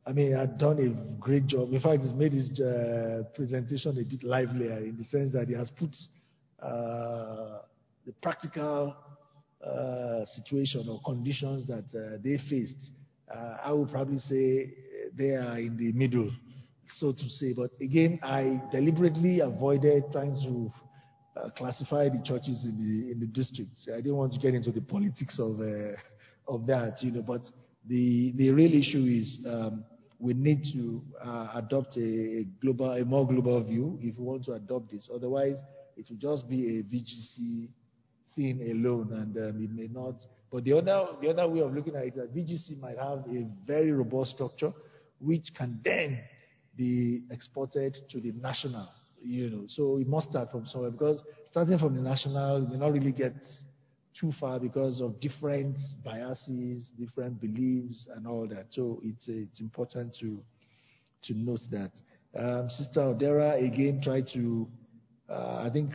I 0.06 0.12
mean, 0.12 0.32
had 0.36 0.58
done 0.58 0.78
a 0.78 1.20
great 1.20 1.46
job. 1.46 1.72
In 1.72 1.80
fact, 1.80 2.02
he's 2.02 2.12
made 2.12 2.32
his 2.32 2.60
uh, 2.60 3.22
presentation 3.34 3.98
a 3.98 4.04
bit 4.04 4.22
livelier 4.22 4.78
in 4.78 4.98
the 4.98 5.04
sense 5.04 5.32
that 5.32 5.48
he 5.48 5.54
has 5.54 5.70
put 5.70 5.94
uh, 6.62 7.60
the 8.04 8.12
practical 8.22 8.94
uh, 9.64 10.24
situation 10.26 10.86
or 10.88 11.00
conditions 11.04 11.66
that 11.66 11.84
uh, 11.98 12.18
they 12.22 12.38
faced. 12.50 12.90
Uh, 13.34 13.56
I 13.64 13.72
would 13.72 13.90
probably 13.90 14.18
say 14.18 14.74
they 15.16 15.30
are 15.30 15.58
in 15.58 15.76
the 15.76 15.92
middle 15.92 16.30
so 16.96 17.12
to 17.12 17.28
say. 17.30 17.52
But 17.52 17.70
again, 17.80 18.18
I 18.22 18.60
deliberately 18.72 19.40
avoided 19.40 20.04
trying 20.12 20.34
to 20.36 20.72
uh, 21.38 21.50
classify 21.50 22.08
the 22.08 22.22
churches 22.24 22.64
in 22.64 22.76
the 22.76 23.12
in 23.12 23.20
the 23.20 23.26
districts. 23.26 23.88
I 23.92 23.96
didn't 23.96 24.16
want 24.16 24.32
to 24.32 24.38
get 24.38 24.54
into 24.54 24.72
the 24.72 24.80
politics 24.80 25.38
of 25.38 25.60
uh, 25.60 25.96
of 26.52 26.66
that, 26.66 27.02
you 27.02 27.12
know. 27.12 27.22
But 27.22 27.42
the 27.86 28.32
the 28.36 28.50
real 28.50 28.72
issue 28.72 29.04
is 29.20 29.38
um, 29.46 29.84
we 30.18 30.34
need 30.34 30.64
to 30.72 31.00
uh, 31.24 31.48
adopt 31.54 31.96
a, 31.96 32.44
global, 32.60 32.92
a 32.92 33.04
more 33.04 33.26
global 33.26 33.62
view 33.62 33.98
if 34.02 34.18
we 34.18 34.24
want 34.24 34.44
to 34.46 34.52
adopt 34.52 34.90
this. 34.90 35.08
Otherwise, 35.14 35.58
it 35.96 36.06
will 36.10 36.16
just 36.16 36.48
be 36.48 36.78
a 36.78 36.82
VGC 36.82 37.68
thing 38.34 38.60
alone, 38.70 39.12
and 39.12 39.36
um, 39.36 39.62
it 39.62 39.70
may 39.70 39.88
not. 39.88 40.14
But 40.50 40.64
the 40.64 40.72
other 40.72 41.06
the 41.20 41.28
other 41.28 41.46
way 41.46 41.60
of 41.60 41.74
looking 41.74 41.94
at 41.94 42.04
it, 42.04 42.16
that 42.16 42.34
VGC 42.34 42.80
might 42.80 42.98
have 42.98 43.24
a 43.28 43.46
very 43.66 43.92
robust 43.92 44.32
structure, 44.32 44.72
which 45.20 45.52
can 45.56 45.80
then 45.84 46.18
be 46.78 47.22
exported 47.30 47.96
to 48.08 48.20
the 48.20 48.32
national, 48.40 48.88
you 49.22 49.50
know. 49.50 49.64
So 49.68 49.94
we 49.94 50.04
must 50.04 50.30
start 50.30 50.50
from 50.50 50.64
somewhere 50.66 50.92
because 50.92 51.22
starting 51.44 51.76
from 51.78 51.96
the 51.96 52.00
national 52.00 52.66
we 52.70 52.78
not 52.78 52.92
really 52.92 53.12
get 53.12 53.34
too 54.18 54.32
far 54.40 54.58
because 54.58 55.00
of 55.00 55.20
different 55.20 55.76
biases, 56.04 56.88
different 56.98 57.40
beliefs, 57.40 58.06
and 58.14 58.26
all 58.26 58.46
that. 58.46 58.66
So 58.70 59.00
it's 59.04 59.24
it's 59.26 59.60
important 59.60 60.16
to 60.20 60.38
to 61.24 61.34
note 61.34 61.60
that. 61.72 61.90
Um, 62.38 62.70
Sister 62.70 63.00
Odera 63.00 63.56
again 63.64 64.00
tried 64.02 64.28
to, 64.34 64.66
uh, 65.28 65.64
I 65.66 65.70
think. 65.72 65.90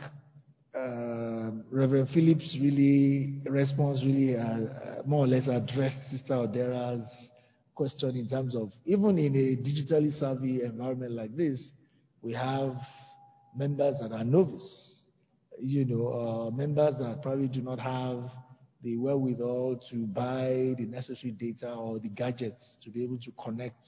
Uh, 0.76 1.52
Reverend 1.70 2.08
Phillips 2.12 2.58
really 2.60 3.38
response 3.44 4.02
really 4.04 4.36
uh, 4.36 4.42
uh 4.42 5.02
more 5.06 5.24
or 5.24 5.28
less 5.28 5.46
addressed 5.46 6.10
Sister 6.10 6.34
Odera's 6.34 7.08
question 7.74 8.16
in 8.16 8.28
terms 8.28 8.54
of 8.54 8.72
even 8.86 9.18
in 9.18 9.34
a 9.34 9.56
digitally 9.56 10.16
savvy 10.18 10.62
environment 10.62 11.12
like 11.12 11.36
this, 11.36 11.70
we 12.22 12.32
have 12.32 12.76
members 13.56 13.96
that 14.00 14.12
are 14.12 14.24
novice, 14.24 14.94
you 15.58 15.84
know, 15.84 16.08
uh, 16.48 16.50
members 16.56 16.94
that 16.98 17.22
probably 17.22 17.48
do 17.48 17.60
not 17.60 17.78
have 17.78 18.30
the 18.82 18.96
wherewithal 18.96 19.80
to 19.90 20.06
buy 20.06 20.74
the 20.78 20.86
necessary 20.86 21.32
data 21.32 21.72
or 21.72 21.98
the 21.98 22.08
gadgets 22.08 22.76
to 22.82 22.90
be 22.90 23.02
able 23.02 23.18
to 23.18 23.30
connect 23.42 23.84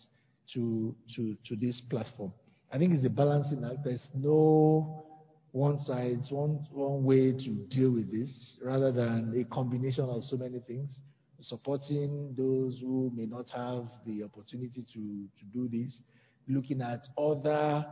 to, 0.55 0.95
to, 1.15 1.37
to 1.47 1.57
this 1.57 1.81
platform. 1.91 2.33
I 2.73 2.79
think 2.79 2.95
it's 2.95 3.05
a 3.05 3.11
balancing 3.11 3.65
act. 3.65 3.85
There's 3.85 4.07
no 4.15 5.05
one 5.53 5.79
side, 5.81 6.21
one, 6.31 6.67
one 6.71 7.05
way 7.05 7.33
to 7.33 7.51
deal 7.71 7.91
with 7.91 8.11
this 8.11 8.57
rather 8.63 8.93
than 8.93 9.35
a 9.39 9.55
combination 9.55 10.05
of 10.05 10.25
so 10.25 10.37
many 10.37 10.61
things 10.61 10.91
supporting 11.41 12.35
those 12.37 12.79
who 12.81 13.11
may 13.15 13.27
not 13.27 13.49
have 13.51 13.85
the 14.07 14.23
opportunity 14.25 14.85
to, 14.93 15.29
to 15.39 15.45
do 15.53 15.69
this, 15.69 15.99
looking 16.49 16.81
at 16.81 17.07
other 17.19 17.85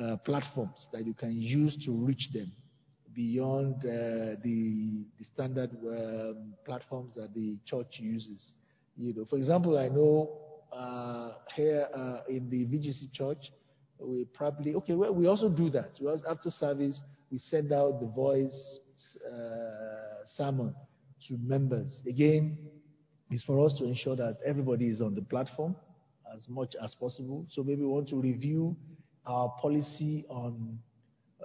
uh, 0.00 0.16
platforms 0.24 0.86
that 0.92 1.06
you 1.06 1.14
can 1.14 1.40
use 1.40 1.76
to 1.84 1.92
reach 1.92 2.28
them 2.32 2.50
beyond 3.14 3.76
uh, 3.76 4.34
the, 4.42 5.04
the, 5.18 5.24
standard 5.32 5.70
um, 5.86 6.52
platforms 6.64 7.12
that 7.14 7.32
the 7.34 7.56
church 7.64 7.98
uses. 7.98 8.54
You 8.96 9.14
know, 9.14 9.24
for 9.24 9.36
example, 9.36 9.78
I 9.78 9.88
know 9.88 10.36
uh, 10.72 11.34
here 11.54 11.86
uh, 11.94 12.20
in 12.28 12.50
the 12.50 12.64
VGC 12.66 13.12
church, 13.12 13.52
we 14.00 14.24
probably 14.34 14.74
okay. 14.74 14.94
Well, 14.94 15.14
we 15.14 15.28
also 15.28 15.48
do 15.48 15.70
that. 15.70 15.92
We 16.00 16.08
also, 16.08 16.24
after 16.28 16.50
service, 16.50 17.00
we 17.30 17.38
send 17.38 17.72
out 17.72 18.00
the 18.00 18.06
voice 18.06 18.80
uh, 19.24 20.26
sermon 20.36 20.74
to 21.28 21.38
members. 21.42 22.00
Again, 22.06 22.58
is 23.30 23.42
for 23.42 23.64
us 23.66 23.74
to 23.78 23.84
ensure 23.84 24.16
that 24.16 24.38
everybody 24.46 24.88
is 24.88 25.00
on 25.00 25.14
the 25.14 25.22
platform. 25.22 25.74
as 26.34 26.48
much 26.48 26.74
as 26.82 26.94
possible. 26.96 27.46
So 27.50 27.62
maybe 27.62 27.82
we 27.82 27.86
want 27.86 28.08
to 28.08 28.16
review 28.16 28.76
our 29.26 29.54
policy 29.60 30.24
on 30.28 30.78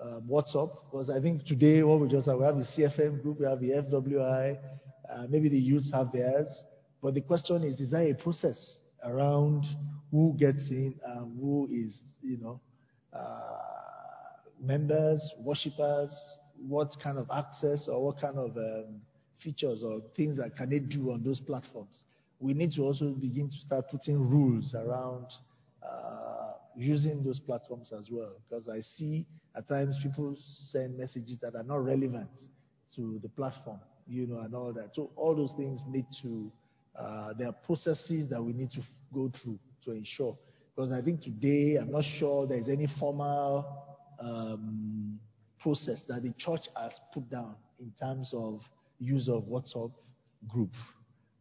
uh, 0.01 0.19
WhatsApp 0.27 0.71
because 0.89 1.09
I 1.09 1.19
think 1.19 1.45
today 1.45 1.83
what 1.83 1.99
we 1.99 2.07
just 2.07 2.27
have, 2.27 2.39
we 2.39 2.45
have 2.45 2.57
the 2.57 2.65
CFM 2.75 3.21
group, 3.21 3.39
we 3.39 3.45
have 3.45 3.59
the 3.59 3.69
FWI, 3.69 4.57
uh, 5.13 5.27
maybe 5.29 5.49
the 5.49 5.59
youths 5.59 5.91
have 5.93 6.11
theirs. 6.11 6.47
But 7.01 7.13
the 7.13 7.21
question 7.21 7.63
is, 7.63 7.79
is 7.79 7.91
there 7.91 8.03
a 8.09 8.13
process 8.13 8.77
around 9.03 9.65
who 10.11 10.35
gets 10.37 10.69
in 10.69 10.95
and 11.05 11.39
who 11.39 11.69
is, 11.71 12.01
you 12.21 12.37
know, 12.37 12.59
uh, 13.13 13.57
members, 14.61 15.21
worshippers, 15.39 16.11
what 16.67 16.89
kind 17.01 17.17
of 17.17 17.29
access 17.31 17.87
or 17.87 18.03
what 18.05 18.19
kind 18.19 18.37
of 18.37 18.57
um, 18.57 19.01
features 19.43 19.83
or 19.83 20.01
things 20.15 20.37
that 20.37 20.55
can 20.55 20.69
they 20.69 20.79
do 20.79 21.11
on 21.11 21.23
those 21.23 21.39
platforms? 21.39 22.01
We 22.39 22.53
need 22.53 22.71
to 22.73 22.83
also 22.83 23.09
begin 23.09 23.49
to 23.49 23.57
start 23.57 23.89
putting 23.89 24.17
rules 24.29 24.73
around 24.73 25.25
uh, 25.83 26.53
using 26.75 27.23
those 27.23 27.39
platforms 27.39 27.91
as 27.97 28.07
well. 28.09 28.31
Because 28.49 28.69
I 28.69 28.79
see 28.97 29.25
at 29.55 29.67
times 29.67 29.97
people 30.01 30.35
send 30.71 30.97
messages 30.97 31.37
that 31.41 31.55
are 31.55 31.63
not 31.63 31.83
relevant 31.83 32.29
to 32.95 33.19
the 33.21 33.29
platform, 33.29 33.79
you 34.07 34.25
know, 34.25 34.39
and 34.39 34.55
all 34.55 34.71
that. 34.73 34.91
So 34.93 35.11
all 35.15 35.35
those 35.35 35.53
things 35.57 35.81
need 35.87 36.05
to, 36.21 36.51
uh, 36.97 37.33
there 37.37 37.47
are 37.47 37.55
processes 37.65 38.29
that 38.29 38.41
we 38.41 38.53
need 38.53 38.71
to 38.71 38.81
go 39.13 39.31
through 39.41 39.59
to 39.85 39.91
ensure. 39.91 40.37
Because 40.75 40.91
I 40.93 41.01
think 41.01 41.21
today, 41.21 41.75
I'm 41.75 41.91
not 41.91 42.05
sure 42.19 42.47
there's 42.47 42.69
any 42.69 42.87
formal 42.99 43.65
um, 44.19 45.19
process 45.59 46.01
that 46.07 46.23
the 46.23 46.33
church 46.37 46.67
has 46.75 46.93
put 47.13 47.29
down 47.29 47.55
in 47.79 47.91
terms 47.99 48.31
of 48.33 48.61
use 48.99 49.29
of 49.29 49.43
WhatsApp 49.43 49.91
group. 50.47 50.71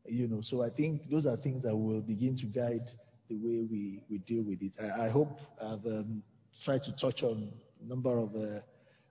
You 0.06 0.26
know, 0.26 0.40
so 0.42 0.62
I 0.62 0.70
think 0.70 1.10
those 1.10 1.26
are 1.26 1.36
things 1.36 1.62
that 1.64 1.76
will 1.76 2.00
begin 2.00 2.36
to 2.38 2.46
guide 2.46 2.88
the 3.28 3.36
way 3.36 3.66
we, 3.70 4.00
we 4.10 4.18
deal 4.18 4.42
with 4.42 4.62
it. 4.62 4.72
I, 4.80 5.06
I 5.06 5.10
hope 5.10 5.38
I've 5.60 5.84
um, 5.84 6.22
tried 6.64 6.82
to 6.84 6.92
touch 6.92 7.22
on 7.22 7.50
a 7.84 7.88
number 7.88 8.18
of. 8.18 8.34
Uh, 8.34 8.60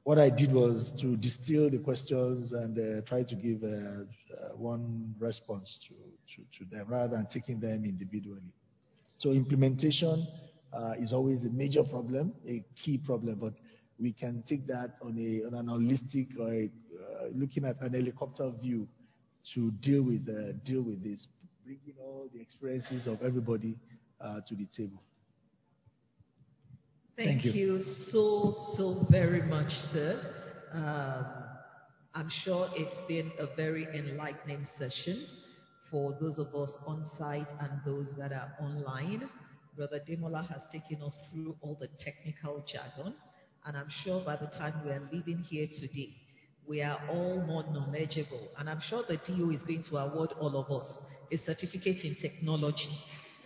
what 0.04 0.18
I 0.18 0.30
did 0.30 0.54
was 0.54 0.90
to 1.02 1.18
distill 1.18 1.70
the 1.70 1.80
questions 1.80 2.54
and 2.54 2.80
uh, 2.80 3.06
try 3.06 3.24
to 3.24 3.36
give 3.36 3.62
uh, 3.62 4.56
one 4.56 5.14
response 5.20 5.78
to, 5.86 5.94
to, 6.36 6.66
to, 6.66 6.76
them 6.76 6.88
rather 6.88 7.18
than 7.18 7.28
taking 7.34 7.60
them 7.60 7.84
individually. 7.84 8.54
So 9.18 9.32
implementation 9.32 10.26
is 10.98 11.12
always 11.12 11.44
a 11.44 11.50
major 11.50 11.84
problem, 11.84 12.32
a 12.48 12.64
key 12.82 13.00
problem, 13.00 13.36
but 13.42 13.52
we 14.00 14.14
can 14.14 14.44
take 14.48 14.68
that 14.68 14.98
on, 15.02 15.18
a, 15.18 15.48
on 15.48 15.54
an 15.54 15.68
holistic, 15.68 16.28
like 16.38 16.72
uh, 17.00 17.28
looking 17.34 17.66
at 17.66 17.82
an 17.82 17.94
helicopter 17.94 18.52
view 18.62 18.88
to 19.54 19.72
deal 19.82 20.04
with 20.04 20.26
deal 20.66 20.82
with 20.82 21.04
this, 21.04 21.28
bringing 21.64 21.96
all 22.00 22.28
the 22.34 22.42
experiences 22.42 23.08
of 23.08 23.22
everybody 23.24 23.78
uh, 24.22 24.42
to 24.48 24.56
the 24.56 24.68
table. 24.76 25.02
Thank, 27.16 27.42
Thank 27.42 27.46
you. 27.46 27.52
you. 27.52 27.82
so, 28.12 28.54
so 28.76 29.06
very 29.10 29.42
much, 29.42 29.72
sir. 29.92 30.22
Um, 30.72 31.26
I'm 32.14 32.30
sure 32.44 32.70
it's 32.76 32.96
been 33.08 33.32
a 33.40 33.56
very 33.56 33.88
enlightening 33.96 34.68
session 34.78 35.26
for 35.90 36.16
those 36.20 36.38
of 36.38 36.54
us 36.56 36.70
on 36.86 37.06
site 37.18 37.48
and 37.60 37.72
those 37.86 38.08
that 38.18 38.32
are 38.32 38.52
online. 38.60 39.30
Brother 39.76 40.00
Demola 40.08 40.48
has 40.48 40.62
taken 40.72 41.02
us 41.02 41.16
through 41.32 41.56
all 41.62 41.78
the 41.80 41.90
technical 42.04 42.64
jargon, 42.72 43.14
and 43.68 43.76
I'm 43.76 43.90
sure 44.04 44.24
by 44.26 44.38
the 44.38 44.48
time 44.48 44.74
we 44.86 44.92
are 44.92 45.02
leaving 45.12 45.40
here 45.40 45.68
today, 45.68 46.10
we 46.70 46.82
are 46.82 46.98
all 47.10 47.44
more 47.46 47.64
knowledgeable. 47.64 48.48
And 48.58 48.70
I'm 48.70 48.80
sure 48.90 49.04
the 49.08 49.18
DO 49.18 49.52
is 49.52 49.62
going 49.62 49.84
to 49.90 49.98
award 49.98 50.32
all 50.40 50.56
of 50.58 50.72
us 50.72 50.88
a 51.34 51.38
certificate 51.38 52.06
in 52.06 52.16
technology 52.22 52.98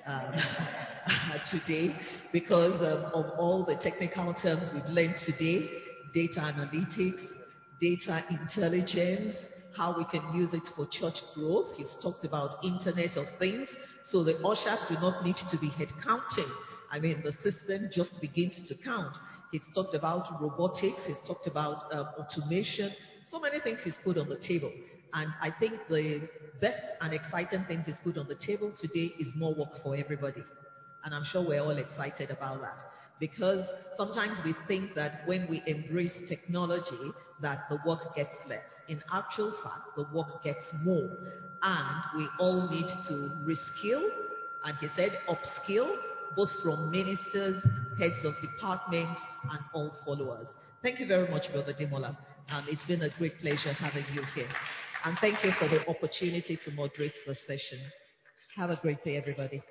um, 0.06 0.31
today 1.52 1.95
because 2.31 2.80
um, 2.81 3.11
of 3.15 3.31
all 3.39 3.65
the 3.65 3.76
technical 3.81 4.35
terms 4.43 4.69
we've 4.72 4.85
learned 4.85 5.15
today 5.26 5.68
data 6.14 6.39
analytics, 6.39 7.22
data 7.81 8.23
intelligence, 8.30 9.35
how 9.76 9.95
we 9.98 10.06
can 10.11 10.35
use 10.35 10.53
it 10.53 10.61
for 10.76 10.85
church 10.91 11.18
growth. 11.34 11.73
He's 11.77 11.91
talked 12.03 12.26
about 12.26 12.64
Internet 12.64 13.18
of 13.18 13.26
Things. 13.39 13.68
So 14.11 14.23
the 14.23 14.35
ushers 14.45 14.88
do 14.88 14.95
not 14.95 15.26
need 15.26 15.38
to 15.49 15.57
be 15.57 15.69
head 15.69 15.88
counting. 16.03 16.52
I 16.91 16.99
mean, 16.99 17.23
the 17.23 17.31
system 17.41 17.89
just 17.91 18.19
begins 18.22 18.53
to 18.68 18.76
count. 18.84 19.15
He's 19.51 19.61
talked 19.75 19.95
about 19.95 20.41
robotics. 20.41 21.01
He's 21.05 21.19
talked 21.27 21.47
about 21.47 21.93
um, 21.93 22.07
automation. 22.19 22.91
So 23.29 23.39
many 23.39 23.59
things 23.59 23.79
he's 23.83 23.97
put 24.03 24.17
on 24.17 24.29
the 24.29 24.37
table. 24.37 24.71
And 25.13 25.29
I 25.41 25.51
think 25.51 25.73
the 25.89 26.29
best 26.61 26.83
and 27.01 27.13
exciting 27.13 27.65
things 27.67 27.85
he's 27.85 27.99
put 28.03 28.17
on 28.17 28.27
the 28.27 28.35
table 28.35 28.73
today 28.79 29.13
is 29.19 29.33
more 29.35 29.53
work 29.53 29.81
for 29.83 29.95
everybody. 29.95 30.43
And 31.03 31.13
I'm 31.13 31.23
sure 31.23 31.45
we're 31.45 31.61
all 31.61 31.77
excited 31.77 32.31
about 32.31 32.61
that. 32.61 32.81
Because 33.19 33.65
sometimes 33.97 34.37
we 34.43 34.55
think 34.67 34.95
that 34.95 35.21
when 35.27 35.47
we 35.49 35.61
embrace 35.67 36.13
technology, 36.27 37.11
that 37.41 37.67
the 37.69 37.77
work 37.85 38.15
gets 38.15 38.35
less. 38.47 38.65
In 38.87 39.01
actual 39.13 39.51
fact, 39.63 39.95
the 39.95 40.03
work 40.13 40.43
gets 40.43 40.63
more. 40.83 41.09
And 41.61 42.01
we 42.17 42.27
all 42.39 42.69
need 42.69 42.87
to 43.09 43.31
reskill, 43.45 44.09
and 44.63 44.77
he 44.79 44.87
said 44.95 45.19
upskill, 45.29 45.95
both 46.35 46.49
from 46.63 46.91
ministers, 46.91 47.63
heads 47.99 48.23
of 48.23 48.33
departments, 48.41 49.19
and 49.51 49.59
all 49.73 49.91
followers. 50.05 50.47
Thank 50.81 50.99
you 50.99 51.07
very 51.07 51.29
much, 51.29 51.51
Brother 51.51 51.73
Demola. 51.73 52.17
Um, 52.49 52.65
it's 52.67 52.85
been 52.85 53.01
a 53.03 53.09
great 53.17 53.39
pleasure 53.39 53.73
having 53.73 54.05
you 54.13 54.23
here. 54.35 54.49
And 55.05 55.17
thank 55.19 55.43
you 55.43 55.51
for 55.59 55.67
the 55.67 55.87
opportunity 55.87 56.57
to 56.65 56.71
moderate 56.71 57.13
the 57.25 57.35
session. 57.47 57.79
Have 58.55 58.69
a 58.69 58.79
great 58.81 59.03
day, 59.03 59.17
everybody. 59.17 59.61